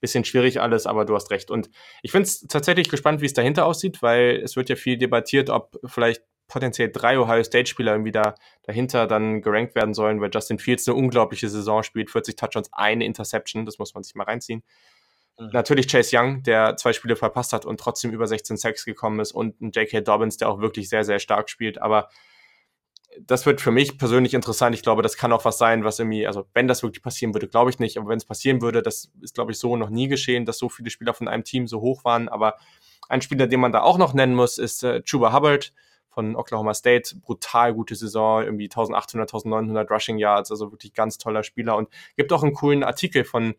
bisschen 0.00 0.24
schwierig 0.24 0.60
alles, 0.60 0.86
aber 0.86 1.04
du 1.04 1.14
hast 1.14 1.30
recht. 1.30 1.52
Und 1.52 1.70
ich 2.02 2.10
finde 2.10 2.24
es 2.24 2.40
tatsächlich 2.48 2.88
gespannt, 2.88 3.20
wie 3.20 3.26
es 3.26 3.32
dahinter 3.32 3.64
aussieht, 3.64 4.02
weil 4.02 4.40
es 4.42 4.56
wird 4.56 4.68
ja 4.68 4.74
viel 4.74 4.98
debattiert, 4.98 5.50
ob 5.50 5.78
vielleicht 5.84 6.24
potenziell 6.48 6.90
drei 6.90 7.20
Ohio 7.20 7.44
State-Spieler 7.44 7.92
irgendwie 7.92 8.10
da 8.10 8.34
dahinter 8.64 9.06
dann 9.06 9.42
gerankt 9.42 9.76
werden 9.76 9.94
sollen, 9.94 10.20
weil 10.20 10.30
Justin 10.34 10.58
Fields 10.58 10.88
eine 10.88 10.96
unglaubliche 10.96 11.48
Saison 11.48 11.84
spielt, 11.84 12.10
40 12.10 12.34
Touchdowns, 12.34 12.70
eine 12.72 13.04
Interception, 13.04 13.66
das 13.66 13.78
muss 13.78 13.94
man 13.94 14.02
sich 14.02 14.16
mal 14.16 14.24
reinziehen. 14.24 14.64
Mhm. 15.40 15.50
Natürlich 15.52 15.88
Chase 15.88 16.16
Young, 16.16 16.42
der 16.42 16.76
zwei 16.76 16.92
Spiele 16.92 17.16
verpasst 17.16 17.52
hat 17.52 17.64
und 17.64 17.80
trotzdem 17.80 18.10
über 18.12 18.26
16 18.26 18.56
Sacks 18.56 18.84
gekommen 18.84 19.20
ist 19.20 19.32
und 19.32 19.60
ein 19.60 19.70
J.K. 19.70 20.02
Dobbins, 20.02 20.36
der 20.36 20.48
auch 20.48 20.60
wirklich 20.60 20.88
sehr, 20.88 21.04
sehr 21.04 21.18
stark 21.18 21.48
spielt. 21.48 21.80
Aber 21.80 22.08
das 23.18 23.44
wird 23.46 23.60
für 23.60 23.72
mich 23.72 23.98
persönlich 23.98 24.34
interessant. 24.34 24.74
Ich 24.74 24.82
glaube, 24.82 25.02
das 25.02 25.16
kann 25.16 25.32
auch 25.32 25.44
was 25.44 25.58
sein, 25.58 25.82
was 25.82 25.98
irgendwie, 25.98 26.26
also 26.26 26.46
wenn 26.54 26.68
das 26.68 26.82
wirklich 26.82 27.02
passieren 27.02 27.34
würde, 27.34 27.48
glaube 27.48 27.70
ich 27.70 27.78
nicht. 27.78 27.98
Aber 27.98 28.08
wenn 28.08 28.18
es 28.18 28.24
passieren 28.24 28.62
würde, 28.62 28.82
das 28.82 29.10
ist, 29.20 29.34
glaube 29.34 29.52
ich, 29.52 29.58
so 29.58 29.76
noch 29.76 29.90
nie 29.90 30.08
geschehen, 30.08 30.44
dass 30.44 30.58
so 30.58 30.68
viele 30.68 30.90
Spieler 30.90 31.14
von 31.14 31.26
einem 31.26 31.42
Team 31.42 31.66
so 31.66 31.80
hoch 31.80 32.04
waren. 32.04 32.28
Aber 32.28 32.56
ein 33.08 33.22
Spieler, 33.22 33.46
den 33.46 33.60
man 33.60 33.72
da 33.72 33.80
auch 33.82 33.98
noch 33.98 34.14
nennen 34.14 34.34
muss, 34.34 34.58
ist 34.58 34.84
äh, 34.84 35.02
Chuba 35.02 35.32
Hubbard 35.32 35.72
von 36.08 36.36
Oklahoma 36.36 36.74
State. 36.74 37.16
Brutal 37.16 37.74
gute 37.74 37.96
Saison, 37.96 38.44
irgendwie 38.44 38.66
1800, 38.66 39.32
1900 39.34 39.90
Rushing 39.90 40.18
Yards, 40.18 40.50
also 40.50 40.70
wirklich 40.70 40.92
ganz 40.92 41.18
toller 41.18 41.42
Spieler. 41.42 41.76
Und 41.76 41.88
gibt 42.16 42.32
auch 42.32 42.42
einen 42.42 42.54
coolen 42.54 42.84
Artikel 42.84 43.24
von 43.24 43.54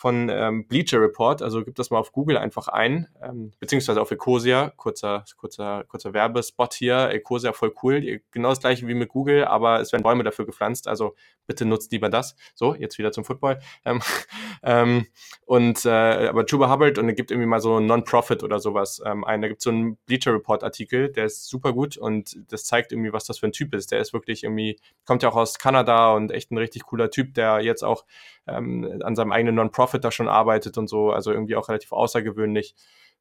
von 0.00 0.30
ähm, 0.30 0.66
Bleacher 0.66 0.98
Report, 0.98 1.42
also 1.42 1.62
gib 1.62 1.74
das 1.74 1.90
mal 1.90 1.98
auf 1.98 2.10
Google 2.12 2.38
einfach 2.38 2.68
ein, 2.68 3.06
ähm, 3.22 3.52
beziehungsweise 3.60 4.00
auf 4.00 4.10
Ecosia, 4.10 4.72
kurzer, 4.78 5.26
kurzer, 5.36 5.84
kurzer 5.88 6.14
Werbespot 6.14 6.72
hier, 6.72 7.10
Ecosia 7.10 7.52
voll 7.52 7.74
cool, 7.82 8.22
genau 8.30 8.48
das 8.48 8.60
gleiche 8.60 8.88
wie 8.88 8.94
mit 8.94 9.10
Google, 9.10 9.44
aber 9.44 9.78
es 9.78 9.92
werden 9.92 10.02
Bäume 10.02 10.24
dafür 10.24 10.46
gepflanzt, 10.46 10.88
also 10.88 11.14
bitte 11.46 11.66
nutzt 11.66 11.92
lieber 11.92 12.08
das. 12.08 12.34
So, 12.54 12.74
jetzt 12.74 12.96
wieder 12.96 13.12
zum 13.12 13.26
Football. 13.26 13.58
Ähm, 13.84 14.00
ähm, 14.62 15.06
und 15.44 15.84
äh, 15.84 16.28
aber 16.28 16.46
Chuba 16.46 16.72
Hubbard 16.72 16.96
und 16.96 17.10
es 17.10 17.16
gibt 17.16 17.30
irgendwie 17.30 17.48
mal 17.48 17.60
so 17.60 17.76
ein 17.76 17.84
Non-Profit 17.84 18.42
oder 18.42 18.58
sowas 18.58 19.02
ähm, 19.04 19.24
ein, 19.24 19.42
da 19.42 19.48
gibt 19.48 19.60
es 19.60 19.64
so 19.64 19.70
einen 19.70 19.98
Bleacher 20.06 20.32
Report 20.32 20.64
Artikel, 20.64 21.12
der 21.12 21.26
ist 21.26 21.46
super 21.46 21.74
gut 21.74 21.98
und 21.98 22.38
das 22.50 22.64
zeigt 22.64 22.92
irgendwie, 22.92 23.12
was 23.12 23.24
das 23.24 23.40
für 23.40 23.46
ein 23.46 23.52
Typ 23.52 23.74
ist. 23.74 23.92
Der 23.92 24.00
ist 24.00 24.14
wirklich 24.14 24.44
irgendwie, 24.44 24.78
kommt 25.04 25.22
ja 25.22 25.28
auch 25.28 25.36
aus 25.36 25.58
Kanada 25.58 26.14
und 26.14 26.30
echt 26.30 26.50
ein 26.52 26.56
richtig 26.56 26.84
cooler 26.84 27.10
Typ, 27.10 27.34
der 27.34 27.60
jetzt 27.60 27.82
auch 27.82 28.06
ähm, 28.46 29.00
an 29.02 29.16
seinem 29.16 29.32
eigenen 29.32 29.54
Non-Profit 29.56 30.04
da 30.04 30.10
schon 30.10 30.28
arbeitet 30.28 30.78
und 30.78 30.88
so, 30.88 31.10
also 31.10 31.32
irgendwie 31.32 31.56
auch 31.56 31.68
relativ 31.68 31.92
außergewöhnlich. 31.92 32.74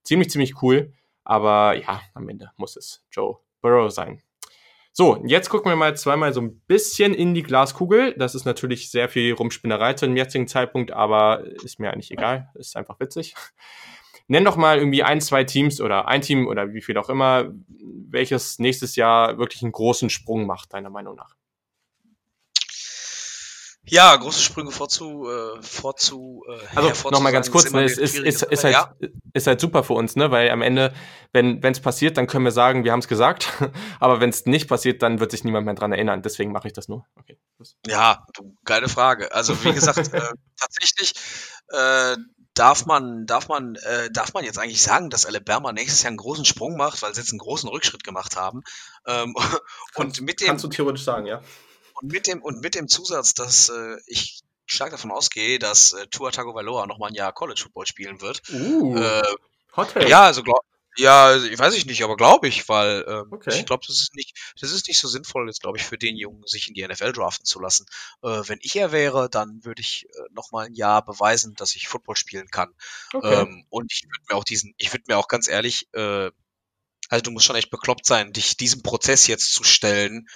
Ziemlich, 0.04 0.30
ziemlich 0.30 0.62
cool, 0.62 0.94
aber 1.24 1.76
ja, 1.76 2.02
am 2.14 2.30
Ende 2.30 2.52
muss 2.58 2.76
es 2.76 3.06
Joe 3.12 3.38
Burrow 3.62 3.92
sein. 3.92 4.22
So, 4.92 5.24
jetzt 5.26 5.50
gucken 5.50 5.72
wir 5.72 5.76
mal 5.76 5.96
zweimal 5.96 6.34
so 6.34 6.42
ein 6.42 6.60
bisschen 6.62 7.14
in 7.14 7.34
die 7.34 7.44
Glaskugel. 7.44 8.16
Das 8.18 8.36
ist 8.36 8.46
natürlich 8.46 8.90
sehr 8.92 9.08
viel 9.08 9.34
Rumspinnerei 9.34 9.94
zu 9.94 10.06
dem 10.06 10.18
jetzigen 10.18 10.48
Zeitpunkt, 10.48 10.92
aber 10.92 11.46
ist 11.64 11.80
mir 11.80 11.94
eigentlich 11.94 12.12
egal. 12.12 12.50
Ist 12.56 12.76
einfach 12.76 13.00
witzig. 13.00 13.36
Nenn 14.28 14.44
doch 14.44 14.58
mal 14.58 14.78
irgendwie 14.78 15.04
ein, 15.04 15.22
zwei 15.22 15.44
Teams 15.44 15.80
oder 15.80 16.08
ein 16.08 16.22
Team 16.22 16.48
oder 16.48 16.74
wie 16.74 16.82
viel 16.82 16.98
auch 16.98 17.10
immer, 17.10 17.52
welches 18.10 18.60
nächstes 18.60 18.96
Jahr 18.96 19.38
wirklich 19.38 19.64
einen 19.64 19.72
großen 19.72 20.10
Sprung 20.10 20.46
macht, 20.46 20.74
deiner 20.74 20.90
Meinung 20.90 21.16
nach. 21.16 21.36
Ja, 23.90 24.16
große 24.16 24.42
Sprünge 24.42 24.72
vorzu, 24.72 25.28
äh, 25.30 25.62
vorzu 25.62 26.44
äh, 26.48 26.78
Also 26.78 27.10
nochmal 27.10 27.32
ganz 27.32 27.50
kurz, 27.50 27.72
ne, 27.72 27.84
ist, 27.84 27.98
ist, 27.98 28.16
ist, 28.18 28.44
ist, 28.44 28.64
halt, 28.64 28.74
ja. 28.74 28.94
ist 29.34 29.48
halt 29.48 29.60
super 29.60 29.84
für 29.84 29.94
uns, 29.94 30.16
ne? 30.16 30.30
Weil 30.32 30.52
am 30.52 30.62
Ende, 30.62 30.94
wenn 31.34 31.62
es 31.64 31.80
passiert, 31.80 32.18
dann 32.18 32.28
können 32.28 32.46
wir 32.46 32.52
sagen, 32.52 32.84
wir 32.84 32.92
haben 32.92 33.00
es 33.00 33.08
gesagt. 33.08 33.52
Aber 34.00 34.20
wenn 34.20 34.30
es 34.30 34.46
nicht 34.46 34.68
passiert, 34.68 35.02
dann 35.02 35.20
wird 35.20 35.32
sich 35.32 35.44
niemand 35.44 35.66
mehr 35.66 35.76
dran 35.76 35.92
erinnern. 35.92 36.22
Deswegen 36.22 36.52
mache 36.52 36.68
ich 36.68 36.74
das 36.74 36.88
nur. 36.88 37.06
Okay. 37.16 37.38
Ja, 37.88 38.26
du, 38.34 38.56
geile 38.64 38.90
Frage. 38.90 39.34
Also 39.34 39.64
wie 39.64 39.74
gesagt, 39.74 39.98
äh, 40.14 40.22
tatsächlich, 40.60 41.14
äh, 41.70 42.16
darf 42.54 42.86
man, 42.86 43.26
darf 43.26 43.48
man, 43.48 43.76
äh, 43.76 44.12
darf 44.12 44.34
man 44.34 44.44
jetzt 44.44 44.60
eigentlich 44.60 44.84
sagen, 44.84 45.10
dass 45.10 45.26
Alabama 45.26 45.72
nächstes 45.72 46.04
Jahr 46.04 46.10
einen 46.10 46.18
großen 46.18 46.46
Sprung 46.46 46.78
macht, 46.78 47.02
weil 47.02 47.14
sie 47.14 47.22
jetzt 47.22 47.32
einen 47.32 47.40
großen 47.40 47.70
Rückschritt 47.70 48.04
gemacht 48.04 48.36
haben? 48.36 48.62
Ähm, 49.08 49.36
und 49.96 50.22
mit 50.22 50.42
dem, 50.42 50.48
kannst 50.48 50.64
du 50.64 50.70
theoretisch 50.70 51.04
sagen, 51.04 51.26
ja. 51.26 51.42
Und 52.02 52.12
mit 52.12 52.28
dem 52.28 52.42
und 52.42 52.62
mit 52.62 52.76
dem 52.76 52.88
Zusatz, 52.88 53.34
dass 53.34 53.70
äh, 53.70 53.98
ich 54.08 54.42
stark 54.66 54.92
davon 54.92 55.12
ausgehe, 55.12 55.60
dass 55.60 55.94
äh, 55.94 56.08
Tua 56.08 56.32
Tagovailoa 56.32 56.86
noch 56.86 56.98
mal 56.98 57.08
ein 57.08 57.16
Jahr 57.16 57.34
College 57.34 57.62
Football 57.62 57.88
spielen 57.88 58.22
wird. 58.22 58.42
Uh, 58.52 58.98
äh, 58.98 59.24
Hot 59.76 59.96
Ja, 60.08 60.24
also 60.24 60.44
glaub, 60.44 60.64
ja, 61.00 61.38
ich 61.38 61.58
weiß 61.58 61.76
ich 61.76 61.86
nicht, 61.86 62.04
aber 62.04 62.18
glaube 62.18 62.48
ich, 62.48 62.68
weil 62.68 63.06
ähm, 63.08 63.32
okay. 63.32 63.58
ich 63.58 63.66
glaube, 63.66 63.86
das 63.88 64.02
ist 64.02 64.16
nicht, 64.16 64.38
das 64.60 64.72
ist 64.72 64.88
nicht 64.88 65.00
so 65.00 65.08
sinnvoll 65.08 65.48
jetzt, 65.48 65.62
glaube 65.62 65.78
ich, 65.78 65.86
für 65.86 65.98
den 65.98 66.18
Jungen, 66.18 66.44
sich 66.46 66.68
in 66.68 66.74
die 66.74 66.86
NFL 66.86 67.14
draften 67.14 67.46
zu 67.46 67.60
lassen. 67.62 67.86
Äh, 68.22 68.42
wenn 68.48 68.60
ich 68.62 68.76
er 68.76 68.92
wäre, 68.92 69.30
dann 69.30 69.64
würde 69.64 69.82
ich 69.82 70.08
äh, 70.10 70.22
noch 70.32 70.52
mal 70.52 70.66
ein 70.66 70.74
Jahr 70.74 71.04
beweisen, 71.04 71.56
dass 71.56 71.76
ich 71.76 71.88
Football 71.88 72.18
spielen 72.18 72.50
kann. 72.50 72.74
Okay. 73.14 73.34
Ähm, 73.34 73.66
und 73.70 73.92
ich 73.94 74.04
würde 74.04 74.26
mir 74.30 74.36
auch 74.36 74.44
diesen, 74.44 74.74
ich 74.78 74.92
würde 74.92 75.06
mir 75.08 75.18
auch 75.18 75.28
ganz 75.28 75.48
ehrlich, 75.48 75.88
äh, 75.94 76.32
also 77.08 77.24
du 77.24 77.32
musst 77.32 77.46
schon 77.46 77.56
echt 77.56 77.72
bekloppt 77.72 78.06
sein, 78.06 78.34
dich 78.34 78.58
diesem 78.58 78.84
Prozess 78.84 79.28
jetzt 79.28 79.54
zu 79.54 79.64
stellen 79.64 80.28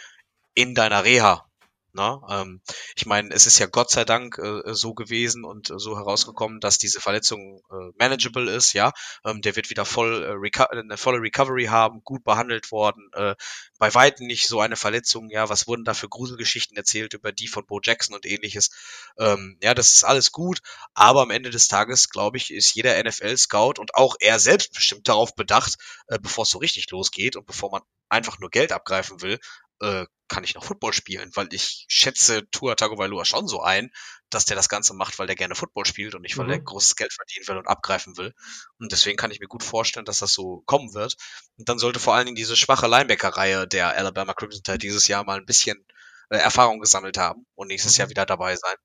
in 0.54 0.76
deiner 0.76 1.04
Reha. 1.04 1.46
Ne? 1.94 2.20
Ähm, 2.28 2.62
ich 2.96 3.06
meine, 3.06 3.34
es 3.34 3.46
ist 3.46 3.60
ja 3.60 3.68
Gott 3.68 3.92
sei 3.92 4.04
Dank 4.04 4.40
äh, 4.40 4.74
so 4.74 4.96
gewesen 4.96 5.46
und 5.46 5.70
äh, 5.70 5.78
so 5.78 5.96
herausgekommen, 5.96 6.60
dass 6.60 6.80
diese 6.80 7.00
Verletzung 7.00 7.62
äh, 7.72 7.92
manageable 8.00 8.50
ist, 8.52 8.74
ja. 8.74 8.92
Ähm, 9.24 9.42
der 9.42 9.56
wird 9.56 9.70
wieder 9.70 9.86
voll 9.86 10.24
äh, 10.24 10.66
eine 10.72 10.98
volle 10.98 11.22
Recovery 11.22 11.66
haben, 11.66 12.02
gut 12.04 12.24
behandelt 12.24 12.72
worden. 12.72 13.10
Äh, 13.14 13.36
bei 13.78 13.94
weitem 13.94 14.26
nicht 14.26 14.48
so 14.48 14.60
eine 14.60 14.76
Verletzung, 14.76 15.30
ja. 15.30 15.50
Was 15.50 15.68
wurden 15.68 15.84
da 15.84 15.94
für 15.94 16.10
Gruselgeschichten 16.10 16.76
erzählt 16.76 17.14
über 17.14 17.32
die 17.32 17.48
von 17.48 17.66
Bo 17.66 17.80
Jackson 17.84 18.16
und 18.16 18.26
ähnliches? 18.26 18.72
Ähm, 19.20 19.58
ja, 19.62 19.76
das 19.76 19.94
ist 19.94 20.04
alles 20.04 20.32
gut, 20.32 20.62
aber 20.96 21.22
am 21.22 21.32
Ende 21.32 21.52
des 21.52 21.68
Tages, 21.68 22.10
glaube 22.10 22.38
ich, 22.38 22.52
ist 22.52 22.74
jeder 22.74 23.02
NFL-Scout 23.04 23.76
und 23.80 23.94
auch 23.94 24.16
er 24.20 24.40
selbst 24.40 24.74
bestimmt 24.74 25.08
darauf 25.08 25.36
bedacht, 25.36 25.78
äh, 26.08 26.18
bevor 26.20 26.44
es 26.44 26.50
so 26.50 26.58
richtig 26.58 26.90
losgeht 26.90 27.36
und 27.36 27.46
bevor 27.46 27.70
man 27.72 27.82
einfach 28.10 28.40
nur 28.40 28.50
Geld 28.50 28.72
abgreifen 28.72 29.22
will, 29.22 29.40
äh, 29.84 30.06
kann 30.28 30.44
ich 30.44 30.56
noch 30.56 30.64
Football 30.64 30.94
spielen, 30.94 31.30
weil 31.36 31.48
ich 31.52 31.86
schätze 31.90 32.50
Tua 32.50 32.76
Tagovailoa 32.76 33.26
schon 33.26 33.48
so 33.48 33.62
ein, 33.62 33.92
dass 34.30 34.46
der 34.46 34.56
das 34.56 34.70
Ganze 34.70 34.94
macht, 34.96 35.20
weil 35.20 35.28
der 35.28 35.36
gerne 35.36 35.54
Football 35.54 35.86
spielt 35.86 36.16
und 36.16 36.22
nicht, 36.22 36.38
weil 36.38 36.46
mhm. 36.46 36.54
er 36.54 36.60
großes 36.60 36.96
Geld 36.96 37.14
verdienen 37.14 37.48
will 37.48 37.58
und 37.58 37.68
abgreifen 37.68 38.18
will. 38.18 38.34
Und 38.80 38.92
deswegen 38.92 39.18
kann 39.18 39.30
ich 39.30 39.40
mir 39.40 39.48
gut 39.48 39.64
vorstellen, 39.64 40.06
dass 40.06 40.20
das 40.20 40.34
so 40.34 40.64
kommen 40.66 40.94
wird. 40.94 41.18
Und 41.58 41.70
dann 41.70 41.78
sollte 41.78 42.00
vor 42.00 42.16
allen 42.16 42.26
Dingen 42.26 42.36
diese 42.36 42.56
schwache 42.56 42.88
Linebacker-Reihe 42.88 43.68
der 43.68 43.96
Alabama 43.96 44.34
Crimson 44.34 44.64
Tide 44.64 44.80
dieses 44.80 45.08
Jahr 45.08 45.24
mal 45.24 45.38
ein 45.38 45.46
bisschen 45.46 45.86
äh, 46.30 46.38
Erfahrung 46.38 46.80
gesammelt 46.80 47.18
haben 47.18 47.46
und 47.56 47.68
nächstes 47.68 47.98
Jahr 47.98 48.08
mhm. 48.08 48.12
wieder 48.12 48.26
dabei 48.26 48.56
sein. 48.56 48.76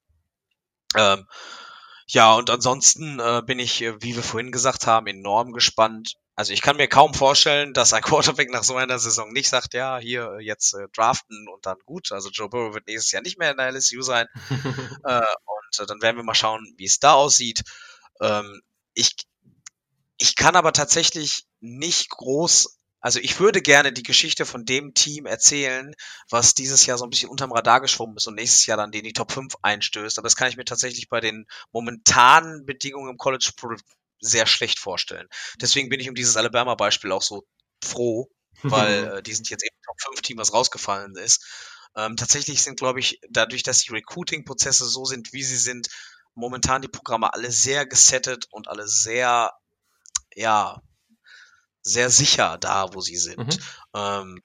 Ähm, 0.96 1.26
ja, 2.09 2.34
und 2.34 2.51
ansonsten 2.51 3.20
äh, 3.20 3.42
bin 3.46 3.59
ich, 3.59 3.82
äh, 3.82 4.03
wie 4.03 4.16
wir 4.16 4.22
vorhin 4.22 4.53
gesagt 4.53 4.86
haben, 4.86 5.07
enorm 5.07 5.53
gespannt, 5.53 6.14
also 6.39 6.53
ich 6.53 6.62
kann 6.62 6.76
mir 6.76 6.86
kaum 6.86 7.14
vorstellen, 7.14 7.74
dass 7.74 7.93
ein 7.93 8.03
Quarterback 8.36 8.49
nach 8.53 8.62
so 8.62 8.76
einer 8.76 9.01
Saison 9.01 9.32
nicht 9.32 9.49
sagt, 9.49 9.74
ja, 9.74 9.99
hier 9.99 10.39
jetzt 10.41 10.72
äh, 10.72 10.86
draften 10.95 11.49
und 11.49 11.66
dann 11.66 11.78
gut. 11.84 12.12
Also 12.12 12.30
Joe 12.30 12.49
Burrow 12.49 12.74
wird 12.74 12.86
nächstes 12.86 13.11
Jahr 13.11 13.22
nicht 13.22 13.41
mehr 13.41 13.51
in 13.51 13.57
der 13.57 13.72
LSU 13.72 14.03
sein. 14.03 14.28
äh, 15.05 15.18
und 15.18 15.80
äh, 15.80 15.86
dann 15.86 16.01
werden 16.01 16.16
wir 16.16 16.22
mal 16.22 16.36
schauen, 16.36 16.72
wie 16.76 16.84
es 16.84 17.01
da 17.01 17.14
aussieht. 17.14 17.64
Ähm, 18.20 18.62
ich, 18.95 19.16
ich 20.16 20.36
kann 20.36 20.55
aber 20.55 20.72
tatsächlich 20.72 21.45
nicht 21.59 22.09
groß, 22.11 22.78
also 23.01 23.18
ich 23.18 23.41
würde 23.41 23.61
gerne 23.61 23.93
die 23.93 24.05
Geschichte 24.05 24.47
von 24.47 24.64
dem 24.64 24.95
Team 24.95 25.26
erzählen, 25.26 25.93
was 26.30 26.55
dieses 26.55 26.86
Jahr 26.86 26.99
so 26.99 27.05
ein 27.05 27.11
bisschen 27.11 27.30
unterm 27.30 27.51
Radar 27.51 27.80
geschwommen 27.80 28.16
ist 28.16 28.28
und 28.28 28.36
nächstes 28.36 28.64
Jahr 28.66 28.76
dann 28.76 28.93
in 28.93 29.03
die 29.03 29.12
Top 29.12 29.32
5 29.32 29.55
einstößt. 29.62 30.18
Aber 30.18 30.26
das 30.26 30.36
kann 30.36 30.49
ich 30.49 30.57
mir 30.57 30.64
tatsächlich 30.64 31.09
bei 31.09 31.18
den 31.18 31.47
momentanen 31.72 32.64
Bedingungen 32.64 33.11
im 33.11 33.16
College 33.16 33.51
sehr 34.21 34.47
schlecht 34.47 34.79
vorstellen. 34.79 35.29
Deswegen 35.61 35.89
bin 35.89 36.01
ich 36.01 36.09
um 36.09 36.14
dieses 36.14 36.37
Alabama-Beispiel 36.37 37.12
auch 37.12 37.23
so 37.23 37.47
froh, 37.85 38.29
weil 38.62 39.05
äh, 39.19 39.23
die 39.23 39.35
sind 39.35 39.51
jetzt 39.51 39.64
eben 39.64 39.77
Top 39.85 40.01
5 40.01 40.23
Team, 40.23 40.39
was 40.39 40.53
rausgefallen 40.53 41.16
ist. 41.16 41.45
Ähm, 41.97 42.16
tatsächlich 42.16 42.62
sind, 42.62 42.79
glaube 42.79 43.01
ich, 43.01 43.21
dadurch, 43.31 43.62
dass 43.62 43.83
die 43.83 43.93
Recruiting-Prozesse 43.93 44.87
so 44.87 45.05
sind, 45.05 45.33
wie 45.33 45.43
sie 45.43 45.57
sind, 45.57 45.89
momentan 46.35 46.83
die 46.83 46.89
Programme 46.89 47.33
alle 47.33 47.51
sehr 47.51 47.87
gesettet 47.87 48.47
und 48.51 48.69
alle 48.69 48.87
sehr, 48.87 49.53
ja, 50.35 50.81
sehr 51.83 52.11
sicher 52.11 52.59
da, 52.59 52.95
wo 52.95 53.01
sie 53.01 53.16
sind. 53.16 53.39
Mhm. 53.39 53.62
Ähm, 53.95 54.43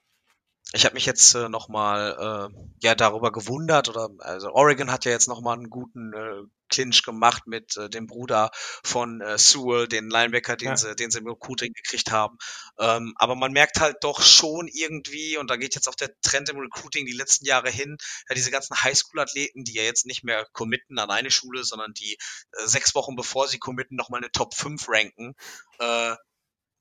ich 0.76 0.86
habe 0.86 0.95
mich 0.95 1.05
jetzt 1.05 1.36
äh, 1.36 1.49
nochmal 1.49 2.49
äh, 2.51 2.55
ja 2.82 2.95
darüber 2.95 3.32
gewundert 3.32 3.89
oder 3.89 4.09
also 4.19 4.51
Oregon 4.51 4.91
hat 4.91 5.05
ja 5.05 5.11
jetzt 5.11 5.28
nochmal 5.28 5.55
einen 5.55 5.69
guten 5.69 6.13
äh, 6.13 6.41
Clinch 6.69 7.03
gemacht 7.03 7.43
mit 7.45 7.78
äh, 7.78 7.91
dem 7.91 8.07
Bruder 8.07 8.49
von 8.84 9.21
äh, 9.21 9.38
Sewell, 9.38 9.88
den 9.88 10.09
Linebacker, 10.09 10.57
den 10.57 10.69
ja. 10.69 10.76
sie 10.76 10.95
den 10.95 11.11
sie 11.11 11.19
im 11.19 11.28
Recruiting 11.28 11.74
gekriegt 11.74 12.11
haben. 12.11 12.38
Ähm, 12.80 13.13
aber 13.17 13.36
man 13.36 13.51
merkt 13.51 13.80
halt 13.80 13.97
doch 14.01 14.24
schon 14.24 14.67
irgendwie 14.67 15.38
und 15.38 15.47
da 15.51 15.57
geht 15.57 15.76
jetzt 15.76 15.88
auch 15.88 15.95
der 15.95 16.09
Trend 16.21 16.49
im 16.49 16.57
Recruiting 16.57 17.05
die 17.05 17.13
letzten 17.13 17.45
Jahre 17.45 17.69
hin, 17.69 17.95
ja 18.28 18.34
diese 18.34 18.49
ganzen 18.49 18.76
Highschool-Athleten, 18.76 19.63
die 19.63 19.76
ja 19.76 19.84
jetzt 19.84 20.07
nicht 20.07 20.24
mehr 20.24 20.47
committen 20.53 20.97
an 20.97 21.11
eine 21.11 21.30
Schule, 21.30 21.63
sondern 21.63 21.93
die 21.93 22.13
äh, 22.13 22.65
sechs 22.65 22.95
Wochen 22.95 23.15
bevor 23.15 23.47
sie 23.47 23.59
committen 23.59 23.95
nochmal 23.95 24.21
eine 24.21 24.32
Top 24.32 24.55
5 24.55 24.89
ranken. 24.89 25.36
Äh, 25.78 26.15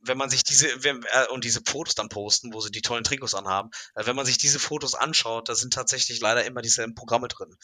wenn 0.03 0.19
man 0.19 0.31
sich 0.31 0.45
diese 0.45 0.83
wenn, 0.83 1.03
äh, 1.05 1.27
und 1.29 1.45
diese 1.45 1.63
Fotos 1.65 1.95
dann 1.95 2.09
posten, 2.09 2.53
wo 2.53 2.61
sie 2.61 2.71
die 2.71 2.83
tollen 2.83 3.05
Trikots 3.05 3.35
anhaben, 3.35 3.71
äh, 3.95 4.05
wenn 4.07 4.17
man 4.17 4.27
sich 4.27 4.39
diese 4.39 4.59
Fotos 4.59 4.95
anschaut, 4.95 5.49
da 5.49 5.55
sind 5.55 5.73
tatsächlich 5.73 6.21
leider 6.21 6.45
immer 6.45 6.63
dieselben 6.63 6.95
Programme 6.95 7.29
drin. 7.29 7.57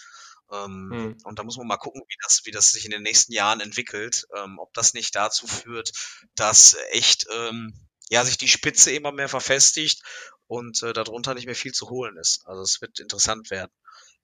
Ähm, 0.50 0.90
hm. 0.92 1.16
Und 1.24 1.38
da 1.38 1.42
muss 1.42 1.58
man 1.58 1.66
mal 1.66 1.76
gucken, 1.76 2.02
wie 2.08 2.16
das, 2.22 2.42
wie 2.44 2.50
das 2.50 2.70
sich 2.70 2.84
in 2.84 2.90
den 2.90 3.02
nächsten 3.02 3.32
Jahren 3.32 3.60
entwickelt, 3.60 4.26
ähm, 4.34 4.58
ob 4.58 4.72
das 4.72 4.94
nicht 4.94 5.14
dazu 5.14 5.46
führt, 5.46 5.92
dass 6.34 6.76
echt 6.90 7.26
ähm, 7.34 7.74
ja 8.08 8.24
sich 8.24 8.38
die 8.38 8.48
Spitze 8.48 8.90
immer 8.92 9.12
mehr 9.12 9.28
verfestigt 9.28 10.02
und 10.46 10.82
äh, 10.82 10.92
darunter 10.92 11.34
nicht 11.34 11.46
mehr 11.46 11.54
viel 11.54 11.72
zu 11.72 11.90
holen 11.90 12.16
ist. 12.16 12.46
Also 12.46 12.62
es 12.62 12.80
wird 12.80 12.98
interessant 13.00 13.50
werden. 13.50 13.72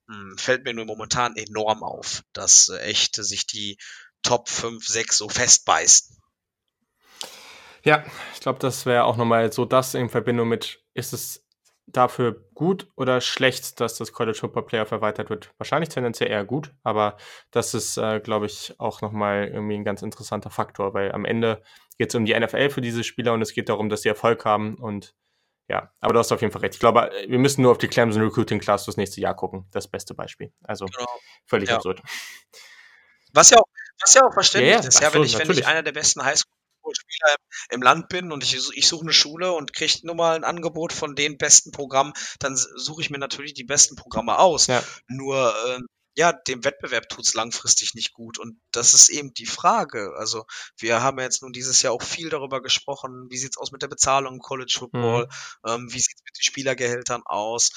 Hm, 0.08 0.36
fällt 0.38 0.64
mir 0.64 0.74
nur 0.74 0.86
momentan 0.86 1.36
enorm 1.36 1.82
auf, 1.82 2.22
dass 2.32 2.68
äh, 2.68 2.78
echt 2.78 3.16
sich 3.16 3.46
die 3.46 3.76
Top 4.22 4.48
5, 4.48 4.86
6 4.86 5.18
so 5.18 5.28
festbeißen. 5.28 6.16
Ja, 7.84 8.02
ich 8.32 8.40
glaube, 8.40 8.58
das 8.58 8.86
wäre 8.86 9.04
auch 9.04 9.16
nochmal 9.16 9.52
so 9.52 9.64
das 9.64 9.94
in 9.94 10.08
Verbindung 10.08 10.48
mit, 10.48 10.82
ist 10.94 11.12
es 11.12 11.46
dafür 11.86 12.48
gut 12.54 12.88
oder 12.96 13.20
schlecht, 13.20 13.78
dass 13.78 13.96
das 13.96 14.12
College 14.12 14.38
Football 14.38 14.64
Playoff 14.64 14.90
erweitert 14.90 15.28
wird? 15.28 15.52
Wahrscheinlich 15.58 15.90
tendenziell 15.90 16.30
eher 16.30 16.44
gut, 16.44 16.72
aber 16.82 17.18
das 17.50 17.74
ist, 17.74 17.98
äh, 17.98 18.20
glaube 18.20 18.46
ich, 18.46 18.74
auch 18.78 19.02
nochmal 19.02 19.48
irgendwie 19.48 19.74
ein 19.74 19.84
ganz 19.84 20.00
interessanter 20.00 20.48
Faktor, 20.48 20.94
weil 20.94 21.12
am 21.12 21.26
Ende 21.26 21.62
geht 21.98 22.08
es 22.08 22.14
um 22.14 22.24
die 22.24 22.38
NFL 22.38 22.70
für 22.70 22.80
diese 22.80 23.04
Spieler 23.04 23.34
und 23.34 23.42
es 23.42 23.52
geht 23.52 23.68
darum, 23.68 23.90
dass 23.90 24.02
sie 24.02 24.08
Erfolg 24.08 24.44
haben 24.46 24.76
und 24.76 25.14
ja, 25.68 25.90
aber 26.00 26.12
du 26.12 26.18
hast 26.18 26.30
auf 26.30 26.42
jeden 26.42 26.52
Fall 26.52 26.60
recht. 26.60 26.74
Ich 26.74 26.80
glaube, 26.80 27.10
wir 27.26 27.38
müssen 27.38 27.62
nur 27.62 27.72
auf 27.72 27.78
die 27.78 27.88
Clemson 27.88 28.22
Recruiting 28.22 28.60
Class 28.60 28.84
fürs 28.84 28.98
nächste 28.98 29.20
Jahr 29.22 29.34
gucken. 29.34 29.66
Das 29.70 29.88
beste 29.88 30.12
Beispiel. 30.12 30.52
Also 30.62 30.84
genau. 30.84 31.08
völlig 31.46 31.70
ja. 31.70 31.76
absurd. 31.76 32.02
Was 33.32 33.48
ja 33.48 33.58
auch, 33.58 33.66
was 33.98 34.12
ja 34.12 34.26
auch 34.26 34.32
verständlich 34.34 34.74
ja, 34.74 34.80
ja. 34.82 34.88
ist, 34.88 35.00
ja, 35.00 35.14
wenn 35.14 35.22
ich, 35.22 35.38
wenn 35.38 35.50
ich 35.50 35.66
einer 35.66 35.82
der 35.82 35.92
besten 35.92 36.22
Highschool 36.22 36.53
Spieler 37.24 37.36
im 37.70 37.82
Land 37.82 38.08
bin 38.08 38.32
und 38.32 38.42
ich, 38.42 38.56
ich 38.76 38.88
suche 38.88 39.02
eine 39.02 39.12
Schule 39.12 39.52
und 39.52 39.72
kriege 39.72 39.98
nur 40.02 40.14
mal 40.14 40.36
ein 40.36 40.44
Angebot 40.44 40.92
von 40.92 41.14
den 41.14 41.38
besten 41.38 41.70
Programmen, 41.70 42.12
dann 42.38 42.56
suche 42.56 43.02
ich 43.02 43.10
mir 43.10 43.18
natürlich 43.18 43.54
die 43.54 43.64
besten 43.64 43.96
Programme 43.96 44.38
aus. 44.38 44.66
Ja. 44.66 44.82
Nur 45.08 45.54
äh, 45.66 45.80
ja, 46.16 46.32
dem 46.32 46.64
Wettbewerb 46.64 47.08
tut's 47.08 47.34
langfristig 47.34 47.94
nicht 47.94 48.12
gut. 48.12 48.38
Und 48.38 48.60
das 48.70 48.94
ist 48.94 49.08
eben 49.08 49.34
die 49.34 49.46
Frage. 49.46 50.12
Also, 50.16 50.44
wir 50.78 51.02
haben 51.02 51.18
jetzt 51.18 51.42
nun 51.42 51.52
dieses 51.52 51.82
Jahr 51.82 51.92
auch 51.92 52.02
viel 52.02 52.28
darüber 52.28 52.62
gesprochen, 52.62 53.26
wie 53.30 53.36
sieht's 53.36 53.58
aus 53.58 53.72
mit 53.72 53.82
der 53.82 53.88
Bezahlung 53.88 54.34
im 54.34 54.40
College 54.40 54.76
Football, 54.78 55.26
mhm. 55.26 55.70
ähm, 55.70 55.86
wie 55.92 55.98
sieht's 55.98 56.22
mit 56.24 56.38
den 56.38 56.44
Spielergehältern 56.44 57.22
aus. 57.24 57.72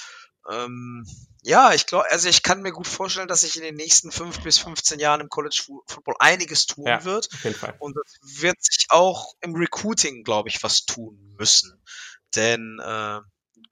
Ähm, 0.51 1.03
ja, 1.47 1.73
ich 1.73 1.85
glaube, 1.85 2.11
also 2.11 2.27
ich 2.27 2.43
kann 2.43 2.61
mir 2.61 2.73
gut 2.73 2.87
vorstellen, 2.87 3.29
dass 3.29 3.41
sich 3.41 3.55
in 3.55 3.63
den 3.63 3.75
nächsten 3.75 4.11
fünf 4.11 4.41
bis 4.41 4.57
15 4.57 4.99
Jahren 4.99 5.21
im 5.21 5.29
College 5.29 5.63
Football 5.87 6.15
einiges 6.19 6.65
tun 6.65 6.87
ja, 6.87 7.05
wird. 7.05 7.29
Auf 7.33 7.43
jeden 7.45 7.55
Fall. 7.55 7.75
Und 7.79 7.95
es 8.05 8.41
wird 8.41 8.61
sich 8.61 8.87
auch 8.89 9.33
im 9.39 9.55
Recruiting, 9.55 10.23
glaube 10.23 10.49
ich, 10.49 10.61
was 10.61 10.85
tun 10.85 11.17
müssen. 11.37 11.81
Denn 12.35 12.79
äh, 12.83 13.21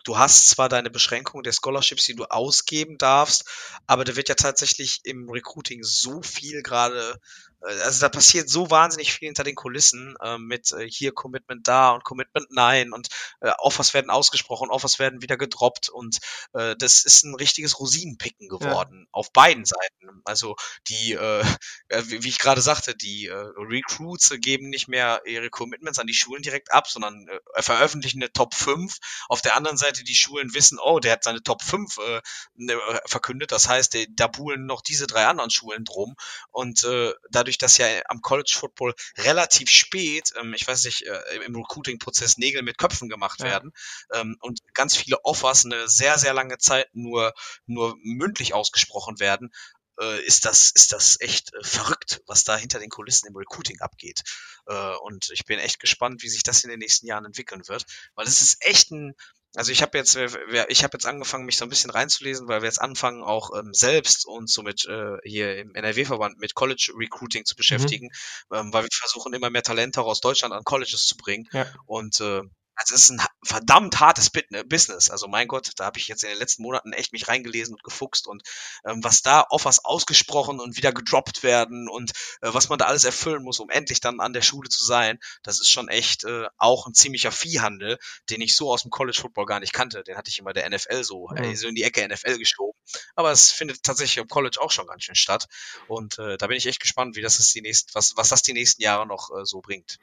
du 0.05 0.17
hast 0.17 0.47
zwar 0.47 0.69
deine 0.69 0.89
Beschränkung 0.89 1.43
der 1.43 1.51
Scholarships, 1.51 2.05
die 2.05 2.15
du 2.15 2.23
ausgeben 2.23 2.97
darfst, 2.97 3.43
aber 3.88 4.05
da 4.05 4.15
wird 4.15 4.30
ja 4.30 4.36
tatsächlich 4.36 5.01
im 5.03 5.30
Recruiting 5.30 5.84
so 5.84 6.21
viel 6.21 6.63
gerade 6.63 7.19
also 7.66 8.01
da 8.01 8.09
passiert 8.09 8.49
so 8.49 8.70
wahnsinnig 8.70 9.13
viel 9.13 9.28
hinter 9.28 9.43
den 9.43 9.55
Kulissen 9.55 10.16
äh, 10.22 10.38
mit 10.38 10.72
äh, 10.72 10.88
hier 10.88 11.13
Commitment 11.13 11.68
da 11.68 11.91
und 11.91 12.03
Commitment 12.03 12.47
nein 12.51 12.93
und 12.93 13.07
äh, 13.41 13.51
Offers 13.57 13.93
werden 13.93 14.09
ausgesprochen, 14.09 14.70
Offers 14.70 14.99
werden 14.99 15.22
wieder 15.22 15.38
gedroppt 15.38 15.89
und 15.89 16.20
äh, 16.53 16.76
das 16.78 17.05
ist 17.05 17.24
ein 17.24 17.36
richtiges 17.36 17.80
Rosinenpicken 17.80 18.49
geworden 18.49 19.03
ja. 19.05 19.09
auf 19.11 19.32
beiden 19.32 19.66
Seiten. 19.66 20.22
Also 20.26 20.55
die, 20.88 21.13
äh, 21.13 21.41
äh 21.89 22.03
wie, 22.05 22.30
ich 22.30 22.39
gerade 22.39 22.61
sagte, 22.61 22.95
die 22.95 23.28
äh, 23.28 23.34
Recruits 23.34 24.34
geben 24.39 24.70
nicht 24.70 24.88
mehr 24.88 25.22
ihre 25.26 25.49
Commitments 25.49 25.99
an 25.99 26.07
die 26.07 26.13
Schulen 26.13 26.41
direkt 26.41 26.72
ab, 26.72 26.88
sondern 26.88 27.28
äh, 27.28 27.61
veröffentlichen 27.61 28.22
eine 28.22 28.32
Top 28.32 28.53
5. 28.53 28.97
Auf 29.28 29.41
der 29.41 29.55
anderen 29.55 29.78
Seite 29.78 30.03
die 30.03 30.16
Schulen 30.16 30.53
wissen, 30.53 30.80
oh, 30.82 30.99
der 30.99 31.13
hat 31.13 31.24
seine 31.24 31.41
Top 31.41 31.63
5 31.63 31.97
äh, 31.97 32.22
ne, 32.55 32.80
verkündet, 33.05 33.51
das 33.51 33.68
heißt, 33.68 33.97
da 34.09 34.28
buhlen 34.28 34.66
noch 34.66 34.82
diese 34.82 35.07
drei 35.07 35.26
anderen 35.26 35.49
Schulen 35.49 35.86
drum 35.86 36.16
und 36.51 36.84
äh, 36.84 37.13
dadurch 37.30 37.55
dadurch, 37.56 37.58
dass 37.58 37.78
ja 37.78 38.01
am 38.08 38.22
College 38.22 38.53
Football 38.56 38.93
relativ 39.18 39.70
spät, 39.70 40.32
ähm, 40.39 40.53
ich 40.53 40.68
weiß 40.68 40.86
nicht, 40.86 41.03
äh, 41.03 41.36
im 41.45 41.56
Recruiting-Prozess 41.56 42.38
Nägel 42.38 42.62
mit 42.62 42.78
Köpfen 42.78 43.10
gemacht 43.10 43.39
ja. 43.39 43.45
werden 43.45 43.72
ähm, 44.14 44.38
und 44.41 44.60
ganz 44.74 44.95
viele 44.95 45.24
Offers 45.24 45.66
eine 45.66 45.88
sehr, 45.88 46.18
sehr 46.18 46.34
lange 46.34 46.58
Zeit 46.58 46.89
nur, 46.93 47.34
nur 47.66 47.95
mündlich 48.01 48.53
ausgesprochen 48.53 49.20
werden, 49.20 49.51
äh, 49.99 50.22
ist 50.26 50.45
das, 50.45 50.72
ist 50.72 50.91
das 50.91 51.20
echt 51.22 51.53
äh, 51.53 51.64
verrückt, 51.64 52.22
was 52.28 52.43
da 52.43 52.58
hinter 52.58 52.80
den 52.80 52.89
Kulissen 52.89 53.28
im 53.28 53.36
Recruiting 53.36 53.80
abgeht. 53.80 54.24
Äh, 54.68 54.95
und 55.03 55.30
ich 55.32 55.45
bin 55.45 55.60
echt 55.60 55.80
gespannt, 55.80 56.22
wie 56.24 56.30
sich 56.30 56.43
das 56.43 56.64
in 56.64 56.70
den 56.70 56.80
nächsten 56.80 57.08
Jahren 57.08 57.26
entwickeln 57.26 57.68
wird, 57.68 57.86
weil 58.16 58.28
es 58.28 58.41
ist 58.41 58.66
echt 58.66 58.91
ein, 58.91 59.16
also 59.56 59.72
ich 59.72 59.82
habe 59.82 59.97
jetzt, 59.97 60.16
ich 60.16 60.84
habe 60.84 60.93
jetzt 60.93 61.06
angefangen, 61.06 61.45
mich 61.45 61.58
so 61.58 61.66
ein 61.66 61.70
bisschen 61.70 61.91
reinzulesen, 61.91 62.47
weil 62.47 62.62
wir 62.62 62.68
jetzt 62.68 62.82
anfangen, 62.82 63.24
auch 63.24 63.51
ähm, 63.58 63.74
selbst 63.74 64.26
uns 64.26 64.53
so 64.53 64.62
mit 64.64 64.86
äh, 64.86 65.18
hier 65.24 65.58
im 65.58 65.74
NRW-Verband 65.74 66.39
mit 66.39 66.56
College 66.56 66.93
Recruiting 66.97 67.45
zu 67.45 67.56
mhm. 67.56 67.58
beschäftigen, 67.58 68.10
mhm. 68.49 68.58
ähm, 68.58 68.74
weil 68.74 68.84
wir 68.84 68.89
versuchen 68.91 69.34
immer 69.34 69.49
mehr 69.49 69.64
Talente 69.64 70.01
auch 70.01 70.08
aus 70.08 70.22
Deutschland 70.22 70.53
an 70.53 70.64
Colleges 70.64 71.06
zu 71.06 71.16
bringen. 71.18 71.47
Ja. 71.51 71.66
Und 71.86 72.20
äh, 72.22 72.41
es 72.84 72.91
ist 72.91 73.09
ein 73.09 73.21
verdammt 73.43 73.99
hartes 73.99 74.32
äh, 74.34 74.63
Business. 74.63 75.09
Also 75.09 75.28
mein 75.28 75.47
Gott, 75.47 75.71
da 75.78 75.86
habe 75.86 75.99
ich 75.99 76.07
jetzt 76.07 76.23
in 76.23 76.30
den 76.30 76.39
letzten 76.39 76.63
Monaten 76.63 76.93
echt 76.93 77.13
mich 77.13 77.28
reingelesen 77.28 77.76
und 77.76 77.84
gefuchst 77.84 78.28
und 78.28 78.43
ähm, 78.86 79.03
was 79.03 79.21
da 79.21 79.45
Offers 79.49 79.84
ausgesprochen 79.86 80.59
und 80.59 80.78
wieder 80.78 80.91
gedroppt 80.91 81.43
werden 81.43 81.88
und 81.89 82.11
äh, 82.41 82.53
was 82.53 82.69
man 82.69 82.78
da 82.78 82.86
alles 82.86 83.03
erfüllen 83.03 83.43
muss, 83.43 83.59
um 83.59 83.69
endlich 83.69 84.01
dann 84.01 84.19
an 84.19 84.34
der 84.34 84.41
Schule 84.41 84.69
zu 84.69 84.84
sein, 84.84 85.19
das 85.43 85.59
ist 85.59 85.69
schon 85.69 85.88
echt 85.88 86.23
äh, 86.26 86.47
auch 86.57 86.88
ein 86.88 86.93
ziemlicher 86.93 87.32
Viehhandel, 87.32 87.97
den 88.30 88.41
ich 88.41 88.55
so 88.55 88.71
aus 88.71 88.84
dem 88.84 88.91
College 88.91 89.17
Football 89.19 89.45
gar 89.45 89.59
nicht 89.59 89.73
kannte. 89.73 90.03
Den 90.03 90.17
hatte 90.17 90.30
ich 90.30 90.39
immer 90.39 90.53
der 90.53 90.69
NFL 90.69 91.03
so, 91.03 91.30
mhm. 91.30 91.38
äh, 91.38 91.55
so 91.55 91.67
in 91.67 91.76
die 91.76 91.84
Ecke 91.84 92.07
NFL 92.07 92.38
geschoben. 92.38 92.78
Aber 93.15 93.32
es 93.32 93.51
findet 93.51 93.84
tatsächlich 93.84 94.17
im 94.17 94.28
College 94.28 94.57
auch 94.61 94.71
schon 94.71 94.88
ganz 94.88 95.03
schön 95.03 95.15
statt. 95.15 95.47
Und 95.88 96.19
äh, 96.19 96.38
da 96.38 96.47
bin 96.47 96.57
ich 96.57 96.65
echt 96.65 96.80
gespannt, 96.80 97.15
wie 97.15 97.21
das 97.21 97.39
ist 97.39 97.53
die 97.55 97.61
nächsten, 97.61 97.93
was, 97.93 98.13
was 98.15 98.30
das 98.30 98.41
die 98.41 98.53
nächsten 98.53 98.82
Jahre 98.82 99.07
noch 99.07 99.30
äh, 99.32 99.45
so 99.45 99.61
bringt. 99.61 99.97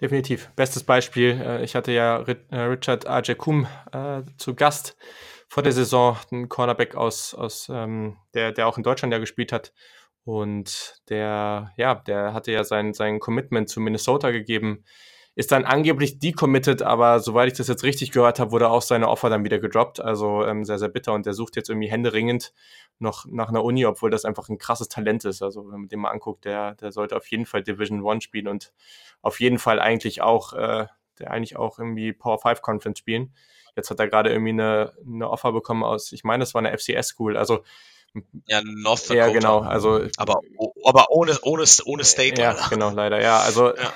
Definitiv. 0.00 0.50
Bestes 0.56 0.84
Beispiel, 0.84 1.40
äh, 1.40 1.64
ich 1.64 1.74
hatte 1.74 1.92
ja 1.92 2.09
äh, 2.18 2.56
Richard 2.56 3.06
Ajekum 3.06 3.66
äh, 3.92 4.22
zu 4.36 4.54
Gast 4.54 4.96
vor 5.48 5.62
der 5.62 5.72
Saison, 5.72 6.16
ein 6.30 6.48
Cornerback 6.48 6.94
aus, 6.94 7.34
aus 7.34 7.68
ähm, 7.72 8.16
der, 8.34 8.52
der 8.52 8.66
auch 8.66 8.76
in 8.76 8.82
Deutschland 8.82 9.12
ja 9.12 9.18
gespielt 9.18 9.52
hat. 9.52 9.72
Und 10.24 11.00
der, 11.08 11.72
ja, 11.76 11.94
der 11.94 12.34
hatte 12.34 12.52
ja 12.52 12.62
sein, 12.62 12.92
sein 12.94 13.20
Commitment 13.20 13.68
zu 13.68 13.80
Minnesota 13.80 14.30
gegeben 14.30 14.84
ist 15.36 15.52
dann 15.52 15.64
angeblich 15.64 16.18
decommitted, 16.18 16.82
aber 16.82 17.20
soweit 17.20 17.52
ich 17.52 17.56
das 17.56 17.68
jetzt 17.68 17.84
richtig 17.84 18.10
gehört 18.10 18.40
habe, 18.40 18.50
wurde 18.50 18.68
auch 18.68 18.82
seine 18.82 19.08
Offer 19.08 19.30
dann 19.30 19.44
wieder 19.44 19.58
gedroppt. 19.58 20.00
Also 20.00 20.44
ähm, 20.44 20.64
sehr, 20.64 20.78
sehr 20.78 20.88
bitter 20.88 21.12
und 21.12 21.24
der 21.24 21.34
sucht 21.34 21.56
jetzt 21.56 21.70
irgendwie 21.70 21.90
händeringend 21.90 22.52
noch 22.98 23.26
nach 23.26 23.48
einer 23.48 23.64
Uni, 23.64 23.86
obwohl 23.86 24.10
das 24.10 24.24
einfach 24.24 24.48
ein 24.48 24.58
krasses 24.58 24.88
Talent 24.88 25.24
ist. 25.24 25.40
Also 25.40 25.64
wenn 25.70 25.80
man 25.80 25.88
den 25.88 26.00
mal 26.00 26.10
anguckt, 26.10 26.44
der, 26.44 26.74
der 26.74 26.90
sollte 26.90 27.16
auf 27.16 27.26
jeden 27.28 27.46
Fall 27.46 27.62
Division 27.62 28.02
One 28.02 28.20
spielen 28.20 28.48
und 28.48 28.72
auf 29.22 29.40
jeden 29.40 29.58
Fall 29.58 29.78
eigentlich 29.78 30.20
auch, 30.20 30.52
äh, 30.52 30.86
der 31.20 31.30
eigentlich 31.30 31.56
auch 31.56 31.78
irgendwie 31.78 32.12
Power 32.12 32.38
5 32.38 32.62
Conference 32.62 32.98
spielen. 32.98 33.34
Jetzt 33.76 33.90
hat 33.90 34.00
er 34.00 34.08
gerade 34.08 34.30
irgendwie 34.30 34.50
eine, 34.50 34.92
eine 35.06 35.30
Offer 35.30 35.52
bekommen 35.52 35.84
aus, 35.84 36.12
ich 36.12 36.24
meine, 36.24 36.42
das 36.42 36.54
war 36.54 36.62
eine 36.64 36.76
FCS 36.76 37.08
School. 37.08 37.36
Also 37.36 37.60
ja, 38.46 38.60
North 38.64 39.02
Dakota. 39.02 39.14
Ja, 39.14 39.32
genau. 39.32 39.60
Also, 39.60 40.00
aber, 40.16 40.40
aber 40.84 41.10
ohne, 41.10 41.38
ohne, 41.42 41.64
ohne 41.84 42.04
State. 42.04 42.40
Ja, 42.40 42.56
genau, 42.68 42.90
leider. 42.90 43.22
Ja, 43.22 43.38
also 43.38 43.68
ja. 43.68 43.92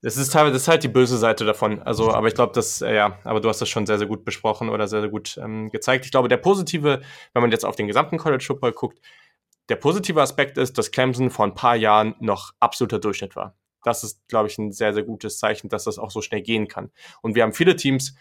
Das 0.00 0.16
ist 0.16 0.32
teilweise 0.32 0.52
das 0.52 0.62
ist 0.62 0.68
halt 0.68 0.84
die 0.84 0.88
böse 0.88 1.18
Seite 1.18 1.44
davon. 1.44 1.82
Also, 1.82 2.12
aber 2.12 2.28
ich 2.28 2.34
glaube, 2.34 2.52
das, 2.54 2.82
äh, 2.82 2.94
ja, 2.94 3.18
aber 3.24 3.40
du 3.40 3.48
hast 3.48 3.60
das 3.60 3.68
schon 3.68 3.84
sehr, 3.84 3.98
sehr 3.98 4.06
gut 4.06 4.24
besprochen 4.24 4.68
oder 4.68 4.86
sehr, 4.86 5.00
sehr 5.00 5.10
gut 5.10 5.36
ähm, 5.42 5.70
gezeigt. 5.70 6.04
Ich 6.04 6.12
glaube, 6.12 6.28
der 6.28 6.36
positive, 6.36 7.00
wenn 7.32 7.42
man 7.42 7.50
jetzt 7.50 7.64
auf 7.64 7.74
den 7.74 7.88
gesamten 7.88 8.16
College 8.16 8.44
Football 8.46 8.72
guckt, 8.72 9.00
der 9.68 9.76
positive 9.76 10.22
Aspekt 10.22 10.56
ist, 10.56 10.78
dass 10.78 10.92
Clemson 10.92 11.30
vor 11.30 11.46
ein 11.46 11.54
paar 11.54 11.74
Jahren 11.74 12.14
noch 12.20 12.52
absoluter 12.60 13.00
Durchschnitt 13.00 13.34
war. 13.34 13.56
Das 13.88 14.04
ist, 14.04 14.26
glaube 14.28 14.48
ich, 14.48 14.58
ein 14.58 14.72
sehr, 14.72 14.92
sehr 14.92 15.02
gutes 15.02 15.38
Zeichen, 15.38 15.68
dass 15.68 15.84
das 15.84 15.98
auch 15.98 16.10
so 16.10 16.22
schnell 16.22 16.42
gehen 16.42 16.68
kann. 16.68 16.90
Und 17.22 17.34
wir 17.34 17.42
haben 17.42 17.52
viele 17.52 17.76
Teams, 17.76 18.14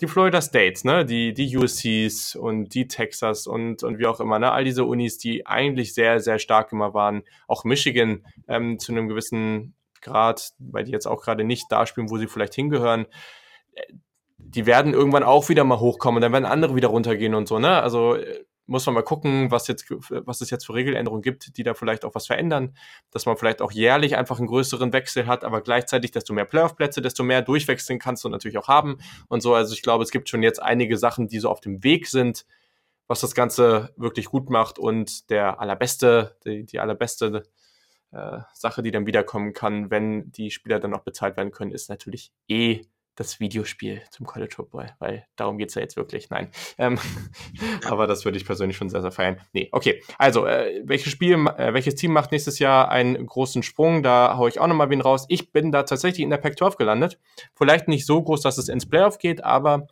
die 0.00 0.08
Florida 0.08 0.42
States, 0.42 0.84
ne, 0.84 1.04
die, 1.04 1.32
die 1.32 1.56
USCs 1.56 2.34
und 2.34 2.74
die 2.74 2.88
Texas 2.88 3.46
und, 3.46 3.84
und 3.84 3.98
wie 3.98 4.06
auch 4.06 4.20
immer, 4.20 4.38
ne, 4.38 4.50
all 4.50 4.64
diese 4.64 4.84
Unis, 4.84 5.18
die 5.18 5.46
eigentlich 5.46 5.94
sehr, 5.94 6.18
sehr 6.20 6.38
stark 6.38 6.72
immer 6.72 6.92
waren. 6.92 7.22
Auch 7.46 7.64
Michigan 7.64 8.26
ähm, 8.48 8.78
zu 8.78 8.92
einem 8.92 9.08
gewissen 9.08 9.74
Grad, 10.00 10.52
weil 10.58 10.84
die 10.84 10.92
jetzt 10.92 11.06
auch 11.06 11.22
gerade 11.22 11.44
nicht 11.44 11.66
da 11.70 11.86
spielen, 11.86 12.10
wo 12.10 12.18
sie 12.18 12.26
vielleicht 12.26 12.54
hingehören, 12.54 13.06
die 14.38 14.66
werden 14.66 14.92
irgendwann 14.92 15.22
auch 15.22 15.48
wieder 15.48 15.64
mal 15.64 15.78
hochkommen, 15.78 16.20
dann 16.20 16.32
werden 16.32 16.44
andere 16.44 16.74
wieder 16.74 16.88
runtergehen 16.88 17.34
und 17.34 17.46
so, 17.46 17.58
ne? 17.58 17.80
Also 17.80 18.16
äh, 18.16 18.44
muss 18.66 18.86
man 18.86 18.94
mal 18.94 19.02
gucken, 19.02 19.50
was 19.50 19.66
jetzt, 19.66 19.86
was 19.90 20.40
es 20.40 20.50
jetzt 20.50 20.66
für 20.66 20.74
Regeländerungen 20.74 21.22
gibt, 21.22 21.56
die 21.56 21.62
da 21.62 21.74
vielleicht 21.74 22.04
auch 22.04 22.14
was 22.14 22.26
verändern, 22.26 22.76
dass 23.10 23.26
man 23.26 23.36
vielleicht 23.36 23.60
auch 23.60 23.72
jährlich 23.72 24.16
einfach 24.16 24.38
einen 24.38 24.46
größeren 24.46 24.92
Wechsel 24.92 25.26
hat, 25.26 25.44
aber 25.44 25.60
gleichzeitig, 25.60 26.12
desto 26.12 26.32
mehr 26.32 26.44
Playoff-Plätze, 26.44 27.02
desto 27.02 27.22
mehr 27.24 27.42
durchwechseln 27.42 27.98
kannst 27.98 28.24
du 28.24 28.28
natürlich 28.28 28.58
auch 28.58 28.68
haben 28.68 28.98
und 29.28 29.40
so. 29.42 29.54
Also 29.54 29.74
ich 29.74 29.82
glaube, 29.82 30.04
es 30.04 30.10
gibt 30.10 30.28
schon 30.28 30.42
jetzt 30.42 30.62
einige 30.62 30.96
Sachen, 30.96 31.28
die 31.28 31.38
so 31.38 31.50
auf 31.50 31.60
dem 31.60 31.82
Weg 31.82 32.06
sind, 32.06 32.46
was 33.06 33.20
das 33.20 33.34
Ganze 33.34 33.92
wirklich 33.96 34.26
gut 34.26 34.48
macht 34.48 34.78
und 34.78 35.28
der 35.30 35.60
allerbeste, 35.60 36.36
die, 36.44 36.64
die 36.64 36.78
allerbeste 36.78 37.42
äh, 38.12 38.38
Sache, 38.54 38.82
die 38.82 38.90
dann 38.90 39.06
wiederkommen 39.06 39.52
kann, 39.52 39.90
wenn 39.90 40.30
die 40.30 40.50
Spieler 40.50 40.78
dann 40.78 40.92
noch 40.92 41.02
bezahlt 41.02 41.36
werden 41.36 41.50
können, 41.50 41.72
ist 41.72 41.90
natürlich 41.90 42.32
eh 42.48 42.82
das 43.14 43.40
Videospiel 43.40 44.02
zum 44.10 44.26
College 44.26 44.54
Football, 44.54 44.94
weil 44.98 45.26
darum 45.36 45.58
geht 45.58 45.68
es 45.68 45.74
ja 45.74 45.82
jetzt 45.82 45.96
wirklich. 45.96 46.30
Nein. 46.30 46.50
Ähm, 46.78 46.98
aber 47.84 48.06
das 48.06 48.24
würde 48.24 48.38
ich 48.38 48.46
persönlich 48.46 48.76
schon 48.76 48.88
sehr, 48.88 49.02
sehr 49.02 49.12
feiern. 49.12 49.40
Nee, 49.52 49.68
okay. 49.72 50.02
Also, 50.18 50.46
äh, 50.46 50.80
welches 50.84 51.12
Spiel, 51.12 51.34
äh, 51.34 51.74
welches 51.74 51.94
Team 51.94 52.12
macht 52.12 52.32
nächstes 52.32 52.58
Jahr 52.58 52.90
einen 52.90 53.26
großen 53.26 53.62
Sprung? 53.62 54.02
Da 54.02 54.36
haue 54.36 54.48
ich 54.48 54.60
auch 54.60 54.66
nochmal 54.66 54.90
wen 54.90 55.00
raus. 55.00 55.26
Ich 55.28 55.52
bin 55.52 55.72
da 55.72 55.82
tatsächlich 55.82 56.22
in 56.22 56.30
der 56.30 56.38
Pac-12 56.38 56.76
gelandet. 56.76 57.18
Vielleicht 57.54 57.88
nicht 57.88 58.06
so 58.06 58.22
groß, 58.22 58.40
dass 58.40 58.58
es 58.58 58.68
ins 58.68 58.88
Playoff 58.88 59.18
geht, 59.18 59.44
aber 59.44 59.86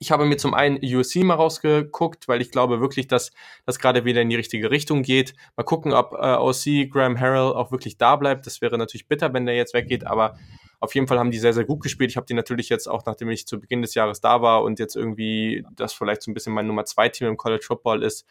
ich 0.00 0.10
habe 0.10 0.24
mir 0.24 0.36
zum 0.36 0.54
einen 0.54 0.80
USC 0.82 1.22
mal 1.22 1.34
rausgeguckt, 1.34 2.26
weil 2.26 2.40
ich 2.40 2.50
glaube 2.50 2.80
wirklich, 2.80 3.06
dass 3.06 3.30
das 3.64 3.78
gerade 3.78 4.04
wieder 4.04 4.22
in 4.22 4.28
die 4.28 4.36
richtige 4.36 4.70
Richtung 4.70 5.02
geht. 5.02 5.34
Mal 5.56 5.62
gucken, 5.62 5.92
ob 5.92 6.14
äh, 6.14 6.34
OC 6.34 6.90
Graham 6.90 7.18
Harrell 7.18 7.52
auch 7.52 7.70
wirklich 7.70 7.96
da 7.96 8.16
bleibt. 8.16 8.46
Das 8.46 8.60
wäre 8.60 8.76
natürlich 8.76 9.06
bitter, 9.06 9.32
wenn 9.32 9.46
der 9.46 9.54
jetzt 9.54 9.74
weggeht, 9.74 10.04
aber 10.04 10.36
auf 10.80 10.94
jeden 10.94 11.06
Fall 11.06 11.18
haben 11.18 11.30
die 11.30 11.38
sehr, 11.38 11.52
sehr 11.52 11.64
gut 11.64 11.82
gespielt. 11.82 12.10
Ich 12.10 12.16
habe 12.16 12.26
die 12.26 12.34
natürlich 12.34 12.68
jetzt 12.68 12.86
auch, 12.88 13.04
nachdem 13.06 13.30
ich 13.30 13.46
zu 13.46 13.60
Beginn 13.60 13.82
des 13.82 13.94
Jahres 13.94 14.20
da 14.20 14.42
war 14.42 14.62
und 14.62 14.78
jetzt 14.78 14.96
irgendwie 14.96 15.64
das 15.76 15.92
vielleicht 15.92 16.22
so 16.22 16.30
ein 16.30 16.34
bisschen 16.34 16.52
mein 16.52 16.66
Nummer 16.66 16.84
zwei 16.84 17.08
Team 17.08 17.28
im 17.28 17.36
College 17.36 17.64
Football 17.66 18.02
ist, 18.02 18.26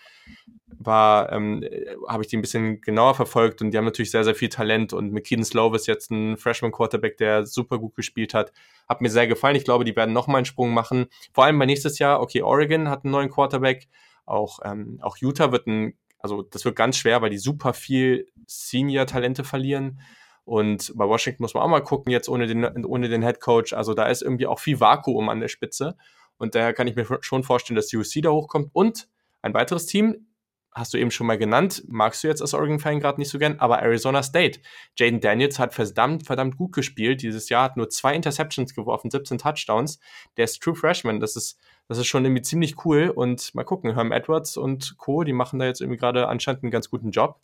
war, 0.68 1.32
ähm, 1.32 1.64
habe 2.08 2.24
ich 2.24 2.30
die 2.30 2.38
ein 2.38 2.42
bisschen 2.42 2.82
genauer 2.82 3.16
verfolgt 3.16 3.62
und 3.62 3.72
die 3.72 3.78
haben 3.78 3.86
natürlich 3.86 4.12
sehr, 4.12 4.24
sehr 4.24 4.36
viel 4.36 4.50
Talent 4.50 4.94
und 4.94 5.12
McKean 5.12 5.44
Slow 5.44 5.76
ist 5.76 5.88
jetzt 5.88 6.12
ein 6.12 6.38
Freshman 6.38 6.72
Quarterback, 6.72 7.18
der 7.18 7.46
super 7.46 7.80
gut 7.80 7.96
gespielt 7.96 8.34
hat. 8.34 8.52
Hat 8.88 9.02
mir 9.02 9.10
sehr 9.10 9.28
gefallen. 9.28 9.56
Ich 9.56 9.66
glaube, 9.66 9.86
die 9.86 9.96
werden 9.96 10.14
nochmal 10.14 10.38
einen 10.38 10.46
Sprung 10.46 10.74
machen. 10.74 11.08
Vor 11.34 11.46
allem 11.46 11.58
bei 11.60 11.66
nächstes 11.66 12.00
Jahr, 12.00 12.22
okay, 12.22 12.42
Oregon 12.42 12.90
hat 12.90 13.04
einen 13.04 13.12
neuen 13.12 13.30
Quarterback. 13.30 13.88
Auch, 14.26 14.60
ähm, 14.64 15.00
auch 15.02 15.18
Utah 15.18 15.52
wird 15.52 15.68
ein, 15.68 15.96
also 16.20 16.42
das 16.42 16.66
wird 16.66 16.76
ganz 16.76 16.98
schwer, 16.98 17.22
weil 17.22 17.30
die 17.30 17.38
super 17.38 17.74
viel 17.74 18.28
Senior-Talente 18.48 19.44
verlieren. 19.44 20.00
Und 20.46 20.92
bei 20.96 21.06
Washington 21.06 21.44
muss 21.44 21.54
man 21.54 21.64
auch 21.64 21.70
mal 21.70 21.82
gucken, 21.82 22.12
jetzt 22.12 22.28
ohne 22.28 22.48
den, 22.48 22.86
ohne 22.86 23.10
den 23.10 23.24
Head 23.24 23.40
Coach. 23.40 23.74
Also 23.74 23.94
da 23.94 24.08
ist 24.08 24.22
irgendwie 24.22 24.48
auch 24.48 24.60
viel 24.60 24.80
Vakuum 24.80 25.30
an 25.30 25.40
der 25.40 25.48
Spitze. 25.48 25.96
Und 26.38 26.56
daher 26.56 26.74
kann 26.74 26.88
ich 26.88 26.96
mir 26.96 27.06
schon 27.22 27.44
vorstellen, 27.44 27.76
dass 27.76 27.94
USC 27.94 28.22
da 28.22 28.32
hochkommt. 28.32 28.70
Und 28.74 29.08
ein 29.42 29.54
weiteres 29.54 29.86
Team, 29.86 30.28
hast 30.76 30.94
du 30.94 30.98
eben 30.98 31.12
schon 31.12 31.28
mal 31.28 31.38
genannt, 31.38 31.84
magst 31.88 32.24
du 32.24 32.28
jetzt 32.28 32.42
als 32.42 32.54
Oregon-Fan 32.54 33.00
gerade 33.00 33.20
nicht 33.20 33.30
so 33.30 33.38
gern, 33.38 33.60
aber 33.60 33.82
Arizona 33.82 34.24
State. 34.24 34.60
Jaden 34.98 35.22
Daniels 35.22 35.60
hat 35.60 35.74
verdammt, 35.74 36.26
verdammt 36.26 36.58
gut 36.58 36.74
gespielt. 36.74 37.22
Dieses 37.22 37.50
Jahr 37.50 37.66
hat 37.66 37.78
nur 37.78 37.90
zwei 37.90 38.16
Interceptions 38.16 38.74
geworfen, 38.74 39.12
17 39.12 39.38
Touchdowns. 39.38 40.00
Der 40.38 40.46
ist 40.46 40.62
True 40.62 40.76
Freshman. 40.76 41.20
Das 41.20 41.36
ist, 41.36 41.60
das 41.88 42.00
ist 42.00 42.08
schon 42.08 42.26
irgendwie 42.26 42.42
ziemlich 42.42 42.86
cool. 42.86 43.12
Und 43.16 43.54
mal 43.54 43.64
gucken, 43.64 43.94
Herm 43.94 44.12
Edwards 44.12 44.58
und 44.58 44.98
Co., 44.98 45.24
die 45.24 45.34
machen 45.34 45.60
da 45.60 45.66
jetzt 45.66 45.82
irgendwie 45.82 46.00
gerade 46.00 46.28
anscheinend 46.28 46.64
einen 46.64 46.72
ganz 46.72 46.90
guten 46.90 47.12
Job 47.12 47.40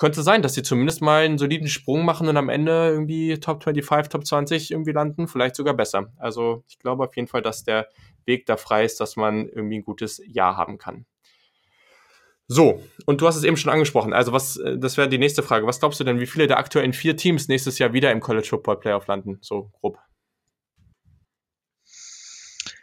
könnte 0.00 0.22
sein, 0.22 0.40
dass 0.40 0.54
sie 0.54 0.62
zumindest 0.62 1.02
mal 1.02 1.24
einen 1.24 1.36
soliden 1.36 1.68
Sprung 1.68 2.06
machen 2.06 2.26
und 2.26 2.38
am 2.38 2.48
Ende 2.48 2.88
irgendwie 2.88 3.38
Top 3.38 3.62
25, 3.62 4.10
Top 4.10 4.26
20 4.26 4.70
irgendwie 4.70 4.92
landen, 4.92 5.28
vielleicht 5.28 5.54
sogar 5.54 5.74
besser. 5.74 6.10
Also 6.16 6.64
ich 6.68 6.78
glaube 6.78 7.04
auf 7.04 7.14
jeden 7.16 7.28
Fall, 7.28 7.42
dass 7.42 7.64
der 7.64 7.86
Weg 8.24 8.46
da 8.46 8.56
frei 8.56 8.86
ist, 8.86 8.98
dass 8.98 9.16
man 9.16 9.46
irgendwie 9.46 9.76
ein 9.76 9.84
gutes 9.84 10.22
Jahr 10.26 10.56
haben 10.56 10.78
kann. 10.78 11.04
So, 12.48 12.82
und 13.04 13.20
du 13.20 13.26
hast 13.26 13.36
es 13.36 13.44
eben 13.44 13.58
schon 13.58 13.70
angesprochen. 13.70 14.12
Also, 14.12 14.32
was, 14.32 14.56
äh, 14.56 14.76
das 14.76 14.96
wäre 14.96 15.08
die 15.08 15.18
nächste 15.18 15.42
Frage. 15.42 15.68
Was 15.68 15.78
glaubst 15.78 16.00
du 16.00 16.04
denn, 16.04 16.18
wie 16.18 16.26
viele 16.26 16.48
der 16.48 16.58
aktuellen 16.58 16.92
vier 16.92 17.16
Teams 17.16 17.46
nächstes 17.46 17.78
Jahr 17.78 17.92
wieder 17.92 18.10
im 18.10 18.18
College 18.18 18.48
Football 18.48 18.80
Playoff 18.80 19.06
landen? 19.06 19.38
So 19.40 19.70
grob. 19.80 19.98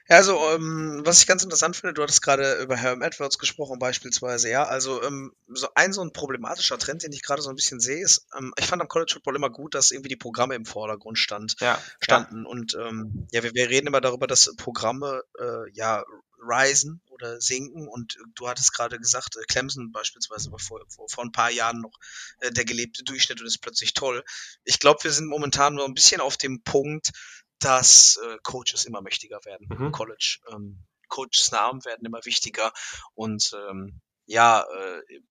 Ja, 0.09 0.17
also, 0.17 0.39
ähm, 0.51 1.01
was 1.03 1.19
ich 1.19 1.27
ganz 1.27 1.43
interessant 1.43 1.75
finde, 1.75 1.93
du 1.93 2.01
hattest 2.01 2.21
gerade 2.21 2.61
über 2.61 2.77
Herm 2.77 3.01
Edwards 3.01 3.37
gesprochen 3.37 3.77
beispielsweise, 3.79 4.49
ja. 4.49 4.63
Also, 4.63 5.03
ähm, 5.03 5.33
so 5.47 5.67
ein 5.75 5.93
so 5.93 6.01
ein 6.01 6.13
problematischer 6.13 6.77
Trend, 6.77 7.03
den 7.03 7.11
ich 7.11 7.21
gerade 7.21 7.41
so 7.41 7.49
ein 7.49 7.55
bisschen 7.55 7.79
sehe, 7.79 8.01
ist, 8.01 8.25
ähm, 8.37 8.53
ich 8.57 8.65
fand 8.65 8.81
am 8.81 8.87
College 8.87 9.13
Football 9.13 9.35
immer 9.35 9.49
gut, 9.49 9.75
dass 9.75 9.91
irgendwie 9.91 10.09
die 10.09 10.15
Programme 10.15 10.55
im 10.55 10.65
Vordergrund 10.65 11.17
stand, 11.19 11.55
ja, 11.59 11.81
standen. 11.99 12.43
Ja. 12.43 12.49
Und 12.49 12.75
ähm, 12.75 13.27
ja, 13.31 13.43
wir, 13.43 13.53
wir 13.53 13.69
reden 13.69 13.87
immer 13.87 14.01
darüber, 14.01 14.27
dass 14.27 14.55
Programme 14.55 15.23
äh, 15.39 15.71
ja 15.73 16.03
risen 16.39 17.01
oder 17.09 17.41
sinken. 17.41 17.87
Und 17.87 18.17
du 18.35 18.47
hattest 18.47 18.73
gerade 18.73 18.97
gesagt, 18.99 19.35
äh, 19.35 19.43
Clemson 19.47 19.91
beispielsweise 19.91 20.51
war 20.51 20.59
vor, 20.59 20.81
vor, 20.89 21.07
vor 21.09 21.23
ein 21.23 21.31
paar 21.31 21.51
Jahren 21.51 21.81
noch 21.81 21.93
äh, 22.39 22.51
der 22.51 22.65
gelebte 22.65 23.03
Durchschnitt 23.03 23.41
und 23.41 23.47
ist 23.47 23.61
plötzlich 23.61 23.93
toll. 23.93 24.23
Ich 24.63 24.79
glaube, 24.79 25.03
wir 25.03 25.11
sind 25.11 25.27
momentan 25.27 25.75
nur 25.75 25.85
ein 25.85 25.93
bisschen 25.93 26.21
auf 26.21 26.37
dem 26.37 26.63
Punkt, 26.63 27.11
dass 27.59 28.17
äh, 28.17 28.37
Coaches 28.43 28.85
immer 28.85 29.01
mächtiger 29.01 29.39
werden 29.45 29.67
mhm. 29.69 29.87
im 29.87 29.91
College. 29.91 30.39
Ähm, 30.51 30.85
Coaches 31.07 31.51
Namen 31.51 31.83
werden 31.85 32.05
immer 32.05 32.23
wichtiger 32.25 32.73
und 33.13 33.51
ähm, 33.69 34.01
ja, 34.25 34.61
äh, 34.61 35.21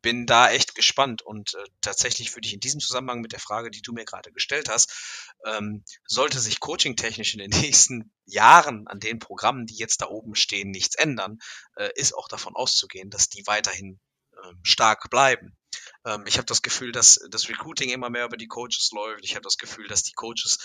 bin 0.00 0.26
da 0.26 0.50
echt 0.50 0.74
gespannt 0.74 1.22
und 1.22 1.54
äh, 1.54 1.64
tatsächlich 1.80 2.34
würde 2.34 2.46
ich 2.46 2.54
in 2.54 2.60
diesem 2.60 2.80
Zusammenhang 2.80 3.20
mit 3.20 3.32
der 3.32 3.40
Frage, 3.40 3.70
die 3.70 3.82
du 3.82 3.92
mir 3.92 4.04
gerade 4.04 4.32
gestellt 4.32 4.68
hast, 4.68 5.34
ähm, 5.44 5.84
sollte 6.06 6.38
sich 6.38 6.60
coaching-technisch 6.60 7.34
in 7.34 7.40
den 7.40 7.50
nächsten 7.60 8.12
Jahren 8.24 8.86
an 8.86 9.00
den 9.00 9.18
Programmen, 9.18 9.66
die 9.66 9.76
jetzt 9.76 10.00
da 10.00 10.06
oben 10.06 10.34
stehen, 10.34 10.70
nichts 10.70 10.94
ändern, 10.94 11.38
äh, 11.76 11.90
ist 11.96 12.14
auch 12.14 12.28
davon 12.28 12.54
auszugehen, 12.54 13.10
dass 13.10 13.28
die 13.28 13.46
weiterhin 13.46 13.98
äh, 14.32 14.52
stark 14.62 15.10
bleiben. 15.10 15.56
Ähm, 16.04 16.24
ich 16.26 16.36
habe 16.36 16.46
das 16.46 16.62
Gefühl, 16.62 16.92
dass 16.92 17.18
das 17.30 17.48
Recruiting 17.48 17.90
immer 17.90 18.10
mehr 18.10 18.24
über 18.24 18.36
die 18.36 18.48
Coaches 18.48 18.90
läuft. 18.92 19.24
Ich 19.24 19.34
habe 19.34 19.42
das 19.42 19.58
Gefühl, 19.58 19.88
dass 19.88 20.04
die 20.04 20.14
Coaches 20.14 20.58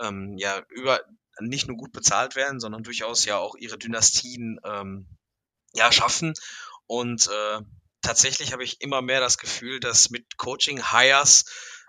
ähm, 0.00 0.36
ja 0.38 0.62
über 0.70 1.00
nicht 1.40 1.68
nur 1.68 1.76
gut 1.76 1.92
bezahlt 1.92 2.34
werden, 2.34 2.60
sondern 2.60 2.82
durchaus 2.82 3.24
ja 3.24 3.36
auch 3.36 3.56
ihre 3.56 3.78
Dynastien 3.78 4.58
ähm, 4.64 5.06
ja 5.74 5.92
schaffen 5.92 6.34
und 6.86 7.28
äh, 7.28 7.60
tatsächlich 8.00 8.52
habe 8.52 8.64
ich 8.64 8.80
immer 8.80 9.02
mehr 9.02 9.20
das 9.20 9.38
Gefühl, 9.38 9.80
dass 9.80 10.10
mit 10.10 10.36
Coaching-Hires 10.36 11.44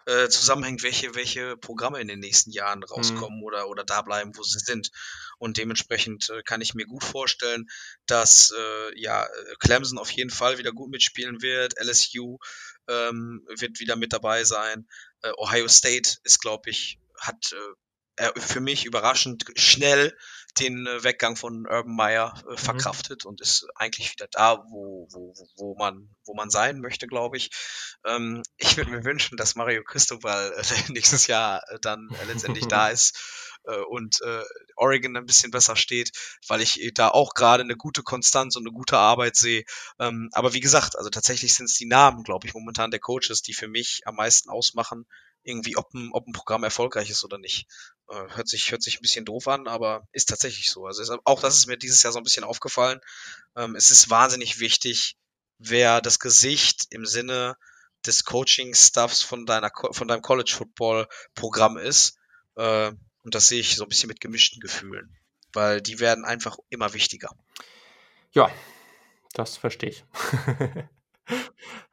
äh, 0.08 0.30
zusammenhängt, 0.30 0.84
welche, 0.84 1.16
welche 1.16 1.58
Programme 1.58 2.00
in 2.00 2.08
den 2.08 2.20
nächsten 2.20 2.52
Jahren 2.52 2.84
rauskommen 2.84 3.40
mhm. 3.40 3.44
oder, 3.44 3.68
oder 3.68 3.84
da 3.84 4.02
bleiben, 4.02 4.36
wo 4.36 4.42
sie 4.42 4.60
sind. 4.60 4.90
Und 5.38 5.58
dementsprechend 5.58 6.30
äh, 6.30 6.42
kann 6.44 6.62
ich 6.62 6.74
mir 6.74 6.86
gut 6.86 7.04
vorstellen, 7.04 7.68
dass 8.06 8.52
äh, 8.58 9.00
ja, 9.00 9.28
Clemson 9.60 10.00
auf 10.00 10.10
jeden 10.10 10.30
Fall 10.30 10.58
wieder 10.58 10.72
gut 10.72 10.90
mitspielen 10.90 11.42
wird. 11.42 11.76
LSU 11.80 12.38
ähm, 12.88 13.46
wird 13.60 13.80
wieder 13.80 13.96
mit 13.96 14.14
dabei 14.14 14.44
sein. 14.44 14.88
Äh, 15.22 15.34
Ohio 15.38 15.68
State 15.68 16.18
ist, 16.24 16.40
glaube 16.40 16.70
ich, 16.70 17.00
hat 17.20 17.52
äh, 17.52 17.74
für 18.38 18.62
mich 18.62 18.86
überraschend 18.86 19.46
schnell 19.56 20.14
den 20.60 20.88
äh, 20.88 21.04
Weggang 21.04 21.36
von 21.36 21.66
Urban 21.68 21.96
Meyer 21.96 22.34
äh, 22.48 22.52
mhm. 22.52 22.58
verkraftet 22.58 23.24
mhm. 23.24 23.30
und 23.30 23.42
ist 23.42 23.68
eigentlich 23.76 24.12
wieder 24.12 24.28
da, 24.32 24.64
wo, 24.70 25.08
wo, 25.12 25.34
wo 25.58 25.76
man, 25.78 26.10
wo 26.26 26.34
man 26.34 26.50
sein 26.50 26.80
möchte, 26.80 27.08
glaube 27.08 27.38
ich. 27.38 27.52
Ähm, 28.06 28.44
ich 28.58 28.78
würde 28.78 28.92
mir 28.92 29.04
wünschen, 29.04 29.38
dass 29.38 29.56
Mario 29.56 29.84
Cristobal 29.84 30.54
äh, 30.54 30.92
nächstes 30.92 31.28
Jahr 31.28 31.62
äh, 31.70 31.80
dann 31.82 32.10
äh, 32.22 32.26
letztendlich 32.26 32.68
da 32.68 32.90
ist 32.90 33.60
äh, 33.66 33.78
und 33.78 34.22
äh, 34.22 34.44
Oregon 34.76 35.16
ein 35.18 35.26
bisschen 35.26 35.52
besser 35.52 35.76
steht, 35.76 36.12
weil 36.48 36.62
ich 36.62 36.92
da 36.94 37.10
auch 37.10 37.34
gerade 37.34 37.64
eine 37.64 37.76
gute 37.76 38.04
Konstanz 38.04 38.56
und 38.56 38.64
eine 38.64 38.74
gute 38.74 38.98
Arbeit 38.98 39.36
sehe. 39.36 39.64
Ähm, 40.00 40.30
aber 40.34 40.54
wie 40.54 40.60
gesagt, 40.60 40.98
also 40.98 41.10
tatsächlich 41.10 41.54
sind 41.54 41.66
es 41.66 41.76
die 41.76 41.88
Namen, 41.88 42.24
glaube 42.24 42.48
ich, 42.48 42.54
momentan 42.54 42.92
der 42.92 43.00
Coaches, 43.00 43.42
die 43.42 43.54
für 43.54 43.68
mich 43.68 44.02
am 44.06 44.16
meisten 44.16 44.50
ausmachen, 44.50 45.06
irgendwie, 45.48 45.78
ob 45.78 45.94
ein, 45.94 46.10
ob 46.12 46.28
ein 46.28 46.34
Programm 46.34 46.64
erfolgreich 46.64 47.10
ist 47.10 47.24
oder 47.24 47.38
nicht. 47.38 47.68
Äh, 48.10 48.36
hört 48.36 48.48
sich, 48.48 48.72
hört 48.72 48.84
sich 48.84 49.00
ein 49.00 49.02
bisschen 49.02 49.26
doof 49.26 49.48
an, 49.48 49.68
aber 49.68 50.08
ist 50.12 50.30
tatsächlich 50.30 50.70
so. 50.70 50.86
Also 50.86 51.02
ist, 51.02 51.12
auch 51.24 51.42
das 51.42 51.58
ist 51.58 51.68
mir 51.68 51.78
dieses 51.78 52.04
Jahr 52.04 52.12
so 52.12 52.20
ein 52.20 52.24
bisschen 52.24 52.44
aufgefallen. 52.44 53.00
Ähm, 53.56 53.76
es 53.76 53.90
ist 53.90 54.10
wahnsinnig 54.10 54.60
wichtig, 54.60 55.18
wer 55.58 56.02
das 56.02 56.20
Gesicht 56.20 56.88
im 56.90 57.06
Sinne 57.06 57.56
des 58.06 58.26
Coaching-Stuffs 58.26 59.22
von 59.22 59.46
deiner, 59.46 59.72
von 59.92 60.08
deinem 60.08 60.22
College-Football-Programm 60.22 61.78
ist. 61.78 62.18
Äh, 62.56 62.92
und 63.24 63.36
das 63.36 63.48
sehe 63.48 63.60
ich 63.60 63.76
so 63.76 63.84
ein 63.84 63.90
bisschen 63.90 64.10
mit 64.10 64.20
gemischten 64.20 64.60
Gefühlen, 64.60 65.18
weil 65.54 65.82
die 65.82 66.00
werden 66.00 66.26
einfach 66.26 66.58
immer 66.70 66.94
wichtiger. 66.94 67.30
Ja, 68.34 68.52
das 69.34 69.58
verstehe 69.58 69.90
ich. 69.92 70.06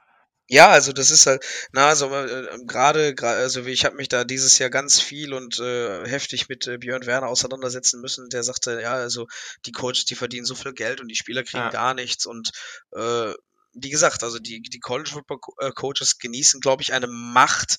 Ja, 0.48 0.68
also 0.68 0.92
das 0.92 1.10
ist 1.10 1.26
halt, 1.26 1.42
na, 1.72 1.88
also 1.88 2.14
äh, 2.14 2.58
gerade, 2.66 3.14
also 3.18 3.64
ich 3.64 3.84
habe 3.86 3.96
mich 3.96 4.08
da 4.08 4.24
dieses 4.24 4.58
Jahr 4.58 4.68
ganz 4.68 5.00
viel 5.00 5.32
und 5.32 5.58
äh, 5.58 6.06
heftig 6.06 6.48
mit 6.50 6.66
äh, 6.66 6.76
Björn 6.76 7.06
Werner 7.06 7.28
auseinandersetzen 7.28 8.00
müssen. 8.02 8.28
Der 8.28 8.42
sagte, 8.42 8.80
ja, 8.82 8.92
also 8.92 9.26
die 9.64 9.72
Coaches, 9.72 10.04
die 10.04 10.16
verdienen 10.16 10.44
so 10.44 10.54
viel 10.54 10.74
Geld 10.74 11.00
und 11.00 11.08
die 11.08 11.16
Spieler 11.16 11.44
kriegen 11.44 11.64
ja. 11.64 11.70
gar 11.70 11.94
nichts 11.94 12.26
und 12.26 12.50
äh, 12.92 13.32
wie 13.74 13.90
gesagt, 13.90 14.22
also 14.22 14.38
die, 14.38 14.60
die 14.62 14.78
College 14.78 15.10
Football 15.10 15.38
äh, 15.58 15.70
Coaches 15.72 16.18
genießen, 16.18 16.60
glaube 16.60 16.82
ich, 16.82 16.92
eine 16.92 17.08
Macht, 17.08 17.78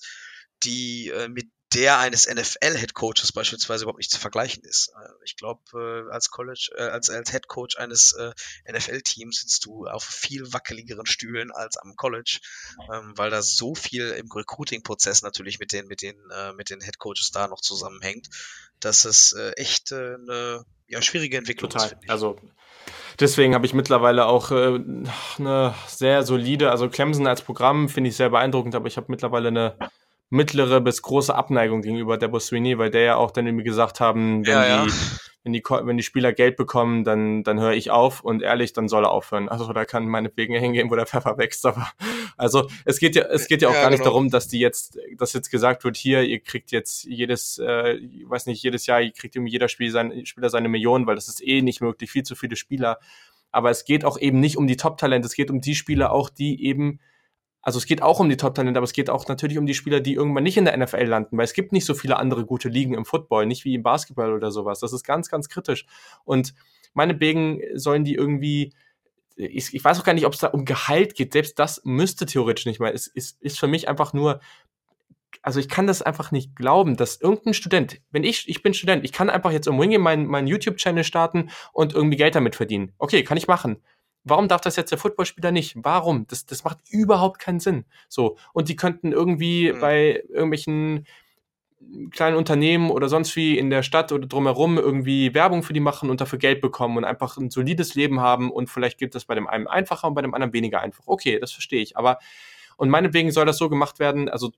die 0.62 1.08
äh, 1.08 1.28
mit 1.28 1.46
der 1.76 1.98
eines 1.98 2.26
NFL-Headcoaches 2.26 3.32
beispielsweise 3.32 3.84
überhaupt 3.84 3.98
nicht 3.98 4.10
zu 4.10 4.18
vergleichen 4.18 4.64
ist. 4.64 4.88
Äh, 4.88 5.08
ich 5.24 5.36
glaube, 5.36 5.60
äh, 5.74 6.10
als 6.10 6.30
College, 6.30 6.70
äh, 6.74 6.84
als, 6.84 7.10
als 7.10 7.32
Headcoach 7.32 7.76
eines 7.76 8.16
NFL-Teams 8.66 9.42
sitzt 9.42 9.66
du 9.66 9.86
auf 9.86 10.02
viel 10.02 10.52
wackeligeren 10.54 11.04
Stühlen 11.04 11.52
als 11.52 11.76
am 11.76 11.94
College, 11.96 12.40
ähm, 12.92 13.12
weil 13.16 13.30
da 13.30 13.42
so 13.42 13.74
viel 13.74 14.08
im 14.10 14.30
Recruiting-Prozess 14.32 15.22
natürlich 15.22 15.58
mit 15.58 15.72
den, 15.72 15.86
mit 15.86 16.00
den, 16.00 16.16
mit 16.56 16.70
den 16.70 16.80
Headcoaches 16.80 17.30
da 17.32 17.46
noch 17.46 17.60
zusammenhängt, 17.60 18.28
dass 18.80 19.04
es 19.04 19.34
echt 19.56 19.92
eine 19.92 20.64
ja, 20.88 21.02
schwierige 21.02 21.36
Entwicklung 21.36 21.70
Total. 21.70 21.88
ist. 21.88 22.10
Also 22.10 22.38
deswegen 23.20 23.54
habe 23.54 23.66
ich 23.66 23.74
mittlerweile 23.74 24.26
auch 24.26 24.50
äh, 24.50 24.80
eine 25.38 25.74
sehr 25.88 26.22
solide, 26.22 26.70
also 26.70 26.88
Clemson 26.88 27.26
als 27.26 27.42
Programm 27.42 27.88
finde 27.88 28.10
ich 28.10 28.16
sehr 28.16 28.30
beeindruckend, 28.30 28.74
aber 28.74 28.86
ich 28.86 28.96
habe 28.96 29.06
mittlerweile 29.10 29.48
eine 29.48 29.78
mittlere 30.30 30.80
bis 30.80 31.02
große 31.02 31.34
Abneigung 31.34 31.82
gegenüber 31.82 32.18
der 32.18 32.40
Sweeney, 32.40 32.78
weil 32.78 32.90
der 32.90 33.02
ja 33.02 33.16
auch 33.16 33.30
dann 33.30 33.46
irgendwie 33.46 33.64
gesagt 33.64 34.00
haben, 34.00 34.44
wenn 34.46 34.52
ja, 34.52 34.84
die, 34.84 34.90
ja. 34.90 34.96
wenn 35.44 35.52
die, 35.52 35.62
wenn 35.62 35.96
die 35.96 36.02
Spieler 36.02 36.32
Geld 36.32 36.56
bekommen, 36.56 37.04
dann, 37.04 37.44
dann 37.44 37.60
höre 37.60 37.74
ich 37.74 37.90
auf 37.92 38.22
und 38.22 38.42
ehrlich, 38.42 38.72
dann 38.72 38.88
soll 38.88 39.04
er 39.04 39.12
aufhören. 39.12 39.48
Also 39.48 39.72
da 39.72 39.84
kann 39.84 40.08
meinetwegen 40.08 40.54
hingehen, 40.54 40.90
wo 40.90 40.96
der 40.96 41.06
Pfeffer 41.06 41.38
wächst, 41.38 41.64
aber 41.64 41.88
also 42.36 42.68
es 42.84 42.98
geht 42.98 43.14
ja, 43.14 43.24
es 43.26 43.46
geht 43.46 43.62
ja 43.62 43.68
auch 43.68 43.74
ja, 43.74 43.82
gar 43.82 43.90
nicht 43.90 44.00
genau. 44.00 44.10
darum, 44.10 44.30
dass 44.30 44.48
die 44.48 44.58
jetzt, 44.58 44.98
dass 45.16 45.32
jetzt 45.32 45.50
gesagt 45.50 45.84
wird, 45.84 45.96
hier, 45.96 46.22
ihr 46.22 46.40
kriegt 46.40 46.72
jetzt 46.72 47.04
jedes, 47.04 47.58
äh, 47.58 48.00
weiß 48.26 48.46
nicht, 48.46 48.62
jedes 48.62 48.86
Jahr, 48.86 49.00
ihr 49.00 49.12
kriegt 49.12 49.36
irgendwie 49.36 49.52
jeder 49.52 49.68
Spiel 49.68 49.92
sein, 49.92 50.26
Spieler 50.26 50.50
seine 50.50 50.68
Millionen, 50.68 51.06
weil 51.06 51.14
das 51.14 51.28
ist 51.28 51.46
eh 51.46 51.62
nicht 51.62 51.80
möglich, 51.80 52.10
viel 52.10 52.24
zu 52.24 52.34
viele 52.34 52.56
Spieler. 52.56 52.98
Aber 53.52 53.70
es 53.70 53.84
geht 53.84 54.04
auch 54.04 54.18
eben 54.18 54.40
nicht 54.40 54.56
um 54.56 54.66
die 54.66 54.76
Top-Talente, 54.76 55.26
es 55.26 55.34
geht 55.34 55.50
um 55.50 55.60
die 55.60 55.76
Spieler 55.76 56.10
auch, 56.10 56.28
die 56.30 56.64
eben 56.64 56.98
also 57.66 57.78
es 57.78 57.86
geht 57.86 58.00
auch 58.00 58.20
um 58.20 58.28
die 58.28 58.36
Top-Talente, 58.36 58.78
aber 58.78 58.84
es 58.84 58.92
geht 58.92 59.10
auch 59.10 59.26
natürlich 59.26 59.58
um 59.58 59.66
die 59.66 59.74
Spieler, 59.74 59.98
die 59.98 60.14
irgendwann 60.14 60.44
nicht 60.44 60.56
in 60.56 60.66
der 60.66 60.76
NFL 60.76 61.02
landen, 61.02 61.36
weil 61.36 61.46
es 61.46 61.52
gibt 61.52 61.72
nicht 61.72 61.84
so 61.84 61.94
viele 61.94 62.16
andere 62.16 62.46
gute 62.46 62.68
Ligen 62.68 62.94
im 62.94 63.04
Football, 63.04 63.44
nicht 63.44 63.64
wie 63.64 63.74
im 63.74 63.82
Basketball 63.82 64.32
oder 64.32 64.52
sowas. 64.52 64.78
Das 64.78 64.92
ist 64.92 65.02
ganz, 65.02 65.28
ganz 65.28 65.48
kritisch. 65.48 65.84
Und 66.24 66.54
meinetwegen 66.94 67.60
sollen 67.74 68.04
die 68.04 68.14
irgendwie, 68.14 68.72
ich, 69.34 69.74
ich 69.74 69.84
weiß 69.84 69.98
auch 69.98 70.04
gar 70.04 70.12
nicht, 70.12 70.26
ob 70.26 70.34
es 70.34 70.38
da 70.38 70.46
um 70.46 70.64
Gehalt 70.64 71.16
geht. 71.16 71.32
Selbst 71.32 71.58
das 71.58 71.80
müsste 71.84 72.24
theoretisch 72.24 72.66
nicht 72.66 72.78
mehr. 72.78 72.94
Es 72.94 73.08
ist, 73.08 73.42
ist 73.42 73.58
für 73.58 73.66
mich 73.66 73.88
einfach 73.88 74.12
nur, 74.12 74.38
also 75.42 75.58
ich 75.58 75.68
kann 75.68 75.88
das 75.88 76.02
einfach 76.02 76.30
nicht 76.30 76.54
glauben, 76.54 76.96
dass 76.96 77.20
irgendein 77.20 77.54
Student, 77.54 78.00
wenn 78.12 78.22
ich, 78.22 78.48
ich 78.48 78.62
bin 78.62 78.74
Student, 78.74 79.04
ich 79.04 79.10
kann 79.10 79.28
einfach 79.28 79.50
jetzt 79.50 79.66
irgendwo 79.66 79.82
hingehen, 79.82 80.02
meinen 80.02 80.26
mein 80.26 80.46
YouTube-Channel 80.46 81.02
starten 81.02 81.50
und 81.72 81.94
irgendwie 81.94 82.16
Geld 82.16 82.36
damit 82.36 82.54
verdienen. 82.54 82.92
Okay, 82.98 83.24
kann 83.24 83.36
ich 83.36 83.48
machen. 83.48 83.82
Warum 84.28 84.48
darf 84.48 84.60
das 84.60 84.76
jetzt 84.76 84.90
der 84.90 84.98
Footballspieler 84.98 85.52
nicht? 85.52 85.76
Warum? 85.76 86.26
Das, 86.26 86.46
das 86.46 86.64
macht 86.64 86.78
überhaupt 86.90 87.38
keinen 87.38 87.60
Sinn. 87.60 87.84
So. 88.08 88.36
Und 88.52 88.68
die 88.68 88.76
könnten 88.76 89.12
irgendwie 89.12 89.72
mhm. 89.72 89.80
bei 89.80 90.22
irgendwelchen 90.28 91.06
kleinen 92.10 92.36
Unternehmen 92.36 92.90
oder 92.90 93.08
sonst 93.08 93.36
wie 93.36 93.56
in 93.56 93.70
der 93.70 93.84
Stadt 93.84 94.10
oder 94.10 94.26
drumherum 94.26 94.78
irgendwie 94.78 95.34
Werbung 95.34 95.62
für 95.62 95.72
die 95.72 95.80
machen 95.80 96.10
und 96.10 96.20
dafür 96.20 96.38
Geld 96.38 96.60
bekommen 96.60 96.96
und 96.96 97.04
einfach 97.04 97.36
ein 97.36 97.50
solides 97.50 97.94
Leben 97.94 98.20
haben 98.20 98.50
und 98.50 98.68
vielleicht 98.68 98.98
geht 98.98 99.14
das 99.14 99.26
bei 99.26 99.36
dem 99.36 99.46
einen 99.46 99.68
einfacher 99.68 100.08
und 100.08 100.14
bei 100.14 100.22
dem 100.22 100.34
anderen 100.34 100.52
weniger 100.52 100.80
einfach. 100.80 101.04
Okay, 101.06 101.38
das 101.38 101.52
verstehe 101.52 101.82
ich. 101.82 101.96
Aber 101.96 102.18
und 102.76 102.88
meinetwegen 102.88 103.30
soll 103.30 103.46
das 103.46 103.58
so 103.58 103.68
gemacht 103.68 103.98
werden, 103.98 104.28
also 104.28 104.50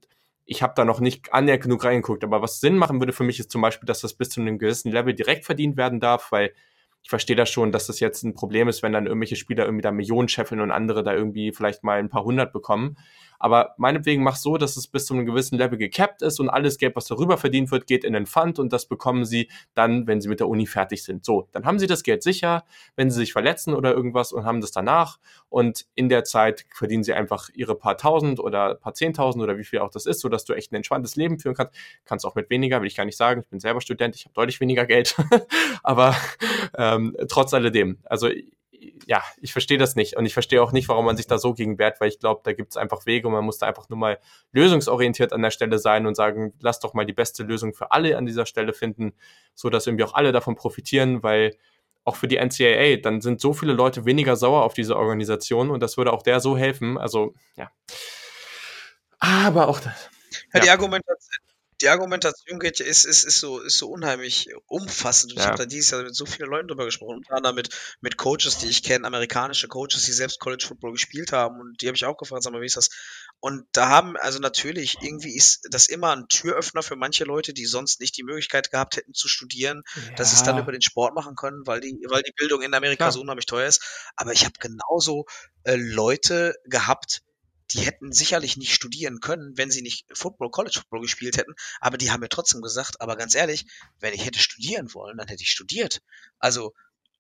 ich 0.45 0.63
habe 0.63 0.73
da 0.75 0.85
noch 0.85 1.01
nicht 1.01 1.33
annähernd 1.35 1.63
genug 1.63 1.85
reingeguckt, 1.85 2.25
aber 2.25 2.41
was 2.41 2.61
Sinn 2.61 2.79
machen 2.79 3.01
würde 3.01 3.13
für 3.13 3.25
mich 3.25 3.39
ist 3.39 3.51
zum 3.51 3.61
Beispiel, 3.61 3.87
dass 3.87 4.01
das 4.01 4.15
bis 4.15 4.31
zu 4.31 4.41
einem 4.41 4.59
gewissen 4.59 4.91
Level 4.91 5.13
direkt 5.13 5.45
verdient 5.45 5.77
werden 5.77 6.01
darf, 6.01 6.33
weil 6.33 6.55
ich 7.03 7.11
verstehe 7.11 7.37
das 7.37 7.51
schon, 7.51 7.73
dass 7.73 7.87
das 7.87 8.01
jetzt 8.01 8.23
ein 8.23 8.35
Problem 8.35 8.69
ist, 8.69 8.83
wenn 8.83 8.93
dann 8.93 9.07
irgendwelche 9.07 9.37
Spieler 9.37 9.65
irgendwie 9.65 9.83
da 9.83 9.93
Millionen 9.93 10.29
scheffeln 10.29 10.61
und 10.61 10.71
andere 10.71 11.03
da 11.03 11.15
irgendwie 11.15 11.53
vielleicht 11.53 11.85
mal 11.85 11.99
ein 11.99 12.11
paar 12.11 12.25
hundert 12.25 12.53
bekommen. 12.53 12.97
Aber 13.39 13.75
meinetwegen 13.77 14.23
mach 14.23 14.37
so, 14.37 14.57
dass 14.57 14.77
es 14.77 14.87
bis 14.87 15.07
zu 15.07 15.15
einem 15.15 15.27
gewissen 15.27 15.57
Level 15.59 15.79
gecapped 15.79 16.23
ist 16.23 16.41
und 16.41 16.49
alles 16.49 16.79
Geld, 16.79 16.97
was 16.97 17.07
darüber 17.07 17.39
verdient 17.39 17.71
wird, 17.71 17.87
geht 17.87 18.05
in 18.05 18.13
den 18.13 18.27
Fund 18.27 18.59
und 18.59 18.73
das 18.73 18.87
bekommen 18.87 19.25
sie 19.25 19.49
dann, 19.75 20.07
wenn 20.07 20.21
sie 20.21 20.29
mit 20.29 20.41
der 20.41 20.49
Uni 20.49 20.67
fertig 20.67 21.03
sind. 21.03 21.25
So, 21.25 21.49
dann 21.53 21.65
haben 21.65 21.79
sie 21.79 21.87
das 21.87 22.03
Geld 22.03 22.23
sicher, 22.23 22.65
wenn 22.97 23.11
sie 23.11 23.19
sich 23.19 23.33
verletzen 23.33 23.75
oder 23.75 23.95
irgendwas 23.95 24.33
und 24.33 24.45
haben 24.45 24.61
das 24.61 24.73
danach. 24.73 25.19
Und 25.49 25.87
in 25.95 26.09
der 26.09 26.25
Zeit 26.25 26.67
verdienen 26.75 27.05
sie 27.05 27.13
einfach 27.13 27.49
ihre 27.55 27.75
paar 27.75 27.97
tausend 27.97 28.41
oder 28.41 28.75
paar 28.75 28.95
zehntausend 28.95 29.43
oder 29.43 29.59
wie 29.59 29.65
viel 29.65 29.79
auch 29.81 29.91
das 29.91 30.07
ist, 30.07 30.21
sodass 30.21 30.45
du 30.45 30.53
echt 30.53 30.73
ein 30.73 30.77
entspanntes 30.77 31.17
Leben 31.17 31.39
führen 31.39 31.55
kannst. 31.55 31.75
Kannst 32.05 32.27
auch 32.27 32.35
mit 32.35 32.51
weniger, 32.51 32.81
will 32.81 32.89
ich 32.89 32.97
gar 32.97 33.05
nicht 33.05 33.17
sagen. 33.17 33.43
Ich 33.43 33.49
bin 33.49 33.61
selber 33.61 33.81
Student, 33.81 34.17
ich 34.17 34.25
habe 34.25 34.35
deutlich 34.35 34.61
weniger 34.61 34.87
Geld. 34.87 35.17
Aber 35.83 36.17
ähm, 36.77 37.17
trotz 37.29 37.55
alledem, 37.55 37.99
also 38.05 38.29
ja, 39.07 39.23
ich 39.41 39.53
verstehe 39.53 39.79
das 39.79 39.97
nicht. 39.97 40.17
Und 40.17 40.27
ich 40.27 40.33
verstehe 40.33 40.63
auch 40.63 40.73
nicht, 40.73 40.89
warum 40.89 41.05
man 41.05 41.17
sich 41.17 41.27
da 41.27 41.39
so 41.39 41.55
gegen 41.55 41.79
wehrt, 41.79 42.01
weil 42.01 42.09
ich 42.09 42.19
glaube, 42.19 42.43
da 42.45 42.53
gibt 42.53 42.71
es 42.71 42.77
einfach 42.77 43.07
Wege 43.07 43.27
und 43.27 43.35
man 43.35 43.45
muss 43.45 43.59
da 43.59 43.67
einfach 43.67 43.89
nur 43.89 43.99
mal 43.99 44.19
lösungsorientiert 44.53 45.33
an 45.33 45.43
der 45.43 45.51
Stelle 45.51 45.79
sein 45.79 46.07
und 46.07 46.15
sagen, 46.15 46.53
lass 46.61 46.81
doch 46.81 46.95
mal 46.95 47.07
die 47.07 47.13
beste 47.13 47.43
Lösung 47.43 47.75
für 47.75 47.93
alle 47.93 48.17
an 48.17 48.27
dieser 48.27 48.47
Stelle 48.47 48.73
finden, 48.73 49.15
so 49.55 49.71
dass 49.71 49.87
irgendwie 49.87 50.05
auch 50.05 50.15
alle 50.15 50.33
davon 50.33 50.57
profitieren, 50.57 51.23
weil 51.23 51.57
auch 52.05 52.17
für 52.17 52.29
die 52.29 52.37
NCAA, 52.37 52.97
dann 53.03 53.21
sind 53.21 53.41
so 53.41 53.53
viele 53.53 53.75
Leute 53.75 54.07
weniger 54.07 54.37
sauer 54.37 54.65
auf 54.65 54.75
diese 54.75 54.97
Organisation 54.97 55.71
und 55.71 55.81
das 55.81 55.97
würde 55.97 56.13
auch 56.13 56.23
der 56.23 56.41
so 56.41 56.57
helfen. 56.57 56.97
Also, 56.97 57.35
ja. 57.57 57.71
Aber 59.19 59.69
auch 59.69 59.81
das. 59.81 60.11
Ja, 60.53 60.61
ja. 60.61 60.61
die 60.61 60.71
Argumentation, 60.71 61.48
die 61.81 61.89
Argumentation 61.89 62.59
geht, 62.59 62.81
ist, 62.81 63.05
ist, 63.05 63.25
ist, 63.25 63.41
so, 63.41 63.61
ist 63.61 63.79
so 63.79 63.89
unheimlich 63.89 64.49
umfassend. 64.67 65.33
Ich 65.33 65.39
ja. 65.39 65.47
habe 65.47 65.59
da 65.59 65.67
dieses 65.67 65.91
Jahr 65.91 66.03
mit 66.03 66.15
so 66.15 66.27
vielen 66.27 66.51
Leuten 66.51 66.69
drüber 66.69 66.85
gesprochen, 66.85 67.19
unter 67.19 67.35
anderem 67.35 67.57
mit, 67.57 67.71
mit 68.01 68.17
Coaches, 68.17 68.59
die 68.59 68.67
ich 68.67 68.83
kenne, 68.83 69.07
amerikanische 69.07 69.69
Coaches, 69.69 70.05
die 70.05 70.13
selbst 70.13 70.41
College 70.41 70.65
Football 70.67 70.93
gespielt 70.93 71.33
haben. 71.33 71.61
Und 71.61 71.81
die 71.81 71.87
habe 71.87 71.97
ich 71.97 72.05
auch 72.05 72.17
gefragt, 72.17 72.43
sag 72.43 72.53
mal, 72.53 72.61
wie 72.61 72.67
ist 72.67 72.77
das? 72.77 72.91
Und 73.41 73.65
da 73.73 73.89
haben, 73.89 74.17
also 74.17 74.41
natürlich, 74.41 74.97
irgendwie 75.01 75.37
ist 75.37 75.69
das 75.71 75.87
immer 75.87 76.15
ein 76.17 76.27
Türöffner 76.29 76.83
für 76.83 76.97
manche 76.97 77.25
Leute, 77.25 77.55
die 77.55 77.67
sonst 77.67 78.01
nicht 78.01 78.17
die 78.17 78.25
Möglichkeit 78.25 78.71
gehabt 78.73 78.97
hätten 78.97 79.15
zu 79.15 79.29
studieren, 79.29 79.83
ja. 79.95 80.15
dass 80.17 80.31
sie 80.31 80.37
es 80.37 80.43
dann 80.43 80.59
über 80.59 80.73
den 80.73 80.83
Sport 80.83 81.15
machen 81.15 81.37
können, 81.37 81.65
weil 81.65 81.81
die, 81.81 81.97
weil 82.09 82.23
die 82.23 82.33
Bildung 82.33 82.63
in 82.63 82.75
Amerika 82.75 83.07
ja. 83.07 83.13
so 83.13 83.21
unheimlich 83.21 83.47
teuer 83.47 83.69
ist. 83.69 84.11
Aber 84.17 84.33
ich 84.33 84.45
habe 84.45 84.55
genauso 84.59 85.27
äh, 85.63 85.77
Leute 85.77 86.57
gehabt, 86.65 87.23
die 87.73 87.81
hätten 87.81 88.13
sicherlich 88.13 88.57
nicht 88.57 88.75
studieren 88.75 89.21
können, 89.21 89.57
wenn 89.57 89.71
sie 89.71 89.83
nicht 89.83 90.07
Football, 90.13 90.51
College 90.51 90.79
Football 90.81 91.03
gespielt 91.03 91.37
hätten, 91.37 91.55
aber 91.81 91.99
die 91.99 92.11
haben 92.11 92.21
mir 92.21 92.29
trotzdem 92.29 92.63
gesagt, 92.63 93.01
aber 93.01 93.17
ganz 93.17 93.35
ehrlich, 93.35 93.67
wenn 94.01 94.15
ich 94.15 94.25
hätte 94.25 94.39
studieren 94.39 94.93
wollen, 94.95 95.19
dann 95.19 95.29
hätte 95.29 95.43
ich 95.43 95.51
studiert. 95.51 96.01
Also, 96.39 96.73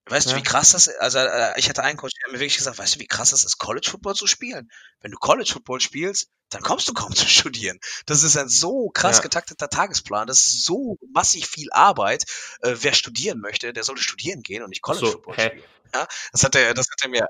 weißt 0.06 0.28
ja. 0.28 0.32
du, 0.32 0.38
wie 0.38 0.42
krass 0.42 0.72
das 0.72 0.86
ist? 0.86 1.00
Also, 1.00 1.18
äh, 1.18 1.58
ich 1.58 1.68
hatte 1.68 1.82
einen 1.82 1.98
Coach, 1.98 2.14
der 2.14 2.24
hat 2.24 2.32
mir 2.32 2.40
wirklich 2.40 2.56
gesagt, 2.56 2.78
weißt 2.78 2.96
du, 2.96 3.00
wie 3.00 3.06
krass 3.06 3.30
das 3.30 3.44
ist, 3.44 3.58
College 3.58 3.90
Football 3.90 4.14
zu 4.14 4.26
spielen? 4.26 4.70
Wenn 5.00 5.10
du 5.10 5.18
College 5.18 5.50
Football 5.52 5.80
spielst, 5.80 6.30
dann 6.48 6.62
kommst 6.62 6.88
du 6.88 6.94
kaum 6.94 7.14
zu 7.14 7.26
studieren. 7.26 7.78
Das 8.06 8.22
ist 8.22 8.36
ein 8.38 8.48
so 8.48 8.88
krass 8.88 9.18
ja. 9.18 9.22
getakteter 9.24 9.68
Tagesplan, 9.68 10.26
das 10.26 10.46
ist 10.46 10.64
so 10.64 10.96
massiv 11.12 11.46
viel 11.46 11.70
Arbeit. 11.72 12.24
Äh, 12.60 12.76
wer 12.80 12.94
studieren 12.94 13.40
möchte, 13.40 13.72
der 13.74 13.84
sollte 13.84 14.02
studieren 14.02 14.42
gehen 14.42 14.62
und 14.62 14.70
nicht 14.70 14.82
College 14.82 15.06
so, 15.06 15.12
Football 15.12 15.36
hä? 15.36 15.46
spielen. 15.48 15.64
Ja, 15.94 16.06
das 16.32 16.44
hat 16.44 16.54
er, 16.54 16.74
das 16.74 16.86
hat 16.90 17.02
er 17.02 17.08
mir 17.08 17.26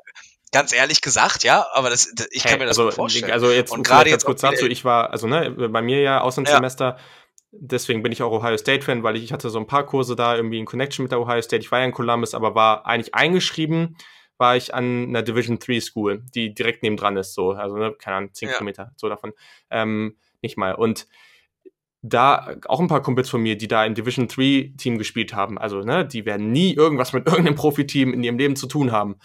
ganz 0.53 0.73
ehrlich 0.73 1.01
gesagt, 1.01 1.45
ja, 1.45 1.67
aber 1.73 1.91
das, 1.91 2.13
ich 2.31 2.43
kann 2.43 2.53
hey, 2.53 2.59
mir 2.59 2.67
das 2.67 2.79
also, 2.79 2.91
vorstellen. 2.91 3.33
Also 3.33 3.51
jetzt 3.51 3.73
und 3.73 3.87
gerade 3.87 4.11
jetzt 4.11 4.25
kurz 4.25 4.41
dazu, 4.41 4.67
ich 4.67 4.85
war, 4.85 5.11
also 5.11 5.27
ne, 5.27 5.51
bei 5.51 5.83
mir 5.83 6.01
ja 6.01 6.21
Auslandssemester, 6.21 6.97
ja. 6.97 6.99
deswegen 7.53 8.03
bin 8.03 8.13
ich 8.13 8.23
auch 8.23 8.33
Ohio 8.33 8.57
State 8.57 8.85
Fan, 8.85 9.03
weil 9.03 9.17
ich, 9.17 9.25
ich 9.25 9.33
hatte 9.33 9.51
so 9.51 9.59
ein 9.59 9.67
paar 9.67 9.87
Kurse 9.87 10.17
da 10.17 10.37
irgendwie 10.37 10.59
in 10.59 10.65
Connection 10.65 11.03
mit 11.03 11.13
der 11.13 11.21
Ohio 11.21 11.43
State. 11.43 11.63
Ich 11.63 11.71
war 11.71 11.81
ja 11.81 11.85
in 11.85 11.93
Columbus, 11.93 12.35
aber 12.35 12.55
war 12.55 12.87
eigentlich 12.87 13.15
eingeschrieben, 13.15 13.97
war 14.39 14.57
ich 14.57 14.73
an 14.73 15.09
einer 15.09 15.23
Division 15.23 15.59
3 15.59 15.81
School, 15.81 16.23
die 16.35 16.55
direkt 16.55 16.83
nebendran 16.83 17.17
ist, 17.17 17.35
so, 17.35 17.51
also 17.53 17.77
ne, 17.77 17.95
keine 17.99 18.17
Ahnung, 18.17 18.35
10 18.35 18.49
ja. 18.49 18.55
Kilometer, 18.55 18.93
so 18.97 19.09
davon, 19.09 19.33
ähm, 19.71 20.17
nicht 20.41 20.57
mal. 20.57 20.75
Und 20.75 21.07
da 22.03 22.57
auch 22.67 22.81
ein 22.81 22.87
paar 22.87 23.03
Kumpels 23.03 23.29
von 23.29 23.43
mir, 23.43 23.59
die 23.59 23.69
da 23.69 23.85
im 23.85 23.95
Division 23.95 24.29
3 24.29 24.75
Team 24.79 24.99
gespielt 24.99 25.35
haben, 25.35 25.59
also 25.59 25.81
ne, 25.81 26.07
die 26.07 26.25
werden 26.25 26.53
nie 26.53 26.73
irgendwas 26.73 27.13
mit 27.13 27.27
irgendeinem 27.27 27.57
Profiteam 27.57 28.15
in 28.15 28.23
ihrem 28.23 28.39
Leben 28.39 28.57
zu 28.57 28.67
tun 28.67 28.93
haben. 28.93 29.17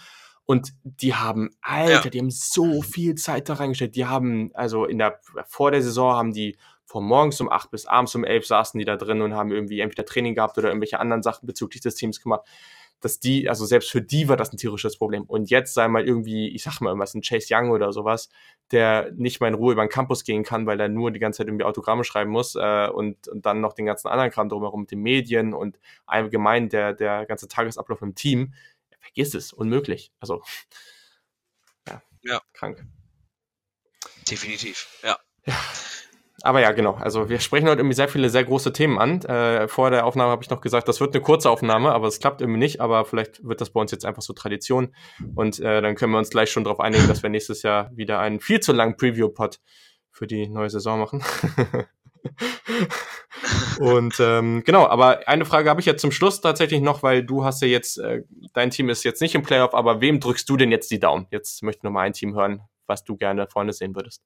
Und 0.46 0.74
die 0.82 1.14
haben, 1.14 1.50
Alter, 1.62 2.04
ja. 2.04 2.10
die 2.10 2.18
haben 2.18 2.30
so 2.30 2.82
viel 2.82 3.14
Zeit 3.14 3.48
da 3.48 3.54
reingestellt. 3.54 3.96
Die 3.96 4.06
haben, 4.06 4.50
also 4.54 4.84
in 4.84 4.98
der, 4.98 5.20
vor 5.46 5.70
der 5.70 5.82
Saison 5.82 6.14
haben 6.14 6.32
die 6.32 6.56
von 6.84 7.04
morgens 7.04 7.40
um 7.40 7.50
acht 7.50 7.70
bis 7.70 7.86
abends 7.86 8.14
um 8.14 8.24
elf 8.24 8.46
saßen 8.46 8.78
die 8.78 8.84
da 8.84 8.96
drin 8.96 9.22
und 9.22 9.34
haben 9.34 9.50
irgendwie 9.50 9.80
entweder 9.80 10.04
Training 10.04 10.34
gehabt 10.34 10.58
oder 10.58 10.68
irgendwelche 10.68 11.00
anderen 11.00 11.22
Sachen 11.22 11.46
bezüglich 11.46 11.80
des 11.80 11.94
Teams 11.94 12.20
gemacht. 12.20 12.42
Dass 13.00 13.20
die, 13.20 13.48
also 13.48 13.66
selbst 13.66 13.90
für 13.90 14.00
die 14.00 14.28
war 14.28 14.36
das 14.36 14.52
ein 14.52 14.56
tierisches 14.56 14.96
Problem. 14.96 15.24
Und 15.24 15.50
jetzt 15.50 15.74
sei 15.74 15.88
mal 15.88 16.06
irgendwie, 16.06 16.48
ich 16.48 16.62
sag 16.62 16.80
mal 16.80 16.90
irgendwas, 16.90 17.14
ein 17.14 17.22
Chase 17.22 17.48
Young 17.50 17.70
oder 17.70 17.92
sowas, 17.92 18.28
der 18.70 19.10
nicht 19.16 19.40
mal 19.40 19.48
in 19.48 19.54
Ruhe 19.54 19.72
über 19.72 19.84
den 19.84 19.90
Campus 19.90 20.24
gehen 20.24 20.42
kann, 20.42 20.66
weil 20.66 20.80
er 20.80 20.88
nur 20.88 21.10
die 21.10 21.18
ganze 21.18 21.38
Zeit 21.38 21.48
irgendwie 21.48 21.64
Autogramme 21.64 22.04
schreiben 22.04 22.30
muss 22.30 22.54
äh, 22.54 22.88
und, 22.88 23.28
und 23.28 23.44
dann 23.44 23.60
noch 23.60 23.72
den 23.72 23.86
ganzen 23.86 24.08
anderen 24.08 24.30
Kram 24.30 24.48
drumherum 24.48 24.82
mit 24.82 24.90
den 24.90 25.00
Medien 25.00 25.52
und 25.52 25.78
allgemein 26.06 26.68
der, 26.68 26.92
der 26.94 27.26
ganze 27.26 27.48
Tagesablauf 27.48 28.00
im 28.00 28.14
Team 28.14 28.54
vergiss 29.04 29.34
es, 29.34 29.52
unmöglich. 29.52 30.12
Also, 30.18 30.42
ja, 31.86 32.02
ja. 32.22 32.40
krank. 32.52 32.84
Definitiv, 34.28 34.88
ja. 35.02 35.18
ja. 35.46 35.54
Aber 36.42 36.60
ja, 36.60 36.72
genau. 36.72 36.92
Also 36.94 37.30
wir 37.30 37.40
sprechen 37.40 37.68
heute 37.68 37.80
irgendwie 37.80 37.94
sehr 37.94 38.08
viele, 38.08 38.28
sehr 38.28 38.44
große 38.44 38.72
Themen 38.72 38.98
an. 38.98 39.22
Äh, 39.22 39.66
vor 39.68 39.90
der 39.90 40.04
Aufnahme 40.04 40.30
habe 40.30 40.42
ich 40.42 40.50
noch 40.50 40.60
gesagt, 40.60 40.88
das 40.88 41.00
wird 41.00 41.14
eine 41.14 41.22
kurze 41.22 41.48
Aufnahme, 41.48 41.92
aber 41.92 42.06
es 42.06 42.18
klappt 42.18 42.42
irgendwie 42.42 42.58
nicht. 42.58 42.80
Aber 42.82 43.06
vielleicht 43.06 43.42
wird 43.42 43.62
das 43.62 43.70
bei 43.70 43.80
uns 43.80 43.92
jetzt 43.92 44.04
einfach 44.04 44.20
so 44.20 44.34
Tradition. 44.34 44.94
Und 45.34 45.58
äh, 45.60 45.80
dann 45.80 45.94
können 45.94 46.12
wir 46.12 46.18
uns 46.18 46.28
gleich 46.28 46.50
schon 46.50 46.64
darauf 46.64 46.80
einigen, 46.80 47.08
dass 47.08 47.22
wir 47.22 47.30
nächstes 47.30 47.62
Jahr 47.62 47.90
wieder 47.94 48.18
einen 48.20 48.40
viel 48.40 48.60
zu 48.60 48.72
langen 48.72 48.96
Preview-Pod 48.96 49.60
für 50.10 50.26
die 50.26 50.48
neue 50.48 50.68
Saison 50.68 51.00
machen. 51.00 51.24
Und 53.78 54.18
ähm, 54.20 54.62
genau, 54.64 54.86
aber 54.86 55.26
eine 55.28 55.44
Frage 55.44 55.70
habe 55.70 55.80
ich 55.80 55.86
jetzt 55.86 56.00
zum 56.00 56.12
Schluss 56.12 56.40
tatsächlich 56.40 56.80
noch, 56.80 57.02
weil 57.02 57.24
du 57.24 57.44
hast 57.44 57.62
ja 57.62 57.68
jetzt, 57.68 57.98
äh, 57.98 58.22
dein 58.52 58.70
Team 58.70 58.88
ist 58.88 59.04
jetzt 59.04 59.20
nicht 59.20 59.34
im 59.34 59.42
Playoff, 59.42 59.74
aber 59.74 60.00
wem 60.00 60.20
drückst 60.20 60.48
du 60.48 60.56
denn 60.56 60.70
jetzt 60.70 60.90
die 60.90 61.00
Daumen? 61.00 61.26
Jetzt 61.30 61.62
möchte 61.62 61.80
ich 61.80 61.82
noch 61.84 61.90
mal 61.90 62.02
ein 62.02 62.12
Team 62.12 62.34
hören, 62.34 62.62
was 62.86 63.04
du 63.04 63.16
gerne 63.16 63.46
vorne 63.48 63.72
sehen 63.72 63.94
würdest. 63.94 64.22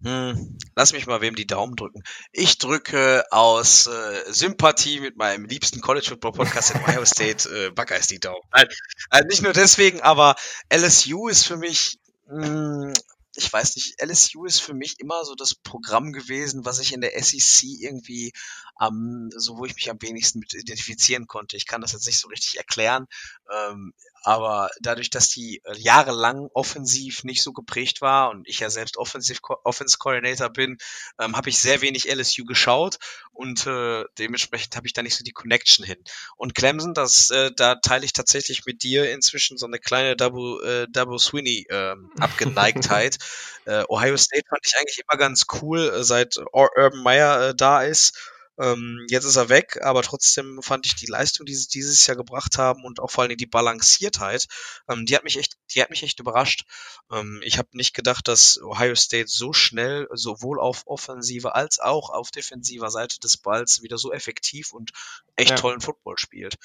Hm, 0.00 0.56
lass 0.76 0.92
mich 0.92 1.08
mal 1.08 1.20
wem 1.20 1.34
die 1.34 1.46
Daumen 1.46 1.74
drücken. 1.74 2.04
Ich 2.30 2.58
drücke 2.58 3.24
aus 3.32 3.88
äh, 3.88 4.32
Sympathie 4.32 5.00
mit 5.00 5.16
meinem 5.16 5.44
liebsten 5.44 5.80
College 5.80 6.06
Football 6.10 6.32
Podcast 6.32 6.72
in 6.72 6.80
Ohio 6.82 7.04
State 7.04 7.48
äh, 7.48 7.70
Buckeyes 7.70 8.06
die 8.06 8.20
Daumen. 8.20 8.42
Nein, 8.52 8.68
äh, 9.10 9.24
nicht 9.24 9.42
nur 9.42 9.52
deswegen, 9.52 10.00
aber 10.00 10.36
LSU 10.72 11.26
ist 11.26 11.44
für 11.44 11.56
mich 11.56 11.98
mh, 12.28 12.46
hm, 12.46 12.94
ich 13.38 13.52
weiß 13.52 13.76
nicht, 13.76 14.02
LSU 14.02 14.44
ist 14.44 14.60
für 14.60 14.74
mich 14.74 14.98
immer 14.98 15.24
so 15.24 15.34
das 15.34 15.54
Programm 15.54 16.12
gewesen, 16.12 16.64
was 16.64 16.80
ich 16.80 16.92
in 16.92 17.00
der 17.00 17.12
SEC 17.22 17.62
irgendwie 17.80 18.32
am, 18.78 19.30
so 19.36 19.58
wo 19.58 19.64
ich 19.64 19.74
mich 19.74 19.90
am 19.90 20.00
wenigsten 20.00 20.38
mit 20.38 20.54
identifizieren 20.54 21.26
konnte. 21.26 21.56
Ich 21.56 21.66
kann 21.66 21.80
das 21.80 21.92
jetzt 21.92 22.06
nicht 22.06 22.18
so 22.18 22.28
richtig 22.28 22.56
erklären. 22.56 23.06
Ähm, 23.52 23.92
aber 24.22 24.70
dadurch, 24.80 25.10
dass 25.10 25.28
die 25.30 25.62
äh, 25.64 25.76
jahrelang 25.76 26.48
offensiv 26.52 27.24
nicht 27.24 27.42
so 27.42 27.52
geprägt 27.52 28.00
war 28.00 28.30
und 28.30 28.46
ich 28.48 28.60
ja 28.60 28.68
selbst 28.68 28.96
Offensive 28.96 29.40
Offense 29.64 29.96
Coordinator 29.98 30.50
bin, 30.50 30.78
ähm, 31.18 31.36
habe 31.36 31.48
ich 31.48 31.58
sehr 31.58 31.80
wenig 31.80 32.08
LSU 32.12 32.44
geschaut 32.44 32.98
und 33.32 33.66
äh, 33.66 34.04
dementsprechend 34.18 34.76
habe 34.76 34.86
ich 34.86 34.92
da 34.92 35.02
nicht 35.02 35.16
so 35.16 35.24
die 35.24 35.32
Connection 35.32 35.84
hin. 35.84 35.98
Und 36.36 36.54
Clemson, 36.54 36.94
das 36.94 37.30
äh, 37.30 37.52
da 37.56 37.76
teile 37.76 38.04
ich 38.04 38.12
tatsächlich 38.12 38.66
mit 38.66 38.82
dir 38.82 39.10
inzwischen 39.12 39.56
so 39.56 39.66
eine 39.66 39.78
kleine 39.78 40.16
Double 40.16 40.62
äh, 40.64 40.86
Double 40.90 41.18
Sweeney 41.18 41.66
äh, 41.68 41.94
Abgeneigtheit. 42.20 43.18
äh, 43.66 43.84
Ohio 43.88 44.16
State 44.16 44.44
fand 44.48 44.60
ich 44.66 44.76
eigentlich 44.76 44.98
immer 44.98 45.18
ganz 45.18 45.46
cool, 45.62 45.88
äh, 45.88 46.04
seit 46.04 46.36
Urban 46.52 47.02
Meyer 47.02 47.48
äh, 47.48 47.54
da 47.54 47.82
ist 47.82 48.18
ähm, 48.58 49.06
jetzt 49.08 49.24
ist 49.24 49.36
er 49.36 49.48
weg, 49.48 49.78
aber 49.82 50.02
trotzdem 50.02 50.60
fand 50.62 50.86
ich 50.86 50.94
die 50.94 51.06
Leistung, 51.06 51.46
die 51.46 51.54
sie 51.54 51.68
dieses 51.68 52.06
Jahr 52.06 52.16
gebracht 52.16 52.58
haben 52.58 52.84
und 52.84 53.00
auch 53.00 53.10
vor 53.10 53.24
allem 53.24 53.36
die 53.36 53.46
Balanciertheit, 53.46 54.46
ähm, 54.88 55.06
die 55.06 55.14
hat 55.14 55.24
mich 55.24 55.38
echt, 55.38 55.56
die 55.74 55.82
hat 55.82 55.90
mich 55.90 56.02
echt 56.02 56.20
überrascht. 56.20 56.64
Ähm, 57.10 57.40
ich 57.44 57.58
habe 57.58 57.68
nicht 57.72 57.94
gedacht, 57.94 58.28
dass 58.28 58.60
Ohio 58.62 58.94
State 58.94 59.28
so 59.28 59.52
schnell 59.52 60.08
sowohl 60.12 60.60
auf 60.60 60.86
offensiver 60.86 61.54
als 61.54 61.78
auch 61.78 62.10
auf 62.10 62.30
defensiver 62.30 62.90
Seite 62.90 63.20
des 63.20 63.36
Balls 63.36 63.82
wieder 63.82 63.98
so 63.98 64.12
effektiv 64.12 64.72
und 64.72 64.92
echt 65.36 65.50
ja. 65.50 65.56
tollen 65.56 65.80
Football 65.80 66.18
spielt 66.18 66.56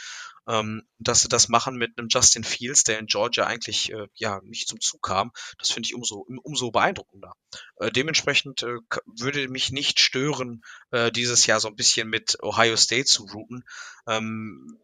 ähm, 0.47 0.83
dass 0.99 1.21
sie 1.21 1.29
das 1.29 1.47
machen 1.47 1.75
mit 1.77 1.97
einem 1.97 2.07
Justin 2.09 2.43
Fields, 2.43 2.83
der 2.83 2.99
in 2.99 3.05
Georgia 3.05 3.45
eigentlich 3.45 3.91
äh, 3.91 4.07
ja 4.13 4.41
nicht 4.43 4.67
zum 4.67 4.81
Zug 4.81 5.01
kam. 5.01 5.31
Das 5.57 5.71
finde 5.71 5.87
ich 5.87 5.95
umso 5.95 6.25
umso 6.43 6.71
beeindruckender. 6.71 7.33
Äh, 7.77 7.91
dementsprechend 7.91 8.63
äh, 8.63 8.77
würde 9.05 9.47
mich 9.47 9.71
nicht 9.71 9.99
stören, 9.99 10.63
äh, 10.91 11.11
dieses 11.11 11.45
Jahr 11.45 11.59
so 11.59 11.67
ein 11.67 11.75
bisschen 11.75 11.82
mit 12.05 12.41
Ohio 12.41 12.75
State 12.75 13.05
zu 13.05 13.25
routen. 13.25 13.63
Ähm, 14.07 14.77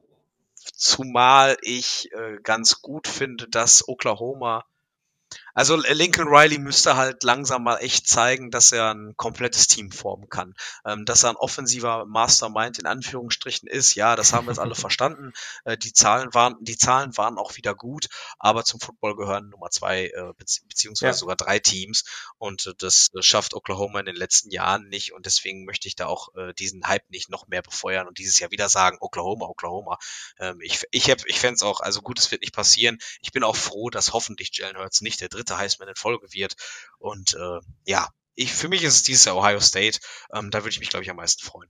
zumal 0.76 1.58
ich 1.62 2.12
äh, 2.14 2.38
ganz 2.43 2.82
gut 2.82 3.08
finde, 3.08 3.47
dass 3.47 3.88
Oklahoma 3.88 4.66
also 5.60 5.76
Lincoln 5.76 6.30
Riley 6.30 6.57
müsste 6.57 6.95
halt 6.95 7.22
langsam 7.24 7.64
mal 7.64 7.80
echt 7.80 8.07
zeigen, 8.07 8.49
dass 8.49 8.72
er 8.72 8.93
ein 8.93 9.16
komplettes 9.18 9.68
Team 9.68 9.91
formen 9.91 10.30
kann. 10.30 10.55
Ähm, 10.86 11.03
dass 11.03 11.24
er 11.24 11.32
ein 11.32 11.36
offensiver 11.36 12.05
Mastermind 12.05 12.80
in 12.80 12.86
Anführungsstrichen 12.86 13.68
ist, 13.68 13.93
ja, 13.93 14.16
das 14.16 14.32
haben 14.32 14.47
wir 14.47 14.51
jetzt 14.51 14.60
alle 14.60 14.76
verstanden. 14.88 15.34
Äh, 15.66 15.78
die 15.78 15.91
Zahlen 15.91 16.34
waren, 16.34 16.55
die 16.62 16.78
Zahlen 16.78 17.18
waren 17.18 17.38
auch 17.38 17.58
wieder 17.58 17.75
gut, 17.75 18.08
aber 18.38 18.63
zum 18.63 18.79
Football 18.79 19.17
gehören 19.17 19.50
Nummer 19.50 19.70
zwei 19.70 20.05
äh, 20.05 20.32
bezieh 20.38 20.62
beziehungsweise 20.66 21.09
ja. 21.09 21.13
sogar 21.13 21.36
drei 21.36 21.59
Teams 21.59 22.05
und 22.38 22.67
äh, 22.67 22.74
das 22.78 23.09
schafft 23.20 23.54
Oklahoma 23.54 24.00
in 24.00 24.05
den 24.05 24.16
letzten 24.16 24.51
Jahren 24.51 24.88
nicht 24.88 25.12
und 25.12 25.25
deswegen 25.25 25.66
möchte 25.66 25.89
ich 25.89 25.97
da 25.97 26.05
auch 26.05 26.33
äh, 26.38 26.54
diesen 26.54 26.88
Hype 26.88 27.09
nicht 27.09 27.29
noch 27.29 27.50
mehr 27.50 27.63
befeuern 27.63 28.08
und 28.08 28.17
dieses 28.17 28.39
Jahr 28.39 28.51
wieder 28.51 28.70
sagen 28.70 28.97
Oklahoma, 29.01 29.47
Oklahoma. 29.47 29.97
Ähm, 30.39 30.62
ich 30.62 30.86
ich, 30.92 31.12
hab, 31.12 31.25
ich 31.25 31.38
fände 31.38 31.55
es 31.55 31.63
auch, 31.63 31.82
also 31.82 32.01
gut, 32.01 32.17
es 32.17 32.32
wird 32.32 32.43
nicht 32.43 32.55
passieren. 32.55 32.97
Ich 33.20 33.33
bin 33.33 33.43
auch 33.43 33.58
froh, 33.58 33.89
dass 33.89 34.13
hoffentlich 34.13 34.51
Jalen 34.54 34.78
Hurts 34.78 35.01
nicht 35.01 35.20
der 35.20 35.28
dritte 35.28 35.49
Heisman 35.58 35.89
in 35.89 35.96
Folge 35.96 36.28
wird. 36.32 36.55
Und 36.97 37.34
äh, 37.34 37.59
ja, 37.86 38.09
ich, 38.36 38.54
für 38.54 38.70
mich 38.70 38.84
ist 38.84 38.96
es 38.96 39.04
dieses 39.04 39.26
Jahr 39.26 39.36
Ohio 39.36 39.59
State. 39.59 40.00
Ähm, 40.34 40.51
da 40.51 40.59
würde 40.59 40.70
ich 40.70 40.80
mich, 40.80 40.89
glaube 40.89 41.04
ich, 41.04 41.09
am 41.09 41.17
meisten 41.17 41.46
freuen. 41.46 41.70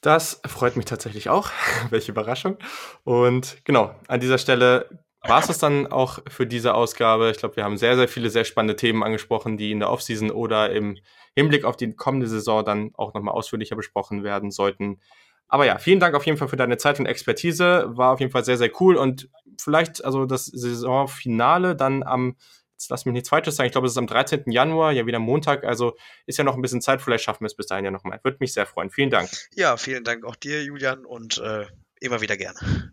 Das 0.00 0.40
freut 0.46 0.76
mich 0.76 0.86
tatsächlich 0.86 1.28
auch. 1.28 1.50
Welche 1.90 2.12
Überraschung. 2.12 2.56
Und 3.04 3.58
genau, 3.64 3.94
an 4.06 4.20
dieser 4.20 4.38
Stelle 4.38 4.88
war 5.22 5.48
es 5.48 5.58
dann 5.58 5.88
auch 5.88 6.20
für 6.28 6.46
diese 6.46 6.74
Ausgabe. 6.74 7.30
Ich 7.30 7.38
glaube, 7.38 7.56
wir 7.56 7.64
haben 7.64 7.76
sehr, 7.76 7.96
sehr 7.96 8.08
viele 8.08 8.30
sehr 8.30 8.44
spannende 8.44 8.76
Themen 8.76 9.02
angesprochen, 9.02 9.56
die 9.56 9.72
in 9.72 9.80
der 9.80 9.90
Offseason 9.90 10.30
oder 10.30 10.70
im 10.70 10.96
Hinblick 11.34 11.64
auf 11.64 11.76
die 11.76 11.92
kommende 11.94 12.28
Saison 12.28 12.64
dann 12.64 12.92
auch 12.94 13.14
nochmal 13.14 13.34
ausführlicher 13.34 13.76
besprochen 13.76 14.22
werden 14.22 14.50
sollten. 14.50 15.00
Aber 15.48 15.64
ja, 15.64 15.78
vielen 15.78 15.98
Dank 15.98 16.14
auf 16.14 16.26
jeden 16.26 16.38
Fall 16.38 16.48
für 16.48 16.56
deine 16.56 16.76
Zeit 16.76 17.00
und 17.00 17.06
Expertise. 17.06 17.86
War 17.88 18.12
auf 18.12 18.20
jeden 18.20 18.30
Fall 18.30 18.44
sehr, 18.44 18.58
sehr 18.58 18.70
cool. 18.80 18.96
Und 18.96 19.30
vielleicht, 19.58 20.04
also 20.04 20.26
das 20.26 20.46
Saisonfinale 20.46 21.74
dann 21.74 22.02
am, 22.02 22.36
jetzt 22.72 22.90
lass 22.90 23.06
mich 23.06 23.14
nichts 23.14 23.30
Falsches 23.30 23.56
sagen, 23.56 23.66
ich 23.66 23.72
glaube, 23.72 23.86
es 23.86 23.94
ist 23.94 23.98
am 23.98 24.06
13. 24.06 24.50
Januar, 24.50 24.92
ja 24.92 25.06
wieder 25.06 25.18
Montag. 25.18 25.64
Also 25.64 25.96
ist 26.26 26.36
ja 26.36 26.44
noch 26.44 26.54
ein 26.54 26.62
bisschen 26.62 26.82
Zeit. 26.82 27.00
Vielleicht 27.00 27.24
schaffen 27.24 27.40
wir 27.40 27.46
es 27.46 27.56
bis 27.56 27.66
dahin 27.66 27.86
ja 27.86 27.90
nochmal. 27.90 28.20
Würde 28.22 28.36
mich 28.40 28.52
sehr 28.52 28.66
freuen. 28.66 28.90
Vielen 28.90 29.10
Dank. 29.10 29.30
Ja, 29.54 29.78
vielen 29.78 30.04
Dank 30.04 30.24
auch 30.24 30.36
dir, 30.36 30.62
Julian, 30.62 31.06
und 31.06 31.38
äh, 31.38 31.64
immer 32.00 32.20
wieder 32.20 32.36
gerne. 32.36 32.92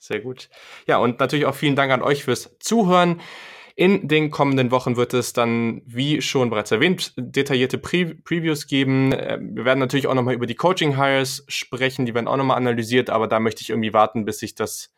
Sehr 0.00 0.20
gut. 0.20 0.50
Ja, 0.86 0.98
und 0.98 1.20
natürlich 1.20 1.46
auch 1.46 1.54
vielen 1.54 1.76
Dank 1.76 1.90
an 1.92 2.02
euch 2.02 2.24
fürs 2.24 2.58
Zuhören. 2.58 3.22
In 3.76 4.06
den 4.06 4.30
kommenden 4.30 4.70
Wochen 4.70 4.96
wird 4.96 5.14
es 5.14 5.32
dann, 5.32 5.82
wie 5.84 6.22
schon 6.22 6.48
bereits 6.48 6.70
erwähnt, 6.70 7.12
detaillierte 7.16 7.76
Pre 7.76 8.14
Previews 8.14 8.68
geben. 8.68 9.12
Ähm, 9.12 9.56
wir 9.56 9.64
werden 9.64 9.80
natürlich 9.80 10.06
auch 10.06 10.14
nochmal 10.14 10.34
über 10.34 10.46
die 10.46 10.54
Coaching-Hires 10.54 11.44
sprechen, 11.48 12.06
die 12.06 12.14
werden 12.14 12.28
auch 12.28 12.36
nochmal 12.36 12.56
analysiert, 12.56 13.10
aber 13.10 13.26
da 13.26 13.40
möchte 13.40 13.62
ich 13.62 13.70
irgendwie 13.70 13.92
warten, 13.92 14.24
bis 14.24 14.38
sich 14.38 14.54
das 14.54 14.94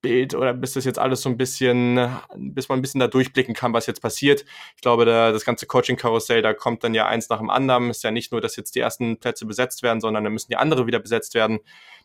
Bild 0.00 0.34
oder 0.34 0.54
bis 0.54 0.74
das 0.74 0.84
jetzt 0.84 1.00
alles 1.00 1.22
so 1.22 1.28
ein 1.28 1.36
bisschen, 1.36 1.96
bis 2.36 2.68
man 2.68 2.78
ein 2.78 2.82
bisschen 2.82 3.00
da 3.00 3.08
durchblicken 3.08 3.54
kann, 3.54 3.72
was 3.72 3.86
jetzt 3.86 4.00
passiert. 4.00 4.44
Ich 4.76 4.82
glaube, 4.82 5.04
da, 5.04 5.32
das 5.32 5.44
ganze 5.44 5.66
Coaching-Karussell, 5.66 6.40
da 6.40 6.54
kommt 6.54 6.84
dann 6.84 6.94
ja 6.94 7.06
eins 7.06 7.28
nach 7.28 7.38
dem 7.38 7.50
anderen. 7.50 7.90
Ist 7.90 8.04
ja 8.04 8.12
nicht 8.12 8.30
nur, 8.30 8.40
dass 8.40 8.54
jetzt 8.54 8.76
die 8.76 8.80
ersten 8.80 9.18
Plätze 9.18 9.44
besetzt 9.44 9.82
werden, 9.82 10.00
sondern 10.00 10.22
da 10.22 10.30
müssen 10.30 10.50
die 10.50 10.56
andere 10.56 10.86
wieder 10.86 11.00
besetzt 11.00 11.34
werden. 11.34 11.58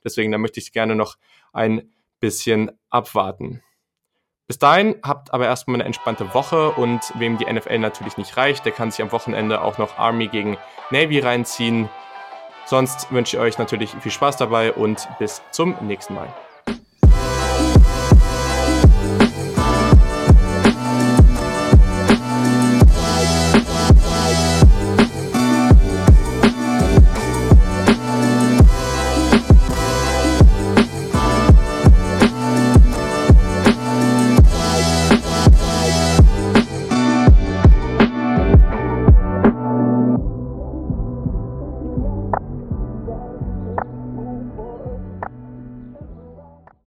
Deswegen, 0.03 0.31
da 0.31 0.39
möchte 0.39 0.59
ich 0.59 0.71
gerne 0.71 0.95
noch 0.95 1.17
ein 1.51 1.93
bisschen 2.19 2.71
abwarten. 2.89 3.61
Bis 4.47 4.59
dahin 4.59 4.95
habt 5.03 5.33
aber 5.33 5.45
erstmal 5.45 5.75
eine 5.75 5.85
entspannte 5.85 6.33
Woche 6.33 6.71
und 6.71 6.99
wem 7.15 7.37
die 7.37 7.51
NFL 7.51 7.79
natürlich 7.79 8.17
nicht 8.17 8.35
reicht, 8.35 8.65
der 8.65 8.73
kann 8.73 8.91
sich 8.91 9.01
am 9.01 9.11
Wochenende 9.11 9.61
auch 9.61 9.77
noch 9.77 9.97
Army 9.97 10.27
gegen 10.27 10.57
Navy 10.89 11.19
reinziehen. 11.19 11.89
Sonst 12.65 13.11
wünsche 13.11 13.37
ich 13.37 13.41
euch 13.41 13.57
natürlich 13.57 13.91
viel 14.01 14.11
Spaß 14.11 14.37
dabei 14.37 14.73
und 14.73 15.07
bis 15.17 15.41
zum 15.51 15.75
nächsten 15.81 16.13
Mal. 16.13 16.27